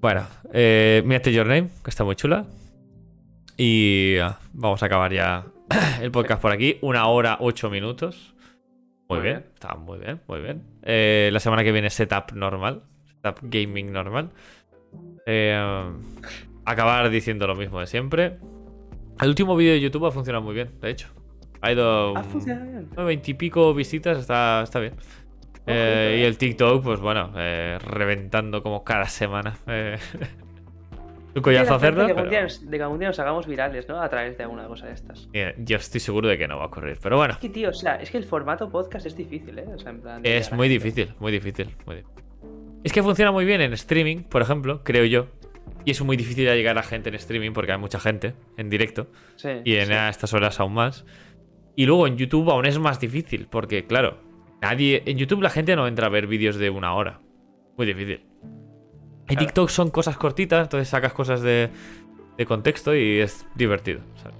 Bueno, 0.00 0.26
eh, 0.52 1.02
mírate 1.06 1.32
Your 1.32 1.46
Name, 1.46 1.68
que 1.84 1.90
está 1.90 2.02
muy 2.02 2.16
chula. 2.16 2.46
Y 3.56 4.16
ah, 4.18 4.40
vamos 4.52 4.82
a 4.82 4.86
acabar 4.86 5.12
ya 5.12 5.46
el 6.02 6.10
podcast 6.10 6.42
por 6.42 6.50
aquí. 6.50 6.78
Una 6.82 7.06
hora, 7.06 7.36
ocho 7.40 7.70
minutos. 7.70 8.34
Muy, 9.08 9.18
Muy 9.18 9.22
bien. 9.28 9.38
bien. 9.40 9.50
está 9.54 9.76
muy 9.76 9.98
bien, 10.00 10.20
muy 10.26 10.40
bien. 10.40 10.64
Eh, 10.82 11.30
la 11.32 11.38
semana 11.38 11.62
que 11.62 11.70
viene 11.70 11.90
setup 11.90 12.32
normal. 12.32 12.82
Setup 13.22 13.38
gaming 13.42 13.92
normal. 13.92 14.30
Eh, 15.26 15.56
acabar 16.64 17.08
diciendo 17.10 17.46
lo 17.46 17.54
mismo 17.54 17.78
de 17.78 17.86
siempre. 17.86 18.38
El 19.20 19.28
último 19.28 19.54
vídeo 19.54 19.74
de 19.74 19.80
YouTube 19.80 20.06
ha 20.06 20.10
funcionado 20.10 20.42
muy 20.44 20.54
bien, 20.56 20.70
de 20.80 20.90
hecho. 20.90 21.06
Ha 21.60 21.70
ido 21.70 22.16
Ah, 22.16 22.20
un- 22.20 22.24
funciona 22.24 22.64
bien. 22.64 22.88
veintipico 22.96 23.72
visitas, 23.74 24.18
está, 24.18 24.62
está 24.64 24.80
bien. 24.80 24.94
Eh, 25.66 26.16
y 26.18 26.22
eh. 26.22 26.26
el 26.26 26.36
TikTok, 26.38 26.82
pues 26.82 27.00
bueno, 27.00 27.32
eh, 27.36 27.78
reventando 27.84 28.62
como 28.62 28.84
cada 28.84 29.06
semana. 29.06 29.56
Eh, 29.66 29.96
un 31.34 31.52
la 31.52 31.60
hacerlo. 31.62 32.06
que 32.06 32.14
pero- 32.14 32.42
nos- 32.42 32.70
de 32.70 32.76
que 32.76 32.82
algún 32.82 32.98
día 32.98 33.08
nos 33.08 33.18
hagamos 33.18 33.46
virales, 33.46 33.88
¿no? 33.88 34.00
A 34.00 34.08
través 34.08 34.36
de 34.36 34.44
alguna 34.44 34.66
cosa 34.66 34.86
de 34.86 34.92
estas. 34.92 35.28
Mira, 35.32 35.54
yo 35.58 35.76
estoy 35.76 36.00
seguro 36.00 36.28
de 36.28 36.38
que 36.38 36.46
no 36.46 36.58
va 36.58 36.64
a 36.64 36.66
ocurrir. 36.66 36.98
Pero 37.02 37.16
bueno, 37.16 37.34
Es 37.34 37.40
que, 37.40 37.48
tío, 37.48 37.70
o 37.70 37.72
sea, 37.72 37.96
es 37.96 38.10
que 38.10 38.18
el 38.18 38.24
formato 38.24 38.68
podcast 38.70 39.06
es 39.06 39.16
difícil, 39.16 39.58
¿eh? 39.58 39.64
O 39.74 39.78
sea, 39.78 39.90
en 39.90 40.00
plan. 40.00 40.22
de 40.22 40.36
es 40.36 40.52
muy 40.52 40.68
difícil, 40.68 41.14
muy 41.18 41.32
difícil, 41.32 41.70
muy 41.86 41.96
difícil. 41.96 42.22
Es 42.84 42.92
que 42.92 43.02
funciona 43.02 43.32
muy 43.32 43.44
bien 43.44 43.62
en 43.62 43.72
streaming, 43.72 44.24
por 44.24 44.42
ejemplo, 44.42 44.82
creo 44.84 45.04
yo. 45.06 45.26
Y 45.86 45.90
es 45.90 46.00
muy 46.02 46.16
difícil 46.16 46.46
llegar 46.46 46.78
a 46.78 46.82
gente 46.82 47.08
en 47.08 47.14
streaming 47.14 47.52
porque 47.52 47.72
hay 47.72 47.78
mucha 47.78 47.98
gente 47.98 48.34
en 48.56 48.70
directo. 48.70 49.08
Sí. 49.36 49.48
Y 49.64 49.76
en 49.76 49.86
sí. 49.86 49.92
a 49.92 50.08
estas 50.10 50.32
horas 50.34 50.60
aún 50.60 50.74
más. 50.74 51.04
Y 51.76 51.86
luego 51.86 52.06
en 52.06 52.16
YouTube 52.16 52.50
aún 52.50 52.66
es 52.66 52.78
más 52.78 53.00
difícil, 53.00 53.48
porque 53.50 53.86
claro, 53.86 54.18
nadie. 54.64 55.02
En 55.06 55.16
YouTube 55.18 55.42
la 55.42 55.50
gente 55.50 55.76
no 55.76 55.86
entra 55.86 56.06
a 56.06 56.10
ver 56.10 56.26
vídeos 56.26 56.56
de 56.56 56.70
una 56.70 56.94
hora. 56.94 57.20
Muy 57.76 57.86
difícil. 57.86 58.20
En 58.42 59.26
Claro. 59.26 59.40
TikTok 59.46 59.68
son 59.70 59.90
cosas 59.90 60.16
cortitas, 60.16 60.62
entonces 60.62 60.88
sacas 60.88 61.12
cosas 61.12 61.40
de, 61.40 61.70
de 62.36 62.46
contexto 62.46 62.94
y 62.94 63.20
es 63.20 63.46
divertido. 63.54 64.00
¿sabes? 64.22 64.36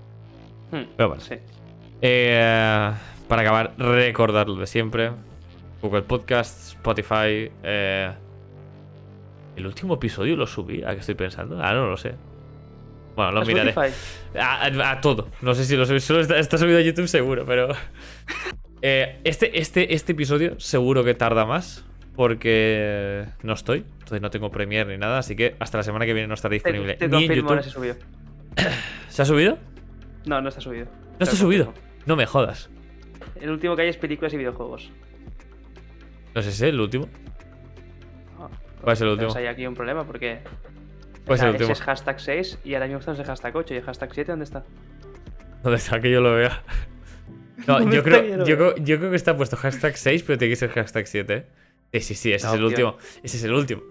Hmm, 0.71 0.91
Pero 0.97 1.09
bueno. 1.09 1.23
Sí. 1.23 1.37
Eh, 2.03 2.91
para 3.29 3.43
acabar, 3.43 3.73
recordar 3.79 4.49
lo 4.49 4.57
de 4.57 4.67
siempre: 4.67 5.11
Google 5.81 6.03
Podcast, 6.03 6.69
Spotify, 6.75 7.51
eh, 7.63 8.13
¿El 9.57 9.67
último 9.67 9.95
episodio 9.95 10.35
lo 10.37 10.47
subí? 10.49 10.83
¿A 10.83 10.95
qué 10.95 11.01
estoy 11.01 11.15
pensando? 11.15 11.59
Ah, 11.63 11.73
no 11.73 11.87
lo 11.87 11.97
sé. 11.97 12.15
Bueno, 13.15 13.31
lo 13.31 13.41
¿A 13.43 13.45
miraré. 13.45 13.73
A, 14.37 14.65
a- 14.65 14.91
a 14.91 15.01
todo. 15.01 15.29
No 15.41 15.55
sé 15.55 15.65
si 15.65 15.77
lo 15.77 15.87
subí. 15.87 16.01
Solo 16.01 16.21
está, 16.21 16.37
está 16.39 16.59
subido 16.59 16.79
a 16.79 16.83
YouTube 16.83 17.07
seguro, 17.07 17.45
pero. 17.47 17.69
Eh, 18.87 19.19
este, 19.25 19.59
este, 19.59 19.95
este 19.95 20.13
episodio 20.13 20.61
seguro 20.61 21.05
que 21.05 21.15
tarda 21.15 21.47
más. 21.47 21.87
Porque 22.15 23.25
no 23.43 23.55
estoy. 23.55 23.79
Entonces 23.79 24.21
no 24.21 24.31
tengo 24.31 24.51
Premiere 24.51 24.93
ni 24.93 24.99
nada. 24.99 25.19
Así 25.19 25.35
que 25.35 25.57
hasta 25.59 25.79
la 25.79 25.83
semana 25.83 26.05
que 26.05 26.13
viene 26.13 26.29
no 26.29 26.35
estará 26.35 26.53
disponible. 26.53 26.95
te 26.95 27.09
ni 27.09 27.25
en 27.25 27.47
ahora 27.47 27.63
se 27.63 27.71
YouTube. 27.71 27.73
subió. 27.73 27.97
¿Se 29.09 29.23
ha 29.23 29.25
subido? 29.25 29.59
No, 30.27 30.43
no 30.43 30.51
está 30.51 30.61
subido. 30.61 30.85
¿No 31.19 31.25
está 31.25 31.35
subido? 31.35 31.73
No 32.05 32.15
me 32.15 32.27
jodas. 32.27 32.69
El 33.41 33.51
último 33.51 33.75
que 33.75 33.83
hay 33.83 33.89
es 33.89 33.97
películas 33.97 34.35
y 34.35 34.37
videojuegos. 34.37 34.93
No 36.35 36.43
sé 36.43 36.53
si 36.53 36.57
es 36.57 36.69
el 36.71 36.79
último. 36.79 37.09
Ah, 38.39 38.49
¿Cuál 38.83 38.93
es 38.93 39.01
el 39.01 39.09
último? 39.09 39.29
Pues 39.29 39.37
hay 39.37 39.47
aquí 39.47 39.67
un 39.67 39.75
problema 39.75 40.05
porque. 40.05 40.41
¿Cuál 41.25 41.37
es 41.39 41.43
el 41.43 41.49
ese 41.49 41.57
último? 41.57 41.73
es 41.73 41.81
hashtag 41.81 42.21
6 42.21 42.59
y 42.65 42.75
el 42.75 42.83
año 42.83 42.99
pasado 42.99 43.15
es 43.15 43.21
el 43.21 43.25
hashtag 43.27 43.57
8 43.57 43.73
y 43.75 43.77
el 43.79 43.83
hashtag 43.83 44.11
7 44.13 44.31
¿dónde 44.33 44.45
está? 44.45 44.63
¿Dónde 45.63 45.79
está 45.79 45.99
que 46.01 46.11
yo 46.11 46.21
lo 46.21 46.35
vea? 46.35 46.63
No, 47.67 47.79
¿Dónde 47.81 47.97
yo 47.97 48.03
creo, 48.03 48.23
que 48.23 48.29
yo 48.31 48.45
yo, 48.45 48.57
creo, 48.57 48.77
yo 48.77 48.99
creo 48.99 49.11
que 49.11 49.17
está 49.17 49.37
puesto 49.37 49.57
hashtag 49.57 49.97
6, 49.97 50.23
pero 50.25 50.39
tiene 50.39 50.53
que 50.53 50.57
ser 50.57 50.71
hashtag 50.71 51.07
7. 51.07 51.35
¿eh? 51.35 51.47
Sí, 51.93 52.01
sí, 52.01 52.15
sí, 52.15 52.33
ese 52.33 52.47
No, 52.47 52.55
es 52.55 52.61
el 52.61 52.61
tío. 52.61 52.69
último. 52.89 52.97
Ese 53.23 53.37
es 53.37 53.45
el 53.45 53.53
último. 53.53 53.83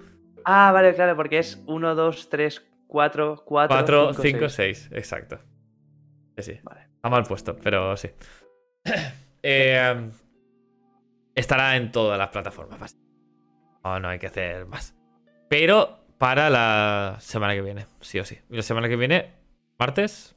Ah, 0.46 0.72
vale, 0.74 0.94
claro, 0.94 1.16
porque 1.16 1.40
es 1.40 1.62
1, 1.66 1.96
2, 1.96 2.30
3, 2.30 2.64
4, 2.88 3.44
4, 3.46 3.78
4, 3.78 4.14
5, 4.14 4.22
5, 4.22 4.50
6. 4.50 4.78
6. 4.90 4.90
Exacto. 4.92 5.40
Sí, 6.38 6.44
sí. 6.44 6.60
Vale. 6.64 6.82
Está 6.96 7.10
mal 7.10 7.24
puesto, 7.24 7.56
pero 7.56 7.96
sí. 7.98 8.10
Eh, 9.46 10.10
estará 11.36 11.76
en 11.76 11.92
todas 11.92 12.18
las 12.18 12.30
plataformas. 12.30 12.98
No, 13.84 14.00
no 14.00 14.08
hay 14.08 14.18
que 14.18 14.28
hacer 14.28 14.66
más. 14.66 14.96
Pero 15.50 16.00
para 16.18 16.50
la 16.50 17.18
semana 17.20 17.54
que 17.54 17.62
viene, 17.62 17.86
sí 18.00 18.20
o 18.20 18.24
sí. 18.24 18.38
Y 18.50 18.56
la 18.56 18.62
semana 18.62 18.88
que 18.88 18.96
viene, 18.96 19.34
martes. 19.78 20.34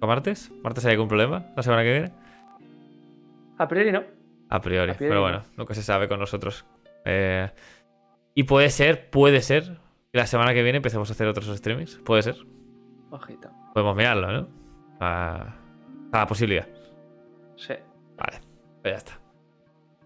¿O 0.00 0.06
martes? 0.06 0.52
¿Martes 0.62 0.84
hay 0.84 0.92
algún 0.92 1.08
problema 1.08 1.46
la 1.56 1.62
semana 1.64 1.82
que 1.82 1.90
viene? 1.90 2.12
A 3.58 3.68
priori 3.68 3.92
no. 3.92 4.04
A 4.48 4.60
priori, 4.60 4.92
A 4.92 4.94
priori 4.94 5.10
pero 5.10 5.14
no. 5.14 5.20
bueno, 5.22 5.42
nunca 5.56 5.74
se 5.74 5.82
sabe 5.82 6.08
con 6.08 6.20
nosotros. 6.20 6.64
Eh, 7.04 7.50
y 8.34 8.42
puede 8.44 8.70
ser, 8.70 9.10
puede 9.10 9.40
ser 9.42 9.64
que 10.12 10.18
la 10.18 10.26
semana 10.26 10.54
que 10.54 10.62
viene 10.62 10.76
empecemos 10.78 11.08
a 11.10 11.12
hacer 11.12 11.26
otros 11.26 11.46
streamings. 11.56 11.96
Puede 12.04 12.22
ser. 12.22 12.36
Ojito. 13.10 13.50
Podemos 13.72 13.96
mirarlo, 13.96 14.30
¿no? 14.32 14.48
A, 15.00 15.56
a 16.12 16.18
la 16.18 16.26
posibilidad. 16.26 16.68
Sí. 17.56 17.74
Vale, 18.16 18.40
pues 18.82 18.92
ya 18.94 18.98
está. 18.98 19.20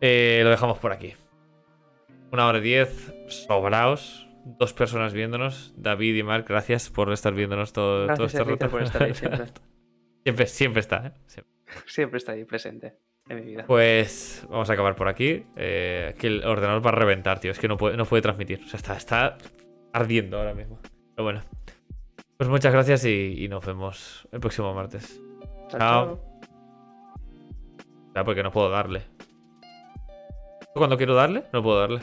Eh, 0.00 0.40
lo 0.44 0.50
dejamos 0.50 0.78
por 0.78 0.92
aquí. 0.92 1.14
Una 2.32 2.46
hora 2.46 2.58
y 2.58 2.62
diez, 2.62 3.12
sobraos. 3.28 4.26
Dos 4.44 4.72
personas 4.72 5.12
viéndonos. 5.12 5.74
David 5.76 6.16
y 6.16 6.22
Mark, 6.22 6.46
gracias 6.48 6.88
por 6.88 7.12
estar 7.12 7.34
viéndonos 7.34 7.72
todo, 7.72 8.06
todo 8.06 8.16
Gracias, 8.16 8.34
este 8.34 8.44
Víctor, 8.44 8.68
rato. 8.68 8.70
por 8.70 8.82
estar 8.82 9.02
ahí 9.02 9.14
siempre. 9.14 9.46
siempre, 10.24 10.46
siempre 10.46 10.80
está, 10.80 11.06
¿eh? 11.08 11.12
Siempre. 11.26 11.54
Siempre 11.86 12.16
está 12.18 12.32
ahí 12.32 12.44
presente 12.44 12.96
en 13.30 13.36
mi 13.36 13.42
vida. 13.42 13.64
Pues 13.66 14.44
vamos 14.50 14.68
a 14.68 14.72
acabar 14.72 14.96
por 14.96 15.08
aquí. 15.08 15.46
Eh, 15.56 16.14
que 16.18 16.26
el 16.26 16.44
ordenador 16.44 16.84
va 16.84 16.90
a 16.90 16.94
reventar, 16.94 17.40
tío. 17.40 17.50
Es 17.50 17.58
que 17.58 17.68
no 17.68 17.76
puede, 17.76 17.96
no 17.96 18.04
puede 18.04 18.22
transmitir. 18.22 18.60
O 18.64 18.68
sea, 18.68 18.78
está, 18.78 18.96
está 18.96 19.38
ardiendo 19.92 20.38
ahora 20.38 20.54
mismo. 20.54 20.78
Pero 21.14 21.24
bueno. 21.24 21.40
Pues 22.36 22.48
muchas 22.48 22.72
gracias 22.72 23.04
y, 23.04 23.36
y 23.38 23.48
nos 23.48 23.64
vemos 23.64 24.26
el 24.32 24.40
próximo 24.40 24.74
martes. 24.74 25.20
Chao, 25.68 25.78
chao. 25.78 26.30
Ya, 28.14 28.24
porque 28.24 28.42
no 28.42 28.50
puedo 28.50 28.70
darle. 28.70 29.02
Cuando 30.74 30.96
quiero 30.96 31.14
darle, 31.14 31.44
no 31.52 31.62
puedo 31.62 31.80
darle. 31.80 32.00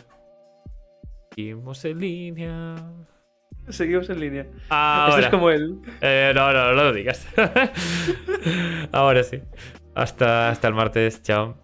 Seguimos 1.36 1.84
en 1.86 2.00
línea. 2.00 2.76
Seguimos 3.70 4.10
en 4.10 4.20
línea. 4.20 4.48
Ahora. 4.70 5.16
Esto 5.16 5.22
es 5.22 5.30
como 5.30 5.50
el. 5.50 5.82
Eh, 6.02 6.32
no, 6.34 6.54
no, 6.54 6.74
no 6.74 6.84
lo 6.84 6.94
digas. 6.94 7.28
Ahora 8.92 9.24
sí. 9.24 9.42
Hasta, 9.98 10.50
hasta 10.50 10.68
el 10.68 10.74
martes. 10.76 11.22
Chao. 11.24 11.58